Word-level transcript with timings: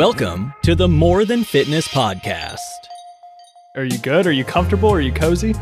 Welcome 0.00 0.54
to 0.62 0.74
the 0.74 0.88
More 0.88 1.26
Than 1.26 1.44
Fitness 1.44 1.86
podcast. 1.86 2.56
Are 3.76 3.84
you 3.84 3.98
good? 3.98 4.26
Are 4.26 4.32
you 4.32 4.44
comfortable? 4.44 4.88
Are 4.88 5.02
you 5.02 5.12
cozy? 5.12 5.54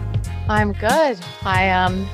I'm 0.49 0.75
good. 0.75 1.19
I 1.43 1.71
um 1.71 2.09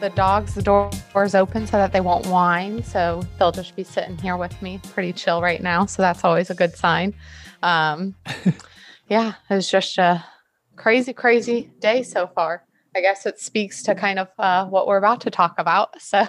the 0.00 0.10
dogs 0.10 0.54
the 0.54 0.60
doors 0.60 1.34
open 1.34 1.66
so 1.66 1.78
that 1.78 1.90
they 1.94 2.02
won't 2.02 2.26
whine, 2.26 2.84
so 2.84 3.22
they'll 3.38 3.50
just 3.50 3.76
be 3.76 3.82
sitting 3.82 4.18
here 4.18 4.36
with 4.36 4.60
me, 4.60 4.78
pretty 4.92 5.14
chill 5.14 5.40
right 5.40 5.62
now. 5.62 5.86
So 5.86 6.02
that's 6.02 6.22
always 6.22 6.50
a 6.50 6.54
good 6.54 6.76
sign. 6.76 7.14
Um, 7.62 8.14
yeah, 9.08 9.32
it 9.48 9.54
was 9.54 9.70
just 9.70 9.96
a 9.96 10.22
crazy, 10.76 11.14
crazy 11.14 11.72
day 11.80 12.02
so 12.02 12.26
far. 12.26 12.62
I 12.94 13.00
guess 13.00 13.24
it 13.24 13.38
speaks 13.38 13.82
to 13.84 13.94
kind 13.94 14.18
of 14.18 14.28
uh, 14.38 14.66
what 14.66 14.86
we're 14.86 14.96
about 14.96 15.20
to 15.22 15.30
talk 15.30 15.54
about. 15.58 15.94
So 16.00 16.26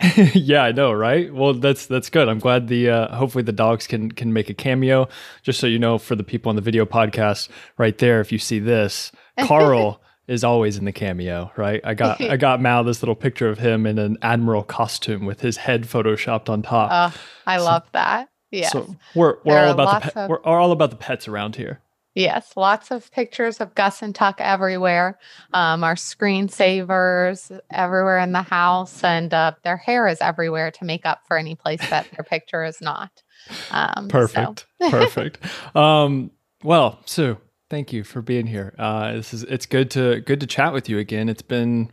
yeah, 0.34 0.64
I 0.64 0.72
know, 0.72 0.92
right? 0.92 1.32
Well, 1.32 1.54
that's 1.54 1.86
that's 1.86 2.10
good. 2.10 2.28
I'm 2.28 2.40
glad 2.40 2.66
the 2.66 2.90
uh, 2.90 3.14
hopefully 3.14 3.44
the 3.44 3.52
dogs 3.52 3.86
can 3.86 4.10
can 4.10 4.32
make 4.32 4.50
a 4.50 4.54
cameo. 4.54 5.08
Just 5.42 5.60
so 5.60 5.66
you 5.66 5.78
know, 5.78 5.98
for 5.98 6.16
the 6.16 6.24
people 6.24 6.50
on 6.50 6.56
the 6.56 6.62
video 6.62 6.84
podcast, 6.84 7.48
right 7.78 7.96
there, 7.98 8.20
if 8.20 8.32
you 8.32 8.38
see 8.38 8.58
this, 8.58 9.12
Carl 9.40 10.00
is 10.26 10.42
always 10.42 10.78
in 10.78 10.84
the 10.84 10.92
cameo, 10.92 11.52
right? 11.56 11.80
I 11.84 11.94
got 11.94 12.20
I 12.20 12.36
got 12.36 12.60
Mal 12.60 12.82
this 12.82 13.02
little 13.02 13.14
picture 13.14 13.48
of 13.48 13.58
him 13.58 13.86
in 13.86 13.98
an 13.98 14.16
admiral 14.22 14.62
costume 14.64 15.26
with 15.26 15.40
his 15.40 15.58
head 15.58 15.82
photoshopped 15.84 16.48
on 16.48 16.62
top. 16.62 16.90
Uh, 16.90 17.18
I 17.46 17.58
so, 17.58 17.64
love 17.64 17.88
that. 17.92 18.30
Yeah, 18.50 18.68
So 18.68 18.96
we're 19.14 19.36
we're 19.44 19.54
there 19.54 19.66
all 19.66 19.72
about 19.72 20.02
the 20.02 20.10
pe- 20.10 20.20
of- 20.22 20.30
we're 20.30 20.42
all 20.42 20.72
about 20.72 20.90
the 20.90 20.96
pets 20.96 21.28
around 21.28 21.56
here. 21.56 21.80
Yes, 22.14 22.56
lots 22.56 22.90
of 22.90 23.10
pictures 23.12 23.60
of 23.60 23.74
Gus 23.74 24.02
and 24.02 24.14
Tuck 24.14 24.40
everywhere. 24.40 25.18
Um, 25.52 25.84
our 25.84 25.94
screensavers 25.94 27.58
everywhere 27.70 28.18
in 28.18 28.32
the 28.32 28.42
house, 28.42 29.04
and 29.04 29.32
uh, 29.32 29.52
their 29.62 29.76
hair 29.76 30.08
is 30.08 30.20
everywhere 30.20 30.72
to 30.72 30.84
make 30.84 31.06
up 31.06 31.20
for 31.28 31.36
any 31.36 31.54
place 31.54 31.88
that 31.88 32.08
their 32.16 32.24
picture 32.24 32.64
is 32.64 32.80
not. 32.80 33.22
Um, 33.70 34.08
perfect, 34.08 34.66
so. 34.82 34.90
perfect. 34.90 35.38
Um, 35.76 36.32
well, 36.64 36.98
Sue, 37.06 37.38
thank 37.70 37.92
you 37.92 38.02
for 38.02 38.20
being 38.20 38.48
here. 38.48 38.74
Uh, 38.76 39.12
this 39.12 39.32
is 39.32 39.44
it's 39.44 39.66
good 39.66 39.90
to 39.92 40.20
good 40.20 40.40
to 40.40 40.46
chat 40.46 40.72
with 40.72 40.88
you 40.88 40.98
again. 40.98 41.28
It's 41.28 41.42
been 41.42 41.90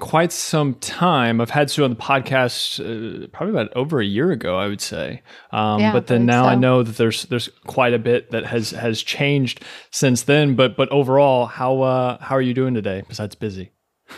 quite 0.00 0.32
some 0.32 0.74
time. 0.74 1.40
I've 1.40 1.50
had 1.50 1.70
Sue 1.70 1.84
on 1.84 1.90
the 1.90 1.96
podcast 1.96 2.80
uh, 2.80 3.28
probably 3.28 3.52
about 3.52 3.76
over 3.76 4.00
a 4.00 4.04
year 4.04 4.32
ago, 4.32 4.58
I 4.58 4.66
would 4.66 4.80
say. 4.80 5.22
Um, 5.52 5.80
yeah, 5.80 5.92
but 5.92 6.08
then 6.08 6.26
now 6.26 6.44
so. 6.44 6.48
I 6.48 6.54
know 6.56 6.82
that 6.82 6.96
there's 6.96 7.24
there's 7.26 7.48
quite 7.66 7.94
a 7.94 7.98
bit 7.98 8.30
that 8.32 8.46
has 8.46 8.70
has 8.70 9.02
changed 9.02 9.62
since 9.90 10.22
then. 10.22 10.56
But 10.56 10.76
but 10.76 10.88
overall, 10.90 11.46
how 11.46 11.82
uh, 11.82 12.18
how 12.20 12.34
are 12.34 12.42
you 12.42 12.54
doing 12.54 12.74
today? 12.74 13.02
Besides 13.06 13.36
busy. 13.36 13.70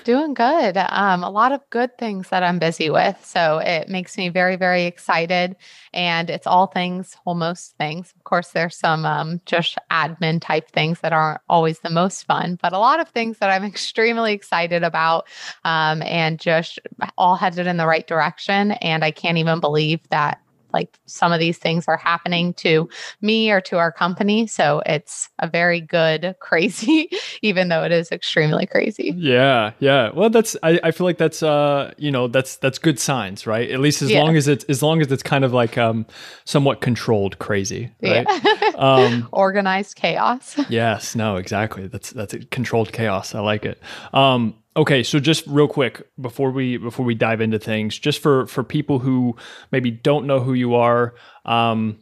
Doing 0.04 0.34
good. 0.34 0.76
Um, 0.76 1.22
a 1.22 1.30
lot 1.30 1.52
of 1.52 1.60
good 1.70 1.96
things 1.96 2.30
that 2.30 2.42
I'm 2.42 2.58
busy 2.58 2.90
with. 2.90 3.24
So 3.24 3.58
it 3.58 3.88
makes 3.88 4.18
me 4.18 4.30
very, 4.30 4.56
very 4.56 4.84
excited. 4.84 5.54
And 5.92 6.28
it's 6.28 6.46
all 6.46 6.66
things, 6.66 7.16
well, 7.24 7.36
most 7.36 7.76
things. 7.76 8.12
Of 8.16 8.24
course, 8.24 8.48
there's 8.48 8.76
some 8.76 9.06
um, 9.06 9.40
just 9.46 9.78
admin 9.92 10.40
type 10.40 10.70
things 10.72 11.00
that 11.00 11.12
aren't 11.12 11.40
always 11.48 11.78
the 11.80 11.90
most 11.90 12.24
fun, 12.24 12.58
but 12.60 12.72
a 12.72 12.78
lot 12.78 12.98
of 12.98 13.10
things 13.10 13.38
that 13.38 13.50
I'm 13.50 13.64
extremely 13.72 14.32
excited 14.32 14.82
about 14.82 15.28
um, 15.64 16.02
and 16.02 16.40
just 16.40 16.80
all 17.16 17.36
headed 17.36 17.68
in 17.68 17.76
the 17.76 17.86
right 17.86 18.06
direction. 18.06 18.72
And 18.72 19.04
I 19.04 19.12
can't 19.12 19.38
even 19.38 19.60
believe 19.60 20.00
that 20.10 20.41
like 20.72 20.98
some 21.06 21.32
of 21.32 21.40
these 21.40 21.58
things 21.58 21.86
are 21.88 21.96
happening 21.96 22.54
to 22.54 22.88
me 23.20 23.50
or 23.50 23.60
to 23.62 23.78
our 23.78 23.92
company. 23.92 24.46
So 24.46 24.82
it's 24.86 25.28
a 25.38 25.48
very 25.48 25.80
good 25.80 26.34
crazy, 26.40 27.10
even 27.42 27.68
though 27.68 27.84
it 27.84 27.92
is 27.92 28.10
extremely 28.10 28.66
crazy. 28.66 29.14
Yeah. 29.16 29.72
Yeah. 29.78 30.10
Well, 30.14 30.30
that's, 30.30 30.56
I, 30.62 30.80
I 30.82 30.90
feel 30.90 31.06
like 31.06 31.18
that's, 31.18 31.42
uh, 31.42 31.92
you 31.98 32.10
know, 32.10 32.28
that's, 32.28 32.56
that's 32.56 32.78
good 32.78 32.98
signs, 32.98 33.46
right? 33.46 33.70
At 33.70 33.80
least 33.80 34.02
as 34.02 34.10
yeah. 34.10 34.22
long 34.22 34.36
as 34.36 34.48
it's, 34.48 34.64
as 34.64 34.82
long 34.82 35.00
as 35.00 35.10
it's 35.10 35.22
kind 35.22 35.44
of 35.44 35.52
like, 35.52 35.76
um, 35.78 36.06
somewhat 36.44 36.80
controlled 36.80 37.38
crazy, 37.38 37.90
right? 38.02 38.26
Yeah. 38.26 38.70
um, 38.76 39.28
Organized 39.32 39.96
chaos. 39.96 40.58
yes. 40.68 41.14
No, 41.14 41.36
exactly. 41.36 41.86
That's, 41.86 42.10
that's 42.10 42.34
controlled 42.50 42.92
chaos. 42.92 43.34
I 43.34 43.40
like 43.40 43.64
it. 43.64 43.80
Um, 44.12 44.54
Okay, 44.74 45.02
so 45.02 45.18
just 45.18 45.46
real 45.46 45.68
quick 45.68 46.02
before 46.18 46.50
we 46.50 46.78
before 46.78 47.04
we 47.04 47.14
dive 47.14 47.42
into 47.42 47.58
things, 47.58 47.98
just 47.98 48.20
for 48.20 48.46
for 48.46 48.64
people 48.64 48.98
who 48.98 49.36
maybe 49.70 49.90
don't 49.90 50.26
know 50.26 50.40
who 50.40 50.54
you 50.54 50.74
are, 50.74 51.14
um, 51.44 51.98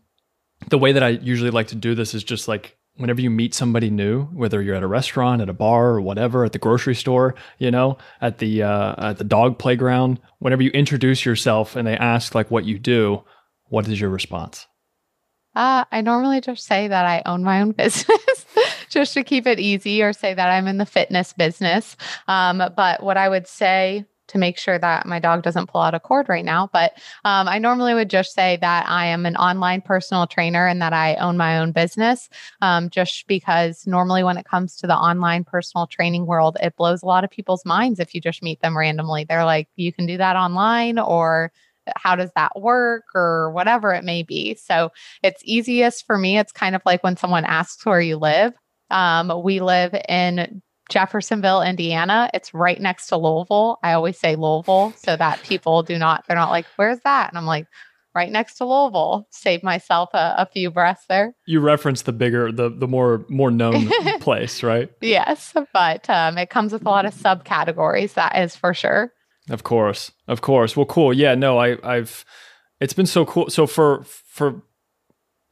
the 0.69 0.79
way 0.79 0.93
that 0.93 1.03
I 1.03 1.09
usually 1.09 1.51
like 1.51 1.69
to 1.69 1.75
do 1.75 1.97
this 1.97 2.15
is 2.15 2.23
just 2.23 2.47
like 2.47 2.77
whenever 2.97 3.21
you 3.21 3.31
meet 3.31 3.55
somebody 3.55 3.91
new, 3.91 4.25
whether 4.27 4.63
you're 4.63 4.77
at 4.77 4.83
a 4.85 4.87
restaurant, 4.89 5.43
at 5.43 5.49
a 5.49 5.53
bar, 5.53 5.89
or 5.89 6.01
whatever, 6.01 6.45
at 6.45 6.53
the 6.53 6.59
grocery 6.59 6.95
store, 6.95 7.35
you 7.59 7.73
know, 7.73 7.99
at 8.21 8.39
the 8.39 8.63
uh, 8.63 9.11
at 9.11 9.19
the 9.19 9.25
dog 9.25 9.59
playground, 9.59 10.21
whenever 10.39 10.63
you 10.63 10.71
introduce 10.71 11.25
yourself 11.25 11.75
and 11.75 11.89
they 11.89 11.97
ask 11.97 12.37
like 12.37 12.53
what 12.53 12.67
you 12.67 12.79
do, 12.79 13.25
what 13.65 13.89
is 13.89 14.01
your 14.01 14.11
response? 14.11 14.67
Uh, 15.57 15.85
I 15.91 16.03
normally 16.03 16.41
just 16.41 16.65
say 16.65 16.87
that 16.87 17.05
I 17.05 17.23
own 17.27 17.43
my 17.43 17.63
own 17.63 17.73
business 17.73 18.40
just 18.91 19.15
to 19.15 19.25
keep 19.25 19.47
it 19.47 19.59
easy 19.59 20.03
or 20.03 20.13
say 20.13 20.35
that 20.35 20.51
I'm 20.51 20.67
in 20.67 20.77
the 20.77 20.87
fitness 20.87 21.33
business. 21.33 21.97
Um, 22.29 22.63
but 22.77 23.03
what 23.03 23.17
I 23.17 23.29
would 23.29 23.47
say 23.47 24.05
to 24.31 24.39
make 24.39 24.57
sure 24.57 24.79
that 24.79 25.07
my 25.07 25.19
dog 25.19 25.43
doesn't 25.43 25.69
pull 25.69 25.81
out 25.81 25.95
a 25.95 26.01
cord 26.01 26.29
right 26.29 26.45
now. 26.45 26.71
But 26.73 26.93
um, 27.25 27.49
I 27.49 27.59
normally 27.59 27.95
would 27.95 28.09
just 28.09 28.33
say 28.33 28.59
that 28.61 28.89
I 28.89 29.07
am 29.07 29.27
an 29.27 29.37
online 29.37 29.81
personal 29.81 30.27
trainer 30.27 30.67
and 30.67 30.81
that 30.81 30.93
I 30.93 31.17
own 31.17 31.37
my 31.37 31.59
own 31.59 31.73
business. 31.73 32.29
Um, 32.63 32.91
just 32.91 33.27
because 33.27 33.87
normally 33.87 34.23
when 34.23 34.37
it 34.37 34.47
comes 34.47 34.77
to 34.77 34.87
the 34.87 34.95
online 34.95 35.45
personal 35.45 35.87
training 35.87 36.27
world, 36.27 36.57
it 36.63 36.77
blows 36.77 37.03
a 37.03 37.07
lot 37.07 37.25
of 37.25 37.31
people's 37.31 37.65
minds 37.65 37.99
if 37.99 38.15
you 38.15 38.21
just 38.21 38.43
meet 38.43 38.61
them 38.61 38.79
randomly. 38.79 39.25
They're 39.25 39.45
like, 39.45 39.69
you 39.75 39.93
can 39.93 40.07
do 40.07 40.17
that 40.19 40.37
online 40.37 40.99
or 40.99 41.53
how 41.97 42.15
does 42.15 42.31
that 42.37 42.61
work 42.61 43.05
or 43.15 43.51
whatever 43.51 43.93
it 43.93 44.05
may 44.05 44.23
be. 44.23 44.55
So 44.55 44.93
it's 45.23 45.43
easiest 45.45 46.07
for 46.07 46.17
me. 46.17 46.39
It's 46.39 46.53
kind 46.53 46.77
of 46.77 46.83
like 46.87 47.03
when 47.03 47.17
someone 47.17 47.45
asks 47.45 47.85
where 47.85 48.01
you 48.01 48.17
live. 48.17 48.53
Um, 48.91 49.43
we 49.43 49.61
live 49.61 49.95
in 50.09 50.63
Jeffersonville, 50.91 51.63
Indiana. 51.63 52.31
It's 52.35 52.53
right 52.53 52.81
next 52.81 53.09
to 53.09 53.17
Louisville. 53.17 53.79
I 53.83 53.93
always 53.93 54.19
say 54.19 54.37
Louisville 54.37 54.93
so 54.97 55.17
that 55.17 55.43
people 55.43 55.83
do 55.83 55.99
not, 55.99 56.25
they're 56.27 56.37
not 56.37 56.51
like, 56.51 56.67
where's 56.77 57.01
that? 57.05 57.31
And 57.31 57.39
I'm 57.39 57.47
like, 57.47 57.67
right 58.15 58.31
next 58.31 58.57
to 58.57 58.65
Louisville. 58.65 59.27
Save 59.31 59.63
myself 59.63 60.11
a, 60.15 60.35
a 60.39 60.47
few 60.47 60.71
breaths 60.71 61.05
there. 61.09 61.35
You 61.47 61.61
reference 61.61 62.03
the 62.03 62.13
bigger, 62.13 62.51
the 62.53 62.69
the 62.69 62.89
more 62.89 63.25
more 63.29 63.51
known 63.51 63.89
place, 64.21 64.63
right? 64.63 64.91
Yes, 65.01 65.55
but 65.73 66.09
um, 66.11 66.39
it 66.39 66.51
comes 66.51 66.73
with 66.73 66.83
a 66.83 66.89
lot 66.89 67.07
of 67.07 67.15
subcategories. 67.15 68.15
That 68.15 68.37
is 68.37 68.57
for 68.57 68.75
sure. 68.75 69.13
Of 69.49 69.63
course, 69.65 70.13
of 70.29 70.41
course. 70.41 70.77
Well, 70.77 70.87
cool. 70.87 71.13
Yeah, 71.13 71.35
no, 71.35 71.59
I, 71.59 71.77
I've. 71.83 72.25
It's 72.81 72.93
been 72.93 73.07
so 73.07 73.27
cool. 73.27 73.51
So 73.51 73.67
for 73.67 74.05
for, 74.05 74.63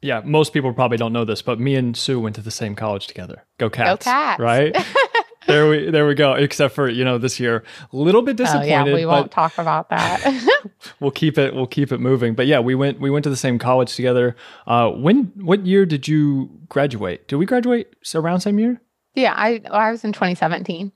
yeah, 0.00 0.20
most 0.24 0.52
people 0.52 0.72
probably 0.72 0.96
don't 0.96 1.12
know 1.12 1.24
this, 1.24 1.42
but 1.42 1.58
me 1.58 1.74
and 1.74 1.96
Sue 1.96 2.20
went 2.20 2.36
to 2.36 2.42
the 2.42 2.50
same 2.50 2.74
college 2.74 3.06
together. 3.06 3.44
Go 3.58 3.68
Cats! 3.68 4.04
Go 4.04 4.10
Cats! 4.10 4.40
Right. 4.40 4.76
there 5.46 5.68
we 5.68 5.90
there 5.90 6.06
we 6.06 6.14
go. 6.14 6.34
Except 6.34 6.74
for 6.74 6.88
you 6.88 7.04
know 7.04 7.18
this 7.18 7.40
year, 7.40 7.64
a 7.92 7.96
little 7.96 8.22
bit 8.22 8.36
disappointed. 8.36 8.72
Oh, 8.72 8.86
yeah, 8.86 8.94
we 8.94 9.06
won't 9.06 9.32
talk 9.32 9.58
about 9.58 9.90
that. 9.90 10.22
we'll 11.00 11.10
keep 11.10 11.36
it 11.38 11.54
we'll 11.54 11.66
keep 11.66 11.90
it 11.90 11.98
moving. 11.98 12.34
But 12.34 12.46
yeah, 12.46 12.60
we 12.60 12.74
went 12.74 13.00
we 13.00 13.10
went 13.10 13.24
to 13.24 13.30
the 13.30 13.36
same 13.36 13.58
college 13.58 13.96
together. 13.96 14.36
Uh, 14.66 14.90
when 14.90 15.32
what 15.36 15.66
year 15.66 15.84
did 15.84 16.06
you 16.06 16.50
graduate? 16.68 17.26
Did 17.26 17.36
we 17.36 17.46
graduate 17.46 17.88
around 18.14 18.40
same 18.40 18.58
year? 18.58 18.80
Yeah, 19.14 19.34
I 19.36 19.62
I 19.70 19.90
was 19.90 20.04
in 20.04 20.12
2017. 20.12 20.92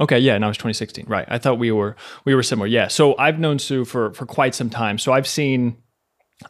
Okay, 0.00 0.18
yeah, 0.18 0.34
and 0.34 0.44
I 0.44 0.48
was 0.48 0.56
2016. 0.56 1.06
Right. 1.06 1.26
I 1.28 1.38
thought 1.38 1.58
we 1.58 1.70
were 1.70 1.96
we 2.24 2.34
were 2.34 2.42
similar. 2.42 2.66
Yeah. 2.66 2.88
So 2.88 3.16
I've 3.18 3.38
known 3.38 3.58
Sue 3.58 3.84
for 3.84 4.12
for 4.12 4.26
quite 4.26 4.54
some 4.54 4.68
time. 4.68 4.98
So 4.98 5.12
I've 5.12 5.28
seen 5.28 5.76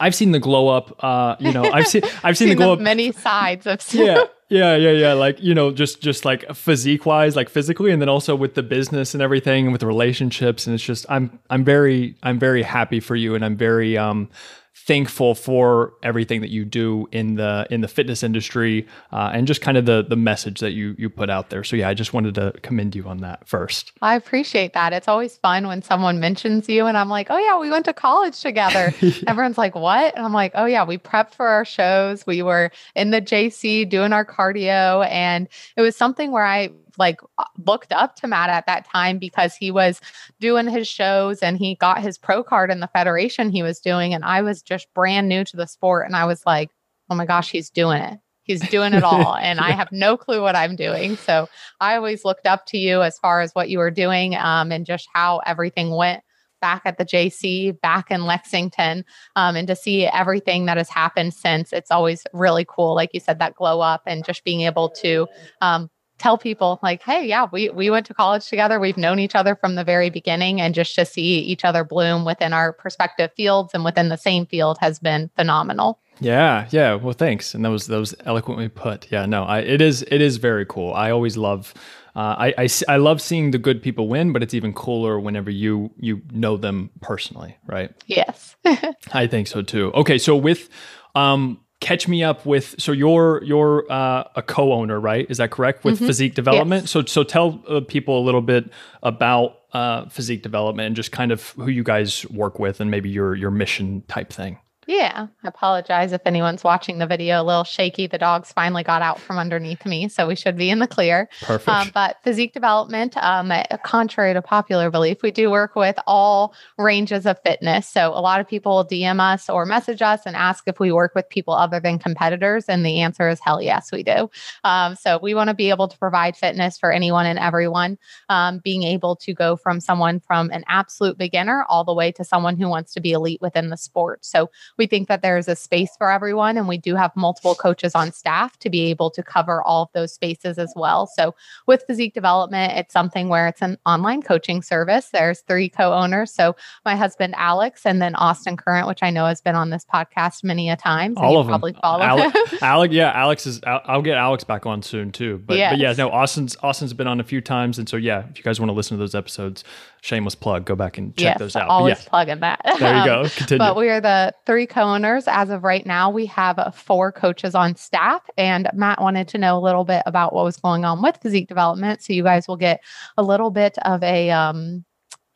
I've 0.00 0.14
seen 0.14 0.32
the 0.32 0.38
glow 0.38 0.68
up. 0.68 1.02
Uh, 1.02 1.36
you 1.38 1.52
know, 1.52 1.64
I've 1.64 1.86
seen 1.86 2.02
I've 2.22 2.36
seen, 2.36 2.48
seen 2.48 2.48
the 2.50 2.54
glow 2.54 2.76
the 2.76 2.80
up. 2.80 2.80
Many 2.80 3.12
sides 3.12 3.66
of 3.66 3.82
Yeah. 3.92 4.24
Yeah, 4.52 4.76
yeah, 4.76 4.90
yeah. 4.90 5.12
Like 5.14 5.42
you 5.42 5.54
know, 5.54 5.70
just 5.70 6.02
just 6.02 6.26
like 6.26 6.44
physique 6.54 7.06
wise, 7.06 7.36
like 7.36 7.48
physically, 7.48 7.90
and 7.90 8.02
then 8.02 8.10
also 8.10 8.36
with 8.36 8.52
the 8.54 8.62
business 8.62 9.14
and 9.14 9.22
everything, 9.22 9.64
and 9.64 9.72
with 9.72 9.80
the 9.80 9.86
relationships, 9.86 10.66
and 10.66 10.74
it's 10.74 10.84
just 10.84 11.06
I'm 11.08 11.38
I'm 11.48 11.64
very 11.64 12.16
I'm 12.22 12.38
very 12.38 12.62
happy 12.62 13.00
for 13.00 13.16
you, 13.16 13.34
and 13.34 13.46
I'm 13.46 13.56
very 13.56 13.96
um 13.96 14.28
thankful 14.74 15.34
for 15.34 15.92
everything 16.02 16.40
that 16.40 16.50
you 16.50 16.64
do 16.64 17.06
in 17.12 17.34
the 17.34 17.66
in 17.70 17.82
the 17.82 17.88
fitness 17.88 18.22
industry 18.22 18.86
uh, 19.12 19.30
and 19.32 19.46
just 19.46 19.60
kind 19.60 19.76
of 19.76 19.86
the 19.86 20.02
the 20.02 20.16
message 20.16 20.60
that 20.60 20.72
you 20.72 20.94
you 20.98 21.10
put 21.10 21.30
out 21.30 21.50
there. 21.50 21.62
So 21.62 21.76
yeah, 21.76 21.88
I 21.88 21.94
just 21.94 22.12
wanted 22.12 22.34
to 22.36 22.52
commend 22.62 22.96
you 22.96 23.06
on 23.06 23.18
that 23.18 23.46
first. 23.46 23.92
I 24.00 24.14
appreciate 24.14 24.72
that. 24.72 24.92
It's 24.92 25.08
always 25.08 25.36
fun 25.36 25.66
when 25.66 25.82
someone 25.82 26.20
mentions 26.20 26.68
you 26.68 26.86
and 26.86 26.96
I'm 26.96 27.08
like, 27.08 27.28
"Oh 27.30 27.38
yeah, 27.38 27.58
we 27.58 27.70
went 27.70 27.84
to 27.84 27.92
college 27.92 28.40
together." 28.40 28.94
yeah. 29.00 29.12
Everyone's 29.26 29.58
like, 29.58 29.74
"What?" 29.74 30.16
And 30.16 30.24
I'm 30.24 30.32
like, 30.32 30.52
"Oh 30.54 30.66
yeah, 30.66 30.84
we 30.84 30.98
prepped 30.98 31.34
for 31.34 31.46
our 31.46 31.64
shows. 31.64 32.26
We 32.26 32.42
were 32.42 32.70
in 32.94 33.10
the 33.10 33.20
JC 33.20 33.88
doing 33.88 34.12
our 34.12 34.24
cardio 34.24 35.06
and 35.08 35.48
it 35.76 35.82
was 35.82 35.96
something 35.96 36.32
where 36.32 36.44
I 36.44 36.70
like 36.98 37.20
uh, 37.38 37.44
looked 37.66 37.92
up 37.92 38.16
to 38.16 38.26
Matt 38.26 38.50
at 38.50 38.66
that 38.66 38.84
time 38.84 39.18
because 39.18 39.54
he 39.54 39.70
was 39.70 40.00
doing 40.40 40.68
his 40.68 40.88
shows 40.88 41.40
and 41.40 41.58
he 41.58 41.74
got 41.76 42.02
his 42.02 42.18
pro 42.18 42.42
card 42.42 42.70
in 42.70 42.80
the 42.80 42.88
federation 42.88 43.50
he 43.50 43.62
was 43.62 43.80
doing. 43.80 44.14
And 44.14 44.24
I 44.24 44.42
was 44.42 44.62
just 44.62 44.92
brand 44.94 45.28
new 45.28 45.44
to 45.44 45.56
the 45.56 45.66
sport. 45.66 46.06
And 46.06 46.16
I 46.16 46.24
was 46.24 46.44
like, 46.46 46.70
oh 47.10 47.14
my 47.14 47.26
gosh, 47.26 47.50
he's 47.50 47.70
doing 47.70 48.00
it. 48.02 48.18
He's 48.44 48.66
doing 48.68 48.92
it 48.92 49.04
all. 49.04 49.36
and 49.36 49.60
I 49.60 49.70
have 49.72 49.92
no 49.92 50.16
clue 50.16 50.42
what 50.42 50.56
I'm 50.56 50.76
doing. 50.76 51.16
So 51.16 51.48
I 51.80 51.96
always 51.96 52.24
looked 52.24 52.46
up 52.46 52.66
to 52.66 52.78
you 52.78 53.02
as 53.02 53.18
far 53.18 53.40
as 53.40 53.52
what 53.52 53.68
you 53.68 53.78
were 53.78 53.90
doing 53.90 54.34
um, 54.34 54.72
and 54.72 54.86
just 54.86 55.08
how 55.12 55.38
everything 55.46 55.90
went 55.90 56.22
back 56.62 56.82
at 56.86 56.96
the 56.96 57.04
JC, 57.04 57.78
back 57.82 58.10
in 58.10 58.24
Lexington, 58.24 59.04
um, 59.36 59.56
and 59.56 59.68
to 59.68 59.76
see 59.76 60.06
everything 60.06 60.64
that 60.66 60.78
has 60.78 60.88
happened 60.88 61.34
since. 61.34 61.72
It's 61.74 61.90
always 61.90 62.24
really 62.32 62.64
cool. 62.66 62.94
Like 62.94 63.10
you 63.12 63.20
said, 63.20 63.38
that 63.40 63.56
glow 63.56 63.80
up 63.80 64.02
and 64.06 64.24
just 64.24 64.44
being 64.44 64.62
able 64.62 64.88
to 64.90 65.26
um, 65.60 65.90
tell 66.22 66.38
people 66.38 66.78
like 66.84 67.02
hey 67.02 67.26
yeah 67.26 67.48
we 67.52 67.68
we 67.70 67.90
went 67.90 68.06
to 68.06 68.14
college 68.14 68.46
together. 68.48 68.78
We've 68.78 68.96
known 68.96 69.18
each 69.18 69.34
other 69.34 69.56
from 69.56 69.74
the 69.74 69.82
very 69.82 70.08
beginning 70.08 70.60
and 70.60 70.72
just 70.72 70.94
to 70.94 71.04
see 71.04 71.40
each 71.40 71.64
other 71.64 71.82
bloom 71.82 72.24
within 72.24 72.52
our 72.52 72.76
respective 72.84 73.32
fields 73.36 73.74
and 73.74 73.84
within 73.84 74.08
the 74.08 74.16
same 74.16 74.46
field 74.46 74.78
has 74.80 75.00
been 75.00 75.30
phenomenal. 75.34 75.98
Yeah 76.20 76.68
yeah 76.70 76.94
well 76.94 77.12
thanks. 77.12 77.54
And 77.54 77.64
that 77.64 77.70
was 77.70 77.88
that 77.88 77.98
was 77.98 78.14
eloquently 78.24 78.68
put. 78.68 79.10
Yeah 79.10 79.26
no 79.26 79.42
I, 79.42 79.60
it 79.60 79.80
is 79.80 80.02
it 80.02 80.20
is 80.20 80.36
very 80.36 80.64
cool. 80.64 80.94
I 80.94 81.10
always 81.10 81.36
love 81.36 81.74
uh, 82.14 82.36
I, 82.38 82.54
I, 82.58 82.68
I 82.88 82.96
love 82.98 83.22
seeing 83.22 83.52
the 83.52 83.58
good 83.58 83.82
people 83.82 84.06
win, 84.06 84.34
but 84.34 84.42
it's 84.42 84.52
even 84.52 84.74
cooler 84.74 85.18
whenever 85.18 85.50
you 85.50 85.90
you 85.98 86.20
know 86.30 86.58
them 86.58 86.90
personally, 87.00 87.56
right? 87.66 87.90
Yes, 88.06 88.54
I 89.14 89.26
think 89.26 89.46
so 89.46 89.62
too. 89.62 89.90
Okay, 89.94 90.18
so 90.18 90.36
with 90.36 90.68
um, 91.14 91.58
catch 91.82 92.06
me 92.06 92.22
up 92.22 92.46
with 92.46 92.76
so 92.78 92.92
you're 92.92 93.42
you're 93.42 93.84
uh, 93.90 94.22
a 94.36 94.42
co-owner 94.42 95.00
right 95.00 95.26
is 95.28 95.38
that 95.38 95.50
correct 95.50 95.82
with 95.82 95.96
mm-hmm. 95.96 96.06
physique 96.06 96.34
development 96.34 96.84
yes. 96.84 96.90
so 96.92 97.04
so 97.04 97.24
tell 97.24 97.60
uh, 97.68 97.80
people 97.80 98.20
a 98.20 98.24
little 98.24 98.40
bit 98.40 98.70
about 99.02 99.58
uh, 99.72 100.08
physique 100.08 100.42
development 100.44 100.86
and 100.86 100.94
just 100.94 101.10
kind 101.10 101.32
of 101.32 101.50
who 101.50 101.68
you 101.68 101.82
guys 101.82 102.24
work 102.30 102.60
with 102.60 102.80
and 102.80 102.88
maybe 102.88 103.10
your 103.10 103.34
your 103.34 103.50
mission 103.50 104.02
type 104.06 104.32
thing 104.32 104.58
yeah, 104.86 105.28
I 105.44 105.48
apologize 105.48 106.12
if 106.12 106.22
anyone's 106.26 106.64
watching 106.64 106.98
the 106.98 107.06
video 107.06 107.40
a 107.40 107.44
little 107.44 107.62
shaky. 107.62 108.08
The 108.08 108.18
dogs 108.18 108.52
finally 108.52 108.82
got 108.82 109.00
out 109.00 109.20
from 109.20 109.38
underneath 109.38 109.86
me, 109.86 110.08
so 110.08 110.26
we 110.26 110.34
should 110.34 110.56
be 110.56 110.70
in 110.70 110.80
the 110.80 110.88
clear. 110.88 111.28
Perfect. 111.40 111.68
Um, 111.68 111.90
but 111.94 112.16
physique 112.24 112.52
development, 112.52 113.16
um, 113.16 113.52
contrary 113.84 114.34
to 114.34 114.42
popular 114.42 114.90
belief, 114.90 115.22
we 115.22 115.30
do 115.30 115.50
work 115.50 115.76
with 115.76 115.96
all 116.06 116.54
ranges 116.78 117.26
of 117.26 117.38
fitness. 117.44 117.88
So 117.88 118.08
a 118.08 118.18
lot 118.20 118.40
of 118.40 118.48
people 118.48 118.76
will 118.76 118.86
DM 118.86 119.20
us 119.20 119.48
or 119.48 119.64
message 119.64 120.02
us 120.02 120.22
and 120.26 120.34
ask 120.34 120.64
if 120.66 120.80
we 120.80 120.90
work 120.90 121.12
with 121.14 121.28
people 121.28 121.54
other 121.54 121.78
than 121.78 122.00
competitors, 122.00 122.64
and 122.68 122.84
the 122.84 123.00
answer 123.02 123.28
is 123.28 123.38
hell 123.40 123.62
yes, 123.62 123.92
we 123.92 124.02
do. 124.02 124.30
Um, 124.64 124.96
so 124.96 125.18
we 125.22 125.34
want 125.34 125.48
to 125.48 125.54
be 125.54 125.70
able 125.70 125.86
to 125.86 125.98
provide 125.98 126.36
fitness 126.36 126.76
for 126.76 126.90
anyone 126.90 127.26
and 127.26 127.38
everyone, 127.38 127.98
um, 128.28 128.58
being 128.58 128.82
able 128.82 129.14
to 129.16 129.32
go 129.32 129.54
from 129.54 129.78
someone 129.80 130.18
from 130.18 130.50
an 130.50 130.64
absolute 130.66 131.16
beginner 131.16 131.64
all 131.68 131.84
the 131.84 131.94
way 131.94 132.10
to 132.12 132.24
someone 132.24 132.56
who 132.56 132.68
wants 132.68 132.92
to 132.94 133.00
be 133.00 133.12
elite 133.12 133.40
within 133.40 133.70
the 133.70 133.76
sport. 133.76 134.24
So 134.24 134.50
we 134.78 134.86
think 134.86 135.08
that 135.08 135.22
there's 135.22 135.48
a 135.48 135.56
space 135.56 135.90
for 135.96 136.10
everyone, 136.10 136.56
and 136.56 136.68
we 136.68 136.78
do 136.78 136.94
have 136.94 137.14
multiple 137.16 137.54
coaches 137.54 137.94
on 137.94 138.12
staff 138.12 138.58
to 138.58 138.70
be 138.70 138.82
able 138.90 139.10
to 139.10 139.22
cover 139.22 139.62
all 139.62 139.84
of 139.84 139.88
those 139.94 140.12
spaces 140.12 140.58
as 140.58 140.72
well. 140.76 141.06
So, 141.06 141.34
with 141.66 141.84
physique 141.86 142.14
development, 142.14 142.72
it's 142.74 142.92
something 142.92 143.28
where 143.28 143.48
it's 143.48 143.62
an 143.62 143.78
online 143.86 144.22
coaching 144.22 144.62
service. 144.62 145.10
There's 145.12 145.40
three 145.40 145.68
co 145.68 145.92
owners. 145.92 146.32
So, 146.32 146.56
my 146.84 146.96
husband, 146.96 147.34
Alex, 147.36 147.86
and 147.86 148.00
then 148.00 148.14
Austin 148.16 148.56
Current, 148.56 148.86
which 148.86 149.02
I 149.02 149.10
know 149.10 149.26
has 149.26 149.40
been 149.40 149.54
on 149.54 149.70
this 149.70 149.84
podcast 149.84 150.44
many 150.44 150.70
a 150.70 150.76
times. 150.76 151.16
All 151.16 151.38
of 151.38 151.46
them. 151.46 151.52
Probably 151.52 151.72
follow 151.74 152.02
Alex, 152.02 152.54
Alex, 152.62 152.94
yeah, 152.94 153.12
Alex 153.12 153.46
is, 153.46 153.60
I'll, 153.64 153.80
I'll, 153.84 154.02
get 154.02 154.16
Alex 154.16 154.44
back 154.44 154.66
on 154.66 154.82
soon 154.82 155.12
too. 155.12 155.42
But, 155.46 155.56
yes. 155.56 155.72
but 155.72 155.78
yeah, 155.78 155.92
no, 155.92 156.10
Austin's, 156.10 156.56
Austin's 156.62 156.92
been 156.92 157.06
on 157.06 157.20
a 157.20 157.24
few 157.24 157.40
times. 157.40 157.78
And 157.78 157.88
so, 157.88 157.96
yeah, 157.96 158.24
if 158.30 158.38
you 158.38 158.44
guys 158.44 158.60
want 158.60 158.70
to 158.70 158.74
listen 158.74 158.96
to 158.96 159.00
those 159.00 159.14
episodes, 159.14 159.64
shameless 160.00 160.34
plug, 160.34 160.64
go 160.64 160.74
back 160.74 160.98
and 160.98 161.16
check 161.16 161.34
yes, 161.34 161.38
those 161.38 161.56
out. 161.56 161.68
Always 161.68 162.02
yeah. 162.02 162.08
plugging 162.08 162.40
that. 162.40 162.60
There 162.78 162.98
you 162.98 163.04
go. 163.04 163.28
Continue. 163.36 163.58
but 163.58 163.76
we 163.76 163.88
are 163.88 164.00
the 164.00 164.34
three 164.46 164.61
co-owners. 164.66 165.24
As 165.26 165.50
of 165.50 165.64
right 165.64 165.84
now, 165.86 166.10
we 166.10 166.26
have 166.26 166.74
four 166.74 167.12
coaches 167.12 167.54
on 167.54 167.74
staff. 167.76 168.22
And 168.36 168.68
Matt 168.72 169.00
wanted 169.00 169.28
to 169.28 169.38
know 169.38 169.56
a 169.58 169.60
little 169.60 169.84
bit 169.84 170.02
about 170.06 170.32
what 170.32 170.44
was 170.44 170.56
going 170.56 170.84
on 170.84 171.02
with 171.02 171.18
physique 171.22 171.48
development. 171.48 172.02
So 172.02 172.12
you 172.12 172.22
guys 172.22 172.48
will 172.48 172.56
get 172.56 172.80
a 173.16 173.22
little 173.22 173.50
bit 173.50 173.78
of 173.84 174.02
a 174.02 174.30
um, 174.30 174.84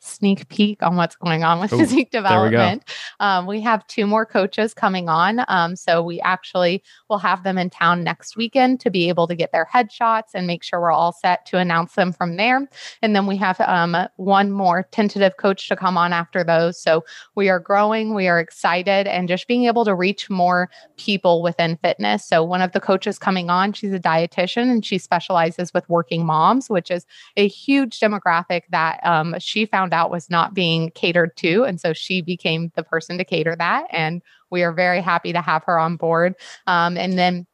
sneak 0.07 0.47
peek 0.49 0.81
on 0.81 0.95
what's 0.95 1.15
going 1.15 1.43
on 1.43 1.59
with 1.59 1.73
Ooh, 1.73 1.79
physique 1.79 2.11
development. 2.11 2.83
We, 3.19 3.25
um, 3.25 3.45
we, 3.45 3.61
have 3.61 3.85
two 3.87 4.05
more 4.05 4.25
coaches 4.25 4.73
coming 4.73 5.09
on. 5.09 5.43
Um, 5.47 5.75
so 5.75 6.01
we 6.01 6.21
actually 6.21 6.83
will 7.09 7.17
have 7.17 7.43
them 7.43 7.57
in 7.57 7.69
town 7.69 8.03
next 8.03 8.37
weekend 8.37 8.79
to 8.81 8.91
be 8.91 9.09
able 9.09 9.27
to 9.27 9.35
get 9.35 9.51
their 9.51 9.67
headshots 9.73 10.29
and 10.33 10.47
make 10.47 10.63
sure 10.63 10.79
we're 10.79 10.91
all 10.91 11.11
set 11.11 11.45
to 11.47 11.57
announce 11.57 11.95
them 11.95 12.13
from 12.13 12.37
there. 12.37 12.67
And 13.01 13.15
then 13.15 13.25
we 13.25 13.35
have 13.37 13.59
um, 13.61 13.97
one 14.17 14.51
more 14.51 14.83
tentative 14.91 15.37
coach 15.37 15.67
to 15.67 15.75
come 15.75 15.97
on 15.97 16.13
after 16.13 16.43
those. 16.43 16.79
So 16.79 17.03
we 17.35 17.49
are 17.49 17.59
growing, 17.59 18.13
we 18.13 18.27
are 18.27 18.39
excited, 18.39 19.07
and 19.07 19.27
just 19.27 19.47
being 19.47 19.65
able 19.65 19.85
to 19.85 19.95
reach 19.95 20.29
more 20.29 20.69
people 20.97 21.41
within 21.41 21.77
fitness. 21.77 22.25
So 22.25 22.43
one 22.43 22.61
of 22.61 22.71
the 22.71 22.79
coaches 22.79 23.19
coming 23.19 23.49
on, 23.49 23.73
she's 23.73 23.93
a 23.93 23.99
dietitian 23.99 24.71
and 24.71 24.85
she 24.85 24.97
specializes 24.97 25.73
with 25.73 25.89
working 25.89 26.25
moms, 26.25 26.69
which 26.69 26.91
is 26.91 27.05
a 27.35 27.47
huge 27.47 27.99
demographic 27.99 28.61
that 28.69 28.99
um, 29.03 29.35
she 29.39 29.65
found 29.65 29.93
out 29.93 29.96
was 30.05 30.29
not 30.29 30.53
being 30.53 30.91
catered 30.91 31.35
to. 31.37 31.63
And 31.63 31.79
so 31.79 31.93
she 31.93 32.21
became 32.21 32.71
the 32.75 32.83
person 32.83 33.17
to 33.17 33.25
cater 33.25 33.55
that. 33.55 33.87
And 33.91 34.21
we 34.49 34.63
are 34.63 34.71
very 34.71 35.01
happy 35.01 35.33
to 35.33 35.41
have 35.41 35.63
her 35.65 35.79
on 35.79 35.97
board. 35.97 36.35
Um, 36.67 36.97
and 36.97 37.17
then 37.17 37.45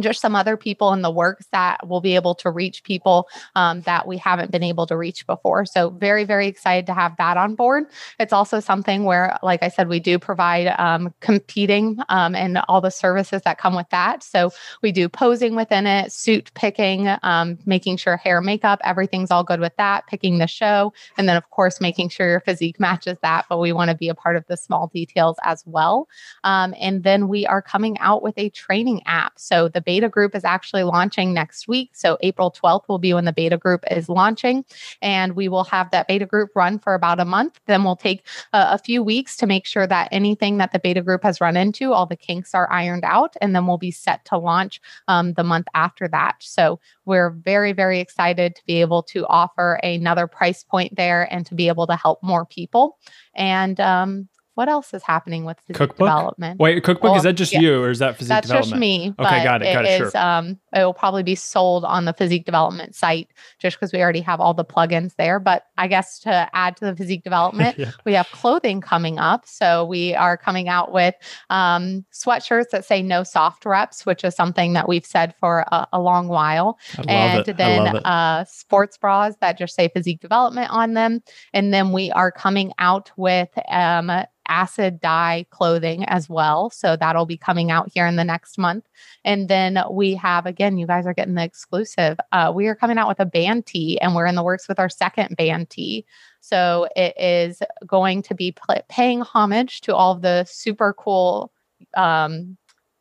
just 0.00 0.20
some 0.20 0.34
other 0.34 0.56
people 0.56 0.92
in 0.92 1.02
the 1.02 1.10
works 1.10 1.46
that 1.52 1.86
will 1.88 2.00
be 2.00 2.14
able 2.14 2.34
to 2.34 2.50
reach 2.50 2.82
people 2.84 3.28
um, 3.54 3.80
that 3.82 4.06
we 4.06 4.16
haven't 4.16 4.50
been 4.50 4.62
able 4.62 4.86
to 4.86 4.96
reach 4.96 5.26
before. 5.26 5.64
So, 5.66 5.90
very, 5.90 6.24
very 6.24 6.46
excited 6.46 6.86
to 6.86 6.94
have 6.94 7.16
that 7.18 7.36
on 7.36 7.54
board. 7.54 7.84
It's 8.18 8.32
also 8.32 8.60
something 8.60 9.04
where, 9.04 9.38
like 9.42 9.62
I 9.62 9.68
said, 9.68 9.88
we 9.88 10.00
do 10.00 10.18
provide 10.18 10.68
um, 10.78 11.14
competing 11.20 11.98
um, 12.08 12.34
and 12.34 12.58
all 12.68 12.80
the 12.80 12.90
services 12.90 13.42
that 13.42 13.58
come 13.58 13.74
with 13.74 13.88
that. 13.90 14.22
So, 14.22 14.50
we 14.82 14.92
do 14.92 15.08
posing 15.08 15.54
within 15.54 15.86
it, 15.86 16.12
suit 16.12 16.50
picking, 16.54 17.08
um, 17.22 17.58
making 17.66 17.96
sure 17.96 18.16
hair, 18.16 18.40
makeup, 18.40 18.80
everything's 18.84 19.30
all 19.30 19.44
good 19.44 19.60
with 19.60 19.76
that, 19.76 20.06
picking 20.06 20.38
the 20.38 20.46
show, 20.46 20.92
and 21.16 21.28
then, 21.28 21.36
of 21.36 21.48
course, 21.50 21.80
making 21.80 22.08
sure 22.08 22.28
your 22.28 22.40
physique 22.40 22.80
matches 22.80 23.18
that. 23.22 23.46
But 23.48 23.60
we 23.60 23.72
want 23.72 23.90
to 23.90 23.96
be 23.96 24.08
a 24.08 24.14
part 24.14 24.36
of 24.36 24.44
the 24.48 24.56
small 24.56 24.88
details 24.92 25.36
as 25.44 25.62
well. 25.66 26.08
Um, 26.42 26.74
and 26.80 27.04
then 27.04 27.28
we 27.28 27.46
are 27.46 27.62
coming 27.62 27.98
out 27.98 28.22
with 28.22 28.36
a 28.38 28.50
training 28.50 29.02
app. 29.06 29.38
So, 29.38 29.68
the 29.68 29.83
beta 29.84 30.08
group 30.08 30.34
is 30.34 30.44
actually 30.44 30.82
launching 30.82 31.32
next 31.32 31.68
week. 31.68 31.90
So 31.94 32.18
April 32.20 32.50
12th 32.50 32.88
will 32.88 32.98
be 32.98 33.14
when 33.14 33.24
the 33.24 33.32
beta 33.32 33.56
group 33.56 33.84
is 33.90 34.08
launching. 34.08 34.64
And 35.02 35.34
we 35.34 35.48
will 35.48 35.64
have 35.64 35.90
that 35.90 36.08
beta 36.08 36.26
group 36.26 36.50
run 36.54 36.78
for 36.78 36.94
about 36.94 37.20
a 37.20 37.24
month. 37.24 37.60
Then 37.66 37.84
we'll 37.84 37.96
take 37.96 38.26
a, 38.52 38.72
a 38.72 38.78
few 38.78 39.02
weeks 39.02 39.36
to 39.38 39.46
make 39.46 39.66
sure 39.66 39.86
that 39.86 40.08
anything 40.12 40.58
that 40.58 40.72
the 40.72 40.78
beta 40.78 41.02
group 41.02 41.22
has 41.22 41.40
run 41.40 41.56
into, 41.56 41.92
all 41.92 42.06
the 42.06 42.16
kinks 42.16 42.54
are 42.54 42.70
ironed 42.70 43.04
out. 43.04 43.36
And 43.40 43.54
then 43.54 43.66
we'll 43.66 43.78
be 43.78 43.90
set 43.90 44.24
to 44.26 44.38
launch 44.38 44.80
um, 45.08 45.34
the 45.34 45.44
month 45.44 45.66
after 45.74 46.08
that. 46.08 46.36
So 46.40 46.80
we're 47.04 47.30
very, 47.30 47.72
very 47.72 48.00
excited 48.00 48.56
to 48.56 48.66
be 48.66 48.80
able 48.80 49.02
to 49.04 49.26
offer 49.26 49.74
another 49.82 50.26
price 50.26 50.64
point 50.64 50.96
there 50.96 51.32
and 51.32 51.44
to 51.46 51.54
be 51.54 51.68
able 51.68 51.86
to 51.86 51.96
help 51.96 52.22
more 52.22 52.44
people. 52.46 52.98
And 53.34 53.78
um, 53.80 54.28
what 54.54 54.68
else 54.68 54.94
is 54.94 55.02
happening 55.02 55.44
with 55.44 55.58
physique 55.60 55.76
cookbook? 55.76 56.06
development? 56.08 56.60
Wait, 56.60 56.82
cookbook 56.84 57.10
well, 57.10 57.16
is 57.16 57.24
that 57.24 57.34
just 57.34 57.52
yeah. 57.52 57.60
you 57.60 57.82
or 57.82 57.90
is 57.90 57.98
that 57.98 58.16
physique 58.16 58.28
That's 58.28 58.46
development? 58.46 58.80
That's 58.80 59.04
just 59.04 59.18
me. 59.18 59.24
Okay, 59.26 59.44
got 59.44 59.62
it. 59.62 59.72
Got 59.72 59.84
it. 59.84 60.02
Is, 60.02 60.12
sure. 60.12 60.20
um, 60.20 60.58
it 60.74 60.84
will 60.84 60.94
probably 60.94 61.22
be 61.22 61.34
sold 61.34 61.84
on 61.84 62.04
the 62.04 62.12
physique 62.12 62.44
development 62.44 62.94
site 62.94 63.28
just 63.58 63.76
because 63.76 63.92
we 63.92 64.00
already 64.00 64.20
have 64.20 64.40
all 64.40 64.54
the 64.54 64.64
plugins 64.64 65.16
there. 65.16 65.40
But 65.40 65.64
I 65.76 65.88
guess 65.88 66.20
to 66.20 66.48
add 66.52 66.76
to 66.76 66.84
the 66.84 66.96
physique 66.96 67.24
development, 67.24 67.78
yeah. 67.78 67.90
we 68.04 68.12
have 68.14 68.28
clothing 68.30 68.80
coming 68.80 69.18
up. 69.18 69.46
So 69.46 69.84
we 69.84 70.14
are 70.14 70.36
coming 70.36 70.68
out 70.68 70.92
with 70.92 71.14
um, 71.50 72.04
sweatshirts 72.12 72.70
that 72.70 72.84
say 72.84 73.02
no 73.02 73.24
soft 73.24 73.66
reps, 73.66 74.06
which 74.06 74.24
is 74.24 74.34
something 74.34 74.72
that 74.74 74.88
we've 74.88 75.06
said 75.06 75.34
for 75.40 75.64
a, 75.72 75.88
a 75.94 76.00
long 76.00 76.28
while. 76.28 76.78
and 77.08 77.46
it. 77.48 77.56
then 77.56 77.96
uh, 77.98 78.44
sports 78.44 78.96
bras 78.98 79.34
that 79.40 79.58
just 79.58 79.74
say 79.74 79.88
physique 79.88 80.20
development 80.20 80.70
on 80.70 80.94
them. 80.94 81.22
And 81.52 81.74
then 81.74 81.92
we 81.92 82.10
are 82.12 82.30
coming 82.30 82.72
out 82.78 83.10
with 83.16 83.48
um, 83.68 84.10
acid 84.48 85.00
dye 85.00 85.46
clothing 85.50 86.04
as 86.06 86.28
well. 86.28 86.70
So 86.70 86.96
that'll 86.96 87.26
be 87.26 87.36
coming 87.36 87.70
out 87.70 87.90
here 87.92 88.06
in 88.06 88.16
the 88.16 88.24
next 88.24 88.58
month. 88.58 88.86
And 89.24 89.48
then 89.48 89.78
we 89.90 90.14
have, 90.14 90.46
again, 90.46 90.78
you 90.78 90.86
guys 90.86 91.06
are 91.06 91.14
getting 91.14 91.34
the 91.34 91.44
exclusive. 91.44 92.18
Uh, 92.32 92.52
we 92.54 92.66
are 92.66 92.74
coming 92.74 92.98
out 92.98 93.08
with 93.08 93.20
a 93.20 93.26
band 93.26 93.66
tee 93.66 94.00
and 94.00 94.14
we're 94.14 94.26
in 94.26 94.34
the 94.34 94.42
works 94.42 94.68
with 94.68 94.78
our 94.78 94.88
second 94.88 95.36
band 95.36 95.70
tee. 95.70 96.04
So 96.40 96.88
it 96.94 97.14
is 97.18 97.62
going 97.86 98.22
to 98.22 98.34
be 98.34 98.54
paying 98.88 99.22
homage 99.22 99.80
to 99.82 99.94
all 99.94 100.12
of 100.12 100.22
the 100.22 100.44
super 100.44 100.92
cool 100.92 101.52
um, 101.96 102.56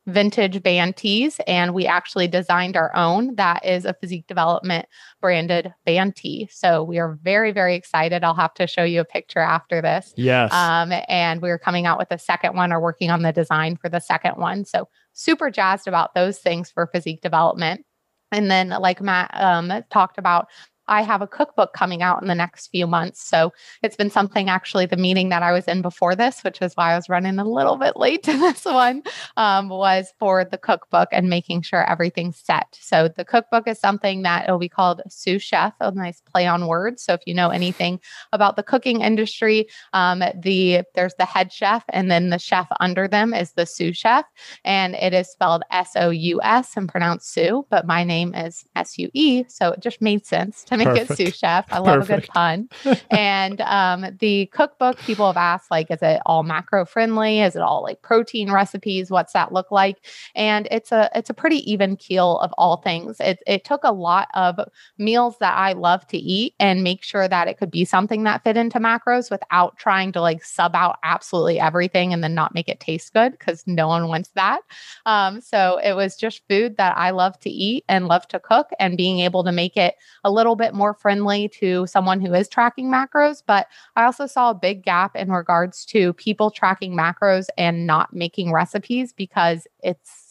vintage 0.05 0.61
band 0.61 0.97
tees 0.97 1.39
and 1.47 1.73
we 1.73 1.85
actually 1.85 2.27
designed 2.27 2.75
our 2.75 2.93
own 2.95 3.35
that 3.35 3.63
is 3.65 3.85
a 3.85 3.93
physique 3.93 4.27
development 4.27 4.85
branded 5.21 5.73
band 5.85 6.15
tee. 6.15 6.49
So 6.51 6.83
we 6.83 6.99
are 6.99 7.17
very 7.23 7.51
very 7.51 7.75
excited. 7.75 8.23
I'll 8.23 8.33
have 8.33 8.53
to 8.55 8.67
show 8.67 8.83
you 8.83 8.99
a 8.99 9.05
picture 9.05 9.39
after 9.39 9.81
this. 9.81 10.13
Yes. 10.17 10.51
Um, 10.51 10.91
and 11.07 11.41
we're 11.41 11.59
coming 11.59 11.85
out 11.85 11.97
with 11.97 12.11
a 12.11 12.17
second 12.17 12.55
one 12.55 12.73
or 12.73 12.81
working 12.81 13.11
on 13.11 13.21
the 13.21 13.31
design 13.31 13.77
for 13.77 13.87
the 13.87 13.99
second 13.99 14.33
one. 14.35 14.65
So 14.65 14.89
super 15.13 15.49
jazzed 15.49 15.87
about 15.87 16.15
those 16.15 16.39
things 16.39 16.69
for 16.69 16.87
physique 16.87 17.21
development. 17.21 17.85
And 18.31 18.49
then, 18.49 18.69
like 18.69 18.99
Matt 18.99 19.29
um, 19.35 19.71
talked 19.91 20.17
about, 20.17 20.47
I 20.87 21.01
have 21.01 21.21
a 21.21 21.27
cookbook 21.27 21.73
coming 21.73 22.01
out 22.01 22.21
in 22.21 22.27
the 22.27 22.35
next 22.35 22.67
few 22.67 22.87
months. 22.87 23.25
So 23.25 23.53
it's 23.81 23.95
been 23.95 24.09
something 24.09 24.49
actually, 24.49 24.85
the 24.85 24.97
meeting 24.97 25.29
that 25.29 25.43
I 25.43 25.51
was 25.51 25.67
in 25.67 25.81
before 25.81 26.15
this, 26.15 26.43
which 26.43 26.61
is 26.61 26.75
why 26.75 26.93
I 26.93 26.95
was 26.95 27.09
running 27.09 27.39
a 27.39 27.45
little 27.45 27.77
bit 27.77 27.95
late 27.95 28.23
to 28.23 28.33
this 28.37 28.65
one, 28.65 29.03
um, 29.37 29.69
was 29.69 30.13
for 30.19 30.43
the 30.43 30.57
cookbook 30.57 31.09
and 31.11 31.29
making 31.29 31.61
sure 31.61 31.89
everything's 31.89 32.37
set. 32.37 32.77
So 32.79 33.07
the 33.07 33.25
cookbook 33.25 33.67
is 33.67 33.79
something 33.79 34.23
that 34.23 34.45
it'll 34.45 34.59
be 34.59 34.69
called 34.69 35.01
Sous 35.09 35.41
Chef, 35.41 35.73
a 35.79 35.91
nice 35.91 36.21
play 36.21 36.47
on 36.47 36.67
words. 36.67 37.03
So 37.03 37.13
if 37.13 37.21
you 37.25 37.33
know 37.33 37.49
anything 37.49 37.99
about 38.31 38.55
the 38.55 38.63
cooking 38.63 39.01
industry, 39.01 39.67
um, 39.93 40.23
the 40.41 40.81
there's 40.95 41.15
the 41.15 41.25
head 41.25 41.51
chef 41.51 41.83
and 41.89 42.11
then 42.11 42.29
the 42.29 42.39
chef 42.39 42.67
under 42.79 43.07
them 43.07 43.33
is 43.33 43.53
the 43.53 43.65
sous 43.65 43.95
chef. 43.95 44.25
And 44.65 44.95
it 44.95 45.13
is 45.13 45.29
spelled 45.29 45.63
S 45.71 45.91
O 45.95 46.09
U 46.09 46.41
S 46.43 46.75
and 46.75 46.89
pronounced 46.89 47.31
Sue, 47.31 47.65
but 47.69 47.87
my 47.87 48.03
name 48.03 48.33
is 48.35 48.65
S 48.75 48.97
U 48.97 49.09
E. 49.13 49.45
So 49.47 49.71
it 49.71 49.79
just 49.79 50.01
made 50.01 50.25
sense 50.25 50.63
make 50.77 50.87
Perfect. 50.87 51.11
it 51.11 51.17
sous 51.17 51.35
chef. 51.35 51.65
I 51.71 51.79
love 51.79 51.99
Perfect. 51.99 52.09
a 52.09 52.21
good 52.21 52.33
pun. 52.33 52.69
and 53.11 53.61
um, 53.61 54.05
the 54.19 54.47
cookbook, 54.47 54.97
people 54.99 55.27
have 55.27 55.37
asked, 55.37 55.71
like, 55.71 55.89
is 55.91 56.01
it 56.01 56.21
all 56.25 56.43
macro 56.43 56.85
friendly? 56.85 57.41
Is 57.41 57.55
it 57.55 57.61
all 57.61 57.83
like 57.83 58.01
protein 58.01 58.51
recipes? 58.51 59.09
What's 59.09 59.33
that 59.33 59.51
look 59.51 59.71
like? 59.71 59.97
And 60.35 60.67
it's 60.71 60.91
a 60.91 61.09
it's 61.15 61.29
a 61.29 61.33
pretty 61.33 61.69
even 61.71 61.95
keel 61.95 62.37
of 62.39 62.51
all 62.57 62.77
things. 62.77 63.19
It 63.19 63.41
it 63.45 63.63
took 63.63 63.83
a 63.83 63.91
lot 63.91 64.29
of 64.33 64.59
meals 64.97 65.37
that 65.39 65.55
I 65.55 65.73
love 65.73 66.07
to 66.07 66.17
eat 66.17 66.55
and 66.59 66.83
make 66.83 67.03
sure 67.03 67.27
that 67.27 67.47
it 67.47 67.57
could 67.57 67.71
be 67.71 67.85
something 67.85 68.23
that 68.23 68.43
fit 68.43 68.57
into 68.57 68.79
macros 68.79 69.29
without 69.29 69.77
trying 69.77 70.11
to 70.13 70.21
like 70.21 70.43
sub 70.43 70.75
out 70.75 70.97
absolutely 71.03 71.59
everything 71.59 72.13
and 72.13 72.23
then 72.23 72.33
not 72.33 72.53
make 72.53 72.69
it 72.69 72.79
taste 72.79 73.13
good 73.13 73.33
because 73.33 73.63
no 73.67 73.87
one 73.87 74.07
wants 74.07 74.29
that. 74.35 74.61
Um, 75.05 75.41
so 75.41 75.79
it 75.83 75.93
was 75.93 76.15
just 76.15 76.41
food 76.49 76.77
that 76.77 76.97
I 76.97 77.11
love 77.11 77.39
to 77.41 77.49
eat 77.49 77.83
and 77.89 78.07
love 78.07 78.27
to 78.29 78.39
cook 78.39 78.69
and 78.79 78.97
being 78.97 79.19
able 79.19 79.43
to 79.43 79.51
make 79.51 79.77
it 79.77 79.95
a 80.23 80.31
little 80.31 80.55
bit 80.55 80.62
more 80.71 80.93
friendly 80.93 81.49
to 81.49 81.85
someone 81.87 82.21
who 82.21 82.33
is 82.33 82.47
tracking 82.47 82.91
macros. 82.91 83.41
But 83.45 83.67
I 83.95 84.03
also 84.03 84.27
saw 84.27 84.51
a 84.51 84.55
big 84.55 84.83
gap 84.83 85.15
in 85.15 85.31
regards 85.31 85.85
to 85.87 86.13
people 86.13 86.51
tracking 86.51 86.95
macros 86.95 87.47
and 87.57 87.87
not 87.87 88.13
making 88.13 88.51
recipes 88.51 89.11
because 89.13 89.67
it's 89.81 90.22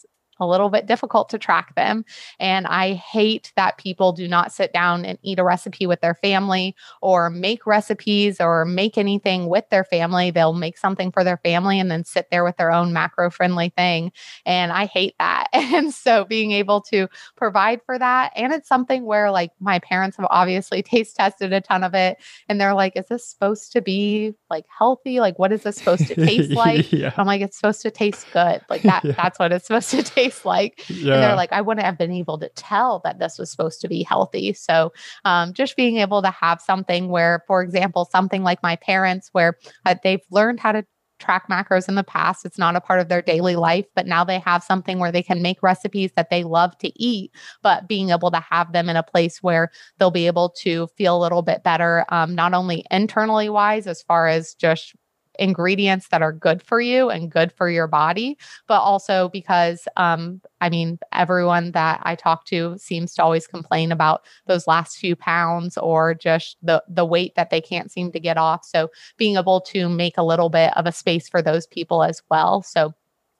a 0.43 0.49
little 0.49 0.69
bit 0.69 0.85
difficult 0.85 1.29
to 1.29 1.37
track 1.37 1.75
them. 1.75 2.05
And 2.39 2.67
I 2.67 2.93
hate 2.93 3.51
that 3.55 3.77
people 3.77 4.11
do 4.11 4.27
not 4.27 4.51
sit 4.51 4.73
down 4.73 5.05
and 5.05 5.17
eat 5.21 5.39
a 5.39 5.43
recipe 5.43 5.87
with 5.87 6.01
their 6.01 6.13
family 6.13 6.75
or 7.01 7.29
make 7.29 7.65
recipes 7.65 8.39
or 8.39 8.65
make 8.65 8.97
anything 8.97 9.47
with 9.47 9.69
their 9.69 9.83
family. 9.83 10.31
They'll 10.31 10.53
make 10.53 10.77
something 10.77 11.11
for 11.11 11.23
their 11.23 11.37
family 11.37 11.79
and 11.79 11.89
then 11.89 12.03
sit 12.03 12.27
there 12.31 12.43
with 12.43 12.57
their 12.57 12.71
own 12.71 12.93
macro 12.93 13.29
friendly 13.29 13.69
thing. 13.69 14.11
And 14.45 14.71
I 14.71 14.85
hate 14.85 15.15
that. 15.19 15.47
And 15.73 15.91
so 15.91 16.23
being 16.25 16.51
able 16.51 16.81
to 16.81 17.07
provide 17.35 17.81
for 17.85 17.97
that. 17.97 18.31
And 18.35 18.53
it's 18.53 18.67
something 18.67 19.05
where 19.05 19.31
like 19.31 19.51
my 19.59 19.79
parents 19.79 20.17
have 20.17 20.27
obviously 20.29 20.83
taste 20.83 21.15
tested 21.15 21.51
a 21.53 21.61
ton 21.61 21.83
of 21.83 21.93
it. 21.93 22.17
And 22.47 22.59
they're 22.59 22.73
like, 22.73 22.95
is 22.95 23.07
this 23.07 23.25
supposed 23.25 23.71
to 23.71 23.81
be 23.81 24.35
like 24.49 24.65
healthy? 24.77 25.19
Like, 25.19 25.39
what 25.39 25.51
is 25.51 25.63
this 25.63 25.77
supposed 25.77 26.07
to 26.07 26.15
taste 26.15 26.51
like? 26.51 26.91
yeah. 26.91 27.13
I'm 27.17 27.25
like, 27.25 27.41
it's 27.41 27.57
supposed 27.57 27.81
to 27.83 27.91
taste 27.91 28.27
good. 28.33 28.61
Like 28.69 28.81
that, 28.83 29.03
yeah. 29.03 29.13
that's 29.13 29.39
what 29.39 29.51
it's 29.51 29.67
supposed 29.67 29.89
to 29.91 30.03
taste 30.03 30.32
tastes 30.33 30.45
like. 30.45 30.89
Yeah. 30.89 31.13
And 31.13 31.23
they're 31.23 31.35
like, 31.35 31.51
I 31.51 31.61
wouldn't 31.61 31.85
have 31.85 31.97
been 31.97 32.11
able 32.11 32.37
to 32.39 32.49
tell 32.49 33.01
that 33.03 33.19
this 33.19 33.37
was 33.37 33.49
supposed 33.49 33.81
to 33.81 33.87
be 33.87 34.03
healthy. 34.03 34.53
So 34.53 34.93
um, 35.25 35.53
just 35.53 35.75
being 35.75 35.97
able 35.97 36.21
to 36.21 36.31
have 36.31 36.61
something 36.61 37.09
where, 37.09 37.43
for 37.47 37.61
example, 37.61 38.05
something 38.05 38.43
like 38.43 38.61
my 38.63 38.75
parents, 38.77 39.29
where 39.31 39.57
uh, 39.85 39.95
they've 40.03 40.21
learned 40.31 40.59
how 40.59 40.71
to 40.71 40.85
track 41.19 41.47
macros 41.49 41.87
in 41.87 41.95
the 41.95 42.03
past. 42.03 42.43
It's 42.43 42.57
not 42.57 42.75
a 42.75 42.81
part 42.81 42.99
of 42.99 43.07
their 43.07 43.21
daily 43.21 43.55
life, 43.55 43.85
but 43.95 44.07
now 44.07 44.25
they 44.25 44.39
have 44.39 44.61
something 44.61 44.99
where 44.99 45.11
they 45.11 45.23
can 45.23 45.41
make 45.41 45.63
recipes 45.63 46.11
that 46.17 46.29
they 46.29 46.43
love 46.43 46.77
to 46.79 46.91
eat, 47.01 47.31
but 47.61 47.87
being 47.87 48.09
able 48.09 48.29
to 48.31 48.43
have 48.49 48.73
them 48.73 48.89
in 48.89 48.97
a 48.97 49.03
place 49.03 49.41
where 49.41 49.71
they'll 49.97 50.11
be 50.11 50.27
able 50.27 50.49
to 50.63 50.87
feel 50.97 51.15
a 51.15 51.21
little 51.21 51.41
bit 51.41 51.63
better, 51.63 52.03
um, 52.09 52.35
not 52.35 52.53
only 52.53 52.83
internally 52.91 53.47
wise, 53.47 53.87
as 53.87 54.01
far 54.01 54.27
as 54.27 54.53
just 54.55 54.95
ingredients 55.39 56.07
that 56.09 56.21
are 56.21 56.31
good 56.31 56.61
for 56.61 56.79
you 56.79 57.09
and 57.09 57.31
good 57.31 57.51
for 57.51 57.69
your 57.69 57.87
body, 57.87 58.37
but 58.67 58.79
also 58.79 59.29
because 59.29 59.87
um, 59.97 60.41
I 60.61 60.69
mean, 60.69 60.99
everyone 61.11 61.71
that 61.71 62.01
I 62.03 62.15
talk 62.15 62.45
to 62.45 62.77
seems 62.77 63.13
to 63.15 63.23
always 63.23 63.47
complain 63.47 63.91
about 63.91 64.25
those 64.47 64.67
last 64.67 64.97
few 64.97 65.15
pounds 65.15 65.77
or 65.77 66.13
just 66.13 66.57
the 66.61 66.83
the 66.87 67.05
weight 67.05 67.35
that 67.35 67.49
they 67.49 67.61
can't 67.61 67.91
seem 67.91 68.11
to 68.11 68.19
get 68.19 68.37
off. 68.37 68.63
So 68.65 68.89
being 69.17 69.35
able 69.35 69.61
to 69.61 69.89
make 69.89 70.17
a 70.17 70.23
little 70.23 70.49
bit 70.49 70.75
of 70.77 70.85
a 70.85 70.91
space 70.91 71.27
for 71.27 71.41
those 71.41 71.67
people 71.67 72.03
as 72.03 72.21
well. 72.29 72.61
So 72.61 72.93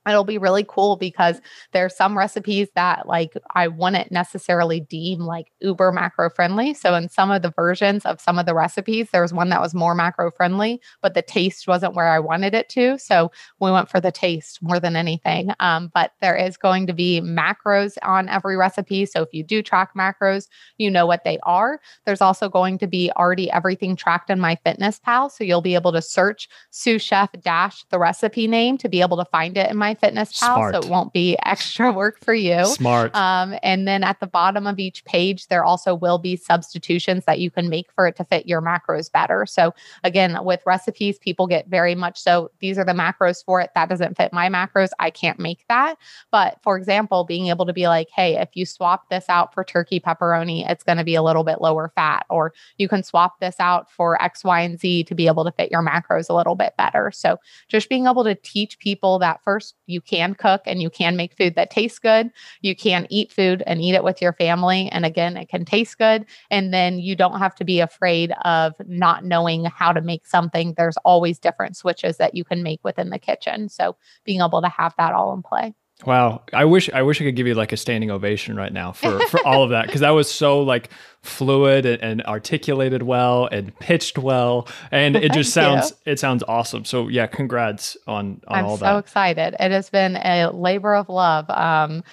it'll 0.08 0.24
be 0.24 0.38
really 0.38 0.66
cool 0.68 0.96
because 0.96 1.42
there's 1.72 1.96
some 1.96 2.18
recipes 2.18 2.68
that 2.76 3.08
like 3.08 3.34
I 3.56 3.68
wouldn't 3.68 4.12
necessarily 4.12 4.80
deem 4.80 5.22
like 5.22 5.52
uber 5.62 5.92
macro 5.92 6.30
friendly. 6.30 6.74
So 6.74 6.96
in 6.96 7.10
some 7.10 7.32
of 7.32 7.42
the 7.42 7.52
versions 7.56 8.06
of 8.06 8.20
some 8.20 8.38
of 8.38 8.46
the 8.46 8.56
recipes, 8.56 9.10
there 9.12 9.22
was 9.22 9.34
one 9.34 9.50
that 9.50 9.62
was 9.62 9.74
more 9.74 9.96
macro 9.96 10.32
friendly, 10.32 10.82
but 11.02 11.14
the 11.14 11.22
taste 11.22 11.68
wasn't 11.68 11.96
where 11.96 12.10
I 12.10 12.20
wanted 12.20 12.54
it 12.54 12.70
to. 12.70 12.98
So 12.98 13.32
we 13.60 13.72
went 13.72 13.90
for 13.90 14.00
the 14.00 14.12
taste 14.12 14.62
more 14.62 14.80
than 14.80 14.96
anything. 14.96 15.54
Um, 15.60 15.92
but 15.94 16.12
there 16.22 16.36
is 16.36 16.58
going 16.58 16.88
to 16.88 16.94
be 16.94 17.22
macros 17.22 17.98
on 18.04 18.30
every 18.30 18.58
recipe. 18.58 19.06
So 19.06 19.22
if 19.22 19.30
you 19.34 19.44
do 19.44 19.62
track 19.62 19.92
macros, 19.98 20.48
you 20.78 20.90
know 20.90 21.06
what 21.06 21.24
they 21.24 21.40
are. 21.44 21.80
There's 22.06 22.22
also 22.22 22.50
going 22.50 22.78
to 22.80 22.88
be 22.88 23.12
already 23.16 23.50
everything 23.52 23.96
tracked 23.96 24.30
in 24.30 24.40
MyFitnessPal. 24.40 25.32
So 25.32 25.44
you'll 25.44 25.62
be 25.62 25.76
able 25.76 25.92
to 25.94 26.02
search 26.02 26.50
sous 26.72 27.02
chef 27.02 27.32
dash 27.42 27.84
the 27.90 28.00
recipe 28.00 28.48
name 28.48 28.78
to 28.80 28.90
be 28.90 29.02
able 29.02 29.18
to 29.18 29.26
find 29.26 29.58
it 29.58 29.70
in 29.70 29.78
my 29.78 29.93
Fitness 29.96 30.40
Pal, 30.40 30.56
Smart. 30.56 30.76
so 30.76 30.82
it 30.82 30.90
won't 30.90 31.14
be 31.14 31.38
extra 31.46 31.92
work 31.92 32.20
for 32.24 32.34
you. 32.34 32.66
Smart. 32.66 33.16
Um, 33.16 33.56
and 33.64 33.88
then 33.88 34.04
at 34.04 34.20
the 34.20 34.28
bottom 34.28 34.68
of 34.68 34.80
each 34.80 35.06
page, 35.06 35.48
there 35.48 35.64
also 35.64 35.94
will 35.94 36.18
be 36.18 36.36
substitutions 36.36 37.26
that 37.26 37.40
you 37.40 37.52
can 37.52 37.70
make 37.70 37.92
for 37.92 38.08
it 38.08 38.16
to 38.18 38.24
fit 38.24 38.48
your 38.48 38.62
macros 38.62 39.12
better. 39.12 39.46
So 39.46 39.74
again, 40.04 40.38
with 40.44 40.62
recipes, 40.66 41.20
people 41.20 41.48
get 41.48 41.68
very 41.68 41.96
much 41.96 42.20
so 42.20 42.52
these 42.60 42.78
are 42.78 42.86
the 42.86 42.94
macros 42.94 43.44
for 43.44 43.60
it. 43.62 43.72
That 43.76 43.90
doesn't 43.90 44.18
fit 44.18 44.32
my 44.34 44.50
macros. 44.50 44.90
I 45.00 45.10
can't 45.10 45.40
make 45.40 45.66
that. 45.68 45.96
But 46.32 46.60
for 46.64 46.78
example, 46.78 47.24
being 47.24 47.48
able 47.48 47.66
to 47.66 47.74
be 47.74 47.88
like, 47.88 48.10
hey, 48.10 48.38
if 48.38 48.50
you 48.54 48.66
swap 48.66 49.10
this 49.10 49.26
out 49.30 49.54
for 49.54 49.64
turkey 49.64 50.00
pepperoni, 50.00 50.70
it's 50.70 50.84
going 50.84 50.98
to 50.98 51.04
be 51.04 51.16
a 51.16 51.22
little 51.22 51.44
bit 51.44 51.62
lower 51.62 51.92
fat, 51.96 52.26
or 52.30 52.54
you 52.78 52.88
can 52.88 53.04
swap 53.04 53.40
this 53.40 53.56
out 53.60 53.92
for 53.92 54.22
X, 54.22 54.44
Y, 54.44 54.62
and 54.62 54.80
Z 54.80 55.04
to 55.06 55.16
be 55.16 55.28
able 55.28 55.44
to 55.44 55.52
fit 55.52 55.72
your 55.72 55.84
macros 55.84 56.30
a 56.30 56.34
little 56.34 56.56
bit 56.56 56.74
better. 56.78 57.12
So 57.12 57.38
just 57.68 57.90
being 57.90 58.08
able 58.08 58.24
to 58.24 58.36
teach 58.36 58.80
people 58.80 59.20
that 59.20 59.44
first 59.44 59.76
you 59.86 60.02
can 60.02 60.34
cook 60.34 60.62
and 60.66 60.82
you 60.82 60.90
can 60.90 61.16
make 61.16 61.36
food 61.36 61.56
that 61.56 61.70
tastes 61.70 62.00
good. 62.00 62.32
You 62.62 62.76
can 62.76 63.08
eat 63.10 63.32
food 63.32 63.64
and 63.66 63.82
eat 63.82 63.96
it 63.96 64.04
with 64.04 64.22
your 64.22 64.34
family. 64.34 64.90
And 64.90 65.06
again, 65.06 65.38
it 65.38 65.50
can 65.50 65.66
taste 65.66 65.98
good. 65.98 66.26
And 66.50 66.74
then 66.74 67.00
you 67.00 67.16
don't 67.16 67.40
have 67.40 67.56
to 67.56 67.66
be 67.66 67.80
afraid 67.80 68.34
of 68.46 68.74
not 68.86 69.26
knowing 69.26 69.66
how 69.66 69.92
to 69.92 70.02
make 70.02 70.26
something. 70.26 70.74
There's 70.76 70.98
always 71.06 71.40
different 71.40 71.78
switches 71.78 72.18
that 72.18 72.36
you 72.36 72.44
can 72.44 72.64
make 72.64 72.84
within 72.84 73.10
the 73.10 73.20
kitchen. 73.20 73.70
So 73.70 73.96
being 74.24 74.42
able 74.42 74.62
to 74.62 74.70
have 74.70 74.94
that 74.98 75.14
all 75.14 75.34
in 75.34 75.42
play. 75.42 75.74
Wow, 76.06 76.44
I 76.52 76.66
wish 76.66 76.90
I 76.90 77.02
wish 77.04 77.22
I 77.22 77.26
could 77.26 77.36
give 77.36 77.48
you 77.48 77.54
like 77.54 77.72
a 77.72 77.78
standing 77.78 78.12
ovation 78.12 78.56
right 78.56 78.74
now 78.74 78.92
for 78.92 79.20
for 79.28 79.46
all 79.48 79.64
of 79.64 79.70
that 79.70 79.86
because 79.86 80.02
that 80.02 80.10
was 80.10 80.30
so 80.30 80.62
like 80.62 80.90
fluid 81.22 81.86
and, 81.86 82.04
and, 82.04 82.24
articulated 82.24 83.04
well 83.04 83.48
and 83.50 83.78
pitched 83.80 84.18
well, 84.18 84.68
and 84.92 85.16
it 85.16 85.32
just 85.34 85.54
sounds 85.54 85.92
you. 86.06 86.12
it 86.12 86.20
sounds 86.20 86.44
awesome. 86.48 86.84
So 86.84 87.08
yeah, 87.08 87.28
congrats 87.28 87.96
on 88.06 88.42
on 88.48 88.58
I'm 88.58 88.66
all 88.66 88.78
that. 88.78 88.86
I'm 88.86 88.96
so 88.96 88.98
excited. 88.98 89.56
It 89.60 89.72
has 89.72 89.90
been 89.90 90.18
a 90.18 90.48
labor 90.48 90.94
of 90.94 91.08
love. 91.08 91.50
Um, 91.50 92.04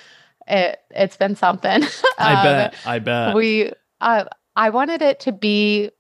it 0.46 0.78
it's 0.90 1.16
been 1.16 1.34
something. 1.34 1.82
I 2.18 2.34
um, 2.34 2.44
bet. 2.44 2.74
I 2.86 2.98
bet 3.00 3.34
we. 3.34 3.72
Uh, 4.00 4.24
I 4.56 4.70
wanted 4.70 5.02
it 5.02 5.20
to 5.20 5.32
be 5.32 5.90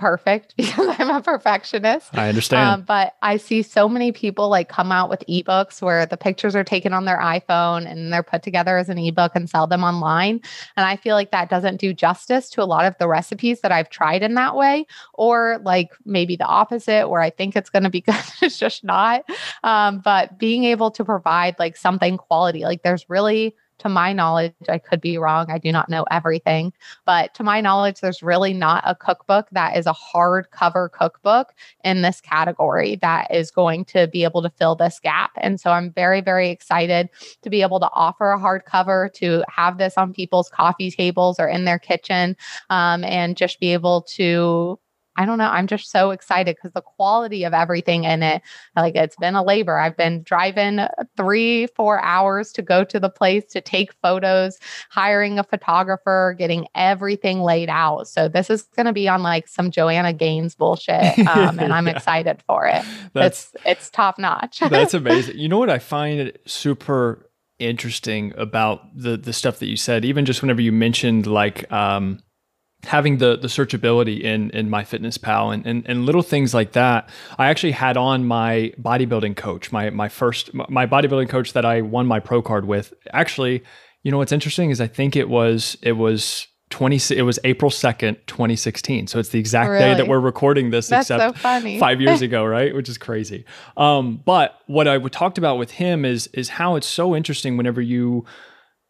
perfect 0.00 0.54
because 0.56 0.96
I'm 0.98 1.10
a 1.10 1.20
perfectionist. 1.20 2.08
I 2.16 2.28
understand. 2.28 2.68
Um, 2.68 2.82
but 2.82 3.14
I 3.22 3.36
see 3.36 3.62
so 3.62 3.88
many 3.88 4.10
people 4.10 4.48
like 4.48 4.68
come 4.68 4.90
out 4.90 5.10
with 5.10 5.22
ebooks 5.28 5.82
where 5.82 6.06
the 6.06 6.16
pictures 6.16 6.56
are 6.56 6.64
taken 6.64 6.92
on 6.92 7.04
their 7.04 7.18
iPhone 7.18 7.86
and 7.86 8.12
they're 8.12 8.22
put 8.22 8.42
together 8.42 8.78
as 8.78 8.88
an 8.88 8.98
ebook 8.98 9.32
and 9.34 9.48
sell 9.48 9.66
them 9.66 9.84
online. 9.84 10.40
And 10.76 10.86
I 10.86 10.96
feel 10.96 11.14
like 11.14 11.30
that 11.30 11.50
doesn't 11.50 11.76
do 11.76 11.92
justice 11.92 12.48
to 12.50 12.62
a 12.62 12.64
lot 12.64 12.86
of 12.86 12.96
the 12.98 13.06
recipes 13.06 13.60
that 13.60 13.70
I've 13.70 13.90
tried 13.90 14.22
in 14.22 14.34
that 14.34 14.56
way, 14.56 14.86
or 15.14 15.60
like 15.62 15.90
maybe 16.04 16.34
the 16.34 16.46
opposite 16.46 17.08
where 17.08 17.20
I 17.20 17.30
think 17.30 17.54
it's 17.54 17.70
going 17.70 17.84
to 17.84 17.90
be 17.90 18.00
good. 18.00 18.14
it's 18.40 18.58
just 18.58 18.82
not. 18.82 19.22
Um, 19.62 20.00
but 20.00 20.38
being 20.38 20.64
able 20.64 20.90
to 20.92 21.04
provide 21.04 21.56
like 21.58 21.76
something 21.76 22.16
quality, 22.16 22.62
like 22.62 22.82
there's 22.82 23.08
really 23.10 23.54
to 23.80 23.88
my 23.88 24.12
knowledge, 24.12 24.54
I 24.68 24.78
could 24.78 25.00
be 25.00 25.18
wrong. 25.18 25.50
I 25.50 25.58
do 25.58 25.72
not 25.72 25.88
know 25.88 26.04
everything, 26.10 26.72
but 27.04 27.34
to 27.34 27.42
my 27.42 27.60
knowledge, 27.60 28.00
there's 28.00 28.22
really 28.22 28.52
not 28.52 28.82
a 28.86 28.94
cookbook 28.94 29.48
that 29.52 29.76
is 29.76 29.86
a 29.86 29.94
hardcover 29.94 30.90
cookbook 30.90 31.52
in 31.84 32.02
this 32.02 32.20
category 32.20 32.96
that 33.02 33.34
is 33.34 33.50
going 33.50 33.84
to 33.86 34.06
be 34.06 34.24
able 34.24 34.42
to 34.42 34.50
fill 34.50 34.76
this 34.76 35.00
gap. 35.00 35.32
And 35.38 35.60
so 35.60 35.70
I'm 35.70 35.92
very, 35.92 36.20
very 36.20 36.50
excited 36.50 37.08
to 37.42 37.50
be 37.50 37.62
able 37.62 37.80
to 37.80 37.90
offer 37.92 38.30
a 38.30 38.38
hardcover, 38.38 39.12
to 39.14 39.42
have 39.48 39.78
this 39.78 39.94
on 39.96 40.12
people's 40.12 40.48
coffee 40.48 40.90
tables 40.90 41.40
or 41.40 41.48
in 41.48 41.64
their 41.64 41.78
kitchen, 41.78 42.36
um, 42.68 43.04
and 43.04 43.36
just 43.36 43.60
be 43.60 43.72
able 43.72 44.02
to 44.02 44.78
I 45.16 45.26
don't 45.26 45.38
know. 45.38 45.48
I'm 45.48 45.66
just 45.66 45.90
so 45.90 46.10
excited 46.12 46.56
because 46.56 46.72
the 46.72 46.80
quality 46.80 47.44
of 47.44 47.52
everything 47.52 48.04
in 48.04 48.22
it, 48.22 48.42
like 48.76 48.94
it's 48.94 49.16
been 49.16 49.34
a 49.34 49.42
labor. 49.42 49.78
I've 49.78 49.96
been 49.96 50.22
driving 50.22 50.86
three, 51.16 51.66
four 51.68 52.00
hours 52.00 52.52
to 52.52 52.62
go 52.62 52.84
to 52.84 53.00
the 53.00 53.10
place 53.10 53.44
to 53.46 53.60
take 53.60 53.92
photos, 54.02 54.58
hiring 54.88 55.38
a 55.38 55.44
photographer, 55.44 56.34
getting 56.38 56.66
everything 56.74 57.42
laid 57.42 57.68
out. 57.68 58.08
So 58.08 58.28
this 58.28 58.50
is 58.50 58.62
going 58.76 58.86
to 58.86 58.92
be 58.92 59.08
on 59.08 59.22
like 59.22 59.48
some 59.48 59.70
Joanna 59.70 60.12
Gaines 60.12 60.54
bullshit. 60.54 61.18
Um, 61.30 61.60
and 61.60 61.72
I'm 61.72 61.86
yeah. 61.86 61.92
excited 61.92 62.42
for 62.46 62.66
it. 62.66 62.84
That's, 63.12 63.52
it's, 63.54 63.66
it's 63.66 63.90
top 63.90 64.18
notch. 64.18 64.58
that's 64.70 64.94
amazing. 64.94 65.38
You 65.38 65.48
know 65.48 65.58
what 65.58 65.70
I 65.70 65.78
find 65.78 66.36
super 66.44 67.30
interesting 67.60 68.32
about 68.36 68.80
the 68.96 69.16
the 69.16 69.32
stuff 69.32 69.60
that 69.60 69.66
you 69.66 69.76
said, 69.76 70.04
even 70.04 70.24
just 70.24 70.42
whenever 70.42 70.60
you 70.60 70.72
mentioned 70.72 71.26
like 71.26 71.70
um, 71.70 72.18
having 72.84 73.18
the 73.18 73.36
the 73.36 73.48
searchability 73.48 74.20
in 74.20 74.50
in 74.50 74.70
my 74.70 74.82
MyFitnessPal 74.82 75.52
and, 75.52 75.66
and 75.66 75.84
and 75.86 76.06
little 76.06 76.22
things 76.22 76.54
like 76.54 76.72
that 76.72 77.08
i 77.38 77.48
actually 77.48 77.72
had 77.72 77.96
on 77.96 78.24
my 78.24 78.72
bodybuilding 78.80 79.36
coach 79.36 79.70
my 79.70 79.90
my 79.90 80.08
first 80.08 80.52
my 80.54 80.86
bodybuilding 80.86 81.28
coach 81.28 81.52
that 81.52 81.64
i 81.64 81.80
won 81.80 82.06
my 82.06 82.20
pro 82.20 82.40
card 82.42 82.64
with. 82.64 82.94
Actually 83.12 83.62
you 84.02 84.10
know 84.10 84.18
what's 84.18 84.32
interesting 84.32 84.70
is 84.70 84.80
i 84.80 84.86
think 84.86 85.16
it 85.16 85.28
was 85.28 85.76
it 85.82 85.92
was 85.92 86.46
20 86.70 87.14
it 87.14 87.22
was 87.22 87.38
april 87.44 87.70
2nd 87.70 88.16
2016 88.26 89.08
so 89.08 89.18
it's 89.18 89.30
the 89.30 89.38
exact 89.38 89.68
really? 89.68 89.80
day 89.82 89.94
that 89.94 90.06
we're 90.06 90.20
recording 90.20 90.70
this 90.70 90.88
That's 90.88 91.10
except 91.10 91.36
so 91.36 91.40
five 91.78 92.00
years 92.00 92.22
ago 92.28 92.44
right? 92.44 92.74
Which 92.74 92.88
is 92.88 92.96
crazy. 92.96 93.44
Um, 93.76 94.22
but 94.24 94.58
what 94.66 94.88
i 94.88 94.98
talked 95.08 95.36
about 95.36 95.58
with 95.58 95.72
him 95.72 96.04
is 96.04 96.28
is 96.28 96.48
how 96.48 96.76
it's 96.76 96.86
so 96.86 97.14
interesting 97.14 97.56
whenever 97.56 97.80
you 97.80 98.24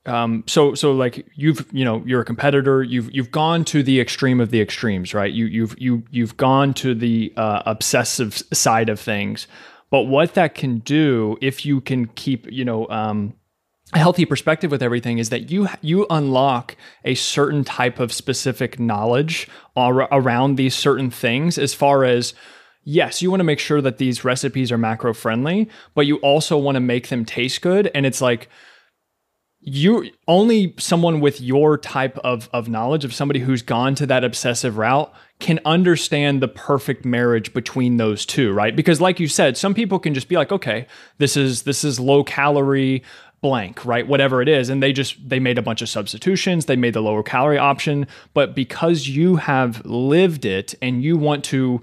um, 0.06 0.44
so 0.46 0.74
so 0.74 0.92
like 0.92 1.26
you've 1.34 1.66
you 1.72 1.84
know 1.84 2.02
you're 2.06 2.22
a 2.22 2.24
competitor. 2.24 2.82
You've 2.82 3.14
you've 3.14 3.30
gone 3.30 3.64
to 3.66 3.82
the 3.82 4.00
extreme 4.00 4.40
of 4.40 4.50
the 4.50 4.60
extremes 4.60 5.12
right? 5.12 5.32
You 5.32 5.46
you've 5.46 5.74
you 5.78 6.02
you've 6.10 6.36
gone 6.36 6.72
to 6.74 6.94
the 6.94 7.32
uh, 7.36 7.62
obsessive 7.66 8.42
side 8.52 8.88
of 8.88 8.98
things. 8.98 9.46
But 9.90 10.02
what 10.02 10.34
that 10.34 10.54
can 10.54 10.78
do 10.78 11.36
if 11.40 11.66
you 11.66 11.80
can 11.80 12.06
keep 12.06 12.50
you 12.50 12.64
know 12.64 12.88
um, 12.88 13.34
a 13.92 13.98
healthy 13.98 14.24
perspective 14.24 14.70
with 14.70 14.82
everything 14.82 15.18
is 15.18 15.28
that 15.28 15.50
you 15.50 15.68
you 15.82 16.06
unlock 16.08 16.76
a 17.04 17.14
certain 17.14 17.62
type 17.62 17.98
of 17.98 18.12
specific 18.12 18.78
knowledge 18.80 19.48
ar- 19.76 20.08
around 20.12 20.56
these 20.56 20.74
certain 20.74 21.10
things 21.10 21.58
as 21.58 21.74
far 21.74 22.04
as 22.04 22.32
yes 22.84 23.20
you 23.20 23.30
want 23.30 23.40
to 23.40 23.44
make 23.44 23.58
sure 23.58 23.82
that 23.82 23.98
these 23.98 24.24
recipes 24.24 24.70
are 24.70 24.78
macro 24.78 25.12
friendly 25.12 25.68
but 25.94 26.06
you 26.06 26.16
also 26.18 26.56
want 26.56 26.76
to 26.76 26.80
make 26.80 27.08
them 27.08 27.24
taste 27.24 27.60
good. 27.60 27.90
And 27.94 28.06
it's 28.06 28.22
like 28.22 28.48
you 29.62 30.10
only 30.26 30.74
someone 30.78 31.20
with 31.20 31.40
your 31.40 31.76
type 31.76 32.16
of 32.18 32.48
of 32.52 32.68
knowledge 32.68 33.04
of 33.04 33.12
somebody 33.12 33.40
who's 33.40 33.62
gone 33.62 33.94
to 33.94 34.06
that 34.06 34.24
obsessive 34.24 34.78
route 34.78 35.12
can 35.38 35.60
understand 35.64 36.42
the 36.42 36.48
perfect 36.48 37.04
marriage 37.04 37.52
between 37.52 37.98
those 37.98 38.24
two 38.24 38.52
right? 38.52 38.74
Because 38.74 39.00
like 39.00 39.20
you 39.20 39.28
said 39.28 39.56
some 39.56 39.74
people 39.74 39.98
can 39.98 40.14
just 40.14 40.28
be 40.28 40.36
like 40.36 40.50
okay 40.50 40.86
this 41.18 41.36
is 41.36 41.62
this 41.64 41.84
is 41.84 42.00
low 42.00 42.24
calorie 42.24 43.02
blank 43.42 43.84
right? 43.84 44.06
Whatever 44.06 44.40
it 44.40 44.48
is. 44.48 44.70
And 44.70 44.82
they 44.82 44.92
just 44.92 45.28
they 45.28 45.38
made 45.38 45.58
a 45.58 45.62
bunch 45.62 45.82
of 45.82 45.88
substitutions. 45.88 46.66
They 46.66 46.76
made 46.76 46.94
the 46.94 47.02
lower 47.02 47.22
calorie 47.22 47.58
option. 47.58 48.06
But 48.34 48.54
because 48.54 49.08
you 49.08 49.36
have 49.36 49.84
lived 49.84 50.44
it 50.44 50.74
and 50.80 51.02
you 51.02 51.16
want 51.16 51.44
to 51.44 51.80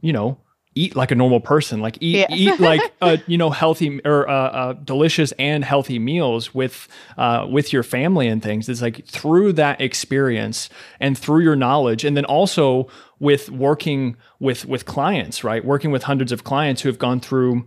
you 0.00 0.12
know 0.12 0.38
eat 0.76 0.94
like 0.94 1.10
a 1.10 1.14
normal 1.14 1.40
person 1.40 1.80
like 1.80 1.98
eat 2.00 2.26
eat 2.30 2.60
like 2.60 2.80
uh, 3.00 3.16
you 3.26 3.36
know 3.36 3.50
healthy 3.50 4.00
or 4.04 4.28
uh, 4.28 4.32
uh, 4.32 4.72
delicious 4.74 5.32
and 5.32 5.64
healthy 5.64 5.98
meals 5.98 6.54
with 6.54 6.86
uh, 7.16 7.46
with 7.50 7.72
your 7.72 7.82
family 7.82 8.28
and 8.28 8.42
things. 8.42 8.68
It's 8.68 8.82
like 8.82 9.04
through 9.06 9.54
that 9.54 9.80
experience 9.80 10.68
and 11.00 11.18
through 11.18 11.40
your 11.40 11.56
knowledge 11.56 12.04
and 12.04 12.16
then 12.16 12.26
also 12.26 12.88
with 13.18 13.50
working 13.50 14.16
with 14.38 14.66
with 14.66 14.84
clients 14.84 15.42
right? 15.42 15.64
Working 15.64 15.90
with 15.90 16.04
hundreds 16.04 16.30
of 16.30 16.44
clients 16.44 16.82
who 16.82 16.88
have 16.88 16.98
gone 16.98 17.20
through 17.20 17.66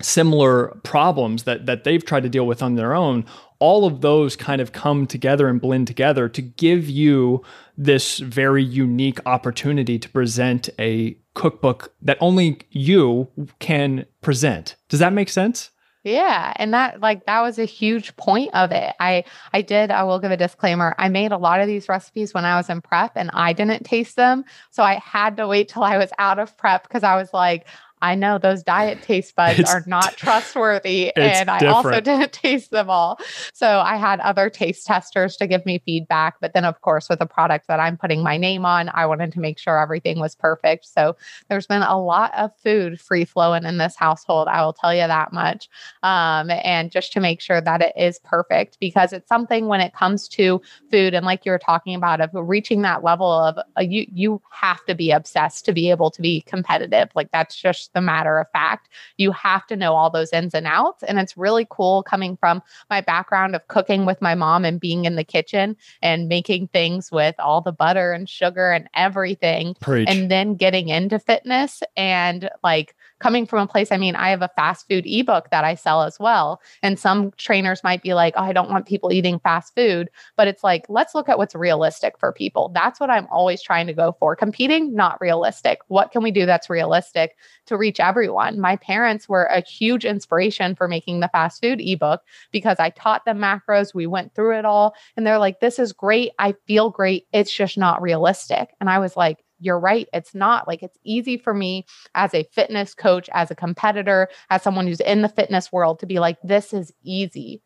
similar 0.00 0.78
problems 0.84 1.42
that 1.44 1.66
that 1.66 1.84
they've 1.84 2.04
tried 2.04 2.22
to 2.22 2.28
deal 2.28 2.46
with 2.46 2.62
on 2.62 2.76
their 2.76 2.94
own 2.94 3.24
all 3.58 3.86
of 3.86 4.02
those 4.02 4.36
kind 4.36 4.60
of 4.60 4.72
come 4.72 5.06
together 5.06 5.48
and 5.48 5.60
blend 5.60 5.86
together 5.86 6.28
to 6.28 6.42
give 6.42 6.88
you 6.90 7.42
this 7.76 8.18
very 8.18 8.62
unique 8.62 9.18
opportunity 9.24 9.98
to 9.98 10.08
present 10.10 10.68
a 10.78 11.16
cookbook 11.36 11.92
that 12.02 12.18
only 12.20 12.58
you 12.70 13.28
can 13.60 14.06
present. 14.22 14.74
Does 14.88 14.98
that 14.98 15.12
make 15.12 15.28
sense? 15.28 15.70
Yeah, 16.06 16.52
and 16.54 16.72
that 16.72 17.00
like 17.00 17.26
that 17.26 17.40
was 17.40 17.58
a 17.58 17.64
huge 17.64 18.16
point 18.16 18.54
of 18.54 18.70
it. 18.70 18.94
I 19.00 19.24
I 19.52 19.60
did 19.60 19.90
I 19.90 20.04
will 20.04 20.20
give 20.20 20.30
a 20.30 20.36
disclaimer. 20.36 20.94
I 20.98 21.08
made 21.08 21.32
a 21.32 21.36
lot 21.36 21.60
of 21.60 21.66
these 21.66 21.88
recipes 21.88 22.32
when 22.32 22.44
I 22.44 22.56
was 22.56 22.70
in 22.70 22.80
prep 22.80 23.12
and 23.16 23.28
I 23.32 23.52
didn't 23.52 23.82
taste 23.84 24.14
them. 24.14 24.44
So 24.70 24.84
I 24.84 25.00
had 25.04 25.36
to 25.38 25.48
wait 25.48 25.68
till 25.68 25.82
I 25.82 25.98
was 25.98 26.12
out 26.18 26.38
of 26.38 26.56
prep 26.56 26.84
because 26.84 27.02
I 27.02 27.16
was 27.16 27.32
like 27.34 27.66
I 28.02 28.14
know 28.14 28.38
those 28.38 28.62
diet 28.62 29.02
taste 29.02 29.34
buds 29.36 29.60
it's, 29.60 29.72
are 29.72 29.82
not 29.86 30.16
trustworthy. 30.16 31.14
and 31.16 31.50
I 31.50 31.58
different. 31.58 31.86
also 31.86 32.00
didn't 32.02 32.32
taste 32.32 32.70
them 32.70 32.90
all. 32.90 33.18
So 33.52 33.80
I 33.80 33.96
had 33.96 34.20
other 34.20 34.50
taste 34.50 34.86
testers 34.86 35.36
to 35.36 35.46
give 35.46 35.64
me 35.64 35.80
feedback. 35.84 36.36
But 36.40 36.52
then, 36.52 36.64
of 36.64 36.80
course, 36.80 37.08
with 37.08 37.20
a 37.20 37.26
product 37.26 37.68
that 37.68 37.80
I'm 37.80 37.96
putting 37.96 38.22
my 38.22 38.36
name 38.36 38.64
on, 38.64 38.90
I 38.92 39.06
wanted 39.06 39.32
to 39.32 39.40
make 39.40 39.58
sure 39.58 39.80
everything 39.80 40.18
was 40.18 40.34
perfect. 40.34 40.86
So 40.86 41.16
there's 41.48 41.66
been 41.66 41.82
a 41.82 42.00
lot 42.00 42.34
of 42.34 42.50
food 42.62 43.00
free 43.00 43.24
flowing 43.24 43.64
in 43.64 43.78
this 43.78 43.96
household. 43.96 44.48
I 44.48 44.64
will 44.64 44.72
tell 44.72 44.94
you 44.94 45.06
that 45.06 45.32
much. 45.32 45.68
Um, 46.02 46.50
and 46.50 46.90
just 46.90 47.12
to 47.12 47.20
make 47.20 47.40
sure 47.40 47.60
that 47.60 47.82
it 47.82 47.92
is 47.96 48.18
perfect, 48.20 48.78
because 48.80 49.12
it's 49.12 49.28
something 49.28 49.66
when 49.66 49.80
it 49.80 49.94
comes 49.94 50.28
to 50.28 50.60
food, 50.90 51.14
and 51.14 51.24
like 51.24 51.44
you 51.44 51.52
were 51.52 51.58
talking 51.58 51.94
about, 51.94 52.20
of 52.20 52.30
reaching 52.34 52.82
that 52.82 53.02
level 53.02 53.30
of 53.30 53.58
uh, 53.78 53.80
you, 53.80 54.06
you 54.12 54.42
have 54.50 54.84
to 54.86 54.94
be 54.94 55.10
obsessed 55.10 55.64
to 55.64 55.72
be 55.72 55.90
able 55.90 56.10
to 56.10 56.20
be 56.20 56.42
competitive. 56.42 57.08
Like 57.14 57.30
that's 57.32 57.54
just 57.56 57.85
the 57.94 58.00
matter 58.00 58.38
of 58.38 58.50
fact. 58.52 58.88
You 59.16 59.32
have 59.32 59.66
to 59.66 59.76
know 59.76 59.94
all 59.94 60.10
those 60.10 60.32
ins 60.32 60.54
and 60.54 60.66
outs. 60.66 61.02
And 61.02 61.18
it's 61.18 61.36
really 61.36 61.66
cool 61.70 62.02
coming 62.02 62.36
from 62.36 62.62
my 62.90 63.00
background 63.00 63.54
of 63.54 63.66
cooking 63.68 64.06
with 64.06 64.20
my 64.22 64.34
mom 64.34 64.64
and 64.64 64.80
being 64.80 65.04
in 65.04 65.16
the 65.16 65.24
kitchen 65.24 65.76
and 66.02 66.28
making 66.28 66.68
things 66.68 67.10
with 67.10 67.34
all 67.38 67.60
the 67.60 67.72
butter 67.72 68.12
and 68.12 68.28
sugar 68.28 68.70
and 68.72 68.88
everything. 68.94 69.74
Preach. 69.80 70.08
And 70.08 70.30
then 70.30 70.54
getting 70.54 70.88
into 70.88 71.18
fitness 71.18 71.82
and 71.96 72.50
like 72.62 72.94
coming 73.18 73.46
from 73.46 73.60
a 73.60 73.66
place, 73.66 73.90
I 73.90 73.96
mean, 73.96 74.14
I 74.14 74.30
have 74.30 74.42
a 74.42 74.50
fast 74.56 74.88
food 74.88 75.04
ebook 75.06 75.50
that 75.50 75.64
I 75.64 75.74
sell 75.74 76.02
as 76.02 76.18
well. 76.18 76.60
And 76.82 76.98
some 76.98 77.32
trainers 77.36 77.82
might 77.82 78.02
be 78.02 78.14
like, 78.14 78.34
oh, 78.36 78.42
I 78.42 78.52
don't 78.52 78.70
want 78.70 78.86
people 78.86 79.12
eating 79.12 79.38
fast 79.38 79.74
food. 79.74 80.10
But 80.36 80.48
it's 80.48 80.62
like, 80.62 80.84
let's 80.88 81.14
look 81.14 81.28
at 81.28 81.38
what's 81.38 81.54
realistic 81.54 82.18
for 82.18 82.32
people. 82.32 82.70
That's 82.74 83.00
what 83.00 83.10
I'm 83.10 83.26
always 83.30 83.62
trying 83.62 83.86
to 83.86 83.94
go 83.94 84.16
for. 84.18 84.36
Competing, 84.36 84.94
not 84.94 85.20
realistic. 85.20 85.80
What 85.88 86.12
can 86.12 86.22
we 86.22 86.30
do 86.30 86.46
that's 86.46 86.68
realistic 86.68 87.36
to 87.66 87.76
reach 87.76 88.00
everyone? 88.00 88.60
My 88.60 88.76
parents 88.76 89.28
were 89.28 89.44
a 89.44 89.62
huge 89.62 90.04
inspiration 90.04 90.74
for 90.74 90.88
making 90.88 91.20
the 91.20 91.28
fast 91.28 91.62
food 91.62 91.80
ebook 91.80 92.22
because 92.52 92.78
I 92.78 92.90
taught 92.90 93.24
them 93.24 93.38
macros. 93.38 93.94
We 93.94 94.06
went 94.06 94.34
through 94.34 94.58
it 94.58 94.64
all. 94.64 94.94
And 95.16 95.26
they're 95.26 95.38
like, 95.38 95.60
this 95.60 95.78
is 95.78 95.92
great. 95.92 96.32
I 96.38 96.54
feel 96.66 96.90
great. 96.90 97.26
It's 97.32 97.54
just 97.54 97.78
not 97.78 98.02
realistic. 98.02 98.74
And 98.80 98.90
I 98.90 98.98
was 98.98 99.16
like, 99.16 99.42
you're 99.58 99.78
right. 99.78 100.08
It's 100.12 100.34
not 100.34 100.68
like 100.68 100.82
it's 100.82 100.98
easy 101.04 101.36
for 101.36 101.54
me 101.54 101.86
as 102.14 102.34
a 102.34 102.44
fitness 102.52 102.94
coach, 102.94 103.28
as 103.32 103.50
a 103.50 103.56
competitor, 103.56 104.28
as 104.50 104.62
someone 104.62 104.86
who's 104.86 105.00
in 105.00 105.22
the 105.22 105.28
fitness 105.28 105.72
world 105.72 106.00
to 106.00 106.06
be 106.06 106.18
like, 106.18 106.38
this 106.42 106.72
is 106.72 106.92
easy 107.02 107.62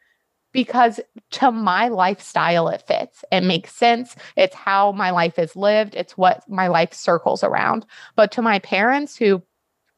because 0.52 1.00
to 1.30 1.50
my 1.52 1.88
lifestyle, 1.88 2.68
it 2.68 2.82
fits. 2.86 3.24
It 3.30 3.42
makes 3.42 3.74
sense. 3.74 4.16
It's 4.36 4.54
how 4.54 4.92
my 4.92 5.10
life 5.10 5.38
is 5.38 5.54
lived, 5.56 5.94
it's 5.94 6.16
what 6.16 6.42
my 6.48 6.68
life 6.68 6.92
circles 6.92 7.44
around. 7.44 7.86
But 8.16 8.32
to 8.32 8.42
my 8.42 8.58
parents 8.58 9.16
who 9.16 9.42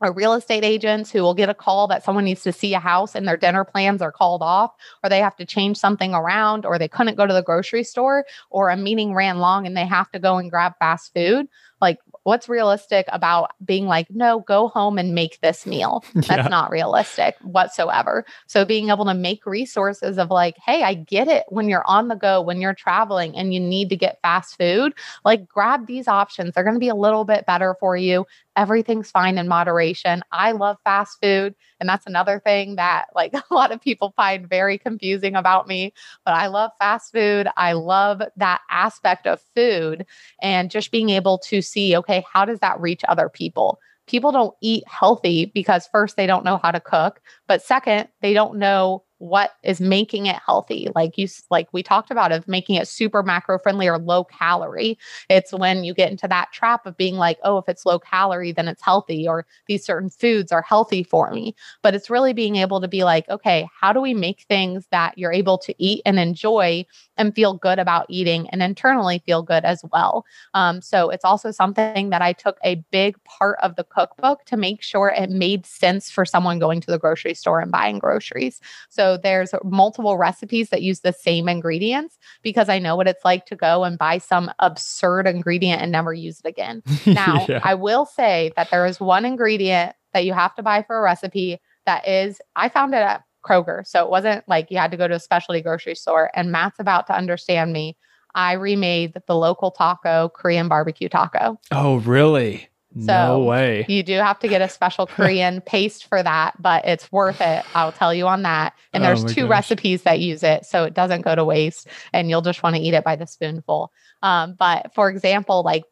are 0.03 0.13
real 0.13 0.35
estate 0.35 0.65
agents 0.65 1.11
who 1.11 1.23
will 1.23 1.35
get 1.35 1.49
a 1.49 1.55
call 1.55 1.87
that 1.87 2.03
someone 2.03 2.25
needs 2.25 2.43
to 2.43 2.53
see 2.53 2.75
a 2.75 2.81
house 2.81 3.15
and 3.15 3.27
their 3.27 3.37
dinner 3.37 3.65
plans 3.65 4.03
are 4.03 4.13
called 4.13 4.43
off, 4.43 4.73
or 5.03 5.09
they 5.09 5.21
have 5.21 5.37
to 5.37 5.47
change 5.47 5.79
something 5.79 6.13
around, 6.13 6.67
or 6.67 6.79
they 6.79 6.89
couldn't 6.89 7.17
go 7.17 7.27
to 7.27 7.33
the 7.33 7.43
grocery 7.43 7.85
store, 7.85 8.27
or 8.51 8.69
a 8.69 8.77
meeting 8.77 9.15
ran 9.15 9.39
long 9.39 9.67
and 9.67 9.77
they 9.77 9.87
have 9.87 10.11
to 10.11 10.19
go 10.19 10.37
and 10.37 10.51
grab 10.51 10.73
fast 10.79 11.15
food. 11.15 11.47
Like, 11.81 11.99
what's 12.25 12.49
realistic 12.49 13.07
about 13.13 13.53
being 13.65 13.87
like, 13.87 14.07
no, 14.11 14.41
go 14.41 14.69
home 14.69 14.99
and 14.99 15.15
make 15.15 15.41
this 15.41 15.67
meal? 15.67 16.05
That's 16.15 16.29
yeah. 16.29 16.49
not 16.49 16.71
realistic 16.71 17.37
whatsoever. 17.43 18.25
So, 18.47 18.65
being 18.65 18.91
able 18.91 19.05
to 19.07 19.15
make 19.15 19.47
resources 19.47 20.19
of 20.19 20.31
like, 20.31 20.57
hey, 20.65 20.83
I 20.83 20.95
get 20.95 21.29
it 21.29 21.45
when 21.49 21.69
you're 21.69 21.87
on 21.87 22.09
the 22.09 22.15
go, 22.15 22.41
when 22.41 22.61
you're 22.61 22.75
traveling 22.75 23.37
and 23.37 23.53
you 23.53 23.61
need 23.61 23.89
to 23.91 23.97
get 23.97 24.21
fast 24.23 24.57
food, 24.57 24.95
like, 25.25 25.49
grab 25.49 25.87
these 25.87 26.09
options. 26.09 26.55
They're 26.55 26.65
going 26.65 26.77
to 26.77 26.81
be 26.81 26.89
a 26.89 26.95
little 26.95 27.25
bit 27.25 27.47
better 27.47 27.77
for 27.81 27.97
you. 27.97 28.27
Everything's 28.57 29.11
fine 29.11 29.39
in 29.39 29.49
moderation. 29.49 30.23
I 30.31 30.53
love 30.53 30.77
fast 30.85 31.19
food. 31.23 31.55
And 31.81 31.89
that's 31.89 32.07
another 32.07 32.39
thing 32.39 32.77
that 32.77 33.07
like 33.15 33.35
a 33.51 33.55
lot 33.55 33.73
of 33.73 33.81
people 33.81 34.13
find 34.17 34.49
very 34.49 34.79
confusing 34.79 35.35
about 35.35 35.67
me. 35.67 35.93
But 36.25 36.35
I 36.35 36.47
love 36.47 36.71
fast 36.79 37.13
food. 37.13 37.49
I 37.57 37.73
love 37.73 38.23
that 38.37 38.61
aspect 38.71 39.27
of 39.27 39.41
food 39.55 40.07
and 40.41 40.71
just 40.71 40.93
being 40.93 41.09
able 41.09 41.39
to 41.39 41.61
see, 41.61 41.97
okay, 41.97 42.12
how 42.21 42.45
does 42.45 42.59
that 42.61 42.81
reach 42.81 43.03
other 43.09 43.29
people? 43.29 43.79
People 44.07 44.33
don't 44.33 44.55
eat 44.61 44.85
healthy 44.87 45.47
because 45.55 45.87
first, 45.87 46.17
they 46.17 46.27
don't 46.27 46.45
know 46.45 46.59
how 46.59 46.71
to 46.71 46.81
cook, 46.81 47.21
but 47.47 47.63
second, 47.63 48.09
they 48.21 48.35
don't 48.35 48.59
know 48.59 49.05
what 49.23 49.53
is 49.63 49.81
making 49.81 50.27
it 50.27 50.41
healthy. 50.45 50.89
Like 50.97 51.17
you 51.17 51.29
like 51.49 51.69
we 51.71 51.81
talked 51.81 52.11
about 52.11 52.33
of 52.33 52.49
making 52.49 52.75
it 52.75 52.89
super 52.89 53.23
macro 53.23 53.57
friendly 53.57 53.87
or 53.87 53.99
low 53.99 54.25
calorie. 54.25 54.99
It's 55.31 55.53
when 55.53 55.85
you 55.85 55.95
get 55.95 56.11
into 56.11 56.27
that 56.27 56.51
trap 56.51 56.87
of 56.87 56.97
being 56.97 57.15
like 57.15 57.39
oh 57.45 57.59
if 57.59 57.69
it's 57.69 57.87
low 57.87 58.01
calorie 58.01 58.51
then 58.51 58.67
it's 58.67 58.83
healthy 58.83 59.29
or 59.29 59.47
these 59.69 59.85
certain 59.85 60.11
foods 60.11 60.51
are 60.51 60.63
healthy 60.63 61.05
for 61.05 61.31
me. 61.31 61.55
But 61.83 61.95
it's 61.95 62.11
really 62.11 62.33
being 62.33 62.57
able 62.57 62.81
to 62.81 62.89
be 62.89 63.05
like 63.05 63.29
okay 63.29 63.69
how 63.81 63.93
do 63.93 64.01
we 64.01 64.13
make 64.13 64.43
things 64.49 64.89
that 64.91 65.17
you're 65.17 65.33
able 65.33 65.57
to 65.59 65.75
eat 65.79 66.03
and 66.05 66.19
enjoy 66.19 66.85
and 67.17 67.33
feel 67.33 67.55
good 67.55 67.79
about 67.79 68.07
eating 68.09 68.51
and 68.51 68.61
internally 68.61 69.23
feel 69.25 69.45
good 69.45 69.65
as 69.65 69.85
well? 69.93 70.27
Um, 70.55 70.83
so 70.83 71.11
it's 71.11 71.25
also 71.25 71.53
something 71.53 72.11
that 72.11 72.23
i 72.23 72.33
took 72.33 72.59
a 72.65 72.83
big 72.91 73.23
part 73.23 73.57
of 73.63 73.77
the 73.77 73.85
cookbook 73.85 74.45
to 74.47 74.57
make 74.57 74.83
sure 74.83 75.15
it 75.17 75.31
made 75.31 75.65
sense 75.65 76.11
for 76.11 76.25
someone 76.25 76.59
going 76.59 76.81
to 76.81 76.91
the 76.91 76.99
grocery 76.99 77.35
store 77.35 77.61
and 77.61 77.71
buying 77.71 78.01
groceries. 78.01 78.61
So 78.89 79.12
there's 79.17 79.55
multiple 79.65 80.17
recipes 80.17 80.71
that 80.71 80.83
use 80.83 81.01
the 81.01 81.13
same 81.13 81.49
ingredients 81.49 82.19
because 82.43 82.69
I 82.69 82.79
know 82.79 82.97
what 82.97 83.09
it's 83.09 83.25
like 83.25 83.47
to 83.47 83.57
go 83.57 83.85
and 83.85 83.99
buy 83.99 84.19
some 84.19 84.51
absurd 84.59 85.27
ingredient 85.27 85.83
and 85.83 85.93
never 85.93 86.13
use 86.13 86.41
it 86.41 86.49
again. 86.49 86.83
Now, 87.07 87.45
yeah. 87.49 87.61
I 87.63 87.75
will 87.75 88.07
say 88.07 88.53
that 88.57 88.71
there 88.71 88.87
is 88.87 88.99
one 88.99 89.25
ingredient 89.25 89.95
that 90.15 90.25
you 90.25 90.33
have 90.33 90.55
to 90.55 90.63
buy 90.63 90.83
for 90.83 90.99
a 90.99 91.03
recipe 91.03 91.61
that 91.85 92.07
is, 92.07 92.41
I 92.57 92.69
found 92.69 92.95
it 92.95 92.99
at 92.99 93.23
Kroger. 93.45 93.87
So 93.87 94.03
it 94.03 94.11
wasn't 94.11 94.49
like 94.49 94.71
you 94.71 94.79
had 94.79 94.91
to 94.93 94.97
go 94.97 95.09
to 95.09 95.15
a 95.15 95.21
specialty 95.21 95.61
grocery 95.61 95.95
store. 95.95 96.31
And 96.35 96.53
Matt's 96.53 96.79
about 96.79 97.07
to 97.09 97.17
understand 97.17 97.73
me. 97.73 97.97
I 98.35 98.53
remade 98.53 99.15
the 99.27 99.37
local 99.37 99.71
taco 99.71 100.31
Korean 100.31 100.69
barbecue 100.69 101.09
taco. 101.09 101.59
Oh, 101.71 101.97
really? 101.97 102.69
So 103.01 103.07
no 103.07 103.45
way. 103.45 103.87
You 103.89 104.03
do 104.03 104.15
have 104.15 104.39
to 104.41 104.49
get 104.49 104.61
a 104.61 104.69
special 104.69 105.07
Korean 105.09 105.61
paste 105.61 106.07
for 106.07 106.23
that, 106.23 106.61
but 106.61 106.85
it's 106.87 107.11
worth 107.11 107.41
it. 107.41 107.65
I'll 107.75 107.93
tell 107.93 108.13
you 108.13 108.27
on 108.27 108.43
that. 108.43 108.75
And 108.93 109.03
there's 109.03 109.25
oh 109.25 109.29
two 109.29 109.43
gosh. 109.43 109.51
recipes 109.51 110.03
that 110.03 110.21
use 110.21 110.43
it, 110.43 110.67
so 110.67 110.85
it 110.85 110.95
doesn't 110.95 111.23
go 111.23 111.35
to 111.35 111.45
waste, 111.45 111.89
and 112.13 112.29
you'll 112.29 112.43
just 112.43 112.63
want 112.63 112.77
to 112.77 112.83
eat 112.83 112.95
it 112.95 113.05
by 113.05 113.17
the 113.17 113.27
spoonful. 113.27 113.93
Um, 114.23 114.57
but 114.59 114.95
for 114.95 115.09
example, 115.11 115.63
like 115.63 115.85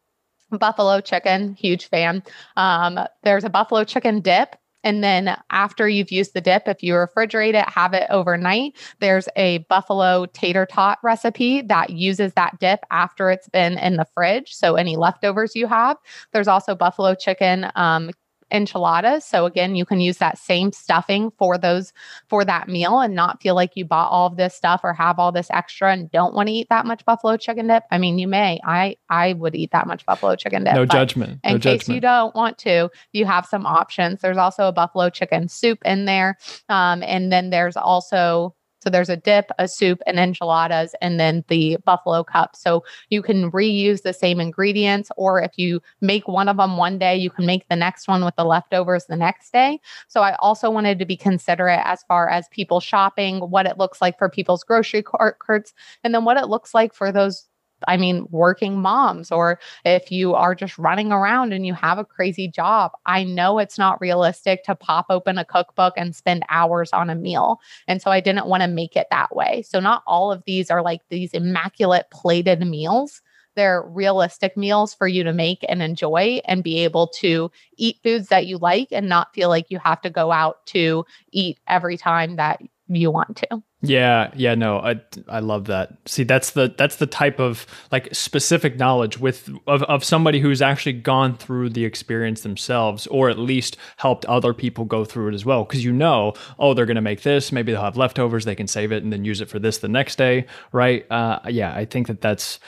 buffalo 0.51 1.01
chicken, 1.01 1.55
huge 1.55 1.89
fan. 1.89 2.23
Um, 2.57 2.99
there's 3.23 3.45
a 3.45 3.51
buffalo 3.51 3.85
chicken 3.85 4.21
dip 4.21 4.57
and 4.83 5.05
then 5.05 5.37
after 5.51 5.89
you've 5.89 6.13
used 6.13 6.35
the 6.35 6.41
dip, 6.41 6.67
if 6.67 6.83
you 6.83 6.95
refrigerate 6.95 7.55
it, 7.55 7.69
have 7.69 7.95
it 7.95 8.07
overnight. 8.11 8.77
There's 9.01 9.29
a 9.37 9.59
buffalo 9.69 10.27
tater 10.27 10.67
tot 10.67 10.99
recipe 11.03 11.63
that 11.63 11.91
uses 11.91 12.33
that 12.35 12.59
dip 12.59 12.81
after 12.91 13.31
it's 13.31 13.49
been 13.49 13.79
in 13.79 13.97
the 13.97 14.07
fridge. 14.15 14.55
So 14.55 14.77
any 14.77 14.97
leftovers 14.97 15.55
you 15.55 15.67
have. 15.67 15.97
There's 16.33 16.49
also 16.49 16.75
buffalo 16.75 17.15
chicken 17.15 17.71
um, 17.75 18.11
enchiladas. 18.53 19.25
So 19.25 19.47
again, 19.47 19.75
you 19.75 19.85
can 19.85 20.01
use 20.01 20.19
that 20.19 20.39
same 20.39 20.73
stuffing 20.73 21.31
for 21.39 21.59
those 21.59 21.93
for 22.29 22.45
that 22.45 22.69
meal 22.69 23.01
and 23.01 23.15
not 23.15 23.41
feel 23.43 23.55
like 23.55 23.73
you 23.75 23.85
bought 23.85 24.11
all 24.11 24.27
of 24.27 24.37
this 24.37 24.55
stuff 24.55 24.81
or 24.85 24.93
have 24.93 25.19
all 25.19 25.33
this 25.33 25.51
extra 25.51 25.93
and 25.93 26.11
don't 26.11 26.35
want 26.35 26.49
to 26.49 26.53
eat 26.53 26.69
that 26.71 26.87
much 26.87 27.05
buffalo 27.05 27.37
chicken 27.37 27.67
dip. 27.67 27.85
I 27.91 27.99
mean, 27.99 28.19
you 28.19 28.29
may. 28.29 28.61
I 28.65 28.97
I 29.09 29.35
would 29.35 29.55
eat 29.55 29.73
that 29.73 29.87
much 29.87 30.05
buffalo 30.07 30.37
chicken 30.37 30.65
dip. 30.65 30.75
No 30.75 30.87
judgment. 30.87 31.41
In 31.45 31.55
no 31.55 31.59
case 31.59 31.83
judgment. 31.83 31.95
you 31.95 32.01
don't 32.01 32.35
want 32.35 32.59
to, 32.59 32.91
you 33.13 33.27
have 33.27 33.47
some 33.47 33.67
options. 33.67 34.21
There's 34.21 34.37
also 34.37 34.69
a 34.69 34.73
buffalo 34.73 35.11
chicken 35.11 35.49
soup 35.49 35.79
in 35.85 36.05
there. 36.05 36.39
Um, 36.69 37.03
and 37.03 37.33
then 37.33 37.51
there's 37.51 37.77
also 37.77 38.55
so 38.81 38.91
there's 38.91 39.09
a 39.09 39.17
dip, 39.17 39.51
a 39.59 39.69
soup, 39.69 40.01
and 40.07 40.19
enchiladas, 40.19 40.95
and 41.01 41.21
then 41.21 41.45
the 41.49 41.77
buffalo 41.85 42.25
cup. 42.25 42.57
So 42.57 42.83
you 43.11 43.23
can 43.23 43.51
reuse 43.51 44.03
the 44.03 44.13
same 44.13 44.41
ingredients, 44.41 45.11
or 45.17 45.41
if 45.43 45.53
you 45.57 45.81
make 46.01 46.27
one 46.27 46.49
of 46.49 46.57
them 46.57 46.77
one 46.77 46.99
day, 46.99 47.17
you 47.17 47.31
can 47.31 47.47
make 47.47 47.69
the 47.69 47.77
next 47.77 48.09
one 48.09 48.25
with 48.25 48.37
the 48.37 48.45
leftovers 48.45 49.07
the 49.07 49.17
next 49.17 49.53
day. 49.53 49.79
So 50.09 50.23
I 50.23 50.35
also 50.37 50.71
wanted 50.71 50.99
to 50.99 51.05
be 51.05 51.17
considerate 51.17 51.81
as 51.85 52.03
far 52.05 52.29
as 52.29 52.49
people 52.49 52.81
shopping, 52.81 53.41
what 53.41 53.67
it 53.67 53.79
looks 53.79 54.01
like 54.01 54.19
for 54.19 54.29
people's 54.29 54.65
grocery 54.65 55.03
carts, 55.03 55.75
and 56.03 56.15
then 56.15 56.25
what 56.25 56.39
it 56.39 56.49
looks 56.49 56.75
like 56.75 56.95
for 56.95 57.13
those 57.13 57.47
I 57.89 57.97
mean, 57.97 58.27
working 58.31 58.81
moms, 58.81 59.31
or 59.31 59.59
if 59.85 60.11
you 60.11 60.35
are 60.35 60.55
just 60.55 60.79
running 60.79 61.13
around 61.13 61.53
and 61.53 61.67
you 61.67 61.75
have 61.75 61.99
a 61.99 62.05
crazy 62.05 62.49
job, 62.49 62.93
I 63.07 63.25
know 63.25 63.59
it's 63.59 63.79
not 63.79 64.01
realistic 64.01 64.65
to 64.65 64.75
pop 64.75 65.07
open 65.11 65.39
a 65.39 65.45
cookbook 65.45 65.95
and 65.97 66.15
spend 66.15 66.45
hours 66.49 66.91
on 66.93 67.11
a 67.11 67.15
meal. 67.15 67.61
And 67.89 68.01
so 68.03 68.11
I 68.11 68.21
didn't 68.21 68.47
want 68.47 68.63
to 68.63 68.69
make 68.69 68.97
it 68.97 69.07
that 69.11 69.35
way. 69.35 69.63
So, 69.63 69.81
not 69.81 70.03
all 70.07 70.33
of 70.33 70.43
these 70.47 70.71
are 70.71 70.83
like 70.83 71.01
these 71.09 71.33
immaculate 71.33 72.07
plated 72.11 72.61
meals. 72.67 73.23
They're 73.57 73.83
realistic 73.83 74.57
meals 74.57 74.95
for 74.95 75.09
you 75.09 75.25
to 75.25 75.33
make 75.33 75.65
and 75.69 75.83
enjoy 75.83 76.41
and 76.45 76.63
be 76.63 76.79
able 76.85 77.09
to 77.19 77.51
eat 77.77 77.97
foods 78.03 78.29
that 78.29 78.47
you 78.47 78.59
like 78.59 78.89
and 78.93 79.09
not 79.09 79.35
feel 79.35 79.49
like 79.49 79.71
you 79.71 79.79
have 79.81 80.01
to 80.03 80.11
go 80.11 80.31
out 80.31 80.65
to 80.67 81.05
eat 81.33 81.59
every 81.69 81.97
time 81.97 82.37
that 82.37 82.61
you 82.99 83.11
want 83.11 83.37
to. 83.37 83.63
Yeah, 83.83 84.31
yeah, 84.35 84.55
no, 84.55 84.79
I 84.79 85.01
I 85.29 85.41
love 85.41 85.67
that. 85.67 85.97
See, 86.07 86.25
that's 86.25 86.51
the 86.51 86.75
that's 86.77 86.97
the 86.97 87.07
type 87.07 87.41
of 87.41 87.67
like 87.91 88.15
specific 88.15 88.77
knowledge 88.77 89.19
with 89.19 89.49
of, 89.67 89.83
of 89.85 90.05
somebody 90.05 90.41
who's 90.41 90.61
actually 90.61 90.95
gone 90.95 91.37
through 91.37 91.71
the 91.71 91.85
experience 91.85 92.43
themselves 92.43 93.07
or 93.07 93.31
at 93.31 93.39
least 93.39 93.77
helped 93.97 94.25
other 94.27 94.53
people 94.53 94.85
go 94.85 95.05
through 95.05 95.29
it 95.29 95.35
as 95.35 95.45
well 95.45 95.65
because 95.65 95.85
you 95.85 95.93
know, 95.93 96.35
oh, 96.59 96.75
they're 96.75 96.87
going 96.87 96.97
to 96.97 97.01
make 97.01 97.23
this, 97.23 97.53
maybe 97.53 97.73
they'll 97.73 97.83
have 97.83 97.97
leftovers, 97.97 98.45
they 98.45 98.55
can 98.55 98.67
save 98.67 98.93
it 98.93 99.03
and 99.03 99.13
then 99.13 99.25
use 99.25 99.41
it 99.41 99.49
for 99.49 99.59
this 99.59 99.79
the 99.79 99.89
next 99.89 100.17
day, 100.17 100.47
right? 100.73 101.11
Uh 101.11 101.39
yeah, 101.49 101.75
I 101.75 101.85
think 101.85 102.09
that 102.09 102.21
that's 102.21 102.61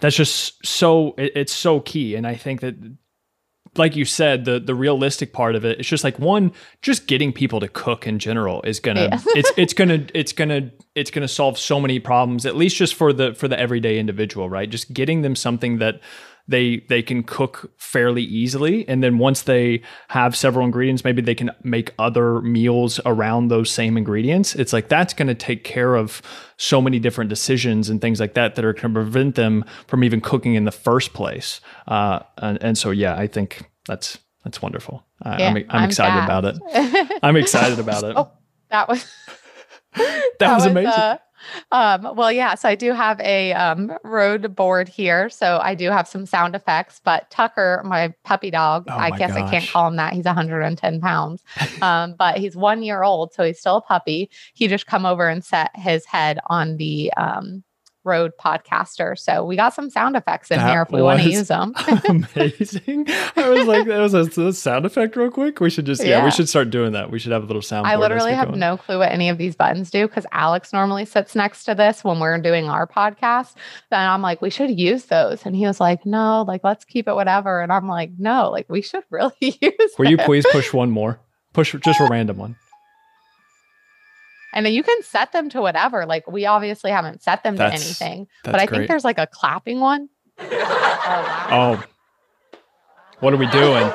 that's 0.00 0.16
just 0.16 0.64
so 0.66 1.14
it, 1.18 1.32
it's 1.36 1.52
so 1.52 1.80
key 1.80 2.14
and 2.14 2.26
I 2.26 2.34
think 2.34 2.60
that 2.62 2.74
like 3.78 3.96
you 3.96 4.04
said, 4.04 4.44
the 4.44 4.58
the 4.58 4.74
realistic 4.74 5.32
part 5.32 5.54
of 5.54 5.64
it, 5.64 5.78
it's 5.78 5.88
just 5.88 6.04
like 6.04 6.18
one, 6.18 6.52
just 6.82 7.06
getting 7.06 7.32
people 7.32 7.60
to 7.60 7.68
cook 7.68 8.06
in 8.06 8.18
general 8.18 8.62
is 8.62 8.80
gonna 8.80 9.08
yeah. 9.12 9.20
it's 9.28 9.52
it's 9.56 9.72
gonna 9.72 10.06
it's 10.14 10.32
gonna 10.32 10.70
it's 10.94 11.10
gonna 11.10 11.28
solve 11.28 11.58
so 11.58 11.80
many 11.80 11.98
problems, 11.98 12.46
at 12.46 12.56
least 12.56 12.76
just 12.76 12.94
for 12.94 13.12
the 13.12 13.34
for 13.34 13.48
the 13.48 13.58
everyday 13.58 13.98
individual, 13.98 14.48
right? 14.48 14.68
Just 14.68 14.92
getting 14.92 15.22
them 15.22 15.36
something 15.36 15.78
that 15.78 16.00
they 16.48 16.84
they 16.88 17.02
can 17.02 17.22
cook 17.22 17.72
fairly 17.76 18.22
easily. 18.22 18.86
And 18.88 19.02
then 19.02 19.18
once 19.18 19.42
they 19.42 19.82
have 20.08 20.36
several 20.36 20.64
ingredients 20.64 21.04
maybe 21.04 21.22
they 21.22 21.34
can 21.34 21.50
make 21.62 21.92
other 21.98 22.40
meals 22.40 23.00
around 23.04 23.48
those 23.48 23.70
same 23.70 23.96
ingredients. 23.96 24.54
It's 24.54 24.72
like 24.72 24.88
that's 24.88 25.14
going 25.14 25.28
to 25.28 25.34
take 25.34 25.64
care 25.64 25.94
of 25.94 26.22
so 26.56 26.80
many 26.80 26.98
different 26.98 27.28
decisions 27.30 27.88
and 27.88 28.00
things 28.00 28.20
like 28.20 28.34
that 28.34 28.54
that 28.54 28.64
are 28.64 28.72
going 28.72 28.94
to 28.94 29.00
prevent 29.00 29.34
them 29.34 29.64
from 29.86 30.04
even 30.04 30.20
cooking 30.20 30.54
in 30.54 30.64
the 30.64 30.72
first 30.72 31.12
place. 31.12 31.60
Uh, 31.88 32.20
and, 32.38 32.62
and 32.62 32.78
so 32.78 32.90
yeah 32.90 33.16
i 33.16 33.26
think 33.26 33.70
that's 33.86 34.18
that's 34.44 34.62
wonderful. 34.62 35.04
I, 35.22 35.38
yeah, 35.40 35.48
I'm, 35.48 35.56
I'm, 35.56 35.66
I'm 35.70 35.84
excited 35.88 36.22
about 36.22 36.44
it. 36.44 37.20
I'm 37.22 37.36
excited 37.36 37.78
about 37.80 38.04
it. 38.04 38.16
Oh 38.16 38.30
that 38.70 38.88
was 38.88 39.04
that, 39.96 40.32
that 40.40 40.54
was, 40.54 40.64
was 40.64 40.70
amazing. 40.70 40.90
uh, 40.92 41.18
um, 41.72 42.14
well, 42.16 42.32
yeah. 42.32 42.54
So 42.54 42.68
I 42.68 42.74
do 42.74 42.92
have 42.92 43.20
a 43.20 43.52
um, 43.52 43.92
road 44.04 44.54
board 44.54 44.88
here. 44.88 45.28
So 45.30 45.58
I 45.62 45.74
do 45.74 45.90
have 45.90 46.08
some 46.08 46.26
sound 46.26 46.54
effects. 46.54 47.00
But 47.02 47.30
Tucker, 47.30 47.82
my 47.84 48.12
puppy 48.24 48.50
dog, 48.50 48.84
oh 48.88 48.96
I 48.96 49.10
guess 49.10 49.32
gosh. 49.32 49.42
I 49.42 49.50
can't 49.50 49.68
call 49.68 49.88
him 49.88 49.96
that. 49.96 50.12
He's 50.12 50.24
110 50.24 51.00
pounds, 51.00 51.42
um, 51.82 52.14
but 52.18 52.38
he's 52.38 52.56
one 52.56 52.82
year 52.82 53.02
old, 53.02 53.32
so 53.32 53.44
he's 53.44 53.58
still 53.58 53.76
a 53.76 53.82
puppy. 53.82 54.30
He 54.54 54.68
just 54.68 54.86
come 54.86 55.06
over 55.06 55.28
and 55.28 55.44
set 55.44 55.70
his 55.74 56.04
head 56.06 56.38
on 56.46 56.76
the 56.76 57.12
um, 57.16 57.62
Rode 58.06 58.32
podcaster. 58.38 59.18
So 59.18 59.44
we 59.44 59.56
got 59.56 59.74
some 59.74 59.90
sound 59.90 60.16
effects 60.16 60.50
in 60.50 60.58
that 60.58 60.70
here 60.70 60.82
if 60.82 60.90
we 60.90 61.02
want 61.02 61.20
to 61.20 61.30
use 61.30 61.48
them. 61.48 61.74
amazing. 62.08 63.06
I 63.36 63.48
was 63.48 63.66
like, 63.66 63.86
that 63.86 63.98
was 63.98 64.14
a, 64.14 64.40
a, 64.40 64.52
sound 64.52 64.86
effect 64.86 65.16
real 65.16 65.30
quick. 65.30 65.60
We 65.60 65.68
should 65.68 65.84
just, 65.86 66.02
yeah, 66.02 66.18
yeah, 66.18 66.24
we 66.24 66.30
should 66.30 66.48
start 66.48 66.70
doing 66.70 66.92
that. 66.92 67.10
We 67.10 67.18
should 67.18 67.32
have 67.32 67.42
a 67.42 67.46
little 67.46 67.62
sound. 67.62 67.86
I 67.86 67.96
literally 67.96 68.32
have 68.32 68.48
going. 68.48 68.60
no 68.60 68.76
clue 68.76 68.98
what 68.98 69.10
any 69.10 69.28
of 69.28 69.38
these 69.38 69.56
buttons 69.56 69.90
do 69.90 70.06
because 70.06 70.24
Alex 70.32 70.72
normally 70.72 71.04
sits 71.04 71.34
next 71.34 71.64
to 71.64 71.74
this 71.74 72.04
when 72.04 72.20
we're 72.20 72.38
doing 72.38 72.68
our 72.68 72.86
podcast. 72.86 73.54
And 73.90 74.08
I'm 74.08 74.22
like, 74.22 74.40
we 74.40 74.50
should 74.50 74.78
use 74.78 75.06
those. 75.06 75.44
And 75.44 75.56
he 75.56 75.66
was 75.66 75.80
like, 75.80 76.06
no, 76.06 76.44
like, 76.46 76.62
let's 76.64 76.84
keep 76.84 77.08
it 77.08 77.14
whatever. 77.14 77.60
And 77.60 77.72
I'm 77.72 77.88
like, 77.88 78.12
no, 78.18 78.50
like, 78.50 78.66
we 78.68 78.82
should 78.82 79.04
really 79.10 79.34
use 79.40 79.94
Will 79.98 80.10
you 80.10 80.18
please 80.18 80.46
push 80.52 80.72
one 80.72 80.90
more? 80.90 81.20
Push 81.52 81.74
just 81.82 82.00
a 82.00 82.06
random 82.10 82.36
one. 82.36 82.56
And 84.56 84.66
you 84.66 84.82
can 84.82 85.02
set 85.02 85.32
them 85.32 85.50
to 85.50 85.60
whatever. 85.60 86.06
Like 86.06 86.30
we 86.30 86.46
obviously 86.46 86.90
haven't 86.90 87.22
set 87.22 87.42
them 87.42 87.56
that's, 87.56 87.78
to 87.78 87.84
anything, 87.84 88.26
but 88.42 88.54
I 88.54 88.64
great. 88.64 88.78
think 88.78 88.88
there's 88.88 89.04
like 89.04 89.18
a 89.18 89.26
clapping 89.26 89.80
one. 89.80 90.08
oh, 90.38 90.48
wow. 90.50 91.48
oh, 91.50 91.84
what 93.20 93.34
are 93.34 93.36
we 93.36 93.46
doing? 93.48 93.86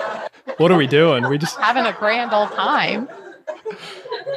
What 0.58 0.72
are 0.72 0.78
we 0.78 0.86
doing? 0.86 1.28
We 1.28 1.40
just 1.40 1.58
having 1.58 1.86
a 1.86 1.94
grand 1.94 2.32
old 2.32 2.52
time. 2.52 3.10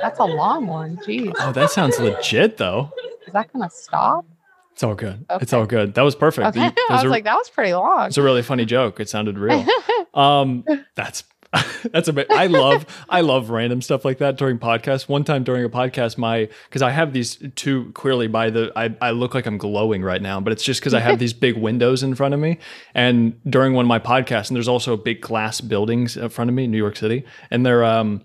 That's 0.01 0.19
a 0.19 0.25
long 0.25 0.67
one. 0.67 0.97
Jeez. 0.99 1.35
Oh, 1.39 1.53
that 1.53 1.71
sounds 1.71 1.99
legit 1.99 2.57
though. 2.57 2.91
Is 3.27 3.35
that 3.35 3.53
gonna 3.53 3.69
stop? 3.69 4.25
It's 4.73 4.83
all 4.83 4.95
good. 4.95 5.27
Okay. 5.31 5.43
It's 5.43 5.53
all 5.53 5.67
good. 5.67 5.95
That 5.95 6.03
was 6.03 6.17
perfect. 6.17 6.49
Okay. 6.49 6.71
I 6.91 6.95
was 6.95 7.05
a, 7.05 7.09
like, 7.09 7.25
that 7.25 7.37
was 7.37 7.49
pretty 7.49 7.75
long. 7.75 8.09
It's 8.09 8.17
a 8.17 8.23
really 8.23 8.43
funny 8.43 8.65
joke. 8.65 8.99
It 8.99 9.09
sounded 9.09 9.39
real. 9.39 9.65
um, 10.15 10.65
that's 10.97 11.23
That's 11.93 12.09
a 12.09 12.13
bit. 12.13 12.27
I 12.31 12.47
love 12.47 12.87
I 13.09 13.21
love 13.21 13.51
random 13.51 13.83
stuff 13.83 14.05
like 14.05 14.19
that 14.19 14.37
during 14.37 14.59
podcasts. 14.59 15.09
One 15.09 15.25
time 15.25 15.45
during 15.45 15.65
a 15.65 15.69
podcast, 15.69 16.19
my 16.19 16.49
because 16.69 16.83
I 16.83 16.91
have 16.91 17.13
these 17.13 17.43
two 17.55 17.93
clearly 17.93 18.27
by 18.27 18.51
the 18.51 18.73
I, 18.77 18.95
I 19.01 19.11
look 19.11 19.35
like 19.35 19.47
I'm 19.47 19.59
glowing 19.59 20.03
right 20.03 20.23
now, 20.23 20.41
but 20.41 20.53
it's 20.53 20.63
just 20.63 20.81
because 20.81 20.95
I 20.95 21.01
have 21.01 21.19
these 21.19 21.33
big 21.33 21.57
windows 21.57 22.03
in 22.03 22.15
front 22.15 22.35
of 22.35 22.41
me. 22.41 22.59
And 22.95 23.41
during 23.45 23.75
one 23.75 23.85
of 23.85 23.89
my 23.89 23.99
podcasts, 23.99 24.49
and 24.49 24.57
there's 24.57 24.69
also 24.69 24.97
big 24.97 25.21
glass 25.21 25.61
buildings 25.61 26.17
in 26.17 26.29
front 26.29 26.51
of 26.51 26.55
me, 26.55 26.67
New 26.67 26.79
York 26.79 26.97
City, 26.97 27.25
and 27.51 27.65
they're 27.65 27.85
um 27.85 28.25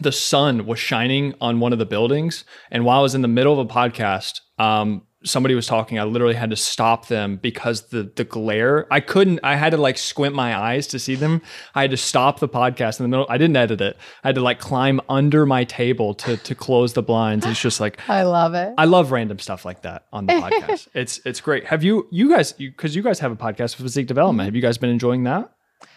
the 0.00 0.12
sun 0.12 0.66
was 0.66 0.78
shining 0.78 1.34
on 1.40 1.58
one 1.58 1.72
of 1.72 1.78
the 1.78 1.86
buildings, 1.86 2.44
and 2.70 2.84
while 2.84 3.00
I 3.00 3.02
was 3.02 3.14
in 3.14 3.22
the 3.22 3.28
middle 3.28 3.58
of 3.58 3.58
a 3.58 3.72
podcast, 3.72 4.40
um, 4.58 5.02
somebody 5.24 5.54
was 5.54 5.66
talking. 5.66 5.98
I 5.98 6.04
literally 6.04 6.34
had 6.34 6.50
to 6.50 6.56
stop 6.56 7.08
them 7.08 7.36
because 7.36 7.88
the 7.88 8.10
the 8.14 8.24
glare. 8.24 8.86
I 8.92 9.00
couldn't. 9.00 9.40
I 9.42 9.56
had 9.56 9.70
to 9.70 9.76
like 9.76 9.98
squint 9.98 10.34
my 10.34 10.58
eyes 10.58 10.86
to 10.88 10.98
see 10.98 11.14
them. 11.14 11.42
I 11.74 11.82
had 11.82 11.90
to 11.90 11.96
stop 11.96 12.40
the 12.40 12.48
podcast 12.48 13.00
in 13.00 13.04
the 13.04 13.08
middle. 13.08 13.26
I 13.28 13.38
didn't 13.38 13.56
edit 13.56 13.80
it. 13.80 13.96
I 14.24 14.28
had 14.28 14.34
to 14.36 14.40
like 14.40 14.58
climb 14.58 15.00
under 15.08 15.46
my 15.46 15.64
table 15.64 16.14
to 16.14 16.36
to 16.36 16.54
close 16.54 16.94
the 16.94 17.02
blinds. 17.02 17.46
It's 17.46 17.60
just 17.60 17.80
like 17.80 18.00
I 18.08 18.22
love 18.22 18.54
it. 18.54 18.74
I 18.78 18.84
love 18.86 19.12
random 19.12 19.38
stuff 19.38 19.64
like 19.64 19.82
that 19.82 20.06
on 20.12 20.26
the 20.26 20.34
podcast. 20.34 20.88
it's 20.94 21.20
it's 21.24 21.40
great. 21.40 21.66
Have 21.66 21.82
you 21.82 22.08
you 22.10 22.30
guys 22.30 22.52
because 22.52 22.94
you, 22.94 23.00
you 23.00 23.04
guys 23.04 23.20
have 23.20 23.32
a 23.32 23.36
podcast 23.36 23.76
for 23.76 23.82
physique 23.82 24.06
development? 24.06 24.46
Have 24.46 24.56
you 24.56 24.62
guys 24.62 24.78
been 24.78 24.90
enjoying 24.90 25.24
that? 25.24 25.52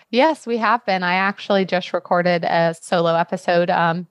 Yes, 0.09 0.45
we 0.45 0.57
have 0.57 0.85
been. 0.85 1.01
I 1.01 1.15
actually 1.15 1.65
just 1.65 1.91
recorded 1.91 2.43
a 2.43 2.75
solo 2.79 3.15
episode 3.15 3.71
um, 3.71 4.05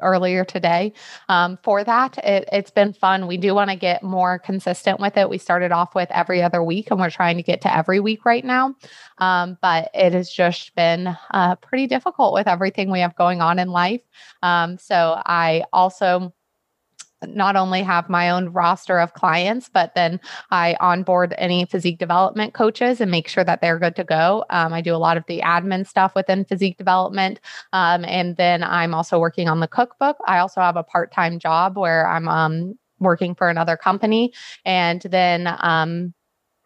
earlier 0.00 0.44
today 0.44 0.92
um, 1.28 1.58
for 1.62 1.84
that. 1.84 2.18
It, 2.18 2.48
has 2.52 2.70
been 2.70 2.92
fun. 2.92 3.26
We 3.26 3.36
do 3.36 3.54
want 3.54 3.70
to 3.70 3.76
get 3.76 4.02
more 4.02 4.38
consistent 4.38 5.00
with 5.00 5.16
it. 5.16 5.28
We 5.28 5.38
started 5.38 5.72
off 5.72 5.94
with 5.94 6.10
every 6.10 6.42
other 6.42 6.62
week, 6.62 6.90
and 6.90 7.00
we're 7.00 7.10
trying 7.10 7.36
to 7.36 7.42
get 7.42 7.60
to 7.62 7.76
every 7.76 8.00
week 8.00 8.24
right 8.24 8.44
now. 8.44 8.74
Um, 9.18 9.58
but 9.60 9.90
it 9.94 10.12
has 10.12 10.30
just 10.30 10.74
been 10.74 11.16
uh, 11.32 11.56
pretty 11.56 11.86
difficult 11.86 12.34
with 12.34 12.46
everything 12.48 12.90
we 12.90 13.00
have 13.00 13.16
going 13.16 13.40
on 13.40 13.58
in 13.58 13.68
life. 13.68 14.02
Um, 14.42 14.78
so 14.78 15.20
I 15.24 15.64
also 15.72 16.32
not 17.26 17.56
only 17.56 17.82
have 17.82 18.08
my 18.08 18.30
own 18.30 18.48
roster 18.50 18.98
of 18.98 19.14
clients, 19.14 19.68
but 19.68 19.94
then 19.94 20.20
I 20.50 20.76
onboard 20.80 21.34
any 21.38 21.64
physique 21.64 21.98
development 21.98 22.54
coaches 22.54 23.00
and 23.00 23.10
make 23.10 23.28
sure 23.28 23.44
that 23.44 23.60
they're 23.60 23.78
good 23.78 23.96
to 23.96 24.04
go. 24.04 24.44
Um, 24.50 24.72
I 24.72 24.80
do 24.80 24.94
a 24.94 24.96
lot 24.98 25.16
of 25.16 25.24
the 25.26 25.40
admin 25.40 25.86
stuff 25.86 26.14
within 26.14 26.44
physique 26.44 26.78
development. 26.78 27.40
Um, 27.72 28.04
and 28.04 28.36
then 28.36 28.62
I'm 28.62 28.94
also 28.94 29.18
working 29.18 29.48
on 29.48 29.60
the 29.60 29.68
cookbook. 29.68 30.16
I 30.26 30.38
also 30.38 30.60
have 30.60 30.76
a 30.76 30.82
part 30.82 31.12
time 31.12 31.38
job 31.38 31.76
where 31.76 32.06
I'm 32.08 32.28
um, 32.28 32.78
working 33.00 33.34
for 33.34 33.48
another 33.48 33.76
company. 33.76 34.32
And 34.64 35.00
then 35.02 35.48
um, 35.60 36.14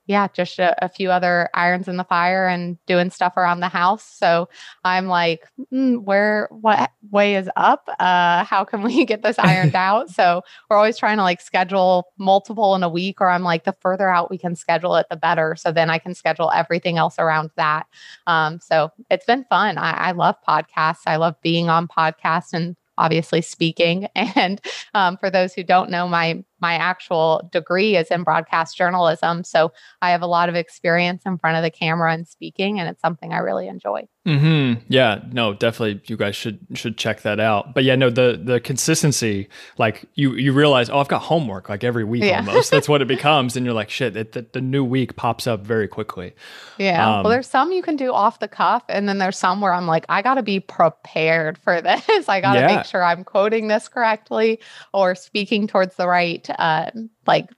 yeah, 0.06 0.26
just 0.32 0.58
a, 0.58 0.84
a, 0.84 0.88
few 0.88 1.10
other 1.10 1.48
irons 1.54 1.86
in 1.86 1.96
the 1.96 2.04
fire 2.04 2.48
and 2.48 2.76
doing 2.86 3.08
stuff 3.10 3.36
around 3.36 3.60
the 3.60 3.68
house. 3.68 4.02
So 4.04 4.48
I'm 4.84 5.06
like, 5.06 5.48
mm, 5.72 6.02
where, 6.02 6.48
what 6.50 6.90
way 7.10 7.36
is 7.36 7.48
up? 7.54 7.88
Uh, 8.00 8.44
how 8.44 8.64
can 8.64 8.82
we 8.82 9.04
get 9.06 9.22
this 9.22 9.38
ironed 9.38 9.76
out? 9.76 10.10
So 10.10 10.42
we're 10.68 10.76
always 10.76 10.98
trying 10.98 11.18
to 11.18 11.22
like 11.22 11.40
schedule 11.40 12.08
multiple 12.18 12.74
in 12.74 12.82
a 12.82 12.88
week, 12.88 13.20
or 13.20 13.30
I'm 13.30 13.44
like, 13.44 13.64
the 13.64 13.76
further 13.80 14.08
out 14.08 14.30
we 14.30 14.38
can 14.38 14.56
schedule 14.56 14.96
it, 14.96 15.06
the 15.08 15.16
better. 15.16 15.54
So 15.56 15.70
then 15.70 15.88
I 15.88 15.98
can 15.98 16.14
schedule 16.14 16.50
everything 16.52 16.98
else 16.98 17.16
around 17.18 17.50
that. 17.56 17.86
Um, 18.26 18.58
so 18.60 18.90
it's 19.08 19.26
been 19.26 19.44
fun. 19.44 19.78
I, 19.78 19.92
I 19.92 20.12
love 20.12 20.36
podcasts. 20.46 21.02
I 21.06 21.16
love 21.16 21.36
being 21.42 21.68
on 21.68 21.86
podcasts 21.86 22.52
and 22.52 22.76
obviously 22.98 23.42
speaking. 23.42 24.08
And 24.34 24.60
um, 24.94 25.16
for 25.18 25.30
those 25.30 25.52
who 25.52 25.62
don't 25.62 25.90
know, 25.90 26.08
my 26.08 26.42
my 26.62 26.74
actual 26.74 27.48
degree 27.52 27.96
is 27.96 28.08
in 28.08 28.22
broadcast 28.22 28.76
journalism. 28.76 29.42
So 29.44 29.72
I 30.00 30.12
have 30.12 30.22
a 30.22 30.26
lot 30.26 30.48
of 30.48 30.54
experience 30.54 31.24
in 31.26 31.36
front 31.36 31.56
of 31.56 31.62
the 31.62 31.70
camera 31.70 32.12
and 32.12 32.26
speaking, 32.26 32.78
and 32.78 32.88
it's 32.88 33.00
something 33.00 33.32
I 33.32 33.38
really 33.38 33.66
enjoy. 33.66 34.06
Mm-hmm. 34.26 34.84
Yeah, 34.86 35.20
no, 35.32 35.52
definitely. 35.52 36.00
You 36.06 36.16
guys 36.16 36.36
should 36.36 36.60
should 36.74 36.96
check 36.96 37.22
that 37.22 37.40
out. 37.40 37.74
But 37.74 37.82
yeah, 37.82 37.96
no, 37.96 38.08
the 38.08 38.40
the 38.42 38.60
consistency, 38.60 39.48
like 39.78 40.04
you 40.14 40.34
you 40.34 40.52
realize, 40.52 40.88
oh, 40.88 41.00
I've 41.00 41.08
got 41.08 41.22
homework 41.22 41.68
like 41.68 41.82
every 41.82 42.04
week 42.04 42.22
yeah. 42.22 42.38
almost. 42.38 42.70
That's 42.70 42.88
what 42.88 43.02
it 43.02 43.08
becomes, 43.08 43.56
and 43.56 43.66
you're 43.66 43.74
like, 43.74 43.90
shit, 43.90 44.16
it, 44.16 44.30
the, 44.30 44.46
the 44.52 44.60
new 44.60 44.84
week 44.84 45.16
pops 45.16 45.48
up 45.48 45.66
very 45.66 45.88
quickly. 45.88 46.34
Yeah. 46.78 47.16
Um, 47.16 47.24
well, 47.24 47.32
there's 47.32 47.48
some 47.48 47.72
you 47.72 47.82
can 47.82 47.96
do 47.96 48.12
off 48.12 48.38
the 48.38 48.46
cuff, 48.46 48.84
and 48.88 49.08
then 49.08 49.18
there's 49.18 49.36
some 49.36 49.60
where 49.60 49.72
I'm 49.72 49.88
like, 49.88 50.06
I 50.08 50.22
got 50.22 50.34
to 50.34 50.42
be 50.44 50.60
prepared 50.60 51.58
for 51.58 51.80
this. 51.80 52.28
I 52.28 52.40
got 52.40 52.54
to 52.54 52.60
yeah. 52.60 52.76
make 52.76 52.86
sure 52.86 53.02
I'm 53.02 53.24
quoting 53.24 53.66
this 53.66 53.88
correctly 53.88 54.60
or 54.94 55.16
speaking 55.16 55.66
towards 55.66 55.96
the 55.96 56.06
right 56.06 56.48
uh, 56.58 56.90
like 57.26 57.48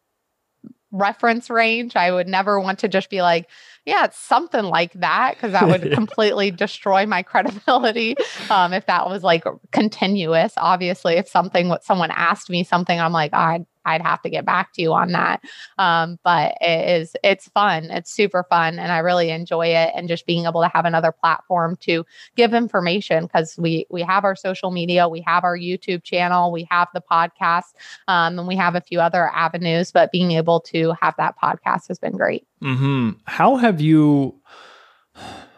reference 0.94 1.50
range. 1.50 1.96
I 1.96 2.10
would 2.12 2.28
never 2.28 2.58
want 2.60 2.78
to 2.80 2.88
just 2.88 3.10
be 3.10 3.20
like, 3.20 3.48
yeah, 3.84 4.04
it's 4.04 4.18
something 4.18 4.64
like 4.64 4.92
that 4.94 5.34
because 5.34 5.52
that 5.52 5.66
would 5.66 5.92
completely 5.94 6.50
destroy 6.50 7.04
my 7.04 7.22
credibility. 7.22 8.14
Um, 8.48 8.72
if 8.72 8.86
that 8.86 9.08
was 9.08 9.22
like 9.22 9.44
continuous, 9.72 10.54
obviously, 10.56 11.14
if 11.14 11.28
something 11.28 11.68
what 11.68 11.84
someone 11.84 12.10
asked 12.12 12.48
me 12.48 12.64
something, 12.64 12.98
I'm 12.98 13.12
like, 13.12 13.34
I 13.34 13.66
I'd 13.84 14.02
have 14.02 14.22
to 14.22 14.30
get 14.30 14.44
back 14.44 14.72
to 14.74 14.82
you 14.82 14.92
on 14.92 15.12
that. 15.12 15.42
Um, 15.78 16.18
but 16.24 16.56
it 16.60 17.00
is 17.00 17.16
it's 17.22 17.48
fun. 17.48 17.84
It's 17.84 18.10
super 18.10 18.44
fun, 18.48 18.78
and 18.78 18.92
I 18.92 18.98
really 18.98 19.30
enjoy 19.30 19.68
it. 19.68 19.92
And 19.94 20.08
just 20.08 20.26
being 20.26 20.46
able 20.46 20.62
to 20.62 20.68
have 20.68 20.84
another 20.84 21.12
platform 21.12 21.76
to 21.82 22.04
give 22.36 22.54
information 22.54 23.24
because 23.24 23.56
we 23.58 23.86
we 23.90 24.02
have 24.02 24.24
our 24.24 24.36
social 24.36 24.70
media, 24.70 25.08
we 25.08 25.22
have 25.26 25.44
our 25.44 25.56
YouTube 25.56 26.02
channel, 26.02 26.52
we 26.52 26.66
have 26.70 26.88
the 26.94 27.02
podcast, 27.02 27.74
um, 28.08 28.38
and 28.38 28.48
we 28.48 28.56
have 28.56 28.74
a 28.74 28.80
few 28.80 29.00
other 29.00 29.28
avenues. 29.28 29.92
But 29.92 30.12
being 30.12 30.32
able 30.32 30.60
to 30.60 30.94
have 31.00 31.14
that 31.18 31.34
podcast 31.42 31.88
has 31.88 31.98
been 31.98 32.16
great. 32.16 32.46
Mm-hmm. 32.62 33.10
How 33.26 33.56
have 33.56 33.80
you? 33.80 34.40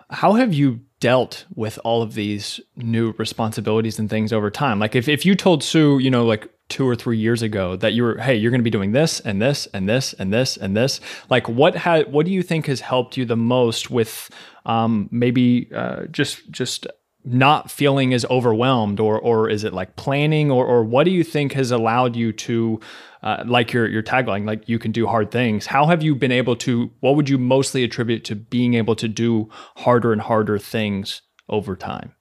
How 0.08 0.34
have 0.34 0.54
you 0.54 0.80
dealt 1.00 1.44
with 1.54 1.78
all 1.84 2.02
of 2.02 2.14
these 2.14 2.60
new 2.76 3.12
responsibilities 3.18 3.98
and 3.98 4.08
things 4.08 4.32
over 4.32 4.50
time? 4.50 4.78
Like 4.78 4.94
if, 4.94 5.08
if 5.08 5.26
you 5.26 5.34
told 5.34 5.62
Sue, 5.62 5.98
you 5.98 6.10
know, 6.10 6.24
like 6.24 6.48
two 6.68 6.86
or 6.86 6.96
three 6.96 7.16
years 7.16 7.42
ago 7.42 7.76
that 7.76 7.92
you 7.92 8.02
were, 8.02 8.18
hey, 8.18 8.34
you're 8.34 8.50
going 8.50 8.60
to 8.60 8.64
be 8.64 8.70
doing 8.70 8.92
this 8.92 9.20
and 9.20 9.40
this 9.40 9.66
and 9.72 9.88
this 9.88 10.12
and 10.14 10.32
this 10.32 10.56
and 10.56 10.76
this. 10.76 11.00
Like, 11.30 11.48
what 11.48 11.76
had, 11.76 12.12
what 12.12 12.26
do 12.26 12.32
you 12.32 12.42
think 12.42 12.66
has 12.66 12.80
helped 12.80 13.16
you 13.16 13.24
the 13.24 13.36
most 13.36 13.90
with, 13.90 14.30
um, 14.64 15.08
maybe 15.12 15.70
uh, 15.74 16.06
just 16.06 16.50
just 16.50 16.86
not 17.24 17.70
feeling 17.70 18.14
as 18.14 18.24
overwhelmed, 18.26 19.00
or 19.00 19.18
or 19.18 19.48
is 19.48 19.64
it 19.64 19.72
like 19.72 19.96
planning, 19.96 20.50
or 20.50 20.64
or 20.66 20.84
what 20.84 21.04
do 21.04 21.10
you 21.10 21.24
think 21.24 21.52
has 21.52 21.70
allowed 21.70 22.14
you 22.16 22.32
to, 22.32 22.80
uh, 23.22 23.42
like 23.46 23.72
your 23.72 23.88
your 23.88 24.02
tagline, 24.02 24.46
like 24.46 24.68
you 24.68 24.78
can 24.78 24.92
do 24.92 25.06
hard 25.06 25.30
things. 25.30 25.66
How 25.66 25.86
have 25.86 26.02
you 26.02 26.14
been 26.14 26.32
able 26.32 26.56
to? 26.56 26.90
What 27.00 27.16
would 27.16 27.28
you 27.28 27.38
mostly 27.38 27.84
attribute 27.84 28.24
to 28.24 28.36
being 28.36 28.74
able 28.74 28.94
to 28.96 29.08
do 29.08 29.48
harder 29.76 30.12
and 30.12 30.20
harder 30.20 30.58
things 30.58 31.22
over 31.48 31.76
time? 31.76 32.14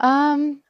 Um, 0.00 0.62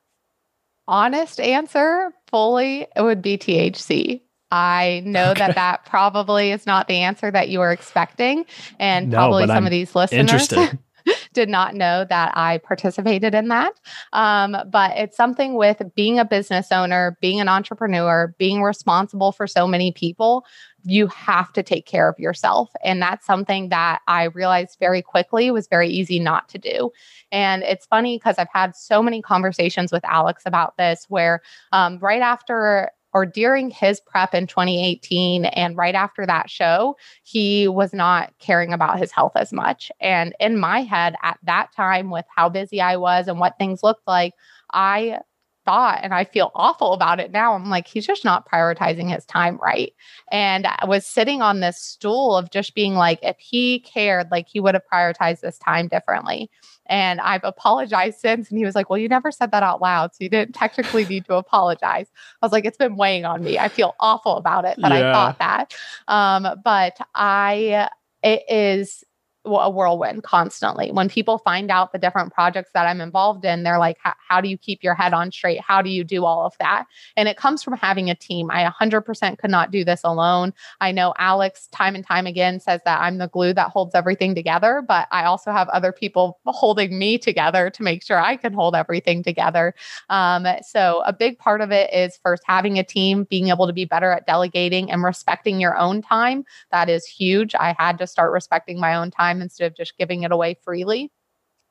honest 0.91 1.41
answer 1.41 2.13
fully 2.27 2.87
it 2.95 3.01
would 3.01 3.23
be 3.23 3.39
THC. 3.39 4.21
I 4.51 5.03
know 5.07 5.31
okay. 5.31 5.39
that 5.39 5.55
that 5.55 5.87
probably 5.87 6.51
is 6.51 6.67
not 6.67 6.89
the 6.89 6.97
answer 6.97 7.31
that 7.31 7.49
you 7.49 7.61
were 7.61 7.71
expecting. 7.71 8.45
And 8.81 9.11
no, 9.11 9.17
probably 9.17 9.47
some 9.47 9.59
I'm 9.59 9.65
of 9.65 9.71
these 9.71 9.95
listeners 9.95 10.49
did 11.33 11.49
not 11.49 11.75
know 11.75 12.05
that 12.09 12.33
I 12.37 12.59
participated 12.59 13.35
in 13.35 13.49
that. 13.49 13.75
Um, 14.13 14.57
but 14.71 14.97
it's 14.97 15.17
something 15.17 15.55
with 15.55 15.83
being 15.95 16.19
a 16.19 16.25
business 16.25 16.73
owner, 16.73 17.17
being 17.21 17.41
an 17.41 17.49
entrepreneur, 17.49 18.35
being 18.39 18.63
responsible 18.63 19.33
for 19.33 19.47
so 19.47 19.67
many 19.67 19.93
people. 19.93 20.45
You 20.85 21.09
have 21.09 21.53
to 21.53 21.63
take 21.63 21.87
care 21.87 22.09
of 22.09 22.19
yourself. 22.19 22.71
And 22.83 23.03
that's 23.03 23.27
something 23.27 23.69
that 23.69 24.01
I 24.09 24.25
realized 24.25 24.79
very 24.81 25.03
quickly 25.03 25.51
was 25.51 25.69
very 25.69 25.89
easy 25.89 26.19
not 26.19 26.49
to 26.51 26.59
do. 26.59 26.91
And 27.31 27.63
it's 27.63 27.87
funny 27.87 28.17
because 28.17 28.37
I've 28.39 28.49
had 28.53 28.75
so 28.75 29.03
many 29.03 29.21
conversations 29.21 29.93
with 29.93 30.05
Alex 30.05 30.45
about 30.47 30.77
this 30.79 31.05
where 31.09 31.43
um, 31.73 31.99
right 31.99 32.23
after 32.23 32.91
or 33.13 33.27
during 33.27 33.71
his 33.71 34.01
prep 34.01 34.35
in 34.35 34.47
2018 34.47 35.45
and 35.47 35.77
right 35.77 35.95
after 35.95 36.27
that 36.27 36.49
show, 36.49 36.97
he 37.23 37.69
was 37.69 37.93
not 37.93 38.33
caring 38.39 38.73
about 38.73 38.99
his 38.99 39.13
health 39.13 39.33
as 39.37 39.53
much. 39.53 39.91
And 40.01 40.35
in 40.41 40.59
my 40.59 40.83
head 40.83 41.17
at 41.23 41.39
that 41.45 41.73
time, 41.75 42.11
with 42.11 42.27
how 42.35 42.49
busy 42.49 42.81
I 42.81 42.97
was 42.97 43.29
and 43.29 43.41
what 43.41 43.59
things 43.59 43.83
looked 43.83 44.07
like, 44.07 44.35
I 44.73 45.19
thought 45.65 46.01
and 46.03 46.15
I 46.15 46.25
feel 46.25 46.51
awful 46.55 46.93
about 46.93 47.21
it 47.21 47.31
now. 47.31 47.55
I'm 47.55 47.71
like, 47.71 47.87
he's 47.87 48.07
just 48.07 48.25
not 48.25 48.49
prioritizing 48.51 49.13
his 49.13 49.25
time 49.25 49.59
right. 49.63 49.93
And 50.31 50.67
I 50.67 50.85
was 50.87 51.07
sitting 51.07 51.43
on 51.43 51.61
this 51.61 51.81
stool 51.81 52.37
of 52.37 52.51
just 52.51 52.75
being 52.75 52.95
like, 52.95 53.19
if 53.23 53.37
he 53.39 53.81
cared, 53.81 54.31
like 54.31 54.49
he 54.49 54.61
would 54.61 54.75
have 54.75 54.83
prioritized 54.93 55.41
this 55.41 55.59
time 55.59 55.89
differently. 55.89 56.51
And 56.87 57.21
I've 57.21 57.45
apologized 57.45 58.19
since. 58.19 58.51
And 58.51 58.59
he 58.59 58.65
was 58.65 58.75
like, 58.75 58.91
Well, 58.91 58.99
you 58.99 59.09
never 59.09 59.31
said 59.31 59.53
that 59.53 59.63
out 59.63 59.81
loud. 59.81 60.13
So 60.13 60.25
you 60.25 60.29
didn't 60.29 60.55
technically 60.55 61.05
need 61.05 61.25
to 61.27 61.35
apologize. 61.35 62.09
I 62.43 62.47
was 62.47 62.53
like, 62.53 62.65
It's 62.65 62.77
been 62.77 62.97
weighing 62.97 63.25
on 63.25 63.45
me. 63.45 63.59
I 63.59 63.69
feel 63.69 63.95
awful 64.01 64.37
about 64.37 64.65
it 64.65 64.77
that 64.81 64.91
yeah. 64.91 65.11
I 65.11 65.13
thought 65.13 65.39
that. 65.39 65.75
Um, 66.09 66.61
but 66.65 66.99
I, 67.15 67.89
it 68.23 68.43
is 68.49 69.05
a 69.45 69.71
whirlwind 69.71 70.23
constantly. 70.23 70.93
When 70.93 71.09
people 71.09 71.39
find 71.39 71.71
out 71.71 71.93
the 71.93 71.99
different 71.99 72.33
projects 72.33 72.71
that 72.75 72.87
I'm 72.87 73.01
involved 73.01 73.45
in, 73.45 73.63
they're 73.63 73.79
like, 73.79 73.99
how 74.03 74.41
do 74.41 74.49
you 74.49 74.59
keep 74.59 74.83
your 74.83 74.95
head 74.95 75.15
on 75.15 75.33
straight? 75.33 75.61
How 75.61 75.81
do 75.81 75.89
you 75.89 76.05
do 76.05 76.25
all 76.25 76.45
of 76.45 76.55
that? 76.61 76.87
And 77.17 77.29
it 77.29 77.39
comes 77.39 77.63
from 77.63 77.75
having 77.75 78.11
a 78.11 78.15
team. 78.15 78.51
I 78.51 78.71
100% 78.71 79.39
could 79.39 79.51
not 79.51 79.71
do 79.71 79.83
this 79.83 80.03
alone. 80.05 80.53
I 80.81 80.93
know 80.93 81.15
Alex, 81.19 81.69
time 81.69 81.95
and 81.95 82.05
time 82.05 82.27
again, 82.27 82.61
says 82.61 82.81
that 82.85 83.01
I'm 83.01 83.17
the 83.19 83.29
glue 83.29 83.55
that 83.55 83.71
holds 83.71 83.95
everything 83.95 84.35
together, 84.35 84.83
but 84.87 85.09
I 85.11 85.25
also 85.25 85.53
have 85.53 85.69
other 85.71 85.93
people 85.93 86.39
holding 86.45 86.99
me 86.99 87.17
together 87.17 87.71
to 87.71 87.83
make 87.83 88.03
sure 88.03 88.21
I 88.21 88.37
can 88.37 88.53
hold 88.53 88.75
everything 88.75 89.23
together. 89.23 89.75
Um, 90.11 90.47
so, 90.63 91.03
a 91.07 91.13
big 91.13 91.39
part 91.39 91.61
of 91.61 91.71
it 91.71 91.93
is 91.93 92.19
first 92.23 92.43
having 92.47 92.79
a 92.79 92.85
team, 92.85 93.25
being 93.25 93.49
able 93.49 93.67
to 93.67 93.73
be 93.73 93.85
better 93.85 94.13
at 94.13 94.27
delegating 94.27 94.91
and 94.91 95.03
respecting 95.03 95.61
your 95.61 95.77
own 95.77 96.03
time. 96.03 96.45
That 96.73 96.89
is 96.89 97.07
huge. 97.07 97.55
I 97.55 97.75
had 97.79 97.99
to 97.99 98.07
start 98.07 98.33
respecting 98.33 98.79
my 98.79 98.95
own 98.95 99.11
time 99.11 99.30
time 99.31 99.43
instead 99.43 99.67
of 99.67 99.77
just 99.77 99.97
giving 99.99 100.23
it 100.23 100.33
away 100.33 100.57
freely. 100.63 101.11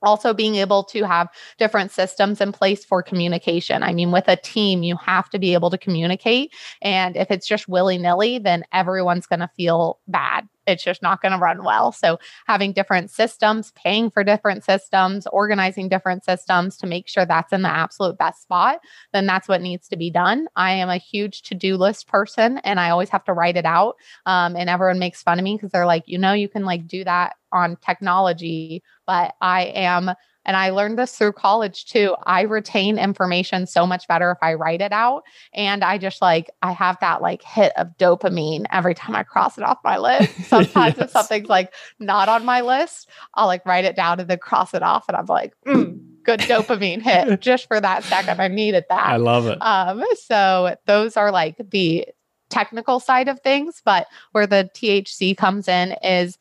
also 0.01 0.33
being 0.33 0.55
able 0.55 0.81
to 0.81 1.03
have 1.03 1.27
different 1.57 1.91
systems 1.91 2.39
in 2.39 2.53
place 2.53 2.85
for 2.85 3.03
communication 3.03 3.83
i 3.83 3.91
mean 3.93 4.11
with 4.11 4.29
a 4.29 4.37
team 4.37 4.81
you 4.81 4.95
have 4.95 5.29
to 5.29 5.37
be 5.37 5.53
able 5.53 5.69
to 5.69 5.77
communicate 5.77 6.53
and 6.81 7.17
if 7.17 7.29
it's 7.29 7.45
just 7.45 7.67
willy-nilly 7.67 8.39
then 8.39 8.63
everyone's 8.71 9.27
going 9.27 9.41
to 9.41 9.49
feel 9.57 9.99
bad 10.07 10.47
it's 10.69 10.83
just 10.83 11.01
not 11.01 11.21
going 11.21 11.31
to 11.31 11.37
run 11.37 11.63
well. 11.63 11.91
So 11.91 12.19
having 12.47 12.73
different 12.73 13.11
systems 13.11 13.71
paying 13.75 14.09
for 14.09 14.23
different 14.23 14.63
systems 14.63 15.27
organizing 15.27 15.89
different 15.89 16.23
systems 16.23 16.77
to 16.77 16.87
make 16.87 17.07
sure 17.07 17.25
that's 17.25 17.53
in 17.53 17.61
the 17.61 17.69
absolute 17.69 18.17
best 18.17 18.43
spot 18.43 18.79
then 19.13 19.25
that's 19.25 19.47
what 19.47 19.61
needs 19.61 19.87
to 19.89 19.97
be 19.97 20.09
done. 20.09 20.47
I 20.55 20.71
am 20.71 20.89
a 20.89 20.97
huge 20.97 21.41
to-do 21.43 21.75
list 21.77 22.07
person 22.07 22.59
and 22.59 22.79
i 22.79 22.89
always 22.89 23.09
have 23.09 23.23
to 23.25 23.33
write 23.33 23.57
it 23.57 23.65
out 23.65 23.95
um, 24.25 24.55
and 24.55 24.69
everyone 24.69 24.99
makes 24.99 25.23
fun 25.23 25.39
of 25.39 25.43
me 25.43 25.55
because 25.55 25.71
they're 25.71 25.85
like 25.85 26.03
you 26.05 26.17
know 26.17 26.33
you 26.33 26.49
can 26.49 26.65
like 26.65 26.87
do 26.87 27.03
that 27.03 27.35
on 27.51 27.77
technology, 27.77 28.83
but 29.05 29.33
I 29.41 29.65
am, 29.75 30.11
and 30.45 30.55
I 30.55 30.69
learned 30.69 30.97
this 30.97 31.15
through 31.15 31.33
college 31.33 31.85
too. 31.85 32.15
I 32.23 32.41
retain 32.41 32.97
information 32.97 33.67
so 33.67 33.85
much 33.85 34.07
better 34.07 34.31
if 34.31 34.37
I 34.41 34.53
write 34.53 34.81
it 34.81 34.91
out. 34.91 35.23
And 35.53 35.83
I 35.83 35.97
just 35.97 36.21
like, 36.21 36.49
I 36.61 36.71
have 36.71 36.97
that 37.01 37.21
like 37.21 37.43
hit 37.43 37.73
of 37.75 37.89
dopamine 37.97 38.65
every 38.71 38.95
time 38.95 39.15
I 39.15 39.23
cross 39.23 39.57
it 39.57 39.63
off 39.63 39.77
my 39.83 39.97
list. 39.97 40.33
Sometimes 40.45 40.95
yes. 40.97 41.05
if 41.05 41.11
something's 41.11 41.49
like 41.49 41.73
not 41.99 42.29
on 42.29 42.45
my 42.45 42.61
list, 42.61 43.09
I'll 43.35 43.47
like 43.47 43.65
write 43.65 43.85
it 43.85 43.95
down 43.95 44.19
and 44.19 44.29
then 44.29 44.39
cross 44.39 44.73
it 44.73 44.81
off. 44.81 45.05
And 45.07 45.17
I'm 45.17 45.25
like, 45.25 45.53
mm, 45.67 45.99
good 46.23 46.39
dopamine 46.41 47.01
hit 47.01 47.39
just 47.41 47.67
for 47.67 47.79
that 47.79 48.03
second. 48.03 48.39
I 48.39 48.47
needed 48.47 48.85
that. 48.89 49.07
I 49.07 49.17
love 49.17 49.45
it. 49.47 49.57
Um, 49.61 50.03
so 50.23 50.75
those 50.85 51.17
are 51.17 51.31
like 51.31 51.57
the 51.69 52.07
technical 52.49 52.99
side 52.99 53.27
of 53.27 53.39
things, 53.41 53.81
but 53.83 54.07
where 54.31 54.47
the 54.47 54.69
THC 54.73 55.35
comes 55.37 55.67
in 55.67 55.95
is 56.03 56.37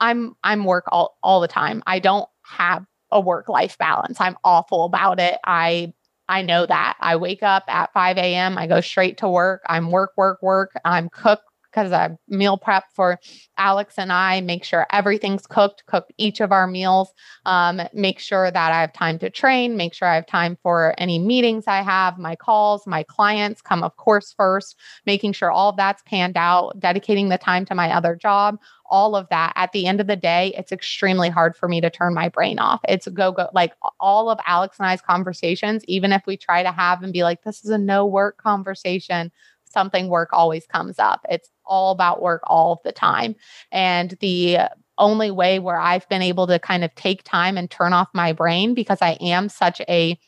I'm 0.00 0.36
I'm 0.42 0.64
work 0.64 0.84
all 0.88 1.18
all 1.22 1.40
the 1.40 1.48
time. 1.48 1.82
I 1.86 1.98
don't 1.98 2.28
have 2.42 2.86
a 3.10 3.20
work 3.20 3.48
life 3.48 3.78
balance. 3.78 4.20
I'm 4.20 4.36
awful 4.44 4.84
about 4.84 5.20
it. 5.20 5.38
I 5.44 5.92
I 6.28 6.42
know 6.42 6.66
that. 6.66 6.96
I 7.00 7.16
wake 7.16 7.42
up 7.42 7.64
at 7.68 7.92
5 7.94 8.18
a.m. 8.18 8.58
I 8.58 8.66
go 8.66 8.80
straight 8.80 9.18
to 9.18 9.28
work. 9.28 9.62
I'm 9.66 9.90
work, 9.90 10.12
work, 10.16 10.42
work. 10.42 10.72
I'm 10.84 11.08
cook 11.08 11.40
because 11.70 11.92
I 11.92 12.10
meal 12.28 12.56
prep 12.56 12.84
for 12.94 13.18
Alex 13.56 13.94
and 13.98 14.12
I, 14.12 14.40
make 14.40 14.64
sure 14.64 14.86
everything's 14.90 15.46
cooked, 15.46 15.84
cook 15.86 16.06
each 16.16 16.40
of 16.40 16.52
our 16.52 16.66
meals, 16.66 17.10
um, 17.44 17.80
make 17.92 18.18
sure 18.18 18.50
that 18.50 18.72
I 18.72 18.80
have 18.80 18.92
time 18.92 19.18
to 19.20 19.30
train, 19.30 19.76
make 19.76 19.94
sure 19.94 20.08
I 20.08 20.14
have 20.14 20.26
time 20.26 20.56
for 20.62 20.94
any 20.98 21.18
meetings 21.18 21.64
I 21.66 21.82
have, 21.82 22.18
my 22.18 22.36
calls, 22.36 22.86
my 22.86 23.02
clients 23.02 23.60
come, 23.60 23.82
of 23.82 23.96
course, 23.96 24.32
first, 24.36 24.76
making 25.06 25.32
sure 25.32 25.50
all 25.50 25.72
that's 25.72 26.02
panned 26.02 26.36
out, 26.36 26.78
dedicating 26.78 27.28
the 27.28 27.38
time 27.38 27.64
to 27.66 27.74
my 27.74 27.92
other 27.92 28.16
job, 28.16 28.58
all 28.90 29.14
of 29.14 29.28
that. 29.28 29.52
At 29.56 29.72
the 29.72 29.86
end 29.86 30.00
of 30.00 30.06
the 30.06 30.16
day, 30.16 30.54
it's 30.56 30.72
extremely 30.72 31.28
hard 31.28 31.56
for 31.56 31.68
me 31.68 31.80
to 31.80 31.90
turn 31.90 32.14
my 32.14 32.28
brain 32.28 32.58
off. 32.58 32.80
It's 32.88 33.06
go, 33.08 33.32
go, 33.32 33.48
like 33.52 33.74
all 34.00 34.30
of 34.30 34.38
Alex 34.46 34.78
and 34.78 34.86
I's 34.86 35.02
conversations, 35.02 35.84
even 35.86 36.12
if 36.12 36.22
we 36.26 36.36
try 36.36 36.62
to 36.62 36.72
have 36.72 37.02
and 37.02 37.12
be 37.12 37.22
like, 37.22 37.42
this 37.42 37.64
is 37.64 37.70
a 37.70 37.78
no 37.78 38.06
work 38.06 38.38
conversation 38.38 39.30
something 39.72 40.08
work 40.08 40.30
always 40.32 40.66
comes 40.66 40.98
up. 40.98 41.24
It's 41.30 41.50
all 41.64 41.92
about 41.92 42.22
work 42.22 42.42
all 42.46 42.80
the 42.84 42.92
time. 42.92 43.34
And 43.70 44.16
the 44.20 44.58
only 44.98 45.30
way 45.30 45.58
where 45.58 45.78
I've 45.78 46.08
been 46.08 46.22
able 46.22 46.46
to 46.48 46.58
kind 46.58 46.84
of 46.84 46.94
take 46.94 47.22
time 47.22 47.56
and 47.56 47.70
turn 47.70 47.92
off 47.92 48.08
my 48.14 48.32
brain 48.32 48.74
because 48.74 48.98
I 49.00 49.12
am 49.20 49.48
such 49.48 49.80
a 49.88 50.18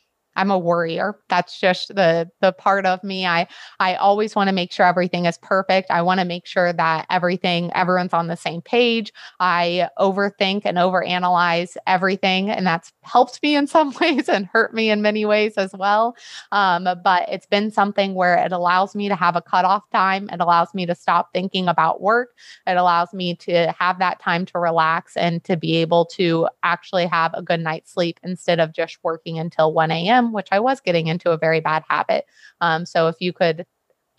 I'm 0.41 0.51
a 0.51 0.59
worrier. 0.59 1.19
That's 1.29 1.61
just 1.61 1.95
the 1.95 2.31
the 2.41 2.53
part 2.53 2.87
of 2.87 3.05
me. 3.05 3.27
I 3.27 3.47
I 3.79 3.95
always 3.97 4.35
want 4.35 4.49
to 4.49 4.55
make 4.55 4.73
sure 4.73 4.87
everything 4.87 5.27
is 5.27 5.37
perfect. 5.37 5.91
I 5.91 6.01
want 6.01 6.19
to 6.21 6.25
make 6.25 6.47
sure 6.47 6.73
that 6.73 7.05
everything 7.11 7.71
everyone's 7.75 8.15
on 8.15 8.29
the 8.29 8.39
same 8.39 8.63
page. 8.63 9.13
I 9.39 9.91
overthink 9.99 10.63
and 10.65 10.79
overanalyze 10.79 11.77
everything, 11.87 12.49
and 12.49 12.67
that's 12.67 12.91
helped 13.03 13.43
me 13.43 13.55
in 13.55 13.67
some 13.77 13.93
ways 14.01 14.31
and 14.31 14.47
hurt 14.47 14.73
me 14.73 14.89
in 14.89 15.03
many 15.03 15.27
ways 15.27 15.59
as 15.59 15.75
well. 15.75 16.17
Um, 16.53 16.89
but 17.05 17.29
it's 17.29 17.47
been 17.47 17.71
something 17.71 18.15
where 18.15 18.37
it 18.43 18.51
allows 18.51 18.95
me 18.95 19.11
to 19.11 19.17
have 19.17 19.37
a 19.37 19.43
cutoff 19.43 19.91
time. 19.91 20.31
It 20.33 20.41
allows 20.41 20.73
me 20.73 20.87
to 20.87 20.95
stop 20.95 21.35
thinking 21.35 21.69
about 21.69 22.01
work. 22.01 22.31
It 22.67 22.79
allows 22.79 23.13
me 23.13 23.35
to 23.37 23.75
have 23.79 23.99
that 23.99 24.21
time 24.21 24.47
to 24.47 24.59
relax 24.59 25.19
and 25.19 25.45
to 25.45 25.59
be 25.59 25.77
able 25.77 26.07
to 26.17 26.49
actually 26.63 27.05
have 27.05 27.35
a 27.35 27.43
good 27.43 27.61
night's 27.61 27.93
sleep 27.93 28.19
instead 28.23 28.59
of 28.59 28.73
just 28.73 28.97
working 29.03 29.39
until 29.39 29.75
1 29.75 29.91
a.m 29.91 30.30
which 30.33 30.49
I 30.53 30.61
was 30.61 30.81
getting 30.81 31.07
into 31.07 31.31
a 31.31 31.39
very 31.39 31.61
bad 31.61 31.83
habit. 31.89 32.27
Um, 32.61 32.87
so 32.87 33.09
if 33.09 33.17
you 33.21 33.33
could 33.33 33.67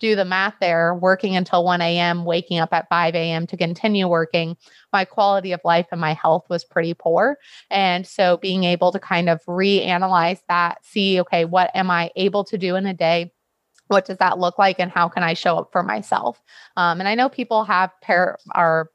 do 0.02 0.16
the 0.16 0.24
math 0.24 0.54
there, 0.60 0.96
working 0.96 1.36
until 1.36 1.64
1 1.64 1.80
a.m., 1.80 2.24
waking 2.24 2.58
up 2.58 2.72
at 2.72 2.88
5 2.88 3.14
a.m. 3.14 3.46
to 3.46 3.56
continue 3.56 4.08
working, 4.08 4.56
my 4.92 5.04
quality 5.04 5.52
of 5.52 5.60
life 5.64 5.86
and 5.92 6.00
my 6.00 6.12
health 6.12 6.44
was 6.50 6.64
pretty 6.64 6.92
poor. 6.92 7.38
And 7.70 8.04
so 8.04 8.36
being 8.38 8.64
able 8.64 8.90
to 8.90 8.98
kind 8.98 9.28
of 9.28 9.40
reanalyze 9.44 10.40
that, 10.48 10.84
see, 10.84 11.20
okay, 11.20 11.44
what 11.44 11.70
am 11.74 11.88
I 11.88 12.10
able 12.16 12.42
to 12.44 12.58
do 12.58 12.74
in 12.74 12.84
a 12.84 12.92
day? 12.92 13.32
What 13.86 14.04
does 14.04 14.18
that 14.18 14.38
look 14.38 14.58
like, 14.58 14.80
and 14.80 14.90
how 14.90 15.08
can 15.08 15.22
I 15.22 15.34
show 15.34 15.58
up 15.58 15.68
for 15.70 15.82
myself? 15.82 16.42
Um, 16.76 16.98
and 16.98 17.08
I 17.08 17.14
know 17.14 17.28
people 17.28 17.62
have 17.64 17.90
pair 18.00 18.38
are 18.52 18.90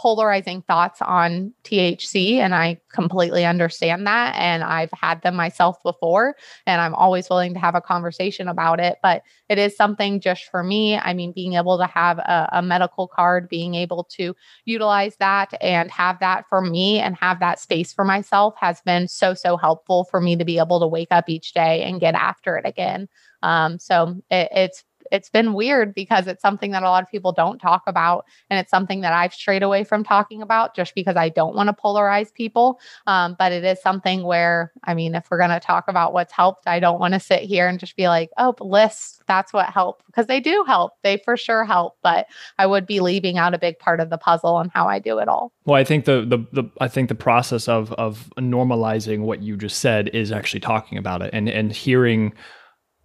polarizing 0.00 0.62
thoughts 0.62 1.02
on 1.02 1.52
THC, 1.64 2.36
and 2.36 2.54
I 2.54 2.80
completely 2.90 3.44
understand 3.44 4.06
that. 4.06 4.34
And 4.34 4.64
I've 4.64 4.90
had 4.92 5.20
them 5.20 5.36
myself 5.36 5.76
before, 5.82 6.36
and 6.66 6.80
I'm 6.80 6.94
always 6.94 7.28
willing 7.28 7.52
to 7.52 7.60
have 7.60 7.74
a 7.74 7.82
conversation 7.82 8.48
about 8.48 8.80
it. 8.80 8.96
But 9.02 9.22
it 9.50 9.58
is 9.58 9.76
something 9.76 10.18
just 10.18 10.44
for 10.44 10.62
me. 10.62 10.96
I 10.96 11.12
mean, 11.12 11.32
being 11.32 11.52
able 11.52 11.76
to 11.76 11.86
have 11.86 12.18
a, 12.18 12.48
a 12.50 12.62
medical 12.62 13.08
card, 13.08 13.50
being 13.50 13.74
able 13.74 14.04
to 14.16 14.34
utilize 14.64 15.16
that 15.16 15.52
and 15.60 15.90
have 15.90 16.18
that 16.20 16.46
for 16.48 16.62
me 16.62 16.98
and 16.98 17.14
have 17.16 17.38
that 17.40 17.60
space 17.60 17.92
for 17.92 18.06
myself 18.06 18.54
has 18.58 18.80
been 18.80 19.06
so, 19.06 19.34
so 19.34 19.58
helpful 19.58 20.04
for 20.04 20.18
me 20.22 20.34
to 20.34 20.46
be 20.46 20.56
able 20.56 20.80
to 20.80 20.86
wake 20.86 21.08
up 21.10 21.28
each 21.28 21.52
day 21.52 21.82
and 21.82 22.00
get 22.00 22.14
after 22.14 22.56
it 22.56 22.64
again. 22.64 23.06
Um, 23.42 23.78
so 23.78 24.16
it, 24.30 24.48
it's 24.50 24.82
it's 25.10 25.28
been 25.28 25.54
weird 25.54 25.94
because 25.94 26.26
it's 26.26 26.42
something 26.42 26.70
that 26.70 26.82
a 26.82 26.88
lot 26.88 27.02
of 27.02 27.10
people 27.10 27.32
don't 27.32 27.58
talk 27.58 27.82
about 27.86 28.24
and 28.48 28.58
it's 28.58 28.70
something 28.70 29.00
that 29.00 29.12
i've 29.12 29.34
strayed 29.34 29.62
away 29.62 29.84
from 29.84 30.04
talking 30.04 30.42
about 30.42 30.74
just 30.74 30.94
because 30.94 31.16
i 31.16 31.28
don't 31.28 31.54
want 31.54 31.68
to 31.68 31.72
polarize 31.72 32.32
people. 32.32 32.80
Um, 33.06 33.36
but 33.38 33.52
it 33.52 33.64
is 33.64 33.80
something 33.80 34.22
where 34.22 34.72
i 34.84 34.94
mean 34.94 35.14
if 35.14 35.26
we're 35.30 35.38
going 35.38 35.50
to 35.50 35.60
talk 35.60 35.84
about 35.88 36.12
what's 36.12 36.32
helped 36.32 36.66
i 36.66 36.80
don't 36.80 37.00
want 37.00 37.14
to 37.14 37.20
sit 37.20 37.42
here 37.42 37.68
and 37.68 37.78
just 37.78 37.96
be 37.96 38.08
like 38.08 38.30
oh 38.38 38.54
lists 38.60 39.20
that's 39.26 39.52
what 39.52 39.66
helped. 39.66 40.04
Because 40.06 40.26
they 40.26 40.40
do 40.40 40.64
help. 40.66 40.94
They 41.04 41.18
for 41.18 41.36
sure 41.36 41.64
help 41.64 41.96
but 42.02 42.26
i 42.58 42.66
would 42.66 42.86
be 42.86 43.00
leaving 43.00 43.38
out 43.38 43.54
a 43.54 43.58
big 43.58 43.78
part 43.78 44.00
of 44.00 44.10
the 44.10 44.18
puzzle 44.18 44.54
on 44.56 44.70
how 44.74 44.88
i 44.88 44.98
do 44.98 45.18
it 45.18 45.28
all. 45.28 45.52
Well 45.64 45.76
i 45.76 45.84
think 45.84 46.04
the 46.04 46.24
the, 46.26 46.38
the 46.52 46.70
i 46.80 46.88
think 46.88 47.08
the 47.08 47.14
process 47.14 47.68
of 47.68 47.92
of 47.92 48.30
normalizing 48.38 49.20
what 49.20 49.42
you 49.42 49.56
just 49.56 49.78
said 49.78 50.08
is 50.08 50.32
actually 50.32 50.60
talking 50.60 50.98
about 50.98 51.22
it 51.22 51.30
and 51.32 51.48
and 51.48 51.72
hearing 51.72 52.32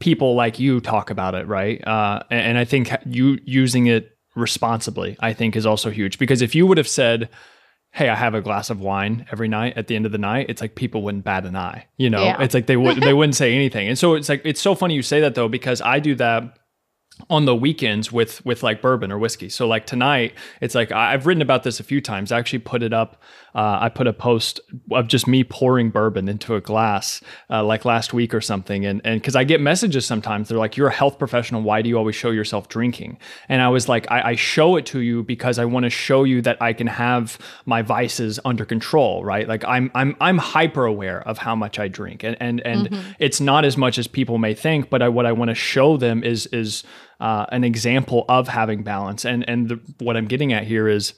people 0.06 0.36
like 0.36 0.60
you 0.60 0.80
talk 0.80 1.10
about 1.10 1.34
it, 1.34 1.48
right? 1.48 1.86
Uh, 1.86 2.22
and, 2.30 2.42
and 2.42 2.58
I 2.60 2.64
think 2.64 2.92
you 3.08 3.40
using 3.44 3.88
it 3.88 4.16
responsibly, 4.36 5.18
I 5.20 5.34
think, 5.34 5.56
is 5.56 5.66
also 5.66 5.90
huge 5.90 6.20
because 6.20 6.44
if 6.44 6.54
you 6.54 6.68
would 6.68 6.78
have 6.78 6.88
said, 6.88 7.28
hey, 7.92 8.08
I 8.10 8.14
have 8.14 8.36
a 8.36 8.42
glass 8.42 8.70
of 8.70 8.80
wine 8.80 9.26
every 9.32 9.48
night 9.48 9.76
at 9.78 9.88
the 9.88 9.96
end 9.96 10.06
of 10.06 10.12
the 10.12 10.20
night, 10.20 10.46
it's 10.48 10.62
like 10.62 10.76
people 10.76 11.02
wouldn't 11.02 11.24
bat 11.24 11.44
an 11.44 11.56
eye. 11.56 11.88
You 11.98 12.12
know, 12.12 12.24
yeah. 12.24 12.40
it's 12.40 12.54
like 12.54 12.68
they 12.68 12.78
would 12.78 12.98
they 12.98 13.14
wouldn't 13.20 13.36
say 13.36 13.56
anything. 13.56 13.88
And 13.88 13.98
so 13.98 14.14
it's 14.14 14.30
like 14.30 14.44
it's 14.46 14.62
so 14.62 14.76
funny 14.76 14.94
you 14.94 15.02
say 15.02 15.22
that 15.22 15.34
though, 15.34 15.50
because 15.50 15.82
I 15.82 15.98
do 15.98 16.14
that 16.16 16.56
on 17.32 17.46
the 17.46 17.56
weekends 17.56 18.12
with 18.12 18.46
with 18.46 18.62
like 18.62 18.84
bourbon 18.84 19.12
or 19.12 19.18
whiskey. 19.18 19.50
So 19.50 19.68
like 19.68 19.88
tonight, 19.88 20.34
it's 20.62 20.76
like 20.76 20.92
I've 20.92 21.26
written 21.26 21.42
about 21.42 21.64
this 21.64 21.80
a 21.80 21.84
few 21.84 22.00
times. 22.00 22.32
I 22.32 22.38
actually 22.38 22.60
put 22.60 22.84
it 22.84 22.94
up. 22.94 23.24
Uh, 23.56 23.80
I 23.82 23.90
put 23.90 24.06
a 24.06 24.14
post 24.14 24.60
of 24.92 25.08
just 25.08 25.28
me 25.28 25.44
pouring 25.44 25.90
bourbon 25.90 26.28
into 26.28 26.56
a 26.56 26.62
glass, 26.62 27.22
uh, 27.50 27.64
like 27.64 27.86
last 27.86 28.14
week 28.14 28.34
or 28.34 28.42
something. 28.42 28.86
And 28.86 29.02
and 29.06 29.22
because 29.22 29.36
I 29.36 29.46
get 29.46 29.62
messages 29.62 30.06
sometimes, 30.06 30.50
they're 30.50 30.58
like, 30.58 30.76
"You're 30.76 30.90
a 30.90 30.94
health 30.94 31.18
professional. 31.18 31.62
Why 31.62 31.82
do 31.82 31.88
you 31.88 31.98
always 31.98 32.16
show 32.16 32.32
yourself 32.32 32.68
drinking?" 32.68 33.18
And 33.48 33.62
I 33.62 33.70
was 33.70 33.88
like, 33.88 34.12
I, 34.12 34.32
I 34.32 34.36
show 34.36 34.76
it 34.76 34.86
to 34.88 35.00
you 35.00 35.24
because 35.24 35.58
I 35.58 35.66
want 35.66 35.86
to 35.86 35.90
show 35.90 36.26
you 36.26 36.42
that 36.42 36.62
I 36.62 36.74
can 36.74 36.88
have 36.88 37.38
my 37.66 37.82
vices 37.82 38.40
under 38.44 38.66
control, 38.66 39.24
right? 39.24 39.48
Like 39.48 39.64
I'm 39.66 39.90
I'm 39.96 40.16
I'm 40.20 40.38
hyper 40.38 40.86
aware 40.86 41.26
of 41.28 41.38
how 41.38 41.56
much 41.56 41.80
I 41.80 41.88
drink, 41.88 42.24
and 42.24 42.36
and 42.40 42.60
and 42.62 42.90
mm-hmm. 42.90 43.12
it's 43.20 43.40
not 43.40 43.64
as 43.64 43.78
much 43.78 43.98
as 43.98 44.08
people 44.08 44.38
may 44.38 44.54
think. 44.54 44.90
But 44.90 45.02
I, 45.02 45.10
what 45.10 45.26
I 45.26 45.32
want 45.32 45.50
to 45.50 45.56
show 45.56 45.98
them 45.98 46.24
is 46.24 46.48
is 46.48 46.84
uh, 47.20 47.46
an 47.52 47.64
example 47.64 48.26
of 48.28 48.48
having 48.48 48.84
balance. 48.84 49.24
And 49.26 49.48
and 49.50 49.70
the, 49.70 49.80
what 50.00 50.18
I'm 50.18 50.28
getting 50.28 50.54
at 50.54 50.64
here 50.66 50.88
is. 50.88 51.14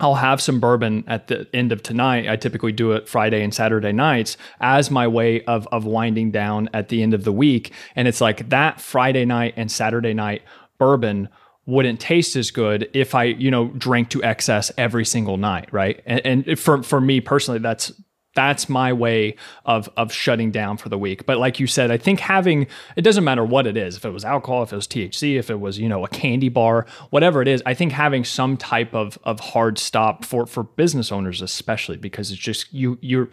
I'll 0.00 0.16
have 0.16 0.40
some 0.40 0.58
bourbon 0.58 1.04
at 1.06 1.28
the 1.28 1.46
end 1.54 1.70
of 1.70 1.82
tonight. 1.82 2.28
I 2.28 2.36
typically 2.36 2.72
do 2.72 2.92
it 2.92 3.08
Friday 3.08 3.42
and 3.44 3.54
Saturday 3.54 3.92
nights 3.92 4.36
as 4.60 4.90
my 4.90 5.06
way 5.06 5.42
of 5.44 5.68
of 5.68 5.84
winding 5.84 6.32
down 6.32 6.68
at 6.74 6.88
the 6.88 7.02
end 7.02 7.14
of 7.14 7.24
the 7.24 7.32
week. 7.32 7.72
And 7.94 8.08
it's 8.08 8.20
like 8.20 8.48
that 8.48 8.80
Friday 8.80 9.24
night 9.24 9.54
and 9.56 9.70
Saturday 9.70 10.12
night 10.12 10.42
bourbon 10.78 11.28
wouldn't 11.66 12.00
taste 12.00 12.36
as 12.36 12.50
good 12.50 12.90
if 12.92 13.14
I, 13.14 13.24
you 13.24 13.50
know, 13.50 13.68
drank 13.68 14.10
to 14.10 14.22
excess 14.22 14.70
every 14.76 15.04
single 15.04 15.36
night, 15.36 15.72
right? 15.72 16.02
And, 16.04 16.46
and 16.48 16.58
for 16.58 16.82
for 16.82 17.00
me 17.00 17.20
personally, 17.20 17.60
that's 17.60 17.92
that's 18.34 18.68
my 18.68 18.92
way 18.92 19.36
of 19.64 19.88
of 19.96 20.12
shutting 20.12 20.50
down 20.50 20.76
for 20.76 20.88
the 20.88 20.98
week. 20.98 21.26
But 21.26 21.38
like 21.38 21.60
you 21.60 21.66
said, 21.66 21.90
I 21.90 21.96
think 21.96 22.20
having 22.20 22.66
it 22.96 23.02
doesn't 23.02 23.24
matter 23.24 23.44
what 23.44 23.66
it 23.66 23.76
is, 23.76 23.96
if 23.96 24.04
it 24.04 24.10
was 24.10 24.24
alcohol, 24.24 24.62
if 24.62 24.72
it 24.72 24.76
was 24.76 24.88
THC, 24.88 25.38
if 25.38 25.50
it 25.50 25.60
was, 25.60 25.78
you 25.78 25.88
know, 25.88 26.04
a 26.04 26.08
candy 26.08 26.48
bar, 26.48 26.86
whatever 27.10 27.42
it 27.42 27.48
is, 27.48 27.62
I 27.66 27.74
think 27.74 27.92
having 27.92 28.24
some 28.24 28.56
type 28.56 28.94
of 28.94 29.18
of 29.24 29.40
hard 29.40 29.78
stop 29.78 30.24
for 30.24 30.46
for 30.46 30.62
business 30.62 31.12
owners 31.12 31.42
especially 31.42 31.96
because 31.96 32.30
it's 32.30 32.40
just 32.40 32.72
you 32.72 32.98
you're 33.00 33.28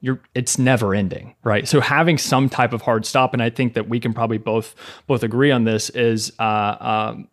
you're 0.00 0.20
it's 0.34 0.58
never 0.58 0.94
ending 0.94 1.34
right 1.44 1.66
so 1.66 1.80
having 1.80 2.18
some 2.18 2.48
type 2.48 2.72
of 2.72 2.82
hard 2.82 3.06
stop 3.06 3.32
and 3.32 3.42
i 3.42 3.48
think 3.48 3.74
that 3.74 3.88
we 3.88 3.98
can 3.98 4.12
probably 4.12 4.38
both 4.38 4.74
both 5.06 5.22
agree 5.22 5.50
on 5.50 5.64
this 5.64 5.88
is 5.90 6.32
uh, 6.38 6.76
um, 7.14 7.28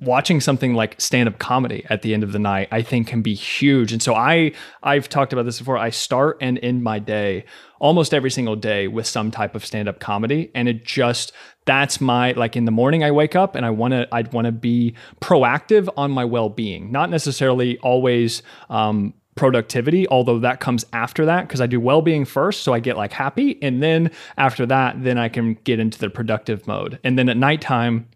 watching 0.00 0.40
something 0.40 0.74
like 0.74 0.98
stand-up 1.00 1.38
comedy 1.38 1.84
at 1.90 2.02
the 2.02 2.14
end 2.14 2.22
of 2.22 2.32
the 2.32 2.38
night 2.38 2.68
i 2.72 2.80
think 2.82 3.06
can 3.06 3.22
be 3.22 3.34
huge. 3.34 3.92
And 3.92 4.02
so 4.02 4.14
i 4.14 4.52
i've 4.82 5.08
talked 5.08 5.32
about 5.32 5.44
this 5.44 5.58
before. 5.58 5.76
I 5.76 5.90
start 5.90 6.38
and 6.40 6.58
end 6.62 6.82
my 6.82 6.98
day 6.98 7.44
almost 7.78 8.12
every 8.12 8.30
single 8.30 8.56
day 8.56 8.88
with 8.88 9.06
some 9.06 9.30
type 9.30 9.54
of 9.54 9.64
stand-up 9.64 10.00
comedy. 10.00 10.50
And 10.54 10.68
it 10.68 10.84
just 10.84 11.32
that's 11.64 12.00
my 12.00 12.32
like 12.32 12.56
in 12.56 12.64
the 12.64 12.70
morning 12.70 13.04
i 13.04 13.10
wake 13.10 13.36
up 13.36 13.54
and 13.54 13.66
i 13.66 13.70
want 13.70 13.92
to 13.92 14.08
i'd 14.12 14.32
want 14.32 14.46
to 14.46 14.52
be 14.52 14.94
proactive 15.20 15.88
on 15.96 16.10
my 16.10 16.24
well-being. 16.24 16.90
Not 16.90 17.10
necessarily 17.10 17.78
always 17.78 18.42
um, 18.68 19.14
productivity 19.34 20.08
although 20.08 20.38
that 20.38 20.60
comes 20.60 20.84
after 20.92 21.24
that 21.26 21.42
because 21.46 21.60
i 21.60 21.66
do 21.66 21.80
well-being 21.80 22.24
first 22.24 22.62
so 22.62 22.72
i 22.72 22.80
get 22.80 22.96
like 22.96 23.12
happy. 23.12 23.58
And 23.62 23.82
then 23.82 24.10
after 24.36 24.66
that 24.66 25.02
then 25.02 25.18
i 25.18 25.28
can 25.28 25.54
get 25.64 25.78
into 25.78 25.98
the 25.98 26.10
productive 26.10 26.66
mode. 26.66 26.98
And 27.04 27.18
then 27.18 27.28
at 27.28 27.36
nighttime 27.36 28.08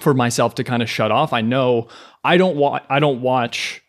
for 0.00 0.14
myself 0.14 0.54
to 0.56 0.64
kind 0.64 0.82
of 0.82 0.90
shut 0.90 1.10
off. 1.10 1.32
I 1.32 1.40
know 1.40 1.88
I 2.24 2.36
don't 2.36 2.56
want 2.56 2.84
I 2.88 2.98
don't 2.98 3.20
watch 3.20 3.82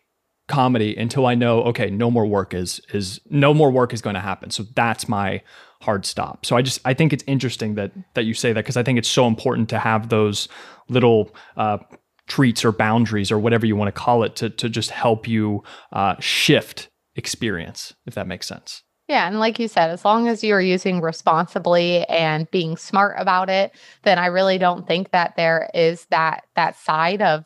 comedy 0.46 0.94
until 0.96 1.26
I 1.26 1.34
know 1.34 1.62
okay, 1.64 1.90
no 1.90 2.10
more 2.10 2.26
work 2.26 2.54
is 2.54 2.80
is 2.92 3.20
no 3.30 3.54
more 3.54 3.70
work 3.70 3.92
is 3.92 4.02
going 4.02 4.14
to 4.14 4.20
happen. 4.20 4.50
So 4.50 4.64
that's 4.74 5.08
my 5.08 5.42
hard 5.80 6.06
stop. 6.06 6.44
So 6.46 6.56
I 6.56 6.62
just 6.62 6.80
I 6.84 6.94
think 6.94 7.12
it's 7.12 7.24
interesting 7.26 7.74
that 7.76 7.92
that 8.14 8.24
you 8.24 8.34
say 8.34 8.52
that 8.52 8.64
because 8.64 8.76
I 8.76 8.82
think 8.82 8.98
it's 8.98 9.08
so 9.08 9.26
important 9.26 9.68
to 9.70 9.78
have 9.78 10.08
those 10.08 10.48
little 10.88 11.34
uh, 11.56 11.78
treats 12.26 12.64
or 12.64 12.72
boundaries 12.72 13.30
or 13.30 13.38
whatever 13.38 13.66
you 13.66 13.76
want 13.76 13.94
to 13.94 14.00
call 14.00 14.22
it 14.22 14.36
to 14.36 14.50
to 14.50 14.68
just 14.68 14.90
help 14.90 15.26
you 15.26 15.62
uh, 15.92 16.16
shift 16.20 16.88
experience 17.16 17.94
if 18.06 18.14
that 18.14 18.26
makes 18.26 18.46
sense. 18.46 18.82
Yeah. 19.08 19.26
And 19.26 19.38
like 19.38 19.58
you 19.58 19.68
said, 19.68 19.90
as 19.90 20.04
long 20.04 20.28
as 20.28 20.42
you're 20.42 20.60
using 20.60 21.00
responsibly 21.02 22.04
and 22.06 22.50
being 22.50 22.76
smart 22.76 23.16
about 23.18 23.50
it, 23.50 23.72
then 24.02 24.18
I 24.18 24.26
really 24.26 24.56
don't 24.56 24.86
think 24.86 25.10
that 25.10 25.36
there 25.36 25.68
is 25.74 26.06
that 26.06 26.44
that 26.56 26.76
side 26.76 27.20
of 27.20 27.44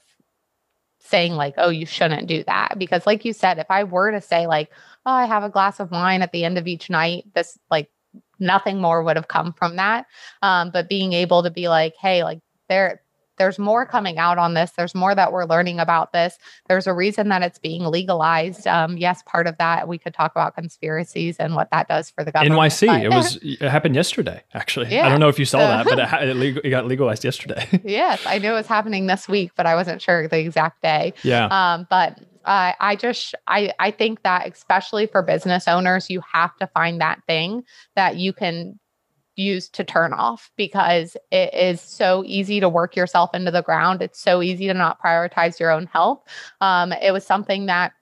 saying 1.00 1.32
like, 1.34 1.54
oh, 1.56 1.70
you 1.70 1.86
shouldn't 1.86 2.28
do 2.28 2.44
that. 2.44 2.78
Because 2.78 3.06
like 3.06 3.24
you 3.24 3.32
said, 3.32 3.58
if 3.58 3.70
I 3.70 3.84
were 3.84 4.12
to 4.12 4.20
say 4.20 4.46
like, 4.46 4.70
oh, 5.04 5.12
I 5.12 5.26
have 5.26 5.42
a 5.42 5.48
glass 5.50 5.80
of 5.80 5.90
wine 5.90 6.22
at 6.22 6.32
the 6.32 6.44
end 6.44 6.58
of 6.58 6.68
each 6.68 6.90
night, 6.90 7.24
this 7.34 7.58
like 7.70 7.90
nothing 8.38 8.80
more 8.80 9.02
would 9.02 9.16
have 9.16 9.28
come 9.28 9.52
from 9.52 9.76
that. 9.76 10.06
Um, 10.42 10.70
but 10.70 10.88
being 10.88 11.12
able 11.12 11.42
to 11.42 11.50
be 11.50 11.68
like, 11.68 11.94
hey, 12.00 12.22
like 12.22 12.40
there 12.68 13.02
there's 13.38 13.58
more 13.58 13.86
coming 13.86 14.18
out 14.18 14.38
on 14.38 14.54
this. 14.54 14.72
There's 14.72 14.94
more 14.94 15.14
that 15.14 15.32
we're 15.32 15.44
learning 15.44 15.80
about 15.80 16.12
this. 16.12 16.38
There's 16.68 16.86
a 16.86 16.92
reason 16.92 17.28
that 17.28 17.42
it's 17.42 17.58
being 17.58 17.84
legalized. 17.84 18.66
Um, 18.66 18.96
yes, 18.96 19.22
part 19.26 19.46
of 19.46 19.56
that 19.58 19.88
we 19.88 19.98
could 19.98 20.14
talk 20.14 20.32
about 20.32 20.54
conspiracies 20.54 21.36
and 21.38 21.54
what 21.54 21.70
that 21.70 21.88
does 21.88 22.10
for 22.10 22.24
the 22.24 22.32
government. 22.32 22.60
NYC, 22.60 22.86
but, 22.86 23.02
it 23.02 23.10
was 23.10 23.36
it 23.42 23.60
happened 23.60 23.94
yesterday. 23.94 24.42
Actually, 24.54 24.94
yeah. 24.94 25.06
I 25.06 25.08
don't 25.08 25.20
know 25.20 25.28
if 25.28 25.38
you 25.38 25.44
saw 25.44 25.58
that, 25.58 25.86
but 25.86 25.98
it, 25.98 26.36
it, 26.36 26.64
it 26.64 26.70
got 26.70 26.86
legalized 26.86 27.24
yesterday. 27.24 27.66
yes, 27.84 28.22
I 28.26 28.38
knew 28.38 28.50
it 28.50 28.54
was 28.54 28.66
happening 28.66 29.06
this 29.06 29.28
week, 29.28 29.52
but 29.56 29.66
I 29.66 29.74
wasn't 29.74 30.02
sure 30.02 30.28
the 30.28 30.38
exact 30.38 30.82
day. 30.82 31.14
Yeah. 31.22 31.46
Um, 31.46 31.86
but 31.88 32.18
uh, 32.44 32.72
I 32.80 32.96
just 32.96 33.34
I 33.46 33.72
I 33.78 33.90
think 33.90 34.22
that 34.22 34.50
especially 34.50 35.06
for 35.06 35.22
business 35.22 35.68
owners, 35.68 36.10
you 36.10 36.22
have 36.32 36.56
to 36.56 36.66
find 36.68 37.00
that 37.00 37.20
thing 37.26 37.64
that 37.94 38.16
you 38.16 38.32
can 38.32 38.78
use 39.38 39.68
to 39.70 39.84
turn 39.84 40.12
off 40.12 40.50
because 40.56 41.16
it 41.30 41.54
is 41.54 41.80
so 41.80 42.22
easy 42.26 42.60
to 42.60 42.68
work 42.68 42.96
yourself 42.96 43.30
into 43.34 43.50
the 43.50 43.62
ground. 43.62 44.02
It's 44.02 44.20
so 44.20 44.42
easy 44.42 44.66
to 44.66 44.74
not 44.74 45.00
prioritize 45.00 45.60
your 45.60 45.70
own 45.70 45.86
health. 45.86 46.22
Um, 46.60 46.92
it 46.92 47.12
was 47.12 47.24
something 47.24 47.66
that 47.66 47.92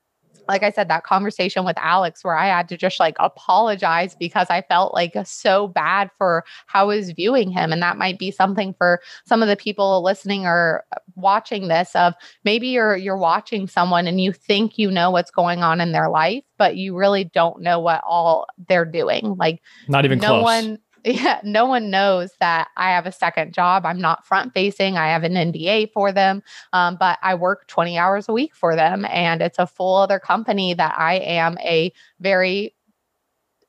like 0.48 0.62
I 0.62 0.70
said, 0.70 0.88
that 0.88 1.04
conversation 1.04 1.64
with 1.64 1.76
Alex 1.78 2.22
where 2.22 2.36
I 2.36 2.46
had 2.46 2.68
to 2.68 2.76
just 2.76 3.00
like 3.00 3.16
apologize 3.18 4.14
because 4.14 4.48
I 4.50 4.62
felt 4.62 4.94
like 4.94 5.14
so 5.24 5.68
bad 5.68 6.10
for 6.16 6.44
how 6.66 6.82
I 6.82 6.96
was 6.96 7.10
viewing 7.10 7.50
him. 7.50 7.72
And 7.72 7.82
that 7.82 7.98
might 7.98 8.18
be 8.18 8.30
something 8.30 8.74
for 8.78 9.00
some 9.24 9.42
of 9.42 9.48
the 9.48 9.56
people 9.56 10.02
listening 10.02 10.46
or 10.46 10.84
watching 11.14 11.68
this 11.68 11.94
of 11.94 12.14
maybe 12.44 12.68
you're 12.68 12.96
you're 12.96 13.16
watching 13.16 13.66
someone 13.66 14.06
and 14.06 14.20
you 14.20 14.32
think 14.32 14.78
you 14.78 14.90
know 14.90 15.10
what's 15.10 15.30
going 15.30 15.62
on 15.62 15.80
in 15.80 15.92
their 15.92 16.08
life, 16.08 16.44
but 16.58 16.76
you 16.76 16.96
really 16.96 17.24
don't 17.24 17.60
know 17.60 17.80
what 17.80 18.02
all 18.04 18.46
they're 18.68 18.84
doing. 18.84 19.36
Like 19.36 19.60
not 19.88 20.04
even 20.04 20.18
no 20.18 20.28
close. 20.28 20.42
one 20.42 20.78
yeah, 21.06 21.40
no 21.44 21.66
one 21.66 21.88
knows 21.88 22.32
that 22.40 22.68
I 22.76 22.90
have 22.90 23.06
a 23.06 23.12
second 23.12 23.54
job. 23.54 23.86
I'm 23.86 24.00
not 24.00 24.26
front 24.26 24.52
facing. 24.52 24.96
I 24.96 25.06
have 25.08 25.22
an 25.22 25.34
NDA 25.34 25.92
for 25.92 26.10
them, 26.10 26.42
um, 26.72 26.96
but 26.98 27.18
I 27.22 27.36
work 27.36 27.68
20 27.68 27.96
hours 27.96 28.28
a 28.28 28.32
week 28.32 28.56
for 28.56 28.74
them, 28.74 29.04
and 29.04 29.40
it's 29.40 29.60
a 29.60 29.68
full 29.68 29.96
other 29.96 30.18
company 30.18 30.74
that 30.74 30.98
I 30.98 31.14
am 31.14 31.58
a 31.58 31.92
very 32.18 32.74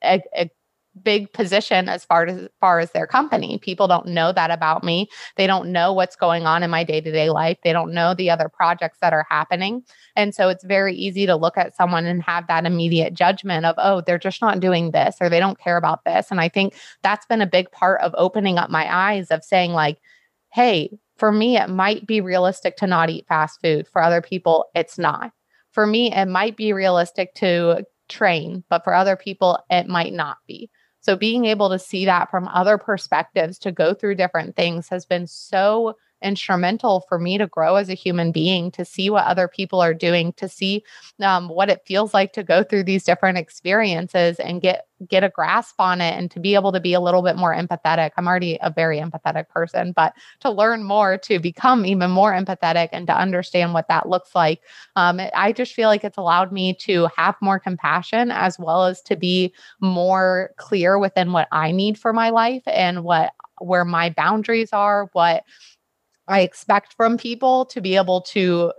a, 0.02 0.20
a 0.36 0.50
big 1.02 1.32
position 1.32 1.88
as 1.88 2.04
far 2.04 2.26
as 2.26 2.48
far 2.60 2.80
as 2.80 2.92
their 2.92 3.06
company. 3.06 3.58
People 3.58 3.86
don't 3.88 4.06
know 4.06 4.32
that 4.32 4.50
about 4.50 4.84
me. 4.84 5.08
They 5.36 5.46
don't 5.46 5.72
know 5.72 5.92
what's 5.92 6.16
going 6.16 6.46
on 6.46 6.62
in 6.62 6.70
my 6.70 6.84
day-to-day 6.84 7.30
life. 7.30 7.58
They 7.64 7.72
don't 7.72 7.92
know 7.92 8.14
the 8.14 8.30
other 8.30 8.48
projects 8.48 8.98
that 9.00 9.12
are 9.12 9.26
happening. 9.30 9.82
And 10.16 10.34
so 10.34 10.48
it's 10.48 10.64
very 10.64 10.94
easy 10.94 11.26
to 11.26 11.36
look 11.36 11.56
at 11.56 11.76
someone 11.76 12.06
and 12.06 12.22
have 12.22 12.46
that 12.46 12.66
immediate 12.66 13.14
judgment 13.14 13.66
of, 13.66 13.74
"Oh, 13.78 14.00
they're 14.00 14.18
just 14.18 14.42
not 14.42 14.60
doing 14.60 14.90
this 14.90 15.16
or 15.20 15.28
they 15.28 15.40
don't 15.40 15.60
care 15.60 15.76
about 15.76 16.04
this." 16.04 16.30
And 16.30 16.40
I 16.40 16.48
think 16.48 16.74
that's 17.02 17.26
been 17.26 17.42
a 17.42 17.46
big 17.46 17.70
part 17.72 18.00
of 18.00 18.14
opening 18.18 18.58
up 18.58 18.70
my 18.70 18.86
eyes 18.94 19.30
of 19.30 19.44
saying 19.44 19.72
like, 19.72 19.98
"Hey, 20.52 20.90
for 21.16 21.32
me 21.32 21.56
it 21.56 21.68
might 21.68 22.06
be 22.06 22.20
realistic 22.20 22.76
to 22.76 22.86
not 22.86 23.10
eat 23.10 23.26
fast 23.28 23.60
food. 23.62 23.86
For 23.88 24.02
other 24.02 24.20
people, 24.20 24.66
it's 24.74 24.98
not." 24.98 25.32
For 25.72 25.86
me, 25.86 26.12
it 26.12 26.26
might 26.26 26.56
be 26.56 26.72
realistic 26.72 27.34
to 27.36 27.84
train, 28.08 28.64
but 28.70 28.82
for 28.82 28.94
other 28.94 29.16
people, 29.16 29.58
it 29.68 29.86
might 29.86 30.14
not 30.14 30.38
be. 30.46 30.70
So 31.00 31.16
being 31.16 31.44
able 31.44 31.70
to 31.70 31.78
see 31.78 32.04
that 32.04 32.30
from 32.30 32.48
other 32.48 32.78
perspectives 32.78 33.58
to 33.60 33.72
go 33.72 33.94
through 33.94 34.16
different 34.16 34.56
things 34.56 34.88
has 34.88 35.06
been 35.06 35.26
so 35.26 35.96
instrumental 36.22 37.04
for 37.08 37.18
me 37.18 37.38
to 37.38 37.46
grow 37.46 37.76
as 37.76 37.88
a 37.88 37.94
human 37.94 38.32
being, 38.32 38.70
to 38.72 38.84
see 38.84 39.10
what 39.10 39.24
other 39.26 39.48
people 39.48 39.80
are 39.80 39.94
doing, 39.94 40.32
to 40.34 40.48
see 40.48 40.84
um, 41.20 41.48
what 41.48 41.70
it 41.70 41.82
feels 41.86 42.14
like 42.14 42.32
to 42.32 42.42
go 42.42 42.62
through 42.62 42.84
these 42.84 43.04
different 43.04 43.38
experiences 43.38 44.38
and 44.38 44.60
get 44.60 44.86
get 45.06 45.22
a 45.22 45.28
grasp 45.28 45.76
on 45.78 46.00
it 46.00 46.14
and 46.14 46.30
to 46.30 46.40
be 46.40 46.54
able 46.54 46.72
to 46.72 46.80
be 46.80 46.92
a 46.92 47.00
little 47.00 47.22
bit 47.22 47.36
more 47.36 47.54
empathetic. 47.54 48.10
I'm 48.16 48.26
already 48.26 48.58
a 48.60 48.70
very 48.70 48.98
empathetic 48.98 49.48
person, 49.48 49.92
but 49.92 50.12
to 50.40 50.50
learn 50.50 50.82
more, 50.82 51.16
to 51.18 51.38
become 51.38 51.86
even 51.86 52.10
more 52.10 52.32
empathetic 52.32 52.88
and 52.92 53.06
to 53.06 53.16
understand 53.16 53.74
what 53.74 53.86
that 53.88 54.08
looks 54.08 54.34
like, 54.34 54.60
um, 54.96 55.20
I 55.34 55.52
just 55.52 55.74
feel 55.74 55.88
like 55.88 56.02
it's 56.02 56.18
allowed 56.18 56.52
me 56.52 56.74
to 56.80 57.08
have 57.16 57.36
more 57.40 57.60
compassion 57.60 58.32
as 58.32 58.58
well 58.58 58.86
as 58.86 59.00
to 59.02 59.16
be 59.16 59.54
more 59.80 60.50
clear 60.56 60.98
within 60.98 61.32
what 61.32 61.48
I 61.52 61.70
need 61.70 61.98
for 61.98 62.12
my 62.12 62.30
life 62.30 62.62
and 62.66 63.04
what 63.04 63.32
where 63.60 63.84
my 63.84 64.10
boundaries 64.10 64.72
are, 64.72 65.08
what 65.12 65.44
I 66.28 66.40
expect 66.40 66.94
from 66.94 67.18
people 67.18 67.64
to 67.66 67.80
be 67.80 67.96
able 67.96 68.20
to 68.22 68.72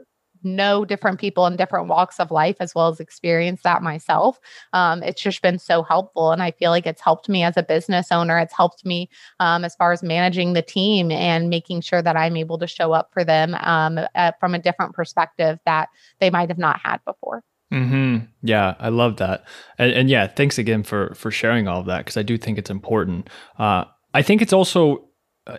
know 0.43 0.85
different 0.85 1.19
people 1.19 1.45
in 1.47 1.55
different 1.55 1.87
walks 1.87 2.19
of 2.19 2.31
life 2.31 2.55
as 2.59 2.73
well 2.73 2.87
as 2.87 2.99
experience 2.99 3.61
that 3.63 3.83
myself. 3.83 4.39
Um, 4.73 5.03
it's 5.03 5.21
just 5.21 5.41
been 5.41 5.59
so 5.59 5.83
helpful. 5.83 6.31
And 6.31 6.41
I 6.41 6.51
feel 6.51 6.71
like 6.71 6.85
it's 6.85 7.01
helped 7.01 7.29
me 7.29 7.43
as 7.43 7.57
a 7.57 7.63
business 7.63 8.11
owner. 8.11 8.37
It's 8.37 8.55
helped 8.55 8.85
me 8.85 9.09
um, 9.39 9.65
as 9.65 9.75
far 9.75 9.91
as 9.91 10.03
managing 10.03 10.53
the 10.53 10.61
team 10.61 11.11
and 11.11 11.49
making 11.49 11.81
sure 11.81 12.01
that 12.01 12.15
I'm 12.15 12.37
able 12.37 12.57
to 12.59 12.67
show 12.67 12.93
up 12.93 13.09
for 13.11 13.23
them 13.23 13.55
um, 13.61 13.99
from 14.39 14.55
a 14.55 14.59
different 14.59 14.93
perspective 14.93 15.59
that 15.65 15.89
they 16.19 16.29
might 16.29 16.49
have 16.49 16.57
not 16.57 16.79
had 16.83 17.03
before. 17.05 17.43
Hmm. 17.71 18.17
Yeah, 18.41 18.73
I 18.79 18.89
love 18.89 19.17
that, 19.17 19.45
and, 19.77 19.91
and, 19.91 20.09
yeah, 20.09 20.25
thanks 20.25 20.57
again 20.57 20.81
for 20.81 21.13
for 21.13 21.29
sharing 21.29 21.67
all 21.67 21.81
of 21.81 21.85
that 21.85 21.99
because 21.99 22.17
I 22.17 22.23
do 22.23 22.35
think 22.35 22.57
it's 22.57 22.71
important. 22.71 23.29
Uh, 23.59 23.83
I 24.11 24.23
think 24.23 24.41
it's 24.41 24.53
also 24.53 25.08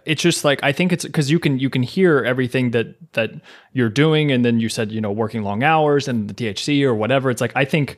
it's 0.05 0.23
just 0.23 0.45
like 0.45 0.61
I 0.63 0.73
think 0.73 0.93
it's 0.93 1.05
because 1.05 1.31
you 1.31 1.39
can 1.39 1.59
you 1.59 1.71
can 1.71 1.83
hear 1.83 2.23
everything 2.25 2.71
that 2.73 2.97
that 3.13 3.31
you're 3.73 3.91
doing, 3.91 4.31
and 4.31 4.45
then 4.45 4.61
you 4.61 4.69
said 4.69 4.93
you 4.93 5.01
know 5.01 5.13
working 5.13 5.43
long 5.43 5.63
hours 5.63 6.09
and 6.09 6.29
the 6.29 6.35
THC 6.35 6.83
or 6.85 6.95
whatever. 6.95 7.31
It's 7.31 7.41
like 7.41 7.53
I 7.55 7.65
think 7.65 7.97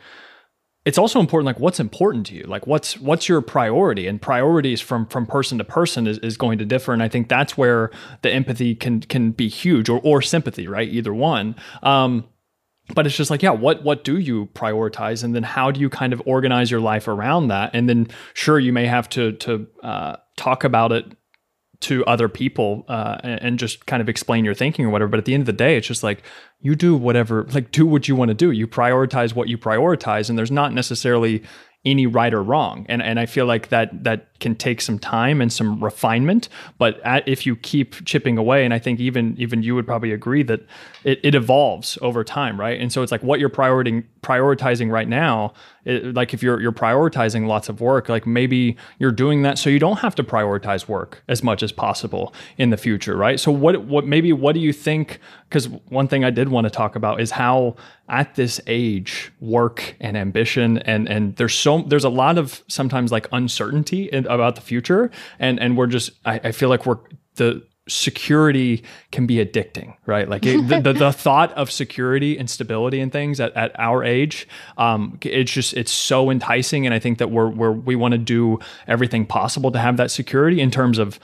it's 0.85 0.99
also 0.99 1.21
important 1.21 1.47
like 1.47 1.61
what's 1.61 1.79
important 1.79 2.27
to 2.27 2.35
you? 2.35 2.45
Like 2.45 2.67
what's 2.67 2.99
what's 2.99 3.29
your 3.29 3.41
priority? 3.41 4.07
And 4.07 4.21
priorities 4.21 4.81
from 4.81 5.07
from 5.07 5.27
person 5.27 5.59
to 5.59 5.65
person 5.65 6.07
is, 6.07 6.19
is 6.19 6.37
going 6.37 6.59
to 6.59 6.65
differ. 6.65 6.93
And 6.93 7.03
i 7.03 7.09
think 7.09 7.29
that's 7.29 7.57
where 7.57 7.91
the 8.23 8.31
empathy 8.31 8.75
can 8.75 9.01
can 9.01 9.31
be 9.31 9.49
huge 9.49 9.89
or 9.89 10.01
or 10.03 10.23
sympathy 10.23 10.67
right? 10.67 10.89
Either 10.89 11.15
one. 11.15 11.55
Um 11.83 12.27
but 12.95 13.07
it's 13.07 13.17
just 13.17 13.31
like 13.31 13.43
yeah 13.43 13.53
what 13.53 13.85
what 13.85 14.03
do 14.03 14.19
you 14.19 14.47
prioritize? 14.55 15.23
And 15.23 15.35
then 15.35 15.45
how 15.45 15.71
do 15.71 15.81
you 15.81 15.89
kind 15.89 16.13
of 16.13 16.21
organize 16.27 16.71
your 16.71 16.81
life 16.81 17.07
around 17.07 17.49
that? 17.49 17.71
And 17.75 17.89
then 17.89 18.09
sure 18.35 18.59
you 18.59 18.73
may 18.73 18.87
have 18.87 19.09
to 19.11 19.33
to 19.33 19.67
uh, 19.85 20.17
talk 20.37 20.65
about 20.65 20.91
it 20.91 21.07
to 21.83 22.05
other 22.07 22.29
people 22.29 22.85
uh, 22.89 23.19
and, 23.23 23.59
just 23.59 23.87
kind 23.87 24.01
of 24.01 24.09
explain 24.09 24.45
your 24.45 24.55
thinking 24.55 24.85
or 24.85 24.91
whatever. 24.91 25.11
But 25.11 25.19
at 25.19 25.25
the 25.25 25.35
end 25.35 25.43
of 25.43 25.47
the 25.47 25.53
day, 25.53 25.77
it's 25.77 25.87
just 25.87 26.03
like 26.03 26.23
you 26.61 26.75
do 26.75 26.97
whatever, 26.97 27.47
like 27.53 27.71
do 27.71 27.87
what 27.87 28.09
you 28.09 28.17
want 28.17 28.31
to 28.31 28.35
do. 28.35 28.51
You 28.51 28.67
prioritize 28.67 29.35
what 29.35 29.49
you 29.49 29.59
prioritize, 29.59 30.31
and 30.31 30.39
there's 30.39 30.51
not 30.51 30.73
necessarily 30.73 31.43
any 31.85 32.07
right 32.07 32.33
or 32.33 32.43
wrong. 32.43 32.87
And 32.89 33.03
and 33.03 33.19
I 33.21 33.27
feel 33.27 33.47
like 33.47 33.69
that 33.69 34.05
that 34.05 34.29
can 34.43 34.55
take 34.55 34.83
some 34.83 34.99
time 34.99 35.41
and 35.41 35.51
some 35.51 35.83
refinement. 35.83 36.51
But 36.77 37.01
at, 37.01 37.27
if 37.27 37.47
you 37.47 37.57
keep 37.57 38.05
chipping 38.05 38.37
away, 38.37 38.65
and 38.65 38.75
I 38.75 38.79
think 38.79 39.01
even 39.01 39.35
even 39.39 39.63
you 39.63 39.75
would 39.75 39.87
probably 39.87 40.13
agree 40.13 40.43
that 40.43 40.61
it, 41.05 41.21
it 41.23 41.35
evolves 41.35 41.97
over 42.03 42.23
time, 42.23 42.61
right? 42.61 42.79
And 42.79 42.93
so 42.93 43.03
it's 43.03 43.11
like 43.11 43.23
what 43.23 43.41
you're 43.41 43.49
prioritizing 43.49 44.05
prioritizing 44.23 44.91
right 44.91 45.09
now. 45.09 45.53
It, 45.85 46.15
like 46.15 46.33
if 46.35 46.43
you're 46.43 46.61
you're 46.61 46.73
prioritizing 46.73 47.47
lots 47.47 47.69
of 47.69 47.81
work, 47.81 48.09
like 48.09 48.27
maybe 48.27 48.77
you're 48.99 49.11
doing 49.11 49.43
that 49.43 49.59
so 49.59 49.71
you 49.71 49.79
don't 49.79 49.99
have 49.99 50.15
to 50.17 50.25
prioritize 50.25 50.87
work 50.87 51.23
as 51.29 51.43
much 51.43 51.63
as 51.63 51.73
possible 51.73 52.35
in 52.59 52.71
the 52.71 52.77
future, 52.77 53.17
right? 53.17 53.41
So 53.41 53.51
what 53.51 53.85
what 53.85 54.07
maybe 54.07 54.33
what 54.33 54.53
do 54.53 54.61
you 54.61 54.73
think? 54.73 55.19
Because 55.49 55.69
one 55.89 56.09
thing 56.09 56.25
I 56.25 56.31
did 56.31 56.49
want 56.49 56.67
to 56.67 56.71
talk 56.71 56.97
about 56.97 57.21
is 57.21 57.33
how 57.33 57.77
at 58.09 58.35
this 58.35 58.61
age, 58.67 59.33
work 59.41 59.97
and 60.01 60.17
ambition 60.17 60.79
and 60.79 61.09
and 61.09 61.35
there's 61.37 61.55
so 61.55 61.83
there's 61.83 62.05
a 62.05 62.11
lot 62.11 62.39
of 62.39 62.63
sometimes 62.69 63.11
like 63.11 63.27
uncertainty 63.33 64.05
in, 64.05 64.27
about 64.35 64.55
the 64.55 64.61
future, 64.61 65.11
and 65.39 65.61
and 65.61 65.77
we're 65.77 65.87
just 65.87 66.11
I, 66.25 66.41
I 66.45 66.53
feel 66.53 66.69
like 66.69 66.87
we're 66.87 66.99
the 67.37 67.63
security 67.89 68.85
can 69.11 69.27
be 69.27 69.45
addicting, 69.45 69.97
right? 70.07 70.29
Like 70.29 70.47
it, 70.47 70.69
the, 70.69 70.81
the, 70.81 70.93
the, 70.93 71.13
thought 71.13 71.53
of 71.55 71.71
security 71.71 72.39
and 72.39 72.49
stability 72.49 73.01
and 73.01 73.11
things 73.11 73.41
at, 73.41 73.53
at 73.57 73.79
our 73.79 74.05
age, 74.05 74.47
um, 74.79 75.19
it's 75.23 75.51
just, 75.51 75.75
it's 75.75 75.91
so 75.91 76.31
enticing. 76.31 76.87
And 76.87 76.95
I 76.95 76.99
think 76.99 77.19
that 77.19 77.31
we're, 77.31 77.49
we're 77.49 77.73
we 77.73 77.97
want 77.97 78.13
to 78.13 78.19
do 78.19 78.61
everything 78.87 79.27
possible 79.27 79.73
to 79.73 79.79
have 79.79 79.97
that 79.97 80.11
security 80.11 80.61
in 80.61 80.71
terms 80.71 80.99
of 80.99 81.19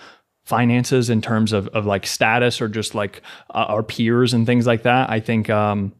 finances, 0.45 1.11
in 1.11 1.21
terms 1.21 1.53
of, 1.53 1.69
of 1.69 1.87
like 1.87 2.07
status 2.07 2.61
or 2.61 2.69
just 2.69 2.95
like 2.95 3.23
uh, 3.51 3.67
our 3.69 3.83
peers 3.83 4.35
and 4.35 4.47
things 4.47 4.67
like 4.67 4.83
that. 4.83 5.11
I 5.11 5.21
think, 5.21 5.49
um, 5.51 5.93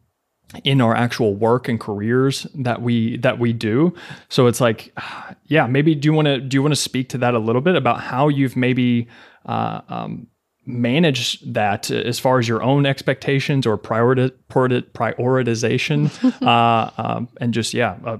in 0.63 0.81
our 0.81 0.95
actual 0.95 1.35
work 1.35 1.67
and 1.67 1.79
careers 1.79 2.47
that 2.55 2.81
we 2.81 3.17
that 3.17 3.39
we 3.39 3.53
do. 3.53 3.93
So 4.29 4.47
it's 4.47 4.61
like 4.61 4.93
yeah 5.45 5.67
maybe 5.67 5.95
do 5.95 6.07
you 6.07 6.13
want 6.13 6.27
to 6.27 6.39
do 6.39 6.55
you 6.55 6.61
want 6.61 6.73
to 6.73 6.79
speak 6.79 7.09
to 7.09 7.17
that 7.19 7.33
a 7.33 7.39
little 7.39 7.61
bit 7.61 7.75
about 7.75 8.01
how 8.01 8.27
you've 8.27 8.55
maybe 8.55 9.07
uh, 9.45 9.81
um, 9.89 10.27
manage 10.65 11.39
that 11.41 11.89
as 11.91 12.19
far 12.19 12.39
as 12.39 12.47
your 12.47 12.61
own 12.61 12.85
expectations 12.85 13.65
or 13.65 13.77
priority, 13.77 14.29
prioritization 14.49 16.41
uh, 16.45 16.91
um, 16.97 17.29
and 17.39 17.53
just 17.53 17.73
yeah 17.73 17.97
uh, 18.05 18.17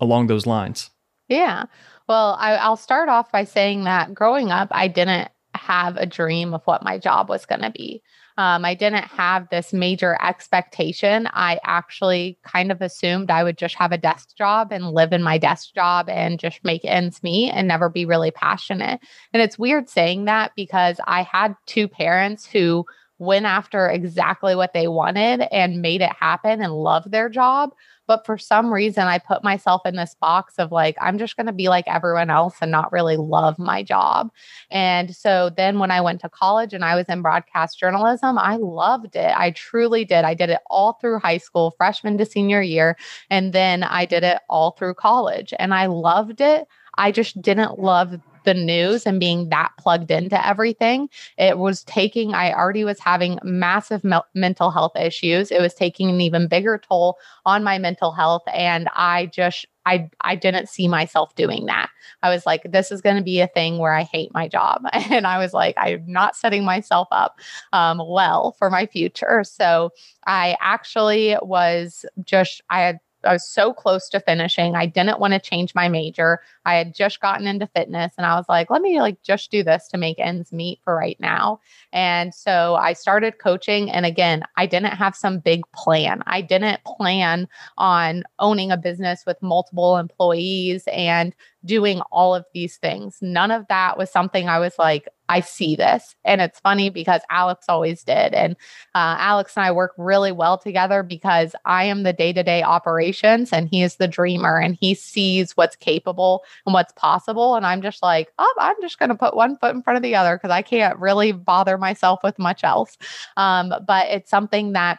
along 0.00 0.26
those 0.26 0.46
lines? 0.46 0.90
Yeah. 1.28 1.64
Well 2.08 2.36
I, 2.40 2.54
i'll 2.54 2.76
start 2.76 3.10
off 3.10 3.30
by 3.30 3.44
saying 3.44 3.84
that 3.84 4.14
growing 4.14 4.50
up 4.50 4.68
i 4.70 4.88
didn't 4.88 5.30
have 5.54 5.98
a 5.98 6.06
dream 6.06 6.54
of 6.54 6.62
what 6.64 6.82
my 6.82 6.96
job 6.96 7.28
was 7.28 7.44
going 7.44 7.60
to 7.60 7.70
be 7.70 8.02
um, 8.38 8.64
I 8.64 8.74
didn't 8.74 9.04
have 9.04 9.48
this 9.48 9.72
major 9.72 10.16
expectation. 10.22 11.28
I 11.32 11.58
actually 11.64 12.38
kind 12.44 12.70
of 12.70 12.80
assumed 12.80 13.32
I 13.32 13.42
would 13.42 13.58
just 13.58 13.74
have 13.74 13.90
a 13.90 13.98
desk 13.98 14.36
job 14.36 14.70
and 14.70 14.92
live 14.92 15.12
in 15.12 15.24
my 15.24 15.38
desk 15.38 15.74
job 15.74 16.08
and 16.08 16.38
just 16.38 16.62
make 16.62 16.84
ends 16.84 17.20
meet 17.24 17.50
and 17.50 17.66
never 17.66 17.88
be 17.88 18.04
really 18.04 18.30
passionate. 18.30 19.00
And 19.32 19.42
it's 19.42 19.58
weird 19.58 19.88
saying 19.88 20.26
that 20.26 20.52
because 20.54 21.00
I 21.08 21.24
had 21.24 21.56
two 21.66 21.88
parents 21.88 22.46
who 22.46 22.86
went 23.18 23.44
after 23.44 23.88
exactly 23.88 24.54
what 24.54 24.72
they 24.72 24.86
wanted 24.86 25.42
and 25.52 25.82
made 25.82 26.00
it 26.00 26.12
happen 26.12 26.62
and 26.62 26.72
loved 26.72 27.10
their 27.10 27.28
job. 27.28 27.70
But 28.08 28.26
for 28.26 28.36
some 28.36 28.72
reason, 28.72 29.04
I 29.04 29.18
put 29.18 29.44
myself 29.44 29.82
in 29.84 29.94
this 29.94 30.16
box 30.20 30.54
of 30.58 30.72
like, 30.72 30.96
I'm 31.00 31.18
just 31.18 31.36
going 31.36 31.46
to 31.46 31.52
be 31.52 31.68
like 31.68 31.86
everyone 31.86 32.30
else 32.30 32.56
and 32.60 32.72
not 32.72 32.90
really 32.90 33.16
love 33.16 33.58
my 33.58 33.84
job. 33.84 34.30
And 34.70 35.14
so 35.14 35.50
then 35.56 35.78
when 35.78 35.92
I 35.92 36.00
went 36.00 36.20
to 36.22 36.28
college 36.28 36.74
and 36.74 36.84
I 36.84 36.96
was 36.96 37.06
in 37.08 37.22
broadcast 37.22 37.78
journalism, 37.78 38.38
I 38.38 38.56
loved 38.56 39.14
it. 39.14 39.32
I 39.36 39.52
truly 39.52 40.04
did. 40.04 40.24
I 40.24 40.34
did 40.34 40.50
it 40.50 40.60
all 40.68 40.94
through 40.94 41.20
high 41.20 41.38
school, 41.38 41.74
freshman 41.76 42.18
to 42.18 42.26
senior 42.26 42.62
year. 42.62 42.96
And 43.30 43.52
then 43.52 43.84
I 43.84 44.06
did 44.06 44.24
it 44.24 44.40
all 44.48 44.72
through 44.72 44.94
college 44.94 45.54
and 45.58 45.72
I 45.72 45.86
loved 45.86 46.40
it. 46.40 46.66
I 46.98 47.12
just 47.12 47.40
didn't 47.40 47.78
love 47.78 48.20
the 48.44 48.54
news 48.54 49.06
and 49.06 49.20
being 49.20 49.50
that 49.50 49.72
plugged 49.78 50.10
into 50.10 50.46
everything. 50.46 51.08
It 51.36 51.58
was 51.58 51.84
taking, 51.84 52.34
I 52.34 52.52
already 52.52 52.82
was 52.82 52.98
having 52.98 53.38
massive 53.42 54.02
me- 54.04 54.20
mental 54.34 54.70
health 54.70 54.96
issues. 54.96 55.50
It 55.50 55.60
was 55.60 55.74
taking 55.74 56.08
an 56.08 56.20
even 56.20 56.48
bigger 56.48 56.78
toll 56.78 57.18
on 57.44 57.62
my 57.62 57.78
mental 57.78 58.10
health. 58.12 58.42
And 58.52 58.88
I 58.94 59.26
just, 59.26 59.66
I, 59.84 60.08
I 60.22 60.34
didn't 60.34 60.68
see 60.68 60.88
myself 60.88 61.34
doing 61.34 61.66
that. 61.66 61.90
I 62.22 62.30
was 62.30 62.46
like, 62.46 62.62
this 62.70 62.90
is 62.90 63.00
going 63.02 63.16
to 63.16 63.22
be 63.22 63.40
a 63.40 63.48
thing 63.48 63.78
where 63.78 63.92
I 63.94 64.02
hate 64.02 64.32
my 64.32 64.48
job. 64.48 64.82
And 65.10 65.26
I 65.26 65.38
was 65.38 65.52
like, 65.52 65.74
I'm 65.78 66.04
not 66.06 66.36
setting 66.36 66.64
myself 66.64 67.08
up 67.10 67.38
um, 67.72 68.00
well 68.06 68.52
for 68.58 68.70
my 68.70 68.86
future. 68.86 69.42
So 69.44 69.90
I 70.26 70.56
actually 70.60 71.36
was 71.42 72.04
just, 72.24 72.62
I 72.70 72.80
had 72.80 73.00
I 73.24 73.32
was 73.32 73.48
so 73.48 73.72
close 73.72 74.08
to 74.10 74.20
finishing. 74.20 74.76
I 74.76 74.86
didn't 74.86 75.18
want 75.18 75.34
to 75.34 75.40
change 75.40 75.74
my 75.74 75.88
major. 75.88 76.40
I 76.64 76.74
had 76.74 76.94
just 76.94 77.20
gotten 77.20 77.46
into 77.46 77.66
fitness 77.66 78.12
and 78.16 78.26
I 78.26 78.36
was 78.36 78.46
like, 78.48 78.70
let 78.70 78.82
me 78.82 79.00
like 79.00 79.22
just 79.22 79.50
do 79.50 79.62
this 79.62 79.88
to 79.88 79.98
make 79.98 80.18
ends 80.18 80.52
meet 80.52 80.80
for 80.84 80.94
right 80.94 81.18
now. 81.18 81.60
And 81.92 82.34
so 82.34 82.76
I 82.76 82.92
started 82.92 83.38
coaching 83.38 83.90
and 83.90 84.06
again, 84.06 84.44
I 84.56 84.66
didn't 84.66 84.94
have 84.94 85.16
some 85.16 85.40
big 85.40 85.62
plan. 85.74 86.22
I 86.26 86.40
didn't 86.40 86.84
plan 86.84 87.48
on 87.76 88.24
owning 88.38 88.70
a 88.70 88.76
business 88.76 89.24
with 89.26 89.42
multiple 89.42 89.96
employees 89.96 90.84
and 90.92 91.34
doing 91.64 92.00
all 92.12 92.34
of 92.34 92.44
these 92.54 92.76
things. 92.76 93.18
None 93.20 93.50
of 93.50 93.66
that 93.68 93.98
was 93.98 94.10
something 94.10 94.48
I 94.48 94.58
was 94.58 94.78
like, 94.78 95.08
I 95.28 95.40
see 95.40 95.76
this. 95.76 96.14
And 96.24 96.40
it's 96.40 96.60
funny 96.60 96.90
because 96.90 97.20
Alex 97.30 97.66
always 97.68 98.02
did. 98.02 98.34
And 98.34 98.54
uh, 98.94 99.16
Alex 99.18 99.56
and 99.56 99.64
I 99.64 99.72
work 99.72 99.92
really 99.98 100.32
well 100.32 100.58
together 100.58 101.02
because 101.02 101.54
I 101.64 101.84
am 101.84 102.02
the 102.02 102.12
day 102.12 102.32
to 102.32 102.42
day 102.42 102.62
operations 102.62 103.52
and 103.52 103.68
he 103.68 103.82
is 103.82 103.96
the 103.96 104.08
dreamer 104.08 104.58
and 104.58 104.76
he 104.80 104.94
sees 104.94 105.56
what's 105.56 105.76
capable 105.76 106.44
and 106.66 106.74
what's 106.74 106.92
possible. 106.92 107.54
And 107.54 107.66
I'm 107.66 107.82
just 107.82 108.02
like, 108.02 108.32
oh, 108.38 108.54
I'm 108.58 108.76
just 108.80 108.98
going 108.98 109.10
to 109.10 109.14
put 109.14 109.36
one 109.36 109.56
foot 109.58 109.74
in 109.74 109.82
front 109.82 109.96
of 109.96 110.02
the 110.02 110.14
other 110.14 110.36
because 110.36 110.50
I 110.50 110.62
can't 110.62 110.98
really 110.98 111.32
bother 111.32 111.78
myself 111.78 112.20
with 112.22 112.38
much 112.38 112.64
else. 112.64 112.96
Um, 113.36 113.72
but 113.86 114.08
it's 114.08 114.30
something 114.30 114.72
that 114.72 114.98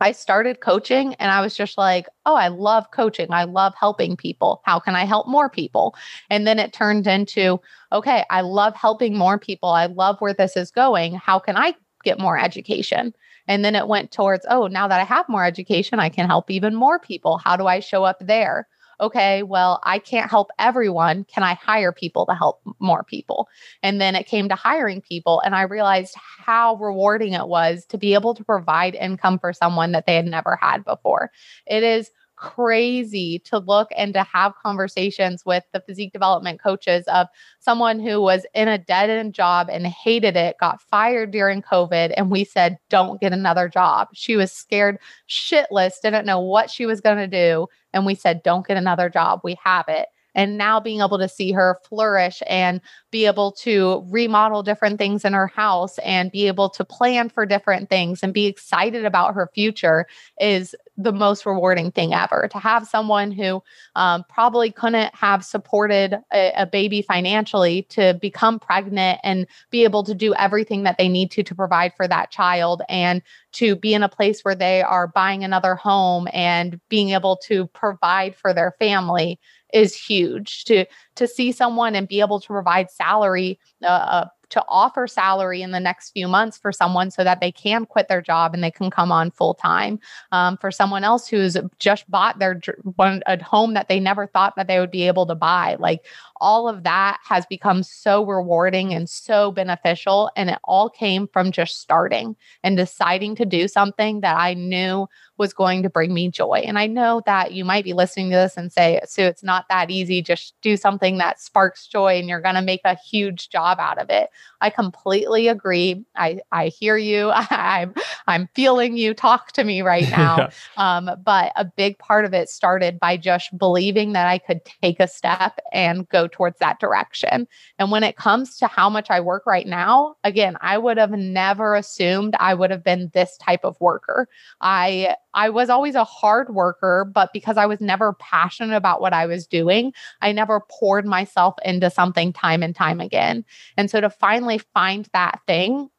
I 0.00 0.12
started 0.12 0.60
coaching 0.60 1.14
and 1.14 1.30
I 1.30 1.40
was 1.40 1.56
just 1.56 1.76
like, 1.76 2.06
oh, 2.26 2.34
I 2.34 2.48
love 2.48 2.90
coaching. 2.92 3.28
I 3.30 3.44
love 3.44 3.74
helping 3.78 4.16
people. 4.16 4.62
How 4.64 4.78
can 4.78 4.94
I 4.94 5.04
help 5.04 5.26
more 5.26 5.50
people? 5.50 5.94
And 6.30 6.46
then 6.46 6.58
it 6.58 6.72
turned 6.72 7.06
into, 7.06 7.60
okay, 7.92 8.24
I 8.30 8.42
love 8.42 8.74
helping 8.74 9.16
more 9.16 9.38
people. 9.38 9.70
I 9.70 9.86
love 9.86 10.20
where 10.20 10.34
this 10.34 10.56
is 10.56 10.70
going. 10.70 11.14
How 11.14 11.38
can 11.38 11.56
I 11.56 11.74
get 12.04 12.18
more 12.18 12.38
education? 12.38 13.14
And 13.48 13.64
then 13.64 13.74
it 13.74 13.88
went 13.88 14.12
towards, 14.12 14.46
oh, 14.48 14.66
now 14.66 14.86
that 14.88 15.00
I 15.00 15.04
have 15.04 15.28
more 15.28 15.44
education, 15.44 15.98
I 15.98 16.10
can 16.10 16.26
help 16.26 16.50
even 16.50 16.74
more 16.74 16.98
people. 16.98 17.38
How 17.38 17.56
do 17.56 17.66
I 17.66 17.80
show 17.80 18.04
up 18.04 18.18
there? 18.20 18.68
Okay, 19.00 19.42
well, 19.42 19.80
I 19.84 19.98
can't 19.98 20.30
help 20.30 20.50
everyone. 20.58 21.24
Can 21.24 21.42
I 21.42 21.54
hire 21.54 21.92
people 21.92 22.26
to 22.26 22.34
help 22.34 22.60
more 22.78 23.04
people? 23.04 23.48
And 23.82 24.00
then 24.00 24.14
it 24.14 24.26
came 24.26 24.48
to 24.48 24.54
hiring 24.54 25.00
people, 25.00 25.40
and 25.44 25.54
I 25.54 25.62
realized 25.62 26.14
how 26.16 26.76
rewarding 26.76 27.32
it 27.32 27.48
was 27.48 27.86
to 27.86 27.98
be 27.98 28.14
able 28.14 28.34
to 28.34 28.44
provide 28.44 28.94
income 28.94 29.38
for 29.38 29.52
someone 29.52 29.92
that 29.92 30.06
they 30.06 30.16
had 30.16 30.26
never 30.26 30.58
had 30.60 30.84
before. 30.84 31.30
It 31.66 31.82
is 31.82 32.10
crazy 32.38 33.40
to 33.40 33.58
look 33.58 33.88
and 33.96 34.14
to 34.14 34.22
have 34.22 34.54
conversations 34.62 35.44
with 35.44 35.64
the 35.72 35.80
physique 35.80 36.12
development 36.12 36.62
coaches 36.62 37.04
of 37.08 37.26
someone 37.58 37.98
who 37.98 38.20
was 38.20 38.46
in 38.54 38.68
a 38.68 38.78
dead 38.78 39.10
end 39.10 39.34
job 39.34 39.68
and 39.70 39.86
hated 39.86 40.36
it, 40.36 40.56
got 40.58 40.80
fired 40.80 41.30
during 41.30 41.62
COVID. 41.62 42.14
And 42.16 42.30
we 42.30 42.44
said, 42.44 42.78
don't 42.88 43.20
get 43.20 43.32
another 43.32 43.68
job. 43.68 44.08
She 44.14 44.36
was 44.36 44.52
scared 44.52 44.98
shitless, 45.28 46.00
didn't 46.02 46.26
know 46.26 46.40
what 46.40 46.70
she 46.70 46.86
was 46.86 47.00
going 47.00 47.18
to 47.18 47.26
do. 47.26 47.66
And 47.92 48.06
we 48.06 48.14
said, 48.14 48.42
don't 48.42 48.66
get 48.66 48.76
another 48.76 49.08
job. 49.08 49.40
We 49.42 49.58
have 49.64 49.86
it 49.88 50.08
and 50.34 50.58
now 50.58 50.80
being 50.80 51.00
able 51.00 51.18
to 51.18 51.28
see 51.28 51.52
her 51.52 51.78
flourish 51.88 52.42
and 52.46 52.80
be 53.10 53.26
able 53.26 53.52
to 53.52 54.04
remodel 54.08 54.62
different 54.62 54.98
things 54.98 55.24
in 55.24 55.32
her 55.32 55.46
house 55.46 55.98
and 55.98 56.30
be 56.30 56.46
able 56.46 56.68
to 56.68 56.84
plan 56.84 57.28
for 57.28 57.46
different 57.46 57.88
things 57.88 58.22
and 58.22 58.34
be 58.34 58.46
excited 58.46 59.04
about 59.04 59.34
her 59.34 59.50
future 59.54 60.06
is 60.40 60.74
the 60.96 61.12
most 61.12 61.46
rewarding 61.46 61.92
thing 61.92 62.12
ever. 62.12 62.48
To 62.50 62.58
have 62.58 62.86
someone 62.86 63.30
who 63.30 63.62
um, 63.94 64.24
probably 64.28 64.72
couldn't 64.72 65.14
have 65.14 65.44
supported 65.44 66.18
a, 66.32 66.52
a, 66.56 66.66
baby 66.66 67.02
financially 67.02 67.82
to 67.90 68.18
become 68.20 68.58
pregnant 68.58 69.20
and 69.22 69.46
be 69.70 69.84
able 69.84 70.02
to 70.02 70.14
do 70.14 70.34
everything 70.34 70.82
that 70.82 70.98
they 70.98 71.08
need 71.08 71.30
to 71.30 71.42
to 71.44 71.54
provide 71.54 71.92
for 71.96 72.08
that 72.08 72.30
child 72.30 72.82
and 72.88 73.22
to 73.52 73.76
be 73.76 73.94
in 73.94 74.02
a 74.02 74.08
place 74.08 74.40
where 74.42 74.56
they 74.56 74.82
are 74.82 75.06
buying 75.06 75.44
another 75.44 75.76
home 75.76 76.26
and 76.32 76.80
being 76.88 77.10
able 77.10 77.36
to 77.36 77.66
provide 77.68 78.34
for 78.34 78.52
their 78.52 78.74
family 78.78 79.38
is 79.72 79.94
huge 79.94 80.64
to 80.64 80.84
to 81.16 81.26
see 81.26 81.52
someone 81.52 81.94
and 81.94 82.08
be 82.08 82.20
able 82.20 82.40
to 82.40 82.48
provide 82.48 82.90
salary 82.90 83.58
uh, 83.82 83.86
uh, 83.86 84.28
to 84.50 84.64
offer 84.68 85.06
salary 85.06 85.62
in 85.62 85.72
the 85.72 85.80
next 85.80 86.10
few 86.10 86.26
months 86.26 86.56
for 86.56 86.72
someone 86.72 87.10
so 87.10 87.22
that 87.22 87.40
they 87.40 87.52
can 87.52 87.84
quit 87.84 88.08
their 88.08 88.22
job 88.22 88.54
and 88.54 88.64
they 88.64 88.70
can 88.70 88.90
come 88.90 89.12
on 89.12 89.30
full 89.30 89.54
time. 89.54 89.98
Um, 90.32 90.56
for 90.56 90.70
someone 90.70 91.04
else 91.04 91.28
who's 91.28 91.56
just 91.78 92.10
bought 92.10 92.38
their 92.38 92.60
one 92.96 93.22
a 93.26 93.42
home 93.42 93.74
that 93.74 93.88
they 93.88 94.00
never 94.00 94.26
thought 94.26 94.54
that 94.56 94.66
they 94.66 94.78
would 94.78 94.90
be 94.90 95.06
able 95.06 95.26
to 95.26 95.34
buy, 95.34 95.76
like 95.78 96.06
all 96.40 96.68
of 96.68 96.82
that 96.84 97.18
has 97.24 97.44
become 97.46 97.82
so 97.82 98.24
rewarding 98.24 98.94
and 98.94 99.08
so 99.08 99.52
beneficial, 99.52 100.30
and 100.36 100.50
it 100.50 100.58
all 100.64 100.88
came 100.88 101.28
from 101.28 101.52
just 101.52 101.80
starting 101.80 102.36
and 102.62 102.76
deciding 102.76 103.34
to 103.36 103.44
do 103.44 103.68
something 103.68 104.20
that 104.20 104.36
I 104.36 104.54
knew 104.54 105.08
was 105.38 105.52
going 105.52 105.82
to 105.82 105.90
bring 105.90 106.12
me 106.12 106.30
joy. 106.30 106.62
And 106.66 106.78
I 106.78 106.86
know 106.86 107.22
that 107.26 107.52
you 107.52 107.64
might 107.64 107.84
be 107.84 107.92
listening 107.92 108.30
to 108.30 108.36
this 108.36 108.56
and 108.56 108.72
say, 108.72 109.00
Sue, 109.04 109.22
it's 109.22 109.42
not 109.42 109.66
that 109.68 109.90
easy. 109.90 110.20
Just 110.20 110.54
do 110.62 110.76
something 110.76 111.18
that 111.18 111.40
sparks 111.40 111.86
joy 111.86 112.18
and 112.18 112.28
you're 112.28 112.40
going 112.40 112.56
to 112.56 112.62
make 112.62 112.80
a 112.84 112.96
huge 112.96 113.48
job 113.48 113.78
out 113.80 113.98
of 113.98 114.10
it. 114.10 114.30
I 114.60 114.70
completely 114.70 115.48
agree. 115.48 116.04
I, 116.16 116.40
I 116.50 116.68
hear 116.68 116.96
you. 116.96 117.30
I'm, 117.34 117.94
I'm 118.26 118.48
feeling 118.54 118.96
you 118.96 119.14
talk 119.14 119.52
to 119.52 119.64
me 119.64 119.82
right 119.82 120.10
now. 120.10 120.36
yeah. 120.38 120.50
um, 120.76 121.10
but 121.24 121.52
a 121.56 121.64
big 121.64 121.98
part 121.98 122.24
of 122.24 122.34
it 122.34 122.48
started 122.48 122.98
by 122.98 123.16
just 123.16 123.56
believing 123.56 124.12
that 124.12 124.26
I 124.26 124.38
could 124.38 124.60
take 124.82 124.98
a 125.00 125.08
step 125.08 125.60
and 125.72 126.08
go 126.08 126.26
towards 126.26 126.58
that 126.58 126.80
direction. 126.80 127.46
And 127.78 127.90
when 127.90 128.02
it 128.02 128.16
comes 128.16 128.56
to 128.58 128.66
how 128.66 128.90
much 128.90 129.10
I 129.10 129.20
work 129.20 129.46
right 129.46 129.66
now, 129.66 130.16
again, 130.24 130.56
I 130.60 130.78
would 130.78 130.96
have 130.96 131.12
never 131.12 131.74
assumed 131.74 132.34
I 132.40 132.54
would 132.54 132.70
have 132.70 132.84
been 132.84 133.10
this 133.14 133.36
type 133.36 133.64
of 133.64 133.80
worker. 133.80 134.28
I 134.60 135.14
I 135.34 135.50
was 135.50 135.70
always 135.70 135.94
a 135.94 136.04
hard 136.04 136.54
worker, 136.54 137.10
but 137.12 137.32
because 137.32 137.56
I 137.56 137.66
was 137.66 137.80
never 137.80 138.14
passionate 138.14 138.76
about 138.76 139.00
what 139.00 139.12
I 139.12 139.26
was 139.26 139.46
doing, 139.46 139.92
I 140.20 140.32
never 140.32 140.60
poured 140.70 141.06
myself 141.06 141.54
into 141.64 141.90
something 141.90 142.32
time 142.32 142.62
and 142.62 142.74
time 142.74 143.00
again. 143.00 143.44
And 143.76 143.90
so 143.90 144.00
to 144.00 144.10
finally 144.10 144.58
find 144.74 145.08
that 145.12 145.40
thing 145.46 145.90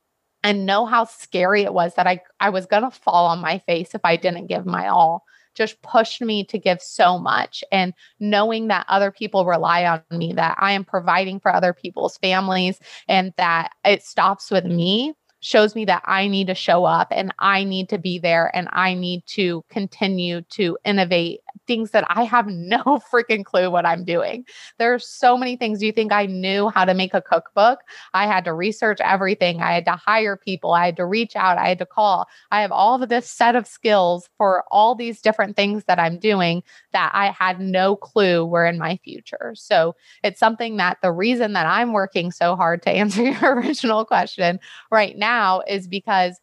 and 0.43 0.65
know 0.65 0.85
how 0.85 1.05
scary 1.05 1.63
it 1.63 1.73
was 1.73 1.95
that 1.95 2.07
I, 2.07 2.21
I 2.39 2.49
was 2.49 2.65
going 2.65 2.83
to 2.83 2.91
fall 2.91 3.27
on 3.27 3.39
my 3.39 3.59
face 3.59 3.93
if 3.93 4.01
I 4.03 4.15
didn't 4.15 4.47
give 4.47 4.65
my 4.65 4.87
all 4.87 5.23
just 5.55 5.81
pushed 5.81 6.21
me 6.21 6.43
to 6.45 6.57
give 6.57 6.81
so 6.81 7.19
much. 7.19 7.63
And 7.71 7.93
knowing 8.19 8.67
that 8.69 8.85
other 8.87 9.11
people 9.11 9.45
rely 9.45 9.85
on 9.85 10.01
me, 10.17 10.31
that 10.33 10.57
I 10.59 10.71
am 10.71 10.85
providing 10.85 11.39
for 11.39 11.53
other 11.53 11.73
people's 11.73 12.17
families, 12.17 12.79
and 13.07 13.33
that 13.37 13.71
it 13.83 14.03
stops 14.03 14.51
with 14.51 14.65
me 14.65 15.13
shows 15.41 15.75
me 15.75 15.85
that 15.85 16.03
I 16.05 16.27
need 16.27 16.47
to 16.47 16.55
show 16.55 16.85
up 16.85 17.07
and 17.11 17.33
I 17.39 17.63
need 17.63 17.89
to 17.89 17.97
be 17.97 18.19
there 18.19 18.51
and 18.55 18.67
I 18.71 18.93
need 18.93 19.25
to 19.27 19.63
continue 19.69 20.41
to 20.51 20.77
innovate 20.83 21.41
things 21.69 21.91
that 21.91 22.05
I 22.09 22.23
have 22.23 22.47
no 22.75 22.83
freaking 23.11 23.45
clue 23.45 23.69
what 23.69 23.85
I'm 23.85 24.03
doing. 24.03 24.43
There 24.79 24.93
are 24.93 24.99
so 24.99 25.37
many 25.37 25.55
things. 25.55 25.79
Do 25.79 25.85
you 25.85 25.91
think 25.91 26.11
I 26.11 26.25
knew 26.25 26.69
how 26.69 26.83
to 26.83 26.95
make 26.95 27.13
a 27.13 27.21
cookbook? 27.21 27.81
I 28.15 28.25
had 28.25 28.43
to 28.45 28.53
research 28.53 28.99
everything. 29.01 29.61
I 29.61 29.73
had 29.73 29.85
to 29.85 29.91
hire 29.91 30.35
people. 30.35 30.73
I 30.73 30.87
had 30.87 30.97
to 30.97 31.05
reach 31.05 31.35
out. 31.35 31.59
I 31.59 31.69
had 31.69 31.77
to 31.77 31.85
call. 31.85 32.27
I 32.51 32.61
have 32.61 32.71
all 32.71 33.01
of 33.01 33.07
this 33.07 33.29
set 33.29 33.55
of 33.55 33.67
skills 33.67 34.27
for 34.37 34.63
all 34.71 34.95
these 34.95 35.21
different 35.21 35.55
things 35.55 35.83
that 35.85 35.99
I'm 35.99 36.17
doing 36.17 36.63
that 36.91 37.11
I 37.13 37.27
had 37.29 37.59
no 37.59 37.95
clue 37.95 38.45
were 38.45 38.65
in 38.65 38.79
my 38.79 38.97
future. 39.03 39.53
So 39.55 39.95
it's 40.23 40.39
something 40.39 40.77
that 40.77 40.97
the 41.03 41.11
reason 41.11 41.53
that 41.53 41.67
I'm 41.67 41.93
working 41.93 42.31
so 42.31 42.55
hard 42.55 42.81
to 42.83 42.89
answer 42.99 43.23
your 43.23 43.53
original 43.53 44.05
question 44.05 44.59
right 44.89 45.15
now 45.15 45.61
is 45.67 45.87
because 45.87 46.39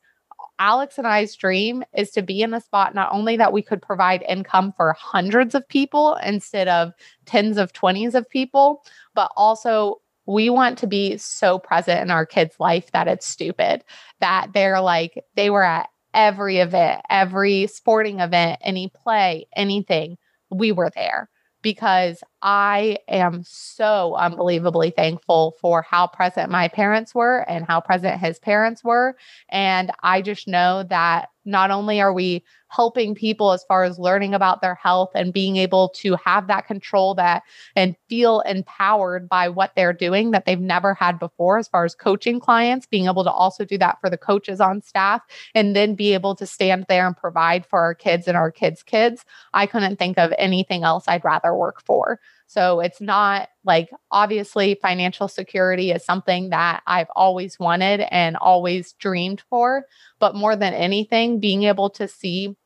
Alex 0.58 0.98
and 0.98 1.06
I's 1.06 1.34
dream 1.34 1.84
is 1.94 2.10
to 2.12 2.22
be 2.22 2.42
in 2.42 2.54
a 2.54 2.60
spot 2.60 2.94
not 2.94 3.12
only 3.12 3.36
that 3.36 3.52
we 3.52 3.62
could 3.62 3.82
provide 3.82 4.24
income 4.28 4.72
for 4.76 4.92
hundreds 4.94 5.54
of 5.54 5.68
people 5.68 6.16
instead 6.24 6.68
of 6.68 6.92
tens 7.26 7.58
of 7.58 7.72
20s 7.72 8.14
of 8.14 8.28
people, 8.28 8.82
but 9.14 9.30
also 9.36 10.00
we 10.26 10.50
want 10.50 10.78
to 10.78 10.86
be 10.86 11.16
so 11.16 11.58
present 11.58 12.00
in 12.00 12.10
our 12.10 12.26
kids' 12.26 12.58
life 12.58 12.90
that 12.92 13.08
it's 13.08 13.26
stupid, 13.26 13.84
that 14.20 14.48
they're 14.52 14.80
like, 14.80 15.24
they 15.36 15.50
were 15.50 15.62
at 15.62 15.88
every 16.14 16.58
event, 16.58 17.02
every 17.10 17.66
sporting 17.68 18.20
event, 18.20 18.58
any 18.62 18.88
play, 18.88 19.46
anything. 19.54 20.16
We 20.50 20.72
were 20.72 20.90
there 20.94 21.28
because 21.62 22.22
I 22.48 22.98
am 23.08 23.42
so 23.42 24.14
unbelievably 24.14 24.90
thankful 24.90 25.56
for 25.60 25.82
how 25.82 26.06
present 26.06 26.48
my 26.48 26.68
parents 26.68 27.12
were 27.12 27.38
and 27.50 27.66
how 27.66 27.80
present 27.80 28.20
his 28.20 28.38
parents 28.38 28.84
were. 28.84 29.16
And 29.48 29.90
I 30.04 30.22
just 30.22 30.46
know 30.46 30.84
that 30.84 31.30
not 31.44 31.72
only 31.72 32.00
are 32.00 32.12
we 32.12 32.44
helping 32.68 33.14
people 33.14 33.52
as 33.52 33.64
far 33.64 33.84
as 33.84 33.98
learning 33.98 34.34
about 34.34 34.60
their 34.60 34.74
health 34.74 35.10
and 35.14 35.32
being 35.32 35.56
able 35.56 35.88
to 35.90 36.16
have 36.16 36.48
that 36.48 36.66
control 36.66 37.14
that 37.14 37.42
and 37.76 37.96
feel 38.08 38.40
empowered 38.40 39.28
by 39.28 39.48
what 39.48 39.72
they're 39.76 39.92
doing 39.92 40.32
that 40.32 40.44
they've 40.44 40.60
never 40.60 40.92
had 40.92 41.18
before 41.18 41.58
as 41.58 41.68
far 41.68 41.84
as 41.84 41.94
coaching 41.94 42.40
clients 42.40 42.86
being 42.86 43.06
able 43.06 43.22
to 43.22 43.30
also 43.30 43.64
do 43.64 43.78
that 43.78 43.98
for 44.00 44.10
the 44.10 44.18
coaches 44.18 44.60
on 44.60 44.82
staff 44.82 45.22
and 45.54 45.76
then 45.76 45.94
be 45.94 46.12
able 46.12 46.34
to 46.34 46.44
stand 46.44 46.84
there 46.88 47.06
and 47.06 47.16
provide 47.16 47.64
for 47.64 47.80
our 47.80 47.94
kids 47.94 48.26
and 48.26 48.36
our 48.36 48.50
kids 48.50 48.82
kids 48.82 49.24
i 49.54 49.64
couldn't 49.64 49.96
think 49.96 50.18
of 50.18 50.32
anything 50.38 50.82
else 50.82 51.04
i'd 51.06 51.24
rather 51.24 51.54
work 51.54 51.80
for 51.84 52.18
so 52.46 52.80
it's 52.80 53.00
not 53.00 53.48
like 53.64 53.90
obviously 54.10 54.78
financial 54.80 55.28
security 55.28 55.90
is 55.90 56.04
something 56.04 56.50
that 56.50 56.82
I've 56.86 57.10
always 57.16 57.58
wanted 57.58 58.00
and 58.10 58.36
always 58.36 58.92
dreamed 58.94 59.42
for. 59.50 59.84
But 60.20 60.34
more 60.34 60.56
than 60.56 60.74
anything, 60.74 61.40
being 61.40 61.64
able 61.64 61.90
to 61.90 62.08
see 62.08 62.56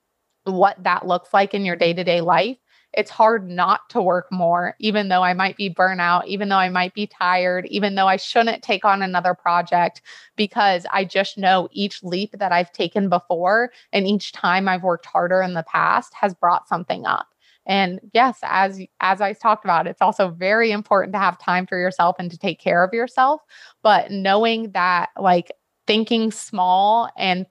what 0.45 0.83
that 0.85 1.07
looks 1.07 1.33
like 1.35 1.55
in 1.55 1.65
your 1.65 1.77
day 1.77 1.93
to 1.95 2.05
day 2.05 2.21
life 2.21 2.57
it's 2.93 3.11
hard 3.11 3.49
not 3.49 3.89
to 3.91 4.03
work 4.03 4.27
more, 4.33 4.75
even 4.81 5.09
though 5.09 5.23
I 5.23 5.33
might 5.33 5.57
be 5.57 5.73
burnout, 5.73 6.27
even 6.27 6.49
though 6.49 6.57
I 6.57 6.71
might 6.71 6.93
be 6.93 7.07
tired, 7.07 7.67
even 7.67 7.95
though 7.95 8.09
I 8.09 8.17
shouldn't 8.17 8.63
take 8.63 8.85
on 8.85 9.03
another 9.03 9.35
project, 9.35 10.03
because 10.37 10.87
I 10.93 11.05
just 11.05 11.39
know 11.39 11.69
each 11.73 12.03
leap 12.03 12.33
that 12.39 12.53
I've 12.53 12.73
taken 12.73 13.09
before 13.09 13.71
and 13.93 14.07
each 14.07 14.33
time 14.33 14.69
I've 14.69 14.83
worked 14.83 15.07
harder 15.07 15.41
in 15.41 15.55
the 15.55 15.63
past 15.63 16.13
has 16.15 16.35
brought 16.35 16.69
something 16.69 17.07
up. 17.07 17.29
And 17.67 18.01
yes, 18.13 18.39
as 18.43 18.81
as 19.01 19.21
I 19.21 19.33
talked 19.33 19.65
about, 19.65 19.87
it's 19.87 20.01
also 20.03 20.31
very 20.31 20.71
important 20.73 21.13
to 21.15 21.19
have 21.19 21.39
time 21.39 21.67
for 21.67 21.79
yourself 21.79 22.17
and 22.19 22.31
to 22.31 22.39
take 22.39 22.59
care 22.61 22.83
of 22.83 22.93
yourself, 22.93 23.43
but 23.83 24.11
knowing 24.11 24.73
that 24.73 25.11
like 25.19 25.53
thinking 25.87 26.31
small 26.31 27.11
and 27.17 27.47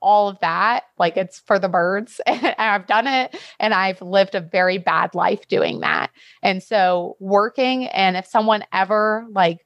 all 0.00 0.28
of 0.28 0.38
that, 0.40 0.84
like 0.98 1.16
it's 1.16 1.40
for 1.40 1.58
the 1.58 1.68
birds. 1.68 2.20
and 2.26 2.54
I've 2.58 2.86
done 2.86 3.06
it 3.06 3.36
and 3.58 3.74
I've 3.74 4.00
lived 4.00 4.34
a 4.34 4.40
very 4.40 4.78
bad 4.78 5.14
life 5.14 5.48
doing 5.48 5.80
that. 5.80 6.10
And 6.42 6.62
so 6.62 7.16
working 7.20 7.86
and 7.88 8.16
if 8.16 8.26
someone 8.26 8.64
ever 8.72 9.26
like 9.30 9.64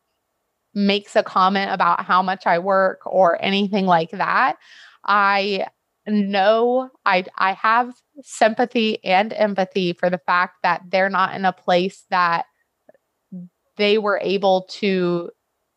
makes 0.75 1.17
a 1.17 1.23
comment 1.23 1.71
about 1.71 2.05
how 2.05 2.23
much 2.23 2.47
I 2.47 2.59
work 2.59 3.01
or 3.07 3.43
anything 3.45 3.87
like 3.87 4.11
that, 4.13 4.57
I 5.05 5.67
know 6.07 6.91
I 7.05 7.25
I 7.37 7.53
have 7.55 7.95
sympathy 8.23 9.03
and 9.05 9.33
empathy 9.33 9.93
for 9.93 10.11
the 10.11 10.21
fact 10.27 10.57
that 10.63 10.83
they're 10.89 11.09
not 11.09 11.35
in 11.35 11.45
a 11.45 11.53
place 11.53 12.05
that 12.11 12.47
they 13.77 13.99
were 13.99 14.21
able 14.23 14.67
to 14.71 15.31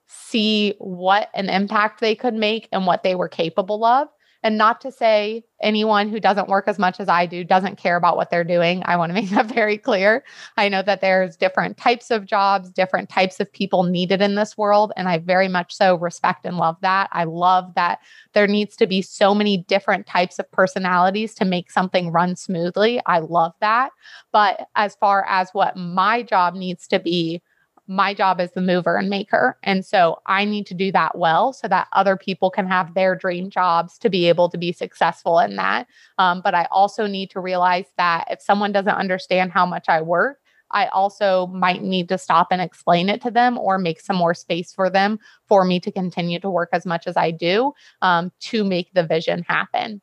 see 0.08 0.76
what 0.80 1.30
an 1.34 1.50
impact 1.50 2.00
they 2.00 2.16
could 2.16 2.34
make 2.34 2.68
and 2.72 2.86
what 2.86 3.04
they 3.04 3.16
were 3.16 3.30
capable 3.30 3.84
of 3.86 4.08
and 4.46 4.60
not 4.60 4.80
to 4.80 4.92
say 4.92 5.44
anyone 5.60 6.08
who 6.08 6.20
doesn't 6.20 6.50
work 6.50 6.68
as 6.68 6.78
much 6.78 7.00
as 7.00 7.10
I 7.10 7.26
do 7.26 7.44
doesn't 7.44 7.80
care 7.80 7.96
about 7.96 8.16
what 8.16 8.30
they're 8.30 8.44
doing. 8.44 8.84
I 8.86 8.96
want 8.96 9.10
to 9.10 9.14
make 9.20 9.32
that 9.32 9.48
very 9.48 9.76
clear. 9.76 10.24
I 10.56 10.70
know 10.70 10.84
that 10.84 11.02
there's 11.02 11.36
different 11.36 11.78
types 11.78 12.12
of 12.12 12.28
jobs, 12.28 12.70
different 12.70 13.10
types 13.10 13.40
of 13.40 13.52
people 13.52 13.82
needed 13.82 14.22
in 14.22 14.36
this 14.36 14.56
world. 14.56 14.94
And 14.96 15.10
I 15.10 15.18
very 15.18 15.48
much 15.48 15.74
so 15.74 15.96
respect 15.96 16.46
and 16.46 16.58
love 16.58 16.78
that. 16.82 17.10
I 17.12 17.24
love 17.24 17.74
that 17.74 18.02
there 18.34 18.46
needs 18.46 18.76
to 18.76 18.86
be 18.86 19.02
so 19.02 19.34
many 19.34 19.58
different 19.58 20.06
types 20.06 20.38
of 20.38 20.52
personalities 20.52 21.34
to 21.36 21.44
make 21.44 21.72
something 21.72 22.12
run 22.12 22.36
smoothly. 22.36 23.02
I 23.08 23.20
love 23.20 23.54
that. 23.62 23.94
But 24.32 24.68
as 24.76 24.96
far 24.96 25.26
as 25.28 25.50
what 25.54 25.76
my 25.76 26.22
job 26.22 26.54
needs 26.54 26.88
to 26.90 27.00
be, 27.00 27.42
my 27.88 28.14
job 28.14 28.40
is 28.40 28.52
the 28.52 28.62
mover 28.62 28.98
and 28.98 29.10
maker. 29.10 29.58
And 29.64 29.86
so 29.86 30.22
I 30.26 30.46
need 30.46 30.66
to 30.68 30.74
do 30.74 30.92
that 30.92 31.18
well 31.18 31.54
so 31.54 31.68
that 31.68 31.88
other 31.94 32.18
people 32.18 32.50
can 32.50 32.68
have 32.68 32.94
their 32.94 33.16
dream 33.16 33.50
jobs 33.50 33.98
to 34.00 34.10
be 34.10 34.28
able 34.28 34.50
to 34.50 34.58
be 34.58 34.72
successful 34.72 35.40
in 35.40 35.56
that. 35.58 35.88
Um, 36.18 36.42
but 36.44 36.56
I 36.56 36.68
also 36.72 37.06
need 37.06 37.30
to 37.32 37.40
realize 37.40 37.86
that 37.98 38.26
if 38.30 38.42
someone 38.42 38.72
doesn't 38.72 38.90
understand 38.90 39.52
how 39.52 39.66
much 39.66 39.88
I 39.88 40.02
work, 40.02 40.40
I 40.72 40.88
also 40.88 41.48
might 41.48 41.84
need 41.84 42.10
to 42.10 42.18
stop 42.18 42.48
and 42.52 42.62
explain 42.62 43.08
it 43.08 43.22
to 43.22 43.32
them 43.32 43.58
or 43.58 43.78
make 43.78 44.00
some 44.00 44.16
more 44.16 44.34
space 44.34 44.74
for 44.74 44.90
them 44.90 45.20
for 45.48 45.64
me 45.64 45.80
to 45.82 45.92
continue 45.92 46.40
to 46.40 46.50
work 46.50 46.70
as 46.74 46.86
much 46.86 47.06
as 47.06 47.16
I 47.16 47.32
do 47.32 47.74
um, 48.02 48.32
to 48.42 48.64
make 48.64 48.92
the 48.94 49.04
vision 49.04 49.44
happen 49.48 50.02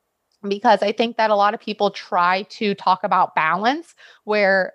because 0.49 0.83
I 0.83 0.93
think 0.93 1.17
that 1.17 1.31
a 1.31 1.37
lot 1.37 1.55
of 1.55 1.61
people 1.61 1.91
try 1.91 2.43
to 2.51 2.75
talk 2.75 3.05
about 3.05 3.35
balance 3.35 3.95
where 4.25 4.73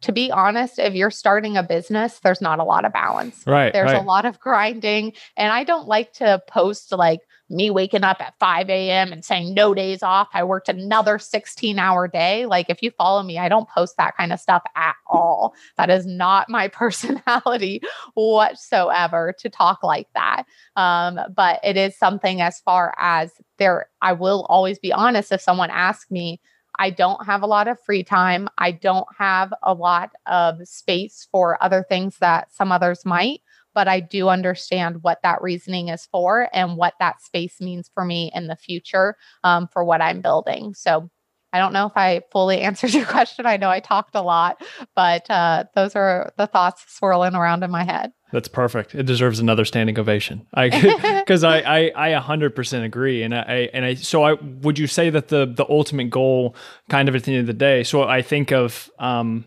to 0.00 0.12
be 0.12 0.30
honest, 0.30 0.78
if 0.78 0.94
you're 0.94 1.10
starting 1.10 1.56
a 1.56 1.62
business, 1.62 2.20
there's 2.20 2.40
not 2.40 2.60
a 2.60 2.64
lot 2.64 2.84
of 2.84 2.92
balance. 2.92 3.42
Right. 3.46 3.72
There's 3.72 3.92
right. 3.92 4.02
a 4.02 4.04
lot 4.04 4.24
of 4.24 4.38
grinding. 4.38 5.12
And 5.36 5.52
I 5.52 5.64
don't 5.64 5.88
like 5.88 6.12
to 6.14 6.40
post 6.48 6.92
like 6.92 7.20
me 7.50 7.70
waking 7.70 8.04
up 8.04 8.20
at 8.20 8.34
5 8.38 8.68
a.m. 8.68 9.12
and 9.12 9.24
saying 9.24 9.54
no 9.54 9.74
days 9.74 10.02
off. 10.02 10.28
I 10.34 10.44
worked 10.44 10.68
another 10.68 11.18
16 11.18 11.78
hour 11.78 12.06
day. 12.06 12.46
Like, 12.46 12.66
if 12.68 12.82
you 12.82 12.90
follow 12.92 13.22
me, 13.22 13.38
I 13.38 13.48
don't 13.48 13.68
post 13.68 13.96
that 13.96 14.16
kind 14.16 14.32
of 14.32 14.38
stuff 14.38 14.62
at 14.76 14.94
all. 15.08 15.54
That 15.76 15.90
is 15.90 16.06
not 16.06 16.48
my 16.48 16.68
personality 16.68 17.80
whatsoever 18.14 19.34
to 19.40 19.48
talk 19.48 19.82
like 19.82 20.08
that. 20.14 20.44
Um, 20.76 21.18
but 21.34 21.60
it 21.64 21.76
is 21.76 21.96
something 21.96 22.40
as 22.40 22.60
far 22.60 22.94
as 22.98 23.32
there, 23.58 23.88
I 24.00 24.12
will 24.12 24.46
always 24.48 24.78
be 24.78 24.92
honest 24.92 25.32
if 25.32 25.40
someone 25.40 25.70
asks 25.70 26.10
me, 26.10 26.40
I 26.78 26.90
don't 26.90 27.24
have 27.26 27.42
a 27.42 27.46
lot 27.46 27.68
of 27.68 27.80
free 27.84 28.04
time. 28.04 28.48
I 28.58 28.72
don't 28.72 29.08
have 29.18 29.52
a 29.62 29.74
lot 29.74 30.12
of 30.26 30.66
space 30.66 31.26
for 31.30 31.62
other 31.62 31.84
things 31.88 32.18
that 32.18 32.52
some 32.52 32.72
others 32.72 33.04
might 33.04 33.40
but 33.78 33.86
I 33.86 34.00
do 34.00 34.28
understand 34.28 35.04
what 35.04 35.22
that 35.22 35.40
reasoning 35.40 35.86
is 35.86 36.06
for 36.06 36.48
and 36.52 36.76
what 36.76 36.94
that 36.98 37.22
space 37.22 37.60
means 37.60 37.88
for 37.94 38.04
me 38.04 38.28
in 38.34 38.48
the 38.48 38.56
future 38.56 39.16
um, 39.44 39.68
for 39.68 39.84
what 39.84 40.00
I'm 40.00 40.20
building. 40.20 40.74
So 40.74 41.08
I 41.52 41.58
don't 41.58 41.72
know 41.72 41.86
if 41.86 41.92
I 41.96 42.22
fully 42.30 42.60
answered 42.62 42.94
your 42.94 43.06
question. 43.06 43.46
I 43.46 43.56
know 43.56 43.70
I 43.70 43.80
talked 43.80 44.14
a 44.14 44.22
lot, 44.22 44.62
but 44.94 45.28
uh, 45.30 45.64
those 45.74 45.96
are 45.96 46.32
the 46.36 46.46
thoughts 46.46 46.84
swirling 46.88 47.34
around 47.34 47.62
in 47.62 47.70
my 47.70 47.84
head. 47.84 48.12
That's 48.32 48.48
perfect. 48.48 48.94
It 48.94 49.06
deserves 49.06 49.40
another 49.40 49.64
standing 49.64 49.98
ovation. 49.98 50.46
I 50.52 50.68
because 51.24 51.44
I, 51.44 51.60
I 51.60 52.10
I 52.14 52.20
100% 52.20 52.84
agree, 52.84 53.22
and 53.22 53.34
I 53.34 53.70
and 53.72 53.84
I 53.84 53.94
so 53.94 54.22
I 54.22 54.34
would 54.34 54.78
you 54.78 54.86
say 54.86 55.08
that 55.10 55.28
the 55.28 55.46
the 55.46 55.64
ultimate 55.68 56.10
goal, 56.10 56.54
kind 56.90 57.08
of 57.08 57.16
at 57.16 57.24
the 57.24 57.32
end 57.32 57.40
of 57.40 57.46
the 57.46 57.54
day. 57.54 57.84
So 57.84 58.02
I 58.02 58.20
think 58.20 58.52
of 58.52 58.90
um, 58.98 59.46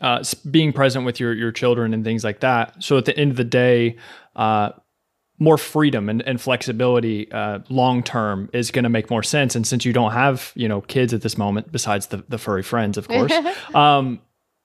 uh, 0.00 0.22
being 0.48 0.72
present 0.72 1.04
with 1.04 1.18
your 1.18 1.34
your 1.34 1.50
children 1.50 1.92
and 1.92 2.04
things 2.04 2.22
like 2.22 2.40
that. 2.40 2.82
So 2.82 2.98
at 2.98 3.04
the 3.04 3.18
end 3.18 3.32
of 3.32 3.36
the 3.36 3.44
day, 3.44 3.96
uh, 4.36 4.70
more 5.42 5.58
freedom 5.58 6.08
and, 6.08 6.22
and 6.22 6.40
flexibility 6.40 7.30
uh, 7.32 7.58
long 7.68 8.02
term 8.02 8.48
is 8.52 8.70
going 8.70 8.84
to 8.84 8.88
make 8.88 9.10
more 9.10 9.24
sense. 9.24 9.56
And 9.56 9.66
since 9.66 9.84
you 9.84 9.92
don't 9.92 10.12
have 10.12 10.52
you 10.54 10.68
know 10.68 10.80
kids 10.82 11.12
at 11.12 11.22
this 11.22 11.36
moment, 11.36 11.72
besides 11.72 12.06
the 12.06 12.24
the 12.28 12.38
furry 12.38 12.62
friends, 12.62 12.96
of 12.96 13.08
course, 13.08 13.32
um, 13.74 14.20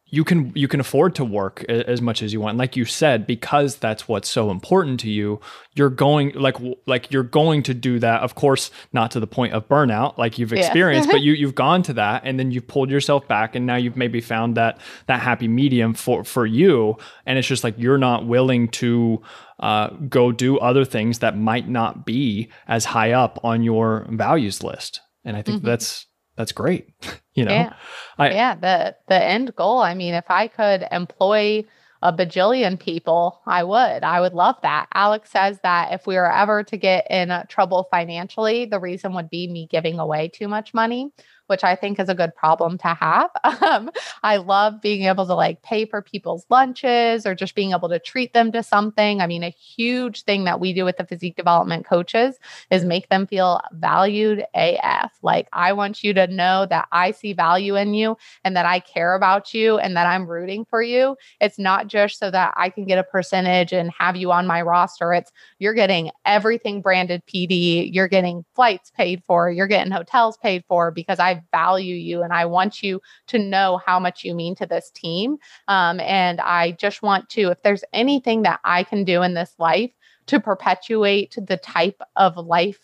you 0.10 0.24
can 0.24 0.52
you 0.56 0.68
can 0.68 0.80
afford 0.80 1.16
to 1.16 1.26
work 1.26 1.64
as 1.66 2.02
much 2.02 2.22
as 2.24 2.32
you 2.32 2.40
want 2.40 2.58
like 2.58 2.76
you 2.76 2.86
said 2.86 3.28
because 3.28 3.78
that's 3.78 4.08
what's 4.08 4.30
so 4.30 4.50
important 4.50 5.00
to 5.00 5.10
you 5.10 5.40
you're 5.76 5.90
going 5.90 6.32
like 6.34 6.56
like 6.86 7.12
you're 7.12 7.24
going 7.24 7.62
to 7.62 7.74
do 7.74 8.00
that 8.00 8.22
of 8.22 8.36
course 8.36 8.72
not 8.94 9.12
to 9.12 9.20
the 9.20 9.28
point 9.28 9.54
of 9.54 9.68
burnout 9.68 10.18
like 10.18 10.38
you've 10.38 10.54
experienced 10.54 11.10
yeah. 11.10 11.16
but 11.16 11.22
you 11.24 11.34
you've 11.34 11.56
gone 11.56 11.82
to 11.84 11.94
that 11.94 12.22
and 12.24 12.40
then 12.40 12.52
you've 12.52 12.68
pulled 12.68 12.90
yourself 12.90 13.28
back 13.28 13.56
and 13.56 13.66
now 13.66 13.76
you've 13.76 13.98
maybe 13.98 14.22
found 14.22 14.56
that 14.56 14.80
that 15.08 15.20
happy 15.20 15.48
medium 15.48 15.94
for 15.94 16.24
for 16.24 16.46
you 16.46 16.96
and 17.26 17.38
it's 17.38 17.48
just 17.48 17.64
like 17.64 17.76
you're 17.78 17.98
not 17.98 18.26
willing 18.26 18.68
to 18.70 19.22
uh, 19.60 19.88
go 20.08 20.32
do 20.32 20.60
other 20.60 20.86
things 20.86 21.20
that 21.20 21.36
might 21.36 21.68
not 21.68 22.06
be 22.06 22.50
as 22.68 22.86
high 22.86 23.12
up 23.12 23.40
on 23.44 23.64
your 23.64 24.06
values 24.12 24.64
list 24.64 25.02
and 25.26 25.36
i 25.36 25.42
think 25.42 25.58
mm-hmm. 25.58 25.68
that's 25.68 26.08
that's 26.38 26.52
great. 26.52 26.88
you 27.38 27.46
know, 27.46 27.52
yeah. 27.52 27.74
I, 28.18 28.32
yeah. 28.32 28.56
The 28.56 28.96
the 29.08 29.24
end 29.24 29.56
goal. 29.56 29.80
I 29.80 29.94
mean, 29.94 30.16
if 30.16 30.26
I 30.30 30.48
could 30.48 30.86
employ 30.92 31.66
a 32.02 32.12
bajillion 32.12 32.80
people, 32.80 33.42
I 33.46 33.64
would. 33.64 34.04
I 34.04 34.22
would 34.22 34.34
love 34.34 34.56
that. 34.64 34.88
Alex 34.94 35.32
says 35.32 35.60
that 35.62 35.94
if 35.94 36.08
we 36.08 36.16
were 36.16 36.32
ever 36.32 36.64
to 36.64 36.78
get 36.78 37.10
in 37.12 37.32
trouble 37.48 37.88
financially, 37.92 38.66
the 38.66 38.80
reason 38.80 39.14
would 39.14 39.30
be 39.30 39.48
me 39.48 39.68
giving 39.70 40.00
away 40.00 40.30
too 40.30 40.48
much 40.48 40.74
money 40.74 41.12
which 41.48 41.64
I 41.64 41.76
think 41.76 42.00
is 42.00 42.10
a 42.10 42.16
good 42.16 42.36
problem 42.36 42.78
to 42.80 42.88
have. 42.88 43.30
Um, 43.68 43.90
I 44.24 44.38
love 44.38 44.82
being 44.82 45.04
able 45.06 45.26
to 45.26 45.34
like 45.34 45.62
pay 45.62 45.86
for 45.86 46.02
people's 46.02 46.46
lunches 46.50 47.26
or 47.26 47.34
just 47.34 47.56
being 47.56 47.72
able 47.72 47.90
to 47.90 48.00
treat 48.00 48.34
them 48.34 48.52
to 48.52 48.62
something. 48.62 49.20
I 49.20 49.28
mean, 49.28 49.44
a 49.44 49.50
huge 49.50 50.24
thing 50.24 50.44
that 50.46 50.60
we 50.60 50.74
do 50.74 50.86
with 50.86 50.98
the 50.98 51.06
physique 51.06 51.36
development 51.36 51.86
coaches 51.86 52.38
is 52.70 52.86
make 52.86 53.10
them 53.10 53.26
feel 53.26 53.60
valued 53.74 54.46
AF. 54.54 55.12
Like, 55.22 55.48
I 55.54 55.74
want 55.74 56.04
you 56.04 56.14
to 56.14 56.28
know 56.28 56.66
that 56.70 56.88
I 56.92 57.12
see 57.12 57.34
value 57.34 57.76
in 57.76 57.94
you 57.94 58.16
and 58.44 58.56
that 58.56 58.66
I 58.66 58.80
care 58.80 59.16
about 59.16 59.54
you 59.54 59.80
and 59.80 59.98
that 59.98 60.08
I'm 60.08 60.28
rooting 60.28 60.66
for 60.66 60.82
you. 60.82 61.18
It's 61.42 61.60
not 61.60 61.88
just 61.88 62.20
so 62.20 62.30
that 62.32 62.54
I 62.56 62.70
can 62.70 62.86
get 62.86 63.00
a 63.00 63.04
percentage 63.04 63.74
and 63.74 63.92
have 63.98 64.16
you 64.16 64.32
on 64.32 64.48
my 64.48 64.62
roster. 64.62 65.14
It's 65.14 65.32
you're 65.60 65.74
getting 65.74 66.12
everything 66.26 66.82
branded 66.82 67.24
PD, 67.26 67.90
you're 67.94 68.08
getting 68.08 68.46
flights 68.56 68.92
paid 68.92 69.24
for, 69.26 69.50
you're 69.50 69.68
getting 69.68 69.92
hotels 69.92 70.38
paid 70.38 70.64
for 70.68 70.92
because 70.92 71.20
I 71.20 71.37
value 71.52 71.96
you 71.96 72.24
and 72.24 72.34
I 72.34 72.46
want 72.46 72.84
you 72.84 73.02
to 73.28 73.40
know 73.40 73.80
how 73.86 74.00
much 74.00 74.24
you 74.24 74.34
mean 74.34 74.56
to 74.56 74.66
this 74.66 74.92
team. 74.92 75.38
Um, 75.68 76.00
and 76.00 76.40
I 76.42 76.72
just 76.72 77.02
want 77.02 77.30
to, 77.30 77.50
if 77.52 77.62
there's 77.64 77.84
anything 77.94 78.44
that 78.44 78.60
I 78.64 78.84
can 78.84 79.04
do 79.04 79.22
in 79.22 79.34
this 79.34 79.54
life 79.58 79.92
to 80.28 80.40
perpetuate 80.40 81.36
the 81.38 81.58
type 81.58 82.02
of 82.16 82.38
life 82.38 82.80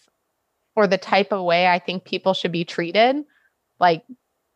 or 0.76 0.88
the 0.88 0.98
type 0.98 1.32
of 1.32 1.44
way 1.44 1.68
I 1.68 1.80
think 1.80 2.06
people 2.06 2.34
should 2.34 2.52
be 2.52 2.66
treated, 2.66 3.24
like 3.80 4.04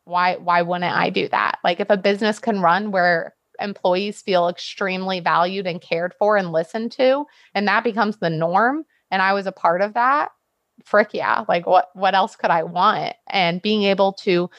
why 0.04 0.36
why 0.36 0.62
wouldn't 0.62 0.96
I 0.96 1.10
do 1.10 1.28
that? 1.28 1.58
Like 1.62 1.80
if 1.80 1.90
a 1.90 1.96
business 1.96 2.38
can 2.38 2.60
run 2.60 2.90
where 2.90 3.34
employees 3.60 4.22
feel 4.22 4.48
extremely 4.48 5.20
valued 5.20 5.66
and 5.66 5.80
cared 5.80 6.14
for 6.18 6.36
and 6.36 6.52
listened 6.52 6.92
to 6.92 7.26
and 7.54 7.68
that 7.68 7.84
becomes 7.84 8.16
the 8.16 8.30
norm 8.30 8.84
and 9.10 9.22
I 9.22 9.32
was 9.32 9.46
a 9.46 9.52
part 9.52 9.80
of 9.80 9.94
that, 9.94 10.30
frick 10.84 11.10
yeah 11.12 11.44
like 11.48 11.66
what 11.66 11.88
what 11.94 12.14
else 12.14 12.36
could 12.36 12.50
i 12.50 12.62
want? 12.62 13.14
And 13.28 13.60
being 13.62 13.82
able 13.84 14.12
to 14.24 14.50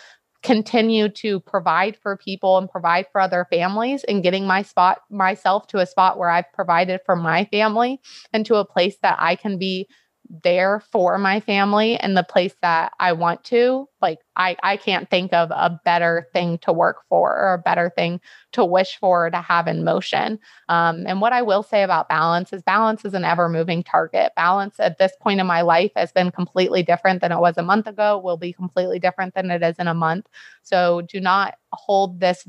continue 0.41 1.09
to 1.09 1.39
provide 1.41 1.97
for 1.97 2.15
people 2.15 2.57
and 2.57 2.69
provide 2.69 3.05
for 3.11 3.19
other 3.19 3.45
families 3.49 4.03
and 4.05 4.23
getting 4.23 4.47
my 4.47 4.61
spot 4.61 5.01
myself 5.09 5.67
to 5.67 5.79
a 5.79 5.85
spot 5.85 6.17
where 6.17 6.29
I've 6.29 6.51
provided 6.53 7.01
for 7.05 7.15
my 7.15 7.45
family 7.45 7.99
and 8.31 8.45
to 8.45 8.55
a 8.55 8.65
place 8.65 8.95
that 9.01 9.17
I 9.19 9.35
can 9.35 9.57
be 9.57 9.87
there 10.29 10.81
for 10.91 11.17
my 11.17 11.39
family 11.39 11.97
and 11.97 12.15
the 12.15 12.23
place 12.23 12.53
that 12.61 12.91
I 12.99 13.13
want 13.13 13.43
to, 13.45 13.89
like 14.01 14.19
I 14.35 14.55
I 14.61 14.77
can't 14.77 15.09
think 15.09 15.33
of 15.33 15.49
a 15.51 15.79
better 15.83 16.27
thing 16.33 16.59
to 16.59 16.71
work 16.71 16.97
for 17.09 17.35
or 17.35 17.53
a 17.53 17.57
better 17.57 17.91
thing 17.95 18.21
to 18.51 18.63
wish 18.63 18.97
for 18.99 19.29
to 19.29 19.41
have 19.41 19.67
in 19.67 19.83
motion. 19.83 20.39
Um, 20.67 21.05
and 21.07 21.19
what 21.19 21.33
I 21.33 21.41
will 21.41 21.63
say 21.63 21.81
about 21.83 22.09
balance 22.09 22.53
is 22.53 22.61
balance 22.61 23.05
is 23.05 23.13
an 23.15 23.25
ever 23.25 23.49
moving 23.49 23.83
target. 23.83 24.31
Balance 24.35 24.79
at 24.79 24.99
this 24.99 25.13
point 25.19 25.39
in 25.39 25.47
my 25.47 25.61
life 25.61 25.91
has 25.95 26.11
been 26.11 26.31
completely 26.31 26.83
different 26.83 27.21
than 27.21 27.31
it 27.31 27.39
was 27.39 27.57
a 27.57 27.63
month 27.63 27.87
ago. 27.87 28.19
Will 28.19 28.37
be 28.37 28.53
completely 28.53 28.99
different 28.99 29.33
than 29.33 29.49
it 29.49 29.63
is 29.63 29.77
in 29.79 29.87
a 29.87 29.93
month. 29.95 30.27
So 30.61 31.01
do 31.01 31.19
not 31.19 31.55
hold 31.73 32.19
this 32.19 32.47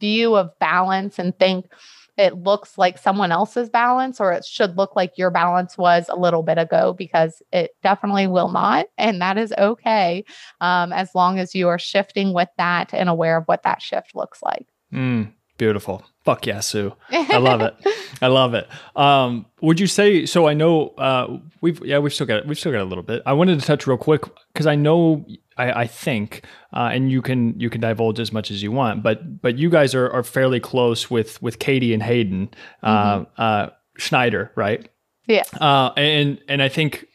view 0.00 0.34
of 0.34 0.50
balance 0.58 1.18
and 1.18 1.38
think 1.38 1.66
it 2.20 2.36
looks 2.36 2.76
like 2.76 2.98
someone 2.98 3.32
else's 3.32 3.70
balance 3.70 4.20
or 4.20 4.30
it 4.30 4.44
should 4.44 4.76
look 4.76 4.94
like 4.94 5.16
your 5.16 5.30
balance 5.30 5.78
was 5.78 6.04
a 6.10 6.16
little 6.16 6.42
bit 6.42 6.58
ago 6.58 6.92
because 6.92 7.42
it 7.50 7.74
definitely 7.82 8.26
will 8.26 8.50
not. 8.50 8.86
And 8.98 9.22
that 9.22 9.38
is 9.38 9.54
okay 9.56 10.24
um, 10.60 10.92
as 10.92 11.14
long 11.14 11.38
as 11.38 11.54
you 11.54 11.68
are 11.68 11.78
shifting 11.78 12.34
with 12.34 12.50
that 12.58 12.92
and 12.92 13.08
aware 13.08 13.38
of 13.38 13.44
what 13.46 13.62
that 13.62 13.80
shift 13.80 14.14
looks 14.14 14.42
like. 14.42 14.66
Mm, 14.92 15.32
beautiful. 15.56 16.04
Fuck 16.24 16.46
yeah, 16.46 16.60
Sue. 16.60 16.94
I 17.10 17.38
love 17.38 17.62
it. 17.62 17.74
I 18.22 18.26
love 18.26 18.52
it. 18.52 18.68
Um, 18.94 19.46
would 19.62 19.80
you 19.80 19.86
say 19.86 20.26
so? 20.26 20.46
I 20.46 20.52
know 20.52 20.88
uh, 20.98 21.38
we've 21.62 21.82
yeah 21.82 21.98
we've 21.98 22.12
still 22.12 22.26
got 22.26 22.46
we've 22.46 22.58
still 22.58 22.72
got 22.72 22.82
a 22.82 22.84
little 22.84 23.02
bit. 23.02 23.22
I 23.24 23.32
wanted 23.32 23.58
to 23.58 23.66
touch 23.66 23.86
real 23.86 23.96
quick 23.96 24.24
because 24.52 24.66
I 24.66 24.74
know 24.74 25.24
I, 25.60 25.82
I 25.82 25.86
think, 25.86 26.44
uh, 26.72 26.90
and 26.92 27.10
you 27.10 27.20
can 27.22 27.58
you 27.60 27.68
can 27.68 27.80
divulge 27.80 28.18
as 28.18 28.32
much 28.32 28.50
as 28.50 28.62
you 28.62 28.72
want, 28.72 29.02
but 29.02 29.40
but 29.42 29.58
you 29.58 29.68
guys 29.68 29.94
are, 29.94 30.10
are 30.10 30.22
fairly 30.22 30.60
close 30.60 31.10
with 31.10 31.40
with 31.42 31.58
Katy 31.58 31.92
and 31.92 32.02
Hayden 32.02 32.50
uh, 32.82 33.20
mm-hmm. 33.20 33.30
uh, 33.36 33.66
Schneider, 33.96 34.50
right? 34.56 34.88
Yeah. 35.26 35.44
Uh, 35.60 35.92
and 35.96 36.40
and 36.48 36.62
I 36.62 36.68
think 36.68 37.06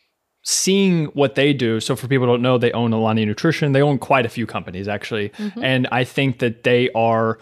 seeing 0.44 1.06
what 1.08 1.36
they 1.36 1.54
do. 1.54 1.80
So 1.80 1.96
for 1.96 2.08
people 2.08 2.28
who 2.28 2.34
don't 2.34 2.42
know, 2.44 2.58
they 2.58 2.72
own 2.72 2.94
Alani 2.94 3.26
Nutrition. 3.26 3.72
They 3.72 3.82
own 3.82 3.98
quite 3.98 4.26
a 4.26 4.30
few 4.30 4.46
companies 4.46 4.88
actually, 4.88 5.30
mm-hmm. 5.30 5.64
and 5.64 5.88
I 5.92 6.04
think 6.04 6.40
that 6.40 6.64
they 6.64 6.90
are 6.92 7.40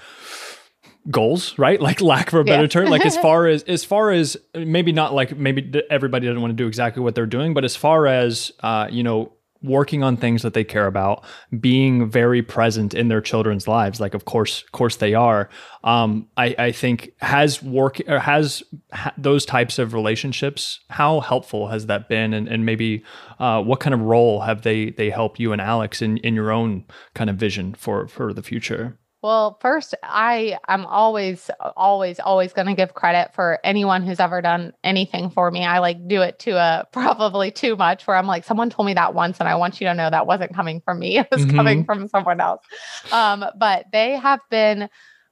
goals 1.11 1.59
right 1.59 1.81
like 1.81 1.99
lack 1.99 2.29
of 2.29 2.35
a 2.35 2.43
better 2.45 2.61
yeah. 2.61 2.67
term 2.67 2.85
like 2.85 3.05
as 3.05 3.17
far 3.21 3.45
as 3.45 3.63
as 3.63 3.83
far 3.83 4.09
as 4.09 4.37
maybe 4.55 4.93
not 4.93 5.13
like 5.13 5.35
maybe 5.37 5.81
everybody 5.89 6.27
doesn't 6.27 6.41
want 6.41 6.49
to 6.49 6.55
do 6.55 6.65
exactly 6.65 7.03
what 7.03 7.13
they're 7.13 7.25
doing 7.25 7.53
but 7.53 7.65
as 7.65 7.75
far 7.75 8.07
as 8.07 8.53
uh 8.61 8.87
you 8.89 9.03
know 9.03 9.29
working 9.63 10.03
on 10.03 10.17
things 10.17 10.41
that 10.41 10.53
they 10.53 10.63
care 10.63 10.87
about 10.87 11.23
being 11.59 12.09
very 12.09 12.41
present 12.41 12.93
in 12.93 13.07
their 13.07 13.21
children's 13.21 13.67
lives 13.67 13.99
like 13.99 14.13
of 14.13 14.25
course 14.25 14.63
of 14.63 14.71
course 14.71 14.97
they 14.97 15.13
are. 15.13 15.49
Um, 15.83 16.27
I, 16.37 16.55
I 16.57 16.71
think 16.71 17.13
has 17.21 17.61
work 17.63 17.99
or 18.07 18.19
has 18.19 18.63
ha- 18.91 19.13
those 19.17 19.45
types 19.45 19.79
of 19.79 19.93
relationships 19.93 20.79
how 20.89 21.19
helpful 21.21 21.67
has 21.67 21.87
that 21.87 22.09
been? 22.09 22.33
And, 22.33 22.47
and 22.47 22.65
maybe 22.65 23.03
uh, 23.39 23.61
what 23.63 23.79
kind 23.79 23.93
of 23.93 24.01
role 24.01 24.41
have 24.41 24.61
they 24.61 24.91
they 24.91 25.09
help 25.09 25.39
you 25.39 25.51
and 25.51 25.61
alex 25.61 26.01
in, 26.01 26.17
in 26.17 26.35
your 26.35 26.51
own 26.51 26.85
kind 27.13 27.29
of 27.29 27.37
vision 27.37 27.73
for 27.73 28.07
for 28.07 28.33
the 28.33 28.43
future 28.43 28.97
well, 29.23 29.57
first, 29.61 29.95
I 30.03 30.57
I'm 30.67 30.85
always 30.85 31.49
always 31.77 32.19
always 32.19 32.51
going 32.51 32.67
to 32.67 32.73
give 32.73 32.93
credit 32.93 33.33
for 33.33 33.57
anyone 33.63 34.03
who's 34.03 34.19
ever 34.19 34.41
done 34.41 34.73
anything 34.83 35.29
for 35.29 35.49
me. 35.49 35.63
I 35.63 35.79
like 35.79 36.09
do 36.09 36.21
it 36.21 36.39
to 36.39 36.51
a 36.51 36.85
probably 36.91 37.49
too 37.49 37.77
much 37.77 38.05
where 38.05 38.17
I'm 38.17 38.27
like 38.27 38.43
someone 38.43 38.69
told 38.69 38.85
me 38.85 38.93
that 38.95 39.15
once 39.15 39.39
and 39.39 39.47
I 39.47 39.55
want 39.55 39.79
you 39.79 39.87
to 39.87 39.93
know 39.93 40.09
that 40.09 40.27
wasn't 40.27 40.53
coming 40.53 40.81
from 40.81 40.99
me. 40.99 41.13
It 41.23 41.27
was 41.31 41.45
mm-hmm. 41.45 41.55
coming 41.55 41.85
from 41.85 42.09
someone 42.09 42.41
else. 42.41 42.65
Um, 43.13 43.45
but 43.57 43.85
they 43.93 44.17
have 44.17 44.41
been 44.49 44.89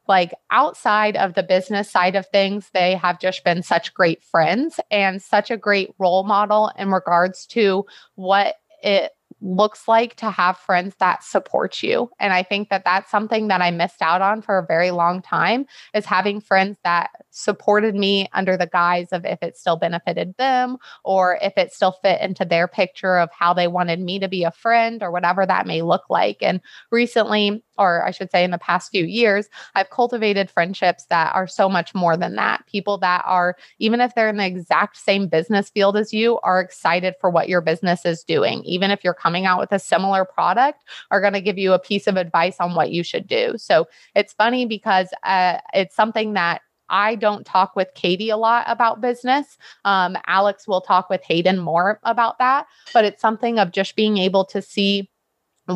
like 0.07 0.31
outside 0.49 1.17
of 1.17 1.33
the 1.33 1.43
business 1.43 1.91
side 1.91 2.15
of 2.15 2.25
things, 2.27 2.69
they 2.73 2.95
have 2.95 3.19
just 3.19 3.43
been 3.43 3.61
such 3.61 3.93
great 3.93 4.23
friends 4.23 4.79
and 4.89 5.21
such 5.21 5.51
a 5.51 5.57
great 5.57 5.89
role 5.99 6.23
model 6.23 6.71
in 6.77 6.91
regards 6.91 7.45
to 7.47 7.85
what 8.15 8.55
it 8.83 9.11
looks 9.41 9.87
like 9.87 10.15
to 10.15 10.29
have 10.29 10.57
friends 10.57 10.95
that 10.99 11.23
support 11.23 11.81
you. 11.81 12.09
And 12.19 12.31
I 12.31 12.43
think 12.43 12.69
that 12.69 12.83
that's 12.85 13.09
something 13.09 13.47
that 13.47 13.61
I 13.61 13.71
missed 13.71 14.01
out 14.01 14.21
on 14.21 14.41
for 14.41 14.57
a 14.57 14.65
very 14.65 14.91
long 14.91 15.21
time 15.21 15.65
is 15.93 16.05
having 16.05 16.39
friends 16.39 16.77
that 16.83 17.09
supported 17.31 17.95
me 17.95 18.27
under 18.33 18.55
the 18.55 18.67
guise 18.67 19.11
of 19.11 19.25
if 19.25 19.41
it 19.41 19.57
still 19.57 19.77
benefited 19.77 20.35
them 20.37 20.77
or 21.03 21.39
if 21.41 21.53
it 21.57 21.73
still 21.73 21.93
fit 22.03 22.21
into 22.21 22.45
their 22.45 22.67
picture 22.67 23.17
of 23.17 23.29
how 23.31 23.53
they 23.53 23.67
wanted 23.67 23.99
me 23.99 24.19
to 24.19 24.27
be 24.27 24.43
a 24.43 24.51
friend 24.51 25.01
or 25.01 25.11
whatever 25.11 25.45
that 25.45 25.65
may 25.65 25.81
look 25.81 26.03
like. 26.09 26.37
And 26.41 26.61
recently, 26.91 27.63
or 27.81 28.05
I 28.05 28.11
should 28.11 28.31
say 28.31 28.43
in 28.43 28.51
the 28.51 28.57
past 28.57 28.91
few 28.91 29.05
years, 29.05 29.49
I've 29.75 29.89
cultivated 29.89 30.49
friendships 30.49 31.05
that 31.05 31.33
are 31.33 31.47
so 31.47 31.67
much 31.67 31.95
more 31.95 32.15
than 32.15 32.35
that. 32.35 32.65
People 32.67 32.97
that 32.99 33.23
are, 33.25 33.57
even 33.79 34.01
if 34.01 34.13
they're 34.13 34.29
in 34.29 34.37
the 34.37 34.45
exact 34.45 34.97
same 34.97 35.27
business 35.27 35.69
field 35.69 35.97
as 35.97 36.13
you, 36.13 36.39
are 36.43 36.61
excited 36.61 37.15
for 37.19 37.29
what 37.29 37.49
your 37.49 37.61
business 37.61 38.05
is 38.05 38.23
doing. 38.23 38.63
Even 38.63 38.91
if 38.91 39.03
you're 39.03 39.13
coming 39.13 39.45
out 39.45 39.59
with 39.59 39.71
a 39.71 39.79
similar 39.79 40.25
product, 40.25 40.83
are 41.09 41.21
going 41.21 41.33
to 41.33 41.41
give 41.41 41.57
you 41.57 41.73
a 41.73 41.79
piece 41.79 42.07
of 42.07 42.17
advice 42.17 42.57
on 42.59 42.75
what 42.75 42.91
you 42.91 43.03
should 43.03 43.27
do. 43.27 43.53
So 43.57 43.87
it's 44.15 44.33
funny 44.33 44.65
because 44.65 45.09
uh, 45.23 45.57
it's 45.73 45.95
something 45.95 46.33
that 46.33 46.61
I 46.91 47.15
don't 47.15 47.45
talk 47.45 47.75
with 47.75 47.87
Katy 47.95 48.29
a 48.29 48.37
lot 48.37 48.65
about 48.67 49.01
business. 49.01 49.57
Um, 49.85 50.17
Alex 50.27 50.67
will 50.67 50.81
talk 50.81 51.09
with 51.09 51.23
Hayden 51.23 51.57
more 51.57 51.99
about 52.03 52.37
that, 52.39 52.67
but 52.93 53.05
it's 53.05 53.21
something 53.21 53.57
of 53.59 53.71
just 53.71 53.95
being 53.95 54.17
able 54.17 54.43
to 54.45 54.61
see 54.61 55.09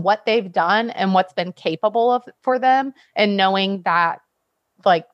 what 0.03 0.25
they've 0.25 0.51
done 0.51 0.89
and 0.91 1.13
what's 1.13 1.33
been 1.33 1.53
capable 1.53 2.11
of 2.11 2.23
for 2.41 2.59
them 2.59 2.93
and 3.15 3.37
knowing 3.37 3.81
that 3.83 4.21
like 4.83 5.05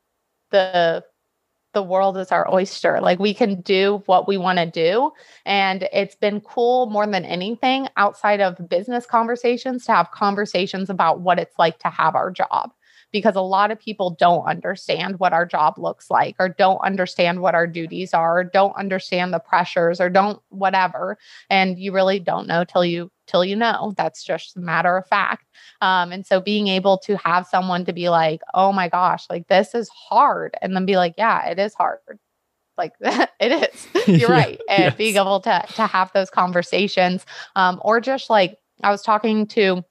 the 0.52 1.04
the 1.74 1.82
world 1.82 2.18
is 2.18 2.32
our 2.32 2.54
oyster. 2.54 3.00
Like 3.00 3.20
we 3.20 3.34
can 3.34 3.62
do 3.62 4.04
what 4.06 4.28
we 4.28 4.38
want 4.38 4.60
to 4.60 4.66
do. 4.66 5.12
And 5.46 5.88
it's 5.94 6.16
been 6.16 6.42
cool 6.42 6.88
more 6.88 7.08
than 7.08 7.24
anything 7.24 7.88
outside 7.96 8.42
of 8.42 8.70
business 8.70 9.06
conversations 9.06 9.86
to 9.86 9.94
have 9.94 10.12
conversations 10.12 10.90
about 10.90 11.22
what 11.22 11.40
it's 11.40 11.58
like 11.58 11.80
to 11.80 11.90
have 11.90 12.16
our 12.16 12.30
job 12.30 12.72
because 13.12 13.36
a 13.36 13.42
lot 13.42 13.72
of 13.72 13.80
people 13.80 14.12
don't 14.12 14.46
understand 14.46 15.20
what 15.20 15.34
our 15.34 15.46
job 15.46 15.78
looks 15.78 16.10
like 16.10 16.36
or 16.40 16.50
don't 16.50 16.80
understand 16.80 17.42
what 17.42 17.56
our 17.56 17.68
duties 17.68 18.14
are 18.14 18.40
or 18.40 18.44
don't 18.44 18.76
understand 18.76 19.34
the 19.34 19.40
pressures 19.40 20.00
or 20.00 20.10
don't 20.10 20.42
whatever. 20.50 21.18
And 21.50 21.78
you 21.78 21.92
really 21.92 22.20
don't 22.20 22.48
know 22.48 22.64
till 22.64 22.86
you 22.86 23.12
till 23.28 23.46
you 23.46 23.56
know. 23.56 23.94
That's 23.98 24.24
just 24.24 24.58
a 24.58 24.60
matter 24.60 24.98
of 24.98 25.08
fact. 25.08 25.46
Um, 25.82 26.12
and 26.12 26.26
so 26.26 26.42
being 26.42 26.68
able 26.68 26.98
to 27.00 27.18
have 27.18 27.48
someone 27.48 27.86
to 27.86 27.94
be 27.94 28.10
like 28.10 28.42
oh 28.54 28.72
my 28.72 28.90
gosh 28.90 29.26
like 29.30 29.48
this 29.48 29.76
is 29.76 29.90
hard 29.90 30.56
and 30.62 30.76
then 30.76 30.86
be 30.86 30.98
like 30.98 31.16
yeah 31.18 31.48
it 31.48 31.60
is 31.60 31.74
hard. 31.74 32.00
Like 32.78 32.94
it 33.02 33.30
is. 33.52 33.88
You're 34.22 34.30
right. 34.30 34.60
And 34.70 34.86
yes. 34.86 34.96
being 34.96 35.18
able 35.18 35.40
to 35.42 35.66
to 35.76 35.88
have 35.88 36.12
those 36.14 36.30
conversations 36.30 37.26
um, 37.56 37.80
or 37.84 38.00
just 38.02 38.30
like 38.30 38.58
i 38.84 38.90
was 38.90 39.04
talking 39.04 39.46
to 39.46 39.84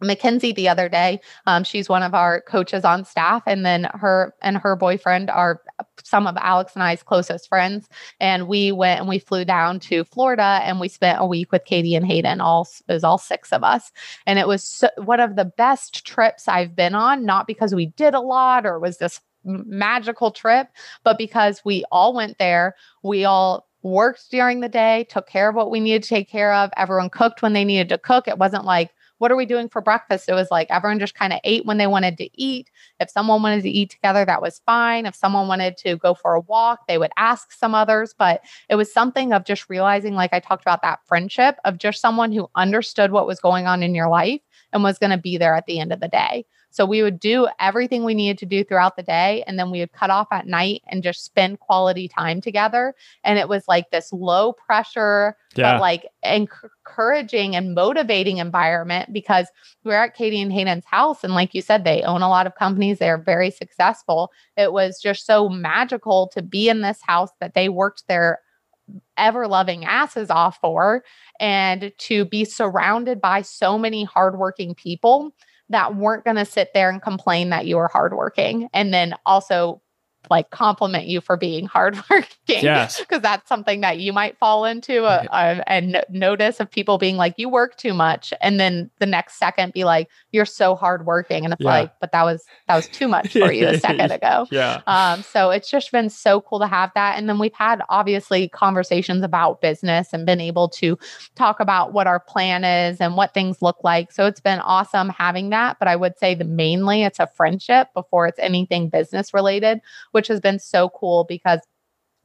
Mackenzie 0.00 0.52
the 0.52 0.68
other 0.68 0.88
day. 0.88 1.20
Um, 1.46 1.64
she's 1.64 1.88
one 1.88 2.02
of 2.02 2.14
our 2.14 2.40
coaches 2.42 2.84
on 2.84 3.04
staff, 3.04 3.42
and 3.46 3.64
then 3.64 3.88
her 3.94 4.34
and 4.42 4.56
her 4.56 4.76
boyfriend 4.76 5.30
are 5.30 5.60
some 6.02 6.26
of 6.26 6.36
Alex 6.38 6.72
and 6.74 6.82
I's 6.82 7.02
closest 7.02 7.48
friends. 7.48 7.88
And 8.20 8.48
we 8.48 8.72
went 8.72 9.00
and 9.00 9.08
we 9.08 9.18
flew 9.18 9.44
down 9.44 9.80
to 9.80 10.04
Florida, 10.04 10.60
and 10.62 10.80
we 10.80 10.88
spent 10.88 11.20
a 11.20 11.26
week 11.26 11.52
with 11.52 11.64
Katy 11.64 11.94
and 11.94 12.06
Hayden. 12.06 12.40
All 12.40 12.68
it 12.88 12.92
was 12.92 13.04
all 13.04 13.18
six 13.18 13.52
of 13.52 13.62
us, 13.62 13.92
and 14.26 14.38
it 14.38 14.48
was 14.48 14.64
so, 14.64 14.88
one 14.96 15.20
of 15.20 15.36
the 15.36 15.44
best 15.44 16.06
trips 16.06 16.48
I've 16.48 16.74
been 16.74 16.94
on. 16.94 17.24
Not 17.24 17.46
because 17.46 17.74
we 17.74 17.86
did 17.86 18.14
a 18.14 18.20
lot 18.20 18.66
or 18.66 18.78
was 18.78 18.98
this 18.98 19.20
magical 19.44 20.30
trip, 20.30 20.68
but 21.04 21.18
because 21.18 21.62
we 21.64 21.84
all 21.90 22.14
went 22.14 22.38
there. 22.38 22.74
We 23.02 23.24
all 23.24 23.66
worked 23.82 24.30
during 24.30 24.60
the 24.60 24.68
day, 24.68 25.06
took 25.08 25.26
care 25.26 25.48
of 25.48 25.54
what 25.54 25.70
we 25.70 25.80
needed 25.80 26.02
to 26.02 26.08
take 26.08 26.28
care 26.28 26.52
of. 26.52 26.70
Everyone 26.76 27.10
cooked 27.10 27.42
when 27.42 27.54
they 27.54 27.64
needed 27.64 27.88
to 27.88 27.98
cook. 27.98 28.28
It 28.28 28.38
wasn't 28.38 28.64
like 28.64 28.90
what 29.20 29.30
are 29.30 29.36
we 29.36 29.44
doing 29.44 29.68
for 29.68 29.82
breakfast? 29.82 30.30
It 30.30 30.34
was 30.34 30.50
like 30.50 30.66
everyone 30.70 30.98
just 30.98 31.14
kind 31.14 31.34
of 31.34 31.40
ate 31.44 31.66
when 31.66 31.76
they 31.76 31.86
wanted 31.86 32.16
to 32.18 32.30
eat. 32.40 32.70
If 33.00 33.10
someone 33.10 33.42
wanted 33.42 33.62
to 33.62 33.70
eat 33.70 33.90
together, 33.90 34.24
that 34.24 34.40
was 34.40 34.62
fine. 34.64 35.04
If 35.04 35.14
someone 35.14 35.46
wanted 35.46 35.76
to 35.78 35.96
go 35.96 36.14
for 36.14 36.34
a 36.34 36.40
walk, 36.40 36.86
they 36.88 36.96
would 36.96 37.12
ask 37.18 37.52
some 37.52 37.74
others. 37.74 38.14
But 38.18 38.40
it 38.70 38.76
was 38.76 38.90
something 38.90 39.34
of 39.34 39.44
just 39.44 39.68
realizing, 39.68 40.14
like 40.14 40.32
I 40.32 40.40
talked 40.40 40.62
about 40.62 40.80
that 40.82 41.00
friendship 41.06 41.56
of 41.66 41.76
just 41.76 42.00
someone 42.00 42.32
who 42.32 42.48
understood 42.54 43.12
what 43.12 43.26
was 43.26 43.40
going 43.40 43.66
on 43.66 43.82
in 43.82 43.94
your 43.94 44.08
life 44.08 44.40
and 44.72 44.82
was 44.82 44.98
going 44.98 45.10
to 45.10 45.18
be 45.18 45.36
there 45.36 45.54
at 45.54 45.66
the 45.66 45.80
end 45.80 45.92
of 45.92 46.00
the 46.00 46.08
day. 46.08 46.46
So 46.70 46.86
we 46.86 47.02
would 47.02 47.18
do 47.18 47.48
everything 47.58 48.04
we 48.04 48.14
needed 48.14 48.38
to 48.38 48.46
do 48.46 48.64
throughout 48.64 48.96
the 48.96 49.02
day. 49.02 49.42
And 49.46 49.58
then 49.58 49.70
we 49.70 49.80
would 49.80 49.92
cut 49.92 50.10
off 50.10 50.28
at 50.30 50.46
night 50.46 50.82
and 50.88 51.02
just 51.02 51.24
spend 51.24 51.60
quality 51.60 52.08
time 52.08 52.40
together. 52.40 52.94
And 53.24 53.38
it 53.38 53.48
was 53.48 53.66
like 53.66 53.90
this 53.90 54.12
low 54.12 54.52
pressure, 54.52 55.36
yeah. 55.56 55.72
but 55.72 55.80
like 55.80 56.06
encouraging 56.22 57.56
and 57.56 57.74
motivating 57.74 58.38
environment 58.38 59.12
because 59.12 59.48
we 59.84 59.90
we're 59.90 59.96
at 59.96 60.14
Katy 60.14 60.40
and 60.40 60.52
Hayden's 60.52 60.84
house. 60.84 61.24
And 61.24 61.34
like 61.34 61.54
you 61.54 61.62
said, 61.62 61.84
they 61.84 62.02
own 62.02 62.22
a 62.22 62.28
lot 62.28 62.46
of 62.46 62.54
companies, 62.54 62.98
they're 62.98 63.18
very 63.18 63.50
successful. 63.50 64.30
It 64.56 64.72
was 64.72 65.00
just 65.02 65.26
so 65.26 65.48
magical 65.48 66.28
to 66.34 66.42
be 66.42 66.68
in 66.68 66.82
this 66.82 67.00
house 67.02 67.30
that 67.40 67.54
they 67.54 67.68
worked 67.68 68.06
their 68.06 68.40
ever 69.16 69.46
loving 69.46 69.84
asses 69.84 70.30
off 70.30 70.58
for 70.60 71.04
and 71.38 71.92
to 71.98 72.24
be 72.24 72.44
surrounded 72.44 73.20
by 73.20 73.42
so 73.42 73.78
many 73.78 74.04
hardworking 74.04 74.74
people 74.74 75.32
that 75.70 75.96
weren't 75.96 76.24
going 76.24 76.36
to 76.36 76.44
sit 76.44 76.74
there 76.74 76.90
and 76.90 77.00
complain 77.00 77.50
that 77.50 77.66
you 77.66 77.76
were 77.76 77.88
hardworking. 77.88 78.68
And 78.74 78.92
then 78.92 79.14
also 79.24 79.80
like 80.28 80.50
compliment 80.50 81.06
you 81.06 81.20
for 81.20 81.36
being 81.36 81.66
hardworking. 81.66 82.26
Yes. 82.46 83.00
Because 83.10 83.22
that's 83.22 83.48
something 83.48 83.80
that 83.80 83.98
you 83.98 84.12
might 84.12 84.38
fall 84.38 84.64
into 84.64 85.04
uh, 85.04 85.24
uh, 85.30 85.62
and 85.66 86.04
notice 86.10 86.60
of 86.60 86.70
people 86.70 86.98
being 86.98 87.16
like, 87.16 87.34
you 87.38 87.48
work 87.48 87.76
too 87.76 87.94
much. 87.94 88.32
And 88.40 88.60
then 88.60 88.90
the 88.98 89.06
next 89.06 89.38
second 89.38 89.72
be 89.72 89.84
like, 89.84 90.08
you're 90.30 90.44
so 90.44 90.76
hardworking. 90.76 91.44
And 91.44 91.52
it's 91.52 91.62
yeah. 91.62 91.70
like, 91.70 91.92
but 92.00 92.12
that 92.12 92.24
was, 92.24 92.44
that 92.68 92.76
was 92.76 92.86
too 92.88 93.08
much 93.08 93.32
for 93.32 93.50
you 93.50 93.66
a 93.68 93.78
second 93.80 94.12
ago. 94.12 94.46
Yeah. 94.50 94.82
Um, 94.86 95.22
so 95.22 95.50
it's 95.50 95.70
just 95.70 95.90
been 95.90 96.10
so 96.10 96.40
cool 96.40 96.60
to 96.60 96.66
have 96.66 96.90
that. 96.94 97.18
And 97.18 97.28
then 97.28 97.38
we've 97.38 97.54
had 97.54 97.82
obviously 97.88 98.48
conversations 98.48 99.24
about 99.24 99.60
business 99.60 100.12
and 100.12 100.26
been 100.26 100.40
able 100.40 100.68
to 100.70 100.98
talk 101.34 101.58
about 101.58 101.92
what 101.92 102.06
our 102.06 102.20
plan 102.20 102.64
is 102.64 103.00
and 103.00 103.16
what 103.16 103.34
things 103.34 103.62
look 103.62 103.82
like. 103.82 104.12
So 104.12 104.26
it's 104.26 104.40
been 104.40 104.60
awesome 104.60 105.08
having 105.08 105.50
that. 105.50 105.78
But 105.78 105.88
I 105.88 105.96
would 105.96 106.18
say 106.18 106.34
the 106.34 106.44
mainly 106.44 107.02
it's 107.02 107.18
a 107.18 107.26
friendship 107.26 107.88
before 107.94 108.26
it's 108.26 108.38
anything 108.38 108.88
business 108.88 109.34
related 109.34 109.80
which 110.12 110.28
has 110.28 110.40
been 110.40 110.58
so 110.58 110.88
cool 110.90 111.24
because 111.28 111.60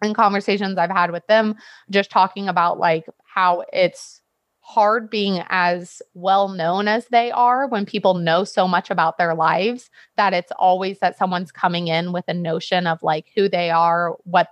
in 0.04 0.14
conversations 0.14 0.78
I've 0.78 0.92
had 0.92 1.12
with 1.12 1.26
them, 1.28 1.56
just 1.90 2.12
talking 2.12 2.48
about 2.48 2.80
like 2.80 3.06
how 3.24 3.64
it's 3.72 4.22
hard 4.60 5.12
being 5.12 5.44
as 5.50 6.02
well 6.16 6.50
known 6.50 6.88
as 6.88 7.06
they 7.12 7.30
are 7.30 7.68
when 7.68 7.86
people 7.86 8.16
know 8.16 8.44
so 8.44 8.68
much 8.68 8.90
about 8.90 9.16
their 9.20 9.36
lives 9.36 9.92
that 10.18 10.34
it's 10.34 10.52
always 10.58 10.98
that 11.00 11.16
someone's 11.16 11.52
coming 11.52 11.88
in 11.88 12.12
with 12.12 12.26
a 12.28 12.34
notion 12.34 12.88
of 12.88 13.02
like 13.04 13.28
who 13.36 13.48
they 13.48 13.70
are, 13.70 14.16
what 14.24 14.48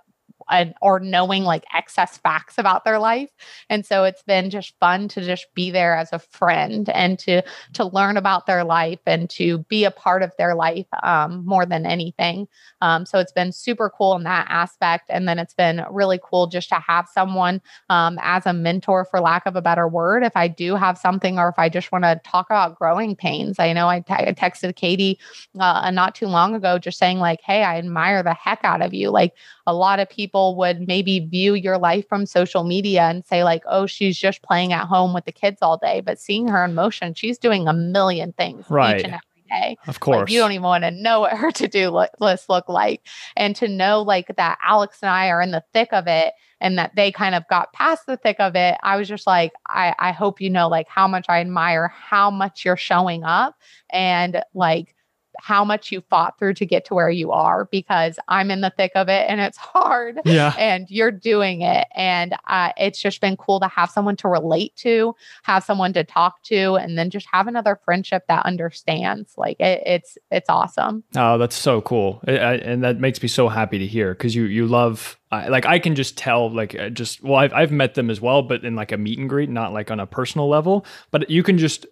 and, 0.50 0.74
or 0.82 1.00
knowing 1.00 1.44
like 1.44 1.64
excess 1.74 2.18
facts 2.18 2.58
about 2.58 2.84
their 2.84 2.98
life. 2.98 3.30
And 3.68 3.84
so 3.84 4.04
it's 4.04 4.22
been 4.22 4.50
just 4.50 4.74
fun 4.80 5.08
to 5.08 5.24
just 5.24 5.46
be 5.54 5.70
there 5.70 5.96
as 5.96 6.12
a 6.12 6.18
friend 6.18 6.88
and 6.90 7.18
to 7.20 7.42
to 7.74 7.84
learn 7.84 8.16
about 8.16 8.46
their 8.46 8.64
life 8.64 9.00
and 9.06 9.28
to 9.30 9.58
be 9.68 9.84
a 9.84 9.90
part 9.90 10.22
of 10.22 10.32
their 10.38 10.54
life 10.54 10.86
um, 11.02 11.44
more 11.44 11.66
than 11.66 11.86
anything. 11.86 12.48
Um, 12.80 13.06
so 13.06 13.18
it's 13.18 13.32
been 13.32 13.52
super 13.52 13.90
cool 13.90 14.14
in 14.16 14.24
that 14.24 14.46
aspect. 14.48 15.06
And 15.08 15.28
then 15.28 15.38
it's 15.38 15.54
been 15.54 15.84
really 15.90 16.20
cool 16.22 16.46
just 16.46 16.68
to 16.68 16.76
have 16.76 17.08
someone 17.08 17.60
um, 17.88 18.18
as 18.22 18.46
a 18.46 18.52
mentor 18.52 19.04
for 19.04 19.20
lack 19.20 19.46
of 19.46 19.56
a 19.56 19.62
better 19.62 19.88
word 19.88 20.24
if 20.24 20.36
i 20.36 20.48
do 20.48 20.74
have 20.74 20.98
something 20.98 21.38
or 21.38 21.48
if 21.48 21.58
i 21.58 21.68
just 21.68 21.92
want 21.92 22.04
to 22.04 22.20
talk 22.24 22.46
about 22.46 22.78
growing 22.78 23.16
pains. 23.16 23.58
I 23.58 23.72
know 23.72 23.88
I, 23.88 24.00
t- 24.00 24.12
I 24.12 24.32
texted 24.32 24.76
katy 24.76 25.18
uh, 25.58 25.90
not 25.90 26.14
too 26.14 26.26
long 26.26 26.54
ago 26.54 26.78
just 26.78 26.98
saying 26.98 27.18
like 27.18 27.40
hey 27.42 27.62
i 27.62 27.78
admire 27.78 28.22
the 28.22 28.34
heck 28.34 28.60
out 28.64 28.82
of 28.82 28.94
you. 28.94 29.10
Like 29.10 29.34
a 29.66 29.74
lot 29.74 29.98
of 30.00 30.08
people 30.08 30.33
would 30.34 30.86
maybe 30.86 31.20
view 31.20 31.54
your 31.54 31.78
life 31.78 32.06
from 32.08 32.26
social 32.26 32.64
media 32.64 33.02
and 33.02 33.24
say 33.24 33.44
like 33.44 33.62
oh 33.66 33.86
she's 33.86 34.18
just 34.18 34.42
playing 34.42 34.72
at 34.72 34.86
home 34.86 35.14
with 35.14 35.24
the 35.24 35.32
kids 35.32 35.58
all 35.62 35.76
day. 35.76 36.00
But 36.00 36.18
seeing 36.18 36.48
her 36.48 36.64
in 36.64 36.74
motion 36.74 37.14
she's 37.14 37.38
doing 37.38 37.68
a 37.68 37.72
million 37.72 38.32
things 38.32 38.66
right. 38.68 38.98
each 38.98 39.04
and 39.04 39.14
every 39.14 39.44
day. 39.48 39.76
Of 39.86 40.00
course 40.00 40.20
like, 40.20 40.30
you 40.30 40.38
don't 40.38 40.52
even 40.52 40.62
want 40.62 40.84
to 40.84 40.90
know 40.90 41.20
what 41.20 41.32
her 41.36 41.50
to-do 41.50 41.90
list 42.20 42.48
look 42.48 42.68
like. 42.68 43.06
And 43.36 43.54
to 43.56 43.68
know 43.68 44.02
like 44.02 44.34
that 44.36 44.58
alex 44.62 44.98
and 45.02 45.10
i 45.10 45.28
are 45.28 45.40
in 45.40 45.50
the 45.50 45.64
thick 45.72 45.92
of 45.92 46.06
it 46.06 46.34
and 46.60 46.78
that 46.78 46.96
they 46.96 47.12
kind 47.12 47.34
of 47.34 47.46
got 47.48 47.72
past 47.72 48.06
the 48.06 48.16
thick 48.16 48.36
of 48.38 48.56
it 48.56 48.76
i 48.82 48.96
was 48.96 49.08
just 49.08 49.26
like 49.26 49.52
i 49.68 49.94
i 49.98 50.12
hope 50.12 50.40
you 50.40 50.50
know 50.50 50.68
like 50.68 50.88
how 50.88 51.06
much 51.06 51.26
i 51.28 51.40
admire 51.40 51.88
how 51.88 52.30
much 52.30 52.64
you're 52.64 52.76
showing 52.76 53.22
up 53.24 53.56
and 53.90 54.42
like 54.54 54.94
how 55.38 55.64
much 55.64 55.92
you 55.92 56.00
fought 56.08 56.38
through 56.38 56.54
to 56.54 56.66
get 56.66 56.84
to 56.86 56.94
where 56.94 57.10
you 57.10 57.32
are 57.32 57.66
because 57.66 58.18
I'm 58.28 58.50
in 58.50 58.60
the 58.60 58.72
thick 58.76 58.92
of 58.94 59.08
it 59.08 59.26
and 59.28 59.40
it's 59.40 59.56
hard. 59.74 60.20
Yeah. 60.24 60.54
And 60.58 60.90
you're 60.90 61.10
doing 61.10 61.62
it. 61.62 61.86
And 61.94 62.34
uh, 62.46 62.72
it's 62.76 63.00
just 63.00 63.20
been 63.20 63.36
cool 63.36 63.60
to 63.60 63.68
have 63.68 63.90
someone 63.90 64.16
to 64.16 64.28
relate 64.28 64.74
to, 64.76 65.14
have 65.42 65.64
someone 65.64 65.92
to 65.94 66.04
talk 66.04 66.42
to, 66.44 66.74
and 66.74 66.98
then 66.98 67.10
just 67.10 67.26
have 67.32 67.46
another 67.46 67.78
friendship 67.84 68.24
that 68.28 68.44
understands. 68.46 69.34
Like 69.36 69.60
it, 69.60 69.82
it's 69.86 70.18
it's 70.30 70.48
awesome. 70.48 71.04
Oh, 71.16 71.38
that's 71.38 71.56
so 71.56 71.80
cool, 71.80 72.20
I, 72.26 72.32
I, 72.38 72.54
and 72.54 72.82
that 72.84 72.98
makes 72.98 73.22
me 73.22 73.28
so 73.28 73.48
happy 73.48 73.78
to 73.78 73.86
hear 73.86 74.14
because 74.14 74.34
you 74.34 74.44
you 74.44 74.66
love 74.66 75.18
like 75.48 75.66
I 75.66 75.78
can 75.78 75.94
just 75.94 76.16
tell 76.16 76.50
like 76.50 76.78
uh, 76.78 76.90
just 76.90 77.22
well 77.22 77.36
I've 77.36 77.52
I've 77.52 77.72
met 77.72 77.94
them 77.94 78.10
as 78.10 78.20
well, 78.20 78.42
but 78.42 78.64
in 78.64 78.74
like 78.76 78.92
a 78.92 78.96
meet 78.96 79.18
and 79.18 79.28
greet, 79.28 79.50
not 79.50 79.72
like 79.72 79.90
on 79.90 80.00
a 80.00 80.06
personal 80.06 80.48
level, 80.48 80.86
but 81.10 81.28
you 81.30 81.42
can 81.42 81.58
just 81.58 81.86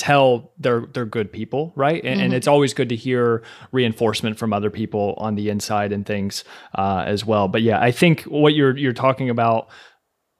tell 0.00 0.50
they're 0.58 0.86
they're 0.94 1.04
good 1.04 1.30
people, 1.30 1.74
right? 1.76 2.02
And, 2.02 2.16
mm-hmm. 2.16 2.24
and, 2.24 2.34
it's 2.34 2.48
always 2.48 2.72
good 2.72 2.88
to 2.88 2.96
hear 2.96 3.42
reinforcement 3.70 4.38
from 4.38 4.54
other 4.54 4.70
people 4.70 5.14
on 5.18 5.34
the 5.34 5.50
inside 5.50 5.92
and 5.92 6.06
things 6.06 6.42
uh, 6.74 7.04
as 7.06 7.26
well. 7.26 7.48
But 7.48 7.60
yeah, 7.60 7.78
I 7.78 7.90
think 7.90 8.22
what 8.22 8.54
you're 8.54 8.76
you're 8.76 8.94
talking 8.94 9.30
about. 9.30 9.68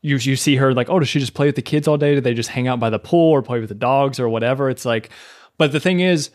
You, 0.03 0.17
you 0.17 0.35
see 0.35 0.57
her 0.57 0.73
like, 0.73 0.89
oh, 0.89 0.99
does 0.99 1.11
she 1.11 1.21
just 1.21 1.35
play 1.35 1.45
with 1.45 1.57
the 1.57 1.63
kids 1.63 1.87
all 1.87 1.99
day? 1.99 2.15
Do 2.15 2.23
they 2.23 2.33
just 2.33 2.49
hang 2.49 2.67
out 2.67 2.81
by 2.81 2.89
the 2.89 2.99
pool 2.99 3.33
or 3.33 3.43
play 3.43 3.61
with 3.61 3.69
the 3.69 3.75
dogs 3.75 4.19
or 4.19 4.31
whatever? 4.31 4.71
It's 4.71 4.87
like, 4.87 5.11
but 5.59 5.73
the 5.73 5.81
thing 5.81 6.01
is, 6.01 6.31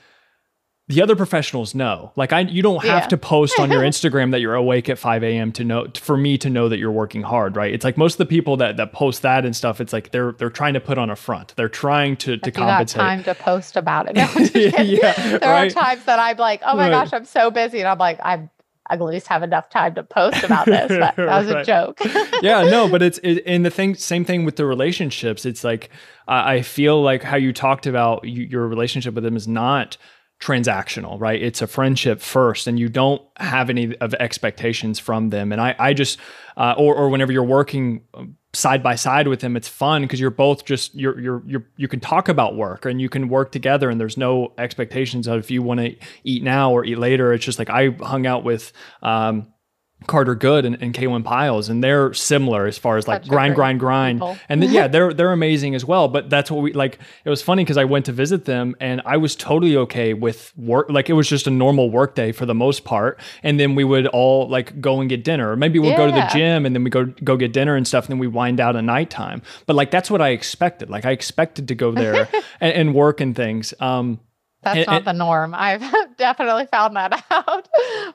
the 0.88 1.02
other 1.02 1.16
professionals 1.16 1.74
know. 1.74 2.12
Like 2.16 2.32
I, 2.32 2.42
you 2.42 2.62
don't 2.62 2.84
have 2.84 3.04
yeah. 3.04 3.08
to 3.08 3.18
post 3.18 3.60
on 3.60 3.72
your 3.72 3.82
Instagram 3.92 4.32
that 4.32 4.40
you're 4.40 4.54
awake 4.54 4.88
at 4.88 5.00
5 5.00 5.24
a.m. 5.24 5.52
to 5.54 5.64
know 5.64 5.88
for 5.96 6.16
me 6.16 6.38
to 6.38 6.50
know 6.50 6.70
that 6.70 6.78
you're 6.78 6.92
working 6.92 7.24
hard, 7.24 7.56
right? 7.56 7.74
It's 7.74 7.84
like 7.84 7.98
most 7.98 8.14
of 8.14 8.18
the 8.20 8.26
people 8.28 8.58
that 8.58 8.78
that 8.78 8.94
post 8.94 9.24
that 9.24 9.46
and 9.46 9.56
stuff. 9.56 9.82
It's 9.82 9.94
like 9.94 10.12
they're 10.12 10.34
they're 10.34 10.52
trying 10.52 10.76
to 10.76 10.80
put 10.80 10.98
on 10.98 11.10
a 11.10 11.16
front. 11.16 11.56
They're 11.56 11.70
trying 11.70 12.18
to 12.18 12.38
to 12.38 12.46
you 12.46 12.52
compensate. 12.52 13.00
Time 13.00 13.24
to 13.24 13.34
post 13.34 13.76
about 13.76 14.08
it. 14.10 14.16
No, 14.26 14.30
yeah, 14.56 15.38
there 15.38 15.40
right? 15.42 15.70
are 15.70 15.70
times 15.70 16.06
that 16.06 16.20
I'm 16.20 16.38
like, 16.38 16.62
oh 16.66 16.76
my 16.76 16.90
right. 16.90 16.92
gosh, 16.92 17.14
I'm 17.14 17.26
so 17.26 17.52
busy, 17.52 17.80
and 17.80 17.88
I'm 17.88 17.98
like, 17.98 18.20
I'm 18.24 18.50
I 18.88 18.94
at 18.94 19.02
least 19.02 19.28
have 19.28 19.44
enough 19.44 19.70
time 19.70 19.96
to 19.96 20.04
post 20.04 20.44
about 20.44 20.66
this. 20.68 20.90
But 20.90 21.16
that 21.16 21.44
was 21.44 21.52
right. 21.52 21.62
a 21.62 21.66
joke. 21.66 22.00
yeah, 22.42 22.64
no, 22.64 22.88
but 22.88 23.02
it's 23.02 23.20
it, 23.24 23.44
and 23.46 23.66
the 23.66 23.72
thing, 23.72 23.96
same 23.96 24.24
thing 24.24 24.46
with 24.46 24.56
the 24.56 24.66
relationships. 24.66 25.46
It's 25.46 25.64
like 25.64 25.90
uh, 26.28 26.44
I 26.46 26.62
feel 26.62 27.02
like 27.02 27.24
how 27.24 27.38
you 27.38 27.52
talked 27.52 27.88
about 27.88 28.26
you, 28.26 28.44
your 28.44 28.68
relationship 28.68 29.16
with 29.16 29.24
them 29.24 29.36
is 29.36 29.48
not 29.48 29.98
transactional, 30.40 31.20
right? 31.20 31.42
It's 31.42 31.62
a 31.62 31.68
friendship 31.68 32.22
first, 32.22 32.68
and 32.68 32.78
you 32.78 32.90
don't 32.90 33.22
have 33.38 33.70
any 33.70 33.96
of 33.98 34.14
expectations 34.16 35.00
from 35.00 35.30
them. 35.30 35.52
And 35.52 35.62
I, 35.62 35.76
I 35.80 35.94
just, 35.94 36.20
uh, 36.58 36.76
or, 36.78 36.96
or 36.96 37.10
whenever 37.10 37.32
you're 37.32 37.44
working 37.44 38.02
um, 38.14 38.36
side 38.54 38.84
by 38.84 38.96
side 38.96 39.28
with 39.28 39.40
them, 39.40 39.56
it's 39.56 39.68
fun 39.68 40.02
because 40.02 40.20
you're 40.20 40.30
both 40.30 40.66
just 40.66 40.94
you're 40.96 41.20
you're 41.20 41.44
you're 41.46 41.68
you 41.78 41.88
can 41.88 42.00
talk 42.00 42.30
about 42.30 42.56
work 42.56 42.86
and 42.86 43.02
you 43.02 43.10
can 43.10 43.30
work 43.30 43.52
together, 43.52 43.90
and 43.90 44.00
there's 44.00 44.18
no 44.18 44.54
expectations 44.58 45.28
of 45.28 45.40
if 45.40 45.50
you 45.50 45.64
want 45.64 45.80
to 45.80 45.96
eat 46.24 46.44
now 46.44 46.72
or 46.72 46.84
eat 46.84 46.98
later. 46.98 47.34
It's 47.34 47.46
just 47.46 47.60
like 47.60 47.70
I 47.70 47.90
hung 47.90 48.28
out 48.28 48.44
with. 48.44 48.74
Um, 49.02 49.52
Carter 50.08 50.36
Good 50.36 50.66
and, 50.66 50.78
and 50.82 50.94
Kaylin 50.94 51.24
Piles, 51.24 51.68
and 51.68 51.84
they're 51.84 52.14
similar 52.14 52.68
as 52.68 52.78
far 52.78 52.98
as 52.98 53.08
like 53.08 53.24
Such 53.24 53.30
grind, 53.30 53.56
grind, 53.56 53.80
grind. 53.80 54.20
People. 54.20 54.38
And 54.50 54.62
then, 54.62 54.72
yeah, 54.72 54.88
they're 54.88 55.14
they're 55.14 55.32
amazing 55.32 55.74
as 55.74 55.84
well. 55.84 56.08
But 56.08 56.30
that's 56.30 56.52
what 56.52 56.62
we 56.62 56.74
like. 56.74 57.00
It 57.24 57.30
was 57.30 57.42
funny 57.42 57.64
because 57.64 57.78
I 57.78 57.86
went 57.86 58.06
to 58.06 58.12
visit 58.12 58.46
them 58.46 58.76
and 58.80 59.02
I 59.06 59.18
was 59.18 59.36
totally 59.36 59.76
okay 59.78 60.14
with 60.14 60.54
work. 60.58 60.90
Like 60.90 61.10
it 61.10 61.14
was 61.14 61.28
just 61.28 61.48
a 61.48 61.52
normal 61.52 61.90
work 61.90 62.14
day 62.14 62.32
for 62.32 62.46
the 62.46 62.54
most 62.54 62.84
part. 62.84 63.20
And 63.42 63.60
then 63.60 63.76
we 63.76 63.84
would 63.84 64.08
all 64.08 64.48
like 64.48 64.80
go 64.80 65.00
and 65.00 65.10
get 65.10 65.24
dinner, 65.24 65.52
or 65.52 65.56
maybe 65.56 65.80
we'll 65.80 65.92
yeah. 65.92 65.98
go 65.98 66.06
to 66.08 66.12
the 66.12 66.28
gym 66.32 66.66
and 66.66 66.76
then 66.76 66.84
we 66.84 66.90
go 66.90 67.06
go 67.06 67.36
get 67.38 67.52
dinner 67.52 67.76
and 67.76 67.88
stuff. 67.88 68.06
And 68.06 68.12
then 68.12 68.20
we 68.20 68.28
wind 68.28 68.60
out 68.60 68.76
at 68.76 68.84
nighttime. 68.84 69.42
But 69.66 69.76
like 69.76 69.92
that's 69.92 70.12
what 70.12 70.22
I 70.22 70.30
expected. 70.30 70.90
Like 70.90 71.06
I 71.06 71.12
expected 71.12 71.68
to 71.70 71.76
go 71.76 71.92
there 71.92 72.30
and, 72.62 72.74
and 72.74 72.94
work 72.94 73.22
and 73.22 73.36
things. 73.36 73.74
Um, 73.80 74.20
that's 74.66 74.80
and, 74.80 74.88
not 74.88 74.98
and, 74.98 75.06
the 75.06 75.14
norm. 75.14 75.54
I've 75.56 75.82
definitely 76.18 76.66
found 76.66 76.96
that 76.96 77.24
out, 77.32 77.70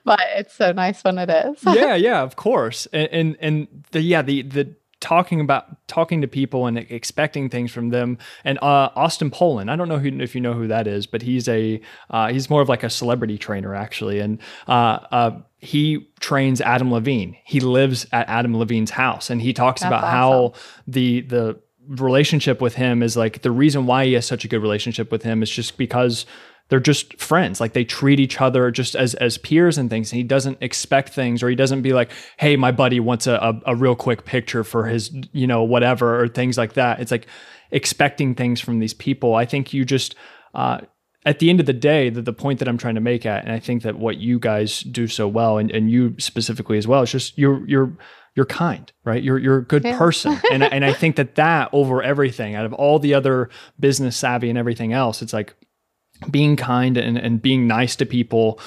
but 0.04 0.20
it's 0.34 0.54
so 0.54 0.72
nice 0.72 1.02
when 1.02 1.18
it 1.18 1.30
is. 1.30 1.58
yeah, 1.64 1.94
yeah, 1.94 2.22
of 2.22 2.36
course. 2.36 2.86
And 2.92 3.08
and, 3.12 3.36
and 3.40 3.84
the 3.92 4.02
yeah 4.02 4.22
the 4.22 4.42
the 4.42 4.74
talking 4.98 5.40
about 5.40 5.86
talking 5.86 6.20
to 6.20 6.28
people 6.28 6.66
and 6.66 6.76
expecting 6.76 7.48
things 7.48 7.72
from 7.72 7.88
them. 7.88 8.18
And 8.44 8.58
uh, 8.58 8.90
Austin 8.94 9.30
Poland, 9.30 9.70
I 9.70 9.76
don't 9.76 9.88
know 9.88 9.98
who, 9.98 10.08
if 10.20 10.34
you 10.34 10.42
know 10.42 10.52
who 10.52 10.68
that 10.68 10.86
is, 10.86 11.06
but 11.06 11.22
he's 11.22 11.48
a 11.48 11.80
uh, 12.10 12.28
he's 12.28 12.50
more 12.50 12.60
of 12.60 12.68
like 12.68 12.82
a 12.82 12.90
celebrity 12.90 13.38
trainer 13.38 13.74
actually, 13.74 14.18
and 14.18 14.38
uh, 14.68 14.98
uh 15.10 15.40
he 15.58 16.08
trains 16.20 16.60
Adam 16.60 16.90
Levine. 16.90 17.36
He 17.44 17.60
lives 17.60 18.06
at 18.12 18.28
Adam 18.28 18.56
Levine's 18.56 18.90
house, 18.90 19.30
and 19.30 19.40
he 19.40 19.52
talks 19.52 19.82
That's 19.82 19.90
about 19.90 20.04
awesome. 20.04 20.10
how 20.10 20.52
the 20.86 21.20
the 21.22 21.60
relationship 21.88 22.60
with 22.60 22.74
him 22.74 23.02
is 23.02 23.16
like 23.16 23.42
the 23.42 23.50
reason 23.50 23.86
why 23.86 24.06
he 24.06 24.12
has 24.14 24.26
such 24.26 24.44
a 24.44 24.48
good 24.48 24.62
relationship 24.62 25.10
with 25.10 25.22
him 25.22 25.42
is 25.42 25.50
just 25.50 25.76
because 25.76 26.26
they're 26.68 26.80
just 26.80 27.18
friends. 27.18 27.60
Like 27.60 27.72
they 27.72 27.84
treat 27.84 28.20
each 28.20 28.40
other 28.40 28.70
just 28.70 28.94
as 28.94 29.14
as 29.14 29.38
peers 29.38 29.76
and 29.76 29.90
things 29.90 30.12
and 30.12 30.18
he 30.18 30.22
doesn't 30.22 30.58
expect 30.60 31.12
things 31.12 31.42
or 31.42 31.48
he 31.48 31.56
doesn't 31.56 31.82
be 31.82 31.92
like 31.92 32.10
hey 32.38 32.56
my 32.56 32.70
buddy 32.70 33.00
wants 33.00 33.26
a, 33.26 33.34
a, 33.34 33.72
a 33.72 33.76
real 33.76 33.96
quick 33.96 34.24
picture 34.24 34.62
for 34.62 34.86
his 34.86 35.12
you 35.32 35.46
know 35.46 35.62
whatever 35.62 36.20
or 36.20 36.28
things 36.28 36.56
like 36.56 36.74
that. 36.74 37.00
It's 37.00 37.10
like 37.10 37.26
expecting 37.70 38.34
things 38.34 38.60
from 38.60 38.78
these 38.78 38.94
people. 38.94 39.34
I 39.34 39.44
think 39.46 39.72
you 39.72 39.84
just 39.84 40.14
uh, 40.54 40.80
at 41.26 41.38
the 41.38 41.50
end 41.50 41.60
of 41.60 41.66
the 41.66 41.72
day, 41.72 42.08
the, 42.08 42.22
the 42.22 42.32
point 42.32 42.58
that 42.60 42.68
I'm 42.68 42.78
trying 42.78 42.94
to 42.94 43.00
make 43.00 43.26
at, 43.26 43.44
and 43.44 43.52
I 43.52 43.58
think 43.58 43.82
that 43.82 43.98
what 43.98 44.16
you 44.16 44.38
guys 44.38 44.80
do 44.80 45.06
so 45.06 45.28
well, 45.28 45.58
and, 45.58 45.70
and 45.70 45.90
you 45.90 46.14
specifically 46.18 46.78
as 46.78 46.86
well, 46.86 47.02
it's 47.02 47.12
just 47.12 47.36
you're 47.36 47.66
you're 47.68 47.92
you're 48.34 48.46
kind, 48.46 48.92
right? 49.04 49.22
You're 49.22 49.38
you're 49.38 49.58
a 49.58 49.64
good 49.64 49.84
yeah. 49.84 49.98
person, 49.98 50.40
and 50.52 50.62
and 50.62 50.84
I 50.84 50.92
think 50.92 51.16
that 51.16 51.34
that 51.36 51.70
over 51.72 52.02
everything, 52.02 52.54
out 52.54 52.66
of 52.66 52.72
all 52.72 52.98
the 52.98 53.14
other 53.14 53.50
business 53.78 54.16
savvy 54.16 54.48
and 54.48 54.58
everything 54.58 54.92
else, 54.92 55.22
it's 55.22 55.32
like 55.32 55.54
being 56.30 56.56
kind 56.56 56.96
and 56.96 57.16
and 57.16 57.40
being 57.40 57.66
nice 57.66 57.96
to 57.96 58.06
people 58.06 58.60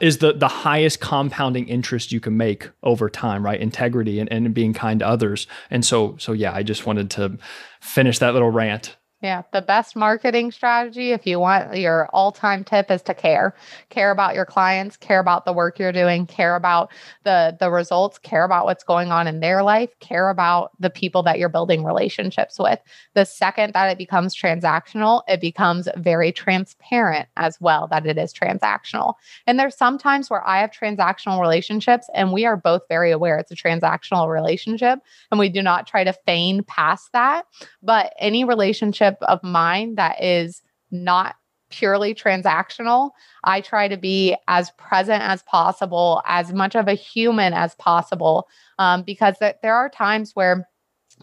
is 0.00 0.18
the 0.18 0.34
the 0.34 0.48
highest 0.48 1.00
compounding 1.00 1.66
interest 1.66 2.12
you 2.12 2.20
can 2.20 2.36
make 2.36 2.70
over 2.82 3.08
time 3.08 3.44
right 3.44 3.60
integrity 3.60 4.18
and, 4.18 4.30
and 4.30 4.52
being 4.52 4.74
kind 4.74 5.00
to 5.00 5.06
others 5.06 5.46
and 5.70 5.84
so 5.84 6.14
so 6.18 6.32
yeah 6.32 6.52
i 6.52 6.62
just 6.62 6.84
wanted 6.84 7.10
to 7.10 7.38
finish 7.80 8.18
that 8.18 8.34
little 8.34 8.50
rant 8.50 8.96
yeah, 9.22 9.42
the 9.52 9.62
best 9.62 9.94
marketing 9.94 10.50
strategy, 10.50 11.12
if 11.12 11.26
you 11.28 11.38
want 11.38 11.76
your 11.76 12.08
all 12.12 12.32
time 12.32 12.64
tip, 12.64 12.90
is 12.90 13.02
to 13.02 13.14
care. 13.14 13.54
Care 13.88 14.10
about 14.10 14.34
your 14.34 14.44
clients, 14.44 14.96
care 14.96 15.20
about 15.20 15.44
the 15.44 15.52
work 15.52 15.78
you're 15.78 15.92
doing, 15.92 16.26
care 16.26 16.56
about 16.56 16.90
the, 17.22 17.56
the 17.60 17.70
results, 17.70 18.18
care 18.18 18.42
about 18.42 18.64
what's 18.64 18.82
going 18.82 19.12
on 19.12 19.28
in 19.28 19.38
their 19.38 19.62
life, 19.62 19.90
care 20.00 20.28
about 20.28 20.72
the 20.80 20.90
people 20.90 21.22
that 21.22 21.38
you're 21.38 21.48
building 21.48 21.84
relationships 21.84 22.58
with. 22.58 22.80
The 23.14 23.24
second 23.24 23.74
that 23.74 23.92
it 23.92 23.98
becomes 23.98 24.34
transactional, 24.34 25.22
it 25.28 25.40
becomes 25.40 25.88
very 25.96 26.32
transparent 26.32 27.28
as 27.36 27.60
well 27.60 27.86
that 27.92 28.06
it 28.06 28.18
is 28.18 28.34
transactional. 28.34 29.14
And 29.46 29.56
there's 29.56 29.76
sometimes 29.76 30.30
where 30.30 30.44
I 30.44 30.60
have 30.60 30.72
transactional 30.72 31.40
relationships 31.40 32.08
and 32.12 32.32
we 32.32 32.44
are 32.44 32.56
both 32.56 32.82
very 32.88 33.12
aware 33.12 33.38
it's 33.38 33.52
a 33.52 33.54
transactional 33.54 34.28
relationship 34.28 34.98
and 35.30 35.38
we 35.38 35.48
do 35.48 35.62
not 35.62 35.86
try 35.86 36.02
to 36.02 36.12
feign 36.12 36.64
past 36.64 37.12
that. 37.12 37.46
But 37.84 38.14
any 38.18 38.42
relationship, 38.42 39.11
relationship 39.12 39.22
of 39.22 39.42
mine 39.42 39.96
that 39.96 40.22
is 40.22 40.62
not 40.90 41.36
purely 41.70 42.14
transactional. 42.14 43.10
I 43.44 43.62
try 43.62 43.88
to 43.88 43.96
be 43.96 44.36
as 44.46 44.70
present 44.72 45.22
as 45.22 45.42
possible, 45.44 46.22
as 46.26 46.52
much 46.52 46.74
of 46.76 46.86
a 46.86 46.94
human 46.94 47.54
as 47.54 47.74
possible, 47.76 48.46
um, 48.78 49.02
because 49.02 49.38
th- 49.38 49.56
there 49.62 49.74
are 49.74 49.88
times 49.88 50.32
where 50.34 50.68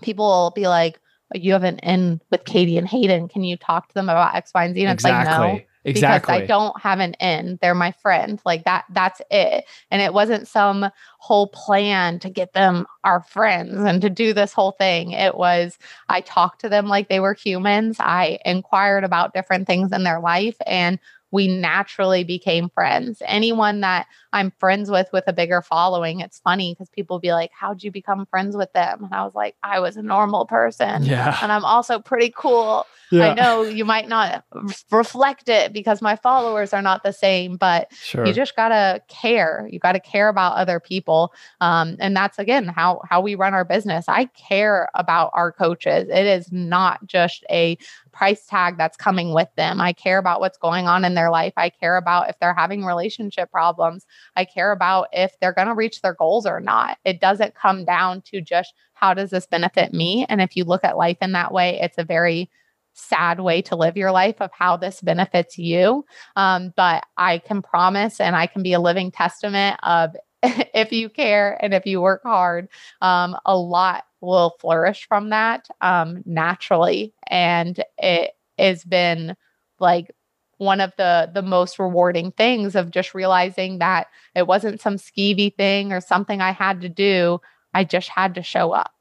people 0.02 0.26
will 0.26 0.52
be 0.52 0.68
like, 0.68 1.00
"You 1.36 1.54
have 1.54 1.64
an 1.64 1.78
in 1.80 2.20
with 2.32 2.46
Katy 2.46 2.78
and 2.78 2.88
Hayden. 2.88 3.28
Can 3.28 3.44
you 3.44 3.58
talk 3.58 3.90
to 3.90 3.94
them 3.94 4.10
about 4.10 4.34
X, 4.36 4.52
Y, 4.56 4.66
and 4.66 4.74
Z?" 4.74 4.82
And 4.82 4.92
exactly. 4.92 5.22
it's 5.22 5.40
like, 5.40 5.62
no. 5.62 5.69
Exactly. 5.86 6.34
Because 6.34 6.44
I 6.44 6.46
don't 6.46 6.80
have 6.82 7.00
an 7.00 7.14
in. 7.16 7.58
They're 7.62 7.76
my 7.76 7.92
friend. 7.94 8.42
Like 8.46 8.66
that, 8.66 8.86
that's 8.92 9.22
it. 9.32 9.66
And 9.92 10.02
it 10.02 10.14
wasn't 10.14 10.48
some 10.48 10.90
whole 11.20 11.48
plan 11.48 12.20
to 12.20 12.30
get 12.30 12.54
them 12.54 12.86
our 13.04 13.22
friends 13.22 13.80
and 13.80 14.02
to 14.02 14.10
do 14.10 14.34
this 14.34 14.52
whole 14.52 14.72
thing. 14.72 15.12
It 15.12 15.36
was 15.36 15.78
I 16.10 16.22
talked 16.22 16.62
to 16.62 16.70
them 16.70 16.88
like 16.88 17.08
they 17.08 17.20
were 17.20 17.34
humans. 17.34 17.98
I 18.00 18.40
inquired 18.46 19.04
about 19.04 19.34
different 19.34 19.68
things 19.68 19.92
in 19.92 20.04
their 20.04 20.20
life 20.20 20.58
and 20.68 21.00
we 21.32 21.48
naturally 21.48 22.24
became 22.24 22.70
friends. 22.70 23.22
Anyone 23.26 23.82
that 23.82 24.08
I'm 24.34 24.52
friends 24.60 24.90
with 24.90 25.08
with 25.14 25.24
a 25.28 25.34
bigger 25.34 25.62
following, 25.62 26.20
it's 26.20 26.40
funny 26.40 26.74
because 26.74 26.90
people 26.90 27.20
be 27.20 27.32
like, 27.32 27.52
How'd 27.54 27.84
you 27.84 27.92
become 27.92 28.26
friends 28.28 28.56
with 28.56 28.72
them? 28.74 29.04
And 29.04 29.14
I 29.14 29.24
was 29.24 29.36
like, 29.36 29.56
I 29.64 29.80
was 29.80 29.98
a 29.98 30.02
normal 30.02 30.46
person. 30.46 31.04
Yeah. 31.04 31.38
And 31.42 31.52
I'm 31.52 31.66
also 31.66 32.00
pretty 32.00 32.34
cool. 32.36 32.86
Yeah. 33.12 33.30
I 33.30 33.34
know 33.34 33.64
you 33.64 33.86
might 33.86 34.08
not 34.08 34.44
reflect 34.92 35.50
it 35.50 35.74
because 35.74 36.02
my 36.02 36.16
followers 36.16 36.74
are 36.74 36.82
not 36.82 37.04
the 37.04 37.12
same, 37.12 37.58
but 37.58 37.92
sure. 37.94 38.26
you 38.26 38.34
just 38.34 38.56
gotta 38.56 39.02
care. 39.08 39.68
You 39.72 39.80
gotta 39.80 40.00
care 40.00 40.30
about 40.30 40.58
other 40.58 40.80
people. 40.80 41.34
Um, 41.60 41.96
and 42.00 42.16
that's 42.16 42.38
again 42.38 42.68
how 42.68 43.02
how 43.10 43.22
we 43.22 43.36
run 43.36 43.54
our 43.54 43.66
business. 43.66 44.06
I 44.08 44.26
care 44.26 44.90
about 44.94 45.32
our 45.34 45.52
coaches. 45.52 46.08
It 46.10 46.26
is 46.26 46.52
not 46.52 47.06
just 47.08 47.44
a 47.50 47.78
price 48.12 48.46
tag 48.46 48.78
that's 48.78 48.98
coming 48.98 49.34
with 49.34 49.50
them. 49.56 49.82
I 49.82 49.94
care 49.94 50.18
about 50.18 50.40
what's 50.40 50.58
going 50.58 50.88
on 50.88 51.06
in 51.06 51.16
their 51.20 51.30
life. 51.30 51.54
I 51.58 51.70
care 51.70 51.98
about 51.98 52.30
if 52.30 52.38
they're 52.40 52.54
having 52.54 52.86
relationship 52.86 53.52
problems. 53.52 54.06
I 54.38 54.46
care 54.46 54.72
about 54.72 55.08
if 55.12 55.34
they're 55.40 55.54
going 55.54 55.68
to 55.68 55.74
reach 55.74 56.02
their 56.02 56.14
goals 56.14 56.46
or 56.46 56.62
not. 56.62 56.98
It 57.04 57.20
doesn't 57.20 57.56
come 57.56 57.84
down 57.84 58.22
to 58.28 58.42
just 58.42 58.74
how 58.94 59.14
does 59.14 59.30
this 59.32 59.46
benefit 59.46 59.94
me? 59.94 60.26
And 60.30 60.42
if 60.42 60.56
you 60.56 60.64
look 60.64 60.84
at 60.84 60.98
life 60.98 61.18
in 61.22 61.34
that 61.34 61.52
way, 61.52 61.80
it's 61.82 61.98
a 61.98 62.04
very 62.04 62.50
sad 62.94 63.40
way 63.40 63.62
to 63.64 63.76
live 63.76 63.98
your 63.98 64.12
life 64.12 64.36
of 64.40 64.50
how 64.54 64.78
this 64.78 65.02
benefits 65.02 65.58
you. 65.58 66.06
Um, 66.36 66.74
but 66.76 67.04
I 67.18 67.40
can 67.40 67.62
promise 67.62 68.20
and 68.20 68.36
I 68.36 68.48
can 68.48 68.64
be 68.64 68.74
a 68.74 68.80
living 68.80 69.12
testament 69.12 69.80
of 69.84 70.16
if 70.44 70.92
you 70.92 71.10
care 71.10 71.58
and 71.62 71.74
if 71.74 71.86
you 71.86 72.02
work 72.02 72.22
hard, 72.24 72.70
um, 73.02 73.36
a 73.46 73.58
lot 73.58 74.06
will 74.22 74.56
flourish 74.60 75.08
from 75.08 75.30
that 75.30 75.68
um, 75.82 76.24
naturally. 76.26 77.14
And 77.28 77.84
it 77.98 78.32
has 78.58 78.84
been 78.84 79.36
like 79.80 80.12
one 80.60 80.82
of 80.82 80.94
the 80.98 81.32
the 81.34 81.42
most 81.42 81.80
rewarding 81.80 82.32
things 82.32 82.76
of 82.76 82.92
just 82.92 83.16
realizing 83.16 83.80
that 83.80 84.08
it 84.36 84.46
wasn't 84.46 84.82
some 84.82 84.98
skeevy 84.98 85.56
thing 85.56 85.92
or 85.92 86.02
something 86.02 86.42
I 86.42 86.52
had 86.52 86.82
to 86.82 86.90
do. 86.90 87.40
I 87.74 87.84
just 87.86 88.10
had 88.10 88.36
to 88.36 88.44
show 88.44 88.72
up. 88.72 88.92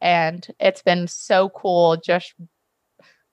And 0.00 0.46
it's 0.58 0.82
been 0.82 1.06
so 1.06 1.50
cool 1.50 1.96
just 1.96 2.34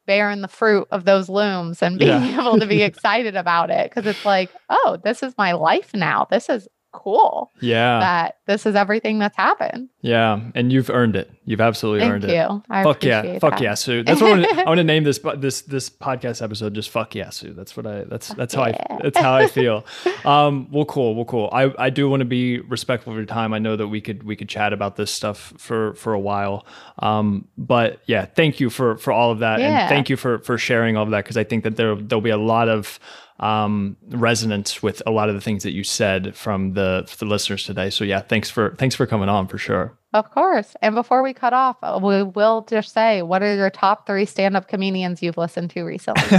bearing 0.06 0.42
the 0.42 0.48
fruit 0.48 0.88
of 0.92 1.06
those 1.06 1.30
looms 1.30 1.82
and 1.82 1.98
being 2.00 2.24
yeah. 2.24 2.42
able 2.42 2.60
to 2.60 2.68
be 2.68 2.82
excited 2.84 3.36
about 3.36 3.72
it 3.72 3.90
because 3.90 4.06
it's 4.06 4.26
like, 4.26 4.50
oh, 4.70 4.98
this 5.04 5.24
is 5.24 5.34
my 5.38 5.54
life 5.54 5.94
now. 5.94 6.28
This 6.30 6.50
is 6.50 6.68
cool. 6.92 7.52
Yeah. 7.60 8.00
That 8.00 8.38
this 8.48 8.66
is 8.66 8.76
everything 8.76 9.20
that's 9.20 9.38
happened. 9.38 9.90
Yeah. 10.02 10.40
And 10.56 10.72
you've 10.72 10.90
earned 10.90 11.16
it. 11.16 11.32
You've 11.46 11.62
absolutely 11.62 12.02
Thank 12.02 12.14
earned 12.14 12.24
you. 12.24 12.30
it. 12.30 12.62
I 12.70 12.84
fuck 12.84 13.04
yeah. 13.04 13.22
that. 13.22 13.42
Fuck 13.42 13.60
yeah, 13.60 13.74
Sue. 13.74 14.04
That's 14.04 14.22
what 14.22 14.32
I 14.32 14.36
want, 14.36 14.50
to, 14.50 14.62
I 14.62 14.66
want 14.66 14.78
to 14.78 14.84
name 14.84 15.04
this 15.04 15.20
this 15.38 15.62
this 15.62 15.90
podcast 15.90 16.42
episode 16.42 16.74
just 16.74 16.90
fuck 16.90 17.16
yeah, 17.16 17.30
Sue. 17.30 17.54
That's 17.54 17.76
what 17.76 17.88
I 17.88 18.04
that's 18.04 18.30
that's 18.30 18.54
how 18.54 18.68
yeah. 18.68 18.84
I 18.90 19.00
that's 19.04 19.18
how 19.18 19.34
I 19.34 19.48
feel. 19.60 19.86
um 20.26 20.68
well 20.72 20.86
cool, 20.86 21.16
well 21.16 21.26
cool. 21.26 21.50
I 21.52 21.74
I 21.78 21.90
do 21.90 22.10
want 22.10 22.22
to 22.22 22.26
be 22.26 22.60
respectful 22.60 23.14
of 23.14 23.18
your 23.18 23.26
time. 23.26 23.54
I 23.54 23.60
know 23.60 23.76
that 23.76 23.88
we 23.88 24.02
could 24.02 24.24
we 24.24 24.36
could 24.36 24.50
chat 24.50 24.74
about 24.74 24.96
this 24.96 25.12
stuff 25.12 25.54
for 25.58 25.94
for 25.96 26.14
a 26.14 26.20
while. 26.20 26.66
Um 27.00 27.48
but 27.58 28.00
yeah, 28.06 28.26
thank 28.26 28.60
you 28.60 28.70
for 28.70 28.98
for 28.98 29.12
all 29.12 29.32
of 29.32 29.40
that 29.40 29.60
Yeah. 29.60 29.82
and 29.82 29.90
thank 29.90 30.10
you 30.10 30.18
for 30.18 30.40
for 30.40 30.58
sharing 30.58 30.98
all 30.98 31.04
of 31.04 31.12
that 31.12 31.24
because 31.24 31.38
I 31.38 31.44
think 31.44 31.64
that 31.64 31.76
there 31.76 31.96
there'll 31.96 32.22
be 32.22 32.30
a 32.30 32.38
lot 32.38 32.70
of 32.70 33.00
um, 33.40 33.96
resonance 34.10 34.84
with 34.84 35.02
a 35.06 35.12
lot 35.12 35.30
of 35.30 35.36
the 35.36 35.42
things 35.42 35.64
that 35.64 35.72
you 35.72 35.84
said 35.84 36.36
from 36.36 36.74
the 36.74 37.10
the 37.20 37.26
listeners 37.26 37.64
today. 37.66 37.90
So 37.90 38.04
yeah, 38.04 38.20
thanks 38.22 38.50
for 38.50 38.76
thanks 38.78 38.96
for 38.96 39.06
coming 39.06 39.30
on 39.30 39.48
for 39.48 39.58
sure. 39.58 39.98
Of 40.14 40.32
course. 40.32 40.76
And 40.82 40.96
before 40.96 41.22
we 41.22 41.34
cut 41.34 41.54
off, 41.54 41.78
uh, 41.84 42.00
we 42.02 42.24
will 42.24 42.66
just 42.70 42.94
say 42.94 43.22
what 43.22 43.42
are 43.44 43.56
your 43.56 43.70
top 43.70 44.06
three 44.08 44.26
stand 44.26 44.58
up 44.58 44.68
comedians 44.68 45.22
you've 45.22 45.38
listened 45.38 45.70
to 45.72 45.84
recently? 45.84 46.38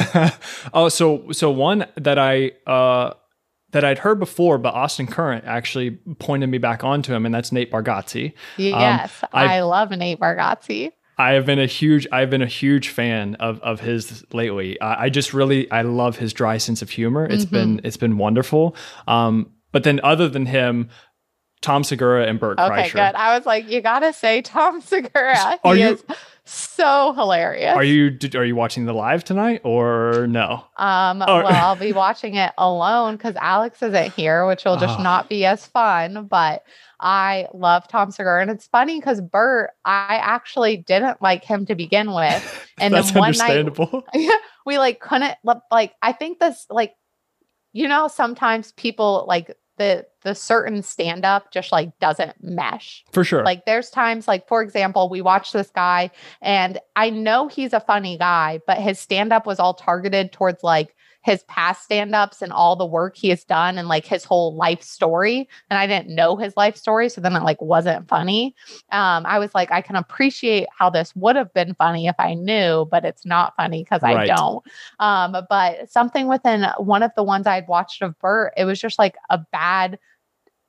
oh, 0.74 0.88
so 0.88 1.30
so 1.32 1.50
one 1.50 1.86
that 1.96 2.18
I 2.18 2.52
uh 2.66 3.14
that 3.72 3.84
I'd 3.84 3.98
heard 3.98 4.18
before, 4.18 4.58
but 4.58 4.74
Austin 4.74 5.06
Current 5.06 5.44
actually 5.46 5.92
pointed 6.18 6.48
me 6.48 6.58
back 6.58 6.82
onto 6.82 7.14
him, 7.14 7.24
and 7.24 7.32
that's 7.32 7.52
Nate 7.52 7.70
Bargatze. 7.70 8.32
yes. 8.56 9.22
I've- 9.32 9.48
I 9.52 9.60
love 9.60 9.90
Nate 9.92 10.18
Bargatze. 10.18 10.90
I 11.20 11.32
have 11.32 11.44
been 11.46 11.58
a 11.58 11.66
huge 11.66 12.06
I've 12.10 12.30
been 12.30 12.42
a 12.42 12.46
huge 12.46 12.88
fan 12.88 13.34
of 13.36 13.60
of 13.60 13.80
his 13.80 14.24
lately. 14.32 14.80
I, 14.80 15.04
I 15.04 15.08
just 15.10 15.34
really 15.34 15.70
I 15.70 15.82
love 15.82 16.16
his 16.18 16.32
dry 16.32 16.56
sense 16.58 16.82
of 16.82 16.90
humor. 16.90 17.26
It's 17.26 17.44
Mm-hmm. 17.44 17.54
been 17.54 17.80
it's 17.84 17.96
been 17.96 18.16
wonderful. 18.18 18.74
Um, 19.06 19.52
but 19.72 19.84
then 19.84 20.00
other 20.02 20.28
than 20.28 20.46
him, 20.46 20.88
Tom 21.62 21.84
Segura 21.84 22.26
and 22.26 22.40
Bert 22.40 22.58
Okay, 22.58 22.70
Kreischer. 22.88 22.92
good. 22.94 23.14
I 23.14 23.36
was 23.36 23.44
like, 23.46 23.68
you 23.68 23.80
got 23.82 23.98
to 24.00 24.12
say 24.14 24.40
Tom 24.42 24.80
Segura. 24.80 25.58
Are 25.62 25.74
he 25.74 25.82
you- 25.82 25.88
is 25.90 26.04
so 26.52 27.12
hilarious. 27.12 27.76
Are 27.76 27.84
you 27.84 28.16
are 28.34 28.44
you 28.44 28.56
watching 28.56 28.84
the 28.84 28.92
live 28.92 29.22
tonight 29.24 29.60
or 29.64 30.26
no? 30.28 30.64
Um, 30.76 31.22
Or- 31.22 31.44
well, 31.44 31.48
I'll 31.48 31.76
be 31.76 31.92
watching 31.92 32.34
it 32.34 32.52
alone 32.58 33.16
because 33.16 33.36
Alex 33.36 33.82
isn't 33.82 34.12
here, 34.14 34.46
which 34.46 34.64
will 34.64 34.76
just 34.76 34.98
Ah. 34.98 35.02
not 35.02 35.28
be 35.28 35.44
as 35.46 35.66
fun. 35.66 36.26
But 36.26 36.64
I 36.98 37.46
love 37.54 37.86
Tom 37.88 38.10
Segura, 38.10 38.42
and 38.42 38.50
it's 38.50 38.66
funny 38.66 38.98
because 38.98 39.20
Bert, 39.20 39.70
I 39.84 40.16
actually 40.22 40.76
didn't 40.78 41.22
like 41.22 41.44
him 41.44 41.66
to 41.66 41.74
begin 41.74 42.12
with, 42.12 42.68
and 42.80 42.92
That's 42.92 43.12
then 43.12 43.20
one 43.20 43.32
night 43.38 43.78
we 44.66 44.78
like 44.78 45.00
couldn't 45.00 45.36
like. 45.70 45.94
I 46.02 46.12
think 46.12 46.40
this 46.40 46.66
like, 46.68 46.94
you 47.72 47.86
know, 47.88 48.08
sometimes 48.08 48.72
people 48.72 49.24
like 49.28 49.56
the 49.80 50.06
the 50.22 50.34
certain 50.34 50.82
stand 50.82 51.24
up 51.24 51.50
just 51.50 51.72
like 51.72 51.98
doesn't 52.00 52.36
mesh. 52.44 53.02
For 53.12 53.24
sure. 53.24 53.42
Like 53.42 53.64
there's 53.64 53.88
times 53.88 54.28
like 54.28 54.46
for 54.46 54.60
example, 54.60 55.08
we 55.08 55.22
watched 55.22 55.54
this 55.54 55.70
guy 55.70 56.10
and 56.42 56.78
I 56.96 57.08
know 57.08 57.48
he's 57.48 57.72
a 57.72 57.80
funny 57.80 58.18
guy, 58.18 58.60
but 58.66 58.76
his 58.76 59.00
stand 59.00 59.32
up 59.32 59.46
was 59.46 59.58
all 59.58 59.72
targeted 59.72 60.32
towards 60.32 60.62
like 60.62 60.94
his 61.22 61.42
past 61.44 61.84
stand-ups 61.84 62.40
and 62.40 62.52
all 62.52 62.76
the 62.76 62.86
work 62.86 63.16
he 63.16 63.28
has 63.28 63.44
done 63.44 63.76
and 63.76 63.88
like 63.88 64.06
his 64.06 64.24
whole 64.24 64.54
life 64.54 64.82
story 64.82 65.48
and 65.68 65.78
I 65.78 65.86
didn't 65.86 66.14
know 66.14 66.36
his 66.36 66.56
life 66.56 66.76
story 66.76 67.08
so 67.08 67.20
then 67.20 67.36
it 67.36 67.42
like 67.42 67.60
wasn't 67.60 68.08
funny. 68.08 68.54
Um 68.90 69.26
I 69.26 69.38
was 69.38 69.54
like 69.54 69.70
I 69.70 69.82
can 69.82 69.96
appreciate 69.96 70.66
how 70.76 70.88
this 70.90 71.14
would 71.14 71.36
have 71.36 71.52
been 71.52 71.74
funny 71.74 72.06
if 72.06 72.16
I 72.18 72.34
knew, 72.34 72.88
but 72.90 73.04
it's 73.04 73.26
not 73.26 73.54
funny 73.56 73.84
cuz 73.84 74.02
I 74.02 74.26
don't. 74.26 74.64
Um 74.98 75.36
but 75.48 75.90
something 75.90 76.26
within 76.26 76.66
one 76.78 77.02
of 77.02 77.12
the 77.16 77.22
ones 77.22 77.46
I'd 77.46 77.68
watched 77.68 78.02
of 78.02 78.18
Bert, 78.18 78.54
it 78.56 78.64
was 78.64 78.80
just 78.80 78.98
like 78.98 79.16
a 79.28 79.38
bad 79.38 79.98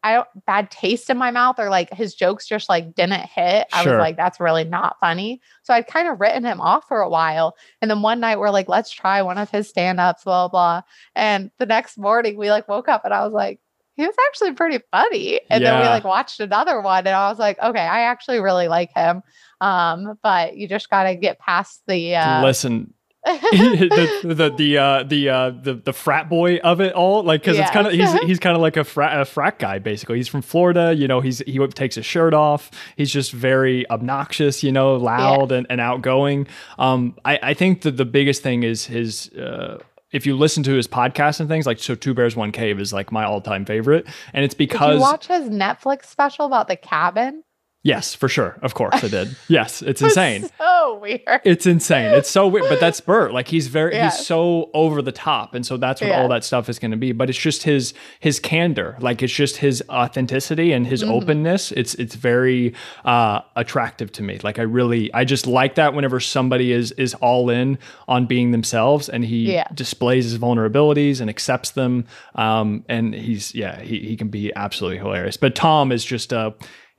I 0.03 0.13
don't 0.13 0.27
bad 0.45 0.71
taste 0.71 1.09
in 1.09 1.17
my 1.17 1.29
mouth 1.31 1.59
or 1.59 1.69
like 1.69 1.93
his 1.93 2.15
jokes 2.15 2.47
just 2.47 2.69
like 2.69 2.95
didn't 2.95 3.21
hit. 3.21 3.67
I 3.71 3.83
Sure. 3.83 3.93
was 3.93 3.99
like, 3.99 4.17
that's 4.17 4.39
really 4.39 4.63
not 4.63 4.97
funny. 4.99 5.41
So 5.63 5.73
I'd 5.73 5.87
kind 5.87 6.07
of 6.07 6.19
written 6.19 6.43
him 6.43 6.59
off 6.59 6.87
for 6.87 7.01
a 7.01 7.09
while. 7.09 7.55
And 7.81 7.91
then 7.91 8.01
one 8.01 8.19
night 8.19 8.39
we're 8.39 8.49
like, 8.49 8.67
let's 8.67 8.89
try 8.89 9.21
one 9.21 9.37
of 9.37 9.49
his 9.51 9.69
stand-ups, 9.69 10.23
blah, 10.23 10.47
blah. 10.47 10.81
And 11.15 11.51
the 11.59 11.65
next 11.67 11.97
morning 11.97 12.35
we 12.37 12.49
like 12.49 12.67
woke 12.67 12.87
up 12.89 13.05
and 13.05 13.13
I 13.13 13.23
was 13.23 13.33
like, 13.33 13.59
he 13.95 14.05
was 14.07 14.15
actually 14.27 14.53
pretty 14.53 14.79
funny. 14.89 15.41
And 15.49 15.63
then 15.63 15.79
we 15.81 15.87
like 15.87 16.03
watched 16.03 16.39
another 16.39 16.81
one 16.81 17.05
and 17.05 17.15
I 17.15 17.29
was 17.29 17.37
like, 17.37 17.59
okay, 17.61 17.79
I 17.79 18.01
actually 18.03 18.39
really 18.39 18.67
like 18.67 18.91
him. 18.95 19.21
Um, 19.59 20.17
but 20.23 20.55
you 20.57 20.67
just 20.67 20.89
gotta 20.89 21.15
get 21.15 21.37
past 21.37 21.81
the 21.87 22.15
uh 22.15 22.43
Listen, 22.43 22.93
the 23.25 24.19
the 24.33 24.49
the 24.57 24.77
uh, 24.77 25.03
the 25.03 25.29
uh, 25.29 25.49
the 25.51 25.75
the 25.75 25.93
frat 25.93 26.27
boy 26.27 26.57
of 26.57 26.81
it 26.81 26.93
all, 26.93 27.21
like 27.21 27.41
because 27.41 27.59
it's 27.59 27.69
kind 27.69 27.85
of 27.85 27.93
he's 27.93 28.11
he's 28.23 28.39
kind 28.39 28.55
of 28.55 28.63
like 28.63 28.77
a 28.77 28.83
frat 28.83 29.21
a 29.21 29.25
frat 29.25 29.59
guy 29.59 29.77
basically. 29.77 30.17
He's 30.17 30.27
from 30.27 30.41
Florida, 30.41 30.95
you 30.95 31.07
know. 31.07 31.21
He's 31.21 31.39
he 31.39 31.59
takes 31.67 31.95
his 31.95 32.05
shirt 32.05 32.33
off. 32.33 32.71
He's 32.97 33.11
just 33.11 33.31
very 33.31 33.87
obnoxious, 33.91 34.63
you 34.63 34.71
know, 34.71 34.95
loud 34.95 35.51
and, 35.51 35.67
and 35.69 35.79
outgoing. 35.79 36.47
Um, 36.79 37.15
I 37.23 37.39
I 37.43 37.53
think 37.53 37.81
that 37.81 37.97
the 37.97 38.05
biggest 38.05 38.41
thing 38.41 38.63
is 38.63 38.85
his. 38.85 39.29
Uh, 39.33 39.77
if 40.11 40.25
you 40.25 40.35
listen 40.35 40.61
to 40.63 40.73
his 40.73 40.87
podcast 40.87 41.39
and 41.39 41.47
things 41.47 41.65
like 41.65 41.79
so 41.79 41.95
two 41.95 42.13
bears 42.13 42.35
one 42.35 42.51
cave 42.51 42.81
is 42.81 42.91
like 42.91 43.13
my 43.13 43.23
all-time 43.23 43.63
favorite 43.63 44.05
and 44.33 44.43
it's 44.43 44.53
Did 44.53 44.57
because 44.69 44.95
you 44.95 44.99
watch 44.99 45.27
his 45.27 45.47
Netflix 45.47 46.07
special 46.07 46.45
about 46.45 46.67
the 46.67 46.75
cabin? 46.75 47.45
Yes 47.83 48.13
for 48.13 48.27
sure 48.29 48.57
of 48.61 48.73
course 48.73 49.03
i 49.03 49.07
did 49.07 49.35
yes 49.47 49.81
it's 49.81 50.01
insane 50.01 50.47
So 50.59 50.95
weird. 50.99 51.21
it's 51.45 51.65
insane. 51.65 52.13
It's 52.13 52.29
so 52.29 52.47
weird, 52.47 52.65
but 52.69 52.79
that's 52.79 52.99
Bert. 53.11 53.33
Like 53.33 53.47
he's 53.47 53.67
very 53.67 53.93
Yes. 53.93 54.17
he's 54.17 54.27
so 54.27 54.69
over 54.73 55.01
the 55.01 55.11
top, 55.11 55.53
and 55.55 55.65
so 55.65 55.77
that's 55.77 56.01
what 56.01 56.07
Yeah. 56.09 56.21
all 56.21 56.27
that 56.29 56.43
stuff 56.43 56.69
is 56.69 56.79
going 56.79 56.91
to 56.91 56.97
be. 56.97 57.11
But 57.11 57.29
it's 57.29 57.37
just 57.39 57.63
his 57.63 57.93
his 58.19 58.39
candor, 58.39 58.97
like 58.99 59.21
it's 59.23 59.31
just 59.33 59.57
his 59.57 59.81
authenticity 59.89 60.73
and 60.73 60.85
his 60.87 61.01
Mm-hmm. 61.01 61.11
openness. 61.11 61.71
It's 61.71 61.93
it's 61.95 62.15
very 62.15 62.73
uh, 63.05 63.41
attractive 63.55 64.11
to 64.13 64.23
me. 64.23 64.39
Like 64.43 64.59
I 64.59 64.63
really 64.63 65.13
I 65.13 65.23
just 65.23 65.47
like 65.47 65.75
that 65.75 65.93
whenever 65.93 66.19
somebody 66.19 66.71
is 66.71 66.91
is 66.93 67.13
all 67.15 67.49
in 67.49 67.77
on 68.07 68.25
being 68.25 68.51
themselves 68.51 69.07
and 69.07 69.23
he 69.23 69.53
Yeah. 69.53 69.67
displays 69.73 70.25
his 70.25 70.37
vulnerabilities 70.37 71.21
and 71.21 71.29
accepts 71.29 71.71
them. 71.71 72.05
Um, 72.35 72.83
and 72.89 73.13
he's 73.15 73.53
yeah 73.55 73.79
he 73.81 73.99
he 73.99 74.17
can 74.17 74.27
be 74.29 74.51
absolutely 74.55 74.97
hilarious. 74.97 75.37
But 75.37 75.55
Tom 75.55 75.91
is 75.91 76.03
just 76.03 76.33
uh 76.33 76.51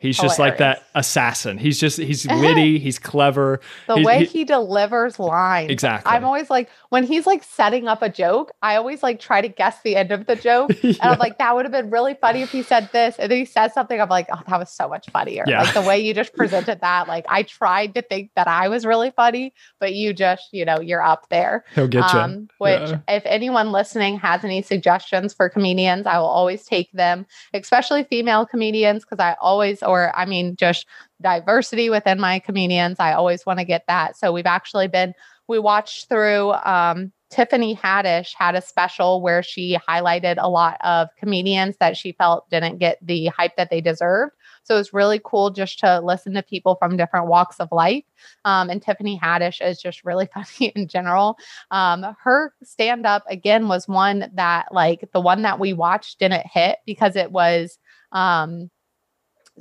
He's 0.02 0.18
just 0.18 0.38
like 0.38 0.58
that 0.58 0.84
assassin. 0.94 1.56
He's 1.58 1.78
just 1.78 1.96
he's 1.98 2.26
witty, 2.28 2.78
he's 2.80 2.98
clever. 2.98 3.60
the 3.86 3.94
He's- 3.94 4.06
way 4.06 4.18
he- 4.24 4.24
he, 4.42 4.44
delivers 4.44 5.18
lines. 5.20 5.70
Exactly. 5.70 6.10
I'm 6.10 6.24
always 6.24 6.50
like, 6.50 6.68
when 6.88 7.04
he's 7.04 7.26
like 7.26 7.44
setting 7.44 7.86
up 7.86 8.02
a 8.02 8.08
joke, 8.08 8.50
I 8.62 8.74
always 8.76 9.02
like 9.02 9.20
try 9.20 9.40
to 9.40 9.48
guess 9.48 9.80
the 9.82 9.94
end 9.96 10.10
of 10.10 10.26
the 10.26 10.34
joke. 10.36 10.70
And 10.82 10.98
I'm 11.00 11.18
like, 11.18 11.38
that 11.38 11.54
would 11.54 11.64
have 11.64 11.72
been 11.72 11.90
really 11.90 12.14
funny 12.20 12.42
if 12.42 12.50
he 12.50 12.62
said 12.62 12.90
this. 12.92 13.16
And 13.18 13.30
then 13.30 13.38
he 13.38 13.44
says 13.44 13.72
something. 13.72 14.00
I'm 14.00 14.08
like, 14.08 14.26
oh, 14.32 14.40
that 14.48 14.58
was 14.58 14.70
so 14.70 14.88
much 14.88 15.08
funnier. 15.10 15.44
Yeah. 15.46 15.62
Like 15.62 15.74
the 15.74 15.82
way 15.82 16.00
you 16.00 16.12
just 16.14 16.34
presented 16.34 16.80
that. 16.80 17.06
Like 17.08 17.24
I 17.28 17.44
tried 17.44 17.94
to 17.94 18.02
think 18.02 18.30
that 18.36 18.48
I 18.48 18.68
was 18.68 18.84
really 18.84 19.10
funny, 19.12 19.54
but 19.78 19.94
you 19.94 20.12
just, 20.12 20.48
you 20.52 20.64
know, 20.64 20.80
you're 20.80 21.02
up 21.02 21.28
there. 21.30 21.64
He'll 21.74 21.86
get 21.88 22.12
you. 22.12 22.18
Um, 22.18 22.48
which, 22.58 22.80
Yeah. 22.90 22.98
if 23.08 23.22
anyone 23.26 23.70
listening 23.72 24.18
has 24.18 24.42
any 24.44 24.62
suggestions 24.62 25.32
for 25.34 25.48
comedians, 25.48 26.06
I 26.06 26.18
will 26.18 26.26
always 26.26 26.64
take 26.64 26.90
them, 26.92 27.26
especially 27.54 28.04
female 28.04 28.44
comedians, 28.46 29.04
because 29.04 29.20
I 29.20 29.36
always, 29.40 29.82
or 29.92 30.16
I 30.16 30.24
mean, 30.24 30.56
just 30.56 30.86
diversity 31.20 31.90
within 31.90 32.18
my 32.20 32.38
comedians. 32.38 32.98
I 32.98 33.12
always 33.12 33.44
want 33.44 33.58
to 33.58 33.64
get 33.64 33.84
that. 33.88 34.16
So 34.16 34.32
we've 34.32 34.46
actually 34.46 34.88
been, 34.88 35.14
we 35.48 35.58
watched 35.58 36.08
through, 36.08 36.52
um, 36.64 37.12
Tiffany 37.32 37.74
Haddish 37.74 38.34
had 38.36 38.54
a 38.54 38.60
special 38.60 39.22
where 39.22 39.42
she 39.42 39.78
highlighted 39.88 40.34
a 40.38 40.50
lot 40.50 40.76
of 40.84 41.08
comedians 41.18 41.76
that 41.80 41.96
she 41.96 42.12
felt 42.12 42.48
didn't 42.50 42.76
get 42.76 42.98
the 43.00 43.26
hype 43.28 43.56
that 43.56 43.70
they 43.70 43.80
deserved. 43.80 44.32
So 44.64 44.78
it's 44.78 44.92
really 44.92 45.18
cool 45.24 45.48
just 45.48 45.78
to 45.78 46.00
listen 46.00 46.34
to 46.34 46.42
people 46.42 46.76
from 46.76 46.98
different 46.98 47.28
walks 47.28 47.58
of 47.58 47.68
life. 47.72 48.04
Um, 48.44 48.68
and 48.68 48.82
Tiffany 48.82 49.18
Haddish 49.18 49.66
is 49.66 49.80
just 49.80 50.04
really 50.04 50.28
funny 50.34 50.72
in 50.76 50.88
general. 50.88 51.38
Um, 51.70 52.14
her 52.22 52.52
stand 52.62 53.06
up 53.06 53.24
again 53.28 53.66
was 53.66 53.88
one 53.88 54.30
that 54.34 54.66
like 54.70 55.08
the 55.14 55.20
one 55.20 55.40
that 55.42 55.58
we 55.58 55.72
watched 55.72 56.18
didn't 56.18 56.46
hit 56.46 56.80
because 56.86 57.16
it 57.16 57.32
was 57.32 57.78
um 58.12 58.70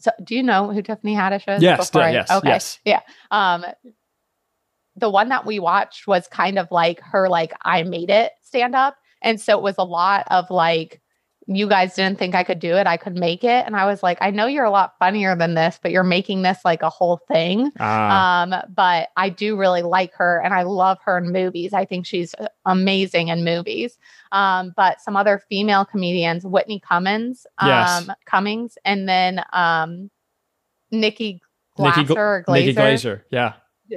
so 0.02 0.12
do 0.24 0.36
you 0.36 0.43
know 0.43 0.72
who 0.72 0.82
Tiffany 0.82 1.16
Haddish 1.16 1.47
is? 1.56 1.62
Yes, 1.64 1.89
before 1.89 2.02
yeah, 2.02 2.08
I- 2.08 2.12
yes, 2.12 2.32
okay. 2.32 2.47
yes. 2.49 2.80
Yeah. 2.86 2.99
Um 3.32 3.66
the 4.95 5.10
one 5.10 5.30
that 5.30 5.45
we 5.45 5.60
watched 5.60 6.06
was 6.08 6.28
kind 6.28 6.60
of 6.60 6.68
like 6.72 6.99
her 7.02 7.30
like 7.30 7.54
I 7.62 7.84
made 7.84 8.10
it 8.10 8.32
stand 8.41 8.76
up. 8.76 8.97
And 9.22 9.39
so 9.39 9.58
it 9.58 9.64
was 9.64 9.76
a 9.78 9.84
lot 9.84 10.28
of 10.30 10.49
like 10.49 11.02
you 11.48 11.68
guys 11.68 11.96
didn't 11.96 12.20
think 12.20 12.36
I 12.36 12.44
could 12.44 12.60
do 12.60 12.76
it, 12.78 12.86
I 12.88 12.98
could 12.98 13.16
make 13.16 13.44
it. 13.44 13.66
And 13.66 13.76
I 13.76 13.86
was 13.86 14.04
like, 14.04 14.20
I 14.22 14.30
know 14.30 14.46
you're 14.46 14.64
a 14.64 14.70
lot 14.72 14.94
funnier 15.00 15.36
than 15.36 15.56
this, 15.56 15.80
but 15.82 15.92
you're 15.92 16.04
making 16.04 16.44
this 16.44 16.60
like 16.64 16.82
a 16.84 16.89
whole 16.89 17.18
thing. 17.28 17.72
Ah, 17.80 18.44
Um, 18.44 18.54
but 18.76 19.10
I 19.18 19.30
do 19.30 19.58
really 19.58 19.82
like 19.82 20.14
her 20.16 20.39
and 20.44 20.54
I 20.54 20.64
love 20.64 21.00
her 21.04 21.18
in 21.18 21.32
movies. 21.32 21.74
I 21.74 21.84
think 21.86 22.06
she's 22.06 22.36
amazing 22.66 23.30
in 23.30 23.44
movies. 23.44 23.98
Um, 24.32 24.72
but 24.78 25.02
some 25.02 25.16
other 25.18 25.42
female 25.50 25.84
comedians, 25.84 26.46
Whitney 26.46 26.80
Cummings, 26.80 27.46
um, 27.58 27.68
Yes. 27.70 28.08
Cummings, 28.26 28.78
and 28.86 29.09
then 29.09 29.43
um 29.51 30.09
Nikki 30.92 31.42
Nikki 31.80 32.04
Glasser 32.04 32.04
Gla- 32.04 32.18
or 32.20 32.43
Glazer. 32.47 32.54
Nikki 32.66 32.74
Glazer. 32.76 33.22
Yeah, 33.32 33.54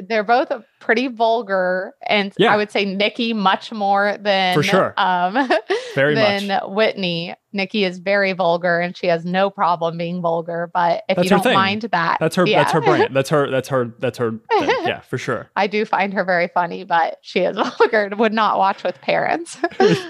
They're 0.09 0.25
both 0.25 0.51
pretty 0.81 1.09
vulgar, 1.09 1.95
and 2.07 2.33
Yeah. 2.39 2.53
I 2.53 2.57
would 2.57 2.71
say 2.71 2.85
Nikki 2.85 3.33
much 3.33 3.73
more 3.73 4.17
than 4.21 4.55
For 4.55 4.63
sure. 4.63 4.95
Um, 4.97 5.49
Very 5.95 6.15
than 6.15 6.49
much. 6.49 6.63
Whitney. 6.69 7.35
Nikki 7.57 7.85
is 7.85 7.99
very 8.01 8.33
vulgar, 8.33 8.81
and 8.81 8.97
she 8.97 9.07
has 9.07 9.25
no 9.25 9.49
problem 9.49 9.97
being 9.97 10.21
vulgar. 10.21 10.69
But 10.75 11.05
if 11.09 11.15
That's 11.15 11.25
you 11.27 11.31
don't 11.31 11.43
thing. 11.45 11.55
mind 11.55 11.83
that, 11.83 12.17
that's 12.19 12.35
her. 12.35 12.45
yeah. 12.49 12.59
That's 12.65 12.73
her 12.73 12.81
brand. 12.81 13.15
That's 13.15 13.29
her. 13.31 13.49
That's 13.51 13.69
her. 13.69 13.95
That's 14.01 14.19
her. 14.19 14.31
Thing. 14.33 14.69
Yeah, 14.85 15.01
for 15.03 15.19
sure. 15.19 15.49
I 15.57 15.69
do 15.69 15.85
find 15.85 16.13
her 16.15 16.25
very 16.25 16.49
funny, 16.49 16.83
but 16.83 17.19
she 17.23 17.41
is 17.41 17.57
vulgar. 17.57 18.07
and 18.07 18.19
Would 18.19 18.33
not 18.33 18.59
watch 18.59 18.83
with 18.83 19.01
parents. 19.03 19.57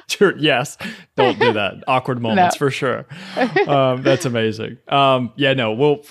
sure. 0.09 0.35
Yes. 0.39 0.78
Don't 1.16 1.39
do 1.39 1.52
that. 1.52 1.85
Awkward 1.86 2.23
moments 2.23 2.56
for 2.56 2.70
sure. 2.70 3.05
Um, 3.69 4.02
that's 4.02 4.24
amazing. 4.24 4.78
Um, 4.89 5.35
yeah. 5.36 5.52
No. 5.52 5.73
We'll. 5.74 6.02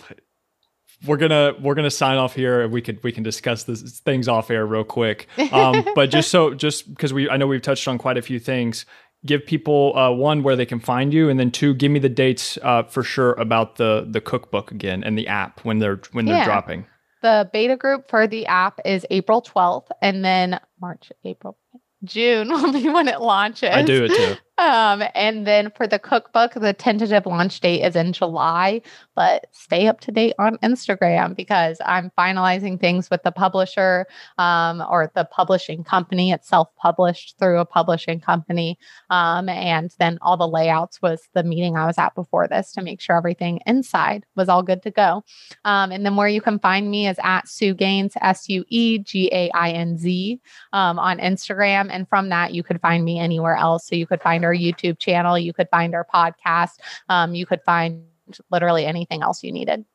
We're 1.06 1.18
gonna 1.18 1.54
we're 1.62 1.76
gonna 1.76 1.90
sign 1.92 2.18
off 2.18 2.34
here. 2.36 2.68
We 2.68 2.82
could 2.82 3.04
we 3.04 3.12
can 3.12 3.24
discuss 3.24 3.64
this 3.64 4.00
things 4.00 4.28
off 4.28 4.50
air 4.50 4.66
real 4.66 4.84
quick. 4.84 5.28
Um, 5.52 5.86
but 5.96 6.10
just 6.10 6.30
so 6.30 6.54
just 6.54 6.90
because 6.90 7.14
we 7.14 7.30
I 7.30 7.38
know 7.38 7.48
we've 7.48 7.62
touched 7.62 7.88
on 7.88 7.98
quite 7.98 8.18
a 8.18 8.22
few 8.22 8.40
things. 8.40 8.86
Give 9.26 9.46
people 9.46 9.98
uh, 9.98 10.12
one 10.12 10.44
where 10.44 10.58
they 10.58 10.66
can 10.66 10.82
find 10.82 11.14
you, 11.14 11.30
and 11.30 11.40
then 11.40 11.50
two, 11.50 11.74
give 11.74 11.92
me 11.92 12.00
the 12.00 12.10
dates 12.10 12.58
uh, 12.62 12.84
for 12.84 13.04
sure 13.04 13.34
about 13.34 13.78
the 13.78 14.06
the 14.10 14.20
cookbook 14.20 14.72
again 14.72 15.02
and 15.04 15.18
the 15.18 15.28
app 15.30 15.62
when 15.64 15.80
they're 15.80 16.02
when 16.12 16.26
they're 16.26 16.36
Yeah. 16.38 16.44
dropping. 16.46 16.86
the 17.22 17.50
beta 17.54 17.78
group 17.78 18.10
for 18.10 18.28
the 18.28 18.46
app 18.48 18.82
is 18.84 19.06
April 19.10 19.42
12th, 19.42 19.88
and 20.02 20.26
then 20.26 20.60
March, 20.82 21.10
April, 21.24 21.58
June 22.04 22.50
will 22.52 22.74
be 22.74 22.90
when 22.90 23.08
it 23.08 23.22
launches. 23.22 23.70
I 23.70 23.82
do 23.82 24.04
it 24.04 24.10
too. 24.14 24.36
Um, 24.62 25.04
and 25.16 25.48
then 25.48 25.72
for 25.76 25.88
the 25.88 26.00
cookbook, 26.00 26.54
the 26.56 26.74
tentative 26.74 27.26
launch 27.26 27.62
date 27.62 27.82
is 27.82 27.96
in 27.96 28.12
July, 28.12 28.82
but 29.16 29.46
stay 29.52 29.88
up 29.88 30.00
to 30.02 30.12
date 30.12 30.34
on 30.40 30.58
Instagram 30.58 31.36
because 31.36 31.78
I'm 31.86 32.12
finalizing 32.18 32.80
things 32.80 33.10
with 33.10 33.24
the 33.24 33.32
publisher 33.32 34.06
um, 34.38 34.84
or 34.90 35.12
the 35.16 35.26
publishing 35.26 35.84
company. 35.84 36.32
It's 36.32 36.48
self 36.48 36.70
published 36.78 37.36
through 37.40 37.60
a 37.60 37.66
publishing 37.66 38.20
company. 38.20 38.78
Um, 39.10 39.50
and 39.50 39.94
then 40.00 40.18
all 40.22 40.38
the 40.38 40.48
layouts 40.48 41.02
was 41.02 41.28
the 41.34 41.44
meeting 41.44 41.78
I 41.78 41.86
was 41.86 41.98
at 41.98 42.16
before 42.16 42.48
this 42.48 42.72
to 42.74 42.82
make 42.82 43.02
sure 43.02 43.18
everything 43.18 43.60
inside 43.66 44.26
was 44.36 44.50
all 44.50 44.64
good 44.64 44.82
to 44.84 44.92
go. 44.92 45.24
Um, 45.66 45.92
and 45.92 46.06
then 46.06 46.16
where 46.16 46.28
you 46.28 46.42
can 46.42 46.60
find 46.60 46.90
me 46.90 47.08
is 47.08 47.18
at 47.24 47.48
Sue 47.48 47.76
Gainz, 47.76 48.14
S 48.22 48.50
U 48.50 48.66
E 48.70 49.00
G 49.00 49.30
A 49.32 49.50
I 49.52 49.72
N 49.72 49.98
Z 49.98 50.40
um, 50.74 51.00
on 51.00 51.20
Instagram. 51.20 51.90
And 51.92 52.08
from 52.08 52.30
that, 52.30 52.54
you 52.54 52.64
could 52.64 52.82
find 52.82 53.04
me 53.04 53.20
anywhere 53.20 53.56
else. 53.56 53.88
So 53.88 53.96
you 53.96 54.08
could 54.08 54.22
find 54.22 54.46
our 54.46 54.54
YouTube 54.54 55.00
channel, 55.00 55.38
you 55.38 55.54
could 55.54 55.70
find 55.70 55.96
our 55.96 56.06
podcast, 56.14 56.80
um, 57.10 57.36
you 57.36 57.46
could 57.46 57.62
find 57.64 58.04
literally 58.52 58.86
anything 58.86 59.22
else 59.24 59.44
you 59.44 59.52
needed. 59.52 59.86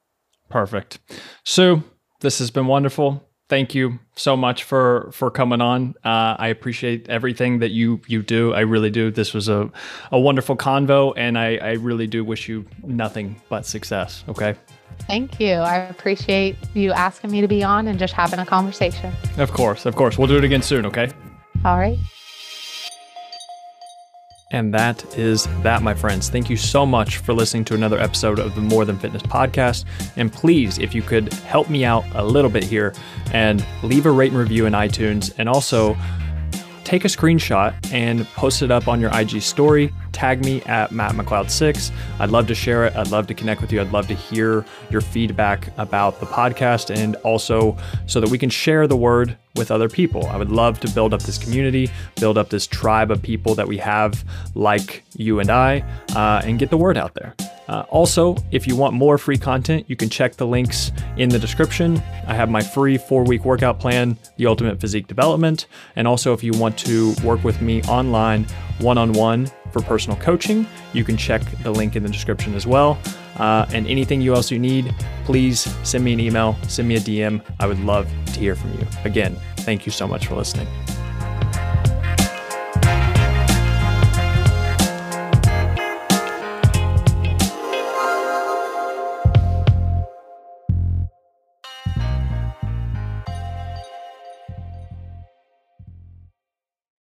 Perfect. 0.48 0.98
Sue, 1.44 1.82
this 2.20 2.38
has 2.38 2.50
been 2.50 2.66
wonderful. 2.66 3.24
Thank 3.48 3.74
you 3.74 3.98
so 4.14 4.36
much 4.36 4.64
for 4.64 5.08
for 5.12 5.30
coming 5.30 5.62
on. 5.62 5.94
Uh, 6.04 6.36
I 6.38 6.48
appreciate 6.48 7.08
everything 7.08 7.60
that 7.60 7.70
you 7.70 8.00
you 8.06 8.22
do. 8.22 8.52
I 8.52 8.60
really 8.60 8.90
do. 8.90 9.10
This 9.10 9.32
was 9.32 9.48
a 9.48 9.70
a 10.12 10.20
wonderful 10.20 10.54
convo, 10.54 11.14
and 11.16 11.38
I 11.38 11.56
I 11.56 11.72
really 11.72 12.06
do 12.06 12.24
wish 12.24 12.46
you 12.48 12.66
nothing 12.82 13.40
but 13.48 13.64
success. 13.64 14.22
Okay. 14.28 14.54
Thank 15.06 15.40
you. 15.40 15.54
I 15.54 15.76
appreciate 15.76 16.56
you 16.74 16.92
asking 16.92 17.30
me 17.30 17.40
to 17.40 17.48
be 17.48 17.62
on 17.62 17.88
and 17.88 17.98
just 17.98 18.12
having 18.12 18.38
a 18.38 18.44
conversation. 18.44 19.14
Of 19.38 19.52
course, 19.52 19.86
of 19.86 19.96
course. 19.96 20.18
We'll 20.18 20.28
do 20.28 20.36
it 20.36 20.44
again 20.44 20.60
soon. 20.60 20.84
Okay. 20.84 21.10
All 21.64 21.78
right. 21.78 21.98
And 24.50 24.72
that 24.72 25.04
is 25.18 25.46
that, 25.62 25.82
my 25.82 25.92
friends. 25.92 26.30
Thank 26.30 26.48
you 26.48 26.56
so 26.56 26.86
much 26.86 27.18
for 27.18 27.34
listening 27.34 27.64
to 27.66 27.74
another 27.74 27.98
episode 27.98 28.38
of 28.38 28.54
the 28.54 28.62
More 28.62 28.86
Than 28.86 28.98
Fitness 28.98 29.22
podcast. 29.22 29.84
And 30.16 30.32
please, 30.32 30.78
if 30.78 30.94
you 30.94 31.02
could 31.02 31.32
help 31.34 31.68
me 31.68 31.84
out 31.84 32.04
a 32.14 32.24
little 32.24 32.50
bit 32.50 32.64
here 32.64 32.94
and 33.32 33.64
leave 33.82 34.06
a 34.06 34.10
rate 34.10 34.30
and 34.30 34.40
review 34.40 34.64
in 34.64 34.72
iTunes 34.72 35.34
and 35.36 35.50
also 35.50 35.96
take 36.84 37.04
a 37.04 37.08
screenshot 37.08 37.74
and 37.92 38.24
post 38.28 38.62
it 38.62 38.70
up 38.70 38.88
on 38.88 38.98
your 38.98 39.10
IG 39.14 39.42
story. 39.42 39.92
Tag 40.12 40.42
me 40.42 40.62
at 40.62 40.90
Matt 40.92 41.12
McLeod6. 41.12 41.92
I'd 42.18 42.30
love 42.30 42.46
to 42.46 42.54
share 42.54 42.86
it. 42.86 42.96
I'd 42.96 43.10
love 43.10 43.26
to 43.26 43.34
connect 43.34 43.60
with 43.60 43.70
you. 43.70 43.82
I'd 43.82 43.92
love 43.92 44.08
to 44.08 44.14
hear 44.14 44.64
your 44.88 45.02
feedback 45.02 45.68
about 45.76 46.18
the 46.20 46.26
podcast 46.26 46.88
and 46.88 47.16
also 47.16 47.76
so 48.06 48.18
that 48.20 48.30
we 48.30 48.38
can 48.38 48.48
share 48.48 48.86
the 48.86 48.96
word 48.96 49.36
with 49.58 49.70
other 49.70 49.88
people. 49.88 50.26
I 50.26 50.36
would 50.36 50.50
love 50.50 50.80
to 50.80 50.88
build 50.90 51.12
up 51.12 51.22
this 51.22 51.36
community, 51.36 51.90
build 52.18 52.38
up 52.38 52.48
this 52.48 52.66
tribe 52.66 53.10
of 53.10 53.20
people 53.20 53.54
that 53.56 53.68
we 53.68 53.76
have 53.78 54.24
like 54.54 55.04
you 55.16 55.40
and 55.40 55.50
I, 55.50 55.84
uh, 56.14 56.40
and 56.44 56.58
get 56.58 56.70
the 56.70 56.78
word 56.78 56.96
out 56.96 57.14
there. 57.14 57.34
Uh, 57.68 57.84
also, 57.90 58.34
if 58.50 58.66
you 58.66 58.74
want 58.74 58.94
more 58.94 59.18
free 59.18 59.36
content, 59.36 59.84
you 59.88 59.96
can 59.96 60.08
check 60.08 60.36
the 60.36 60.46
links 60.46 60.90
in 61.18 61.28
the 61.28 61.38
description. 61.38 62.02
I 62.26 62.34
have 62.34 62.48
my 62.50 62.62
free 62.62 62.96
four 62.96 63.24
week 63.24 63.44
workout 63.44 63.78
plan, 63.78 64.16
The 64.38 64.46
Ultimate 64.46 64.80
Physique 64.80 65.06
Development. 65.06 65.66
And 65.94 66.08
also, 66.08 66.32
if 66.32 66.42
you 66.42 66.52
want 66.52 66.78
to 66.78 67.14
work 67.22 67.44
with 67.44 67.60
me 67.60 67.82
online 67.82 68.44
one 68.78 68.96
on 68.96 69.12
one 69.12 69.50
for 69.70 69.82
personal 69.82 70.18
coaching, 70.18 70.66
you 70.94 71.04
can 71.04 71.18
check 71.18 71.42
the 71.62 71.70
link 71.70 71.94
in 71.94 72.02
the 72.02 72.08
description 72.08 72.54
as 72.54 72.66
well. 72.66 72.98
Uh, 73.38 73.66
and 73.72 73.86
anything 73.86 74.20
you 74.20 74.34
else 74.34 74.50
you 74.50 74.58
need, 74.58 74.94
please 75.24 75.60
send 75.82 76.04
me 76.04 76.12
an 76.12 76.20
email, 76.20 76.56
send 76.68 76.88
me 76.88 76.96
a 76.96 77.00
DM. 77.00 77.40
I 77.60 77.66
would 77.66 77.80
love 77.80 78.08
to 78.34 78.40
hear 78.40 78.56
from 78.56 78.72
you. 78.74 78.86
Again, 79.04 79.36
thank 79.58 79.86
you 79.86 79.92
so 79.92 80.06
much 80.06 80.26
for 80.26 80.34
listening. 80.34 80.66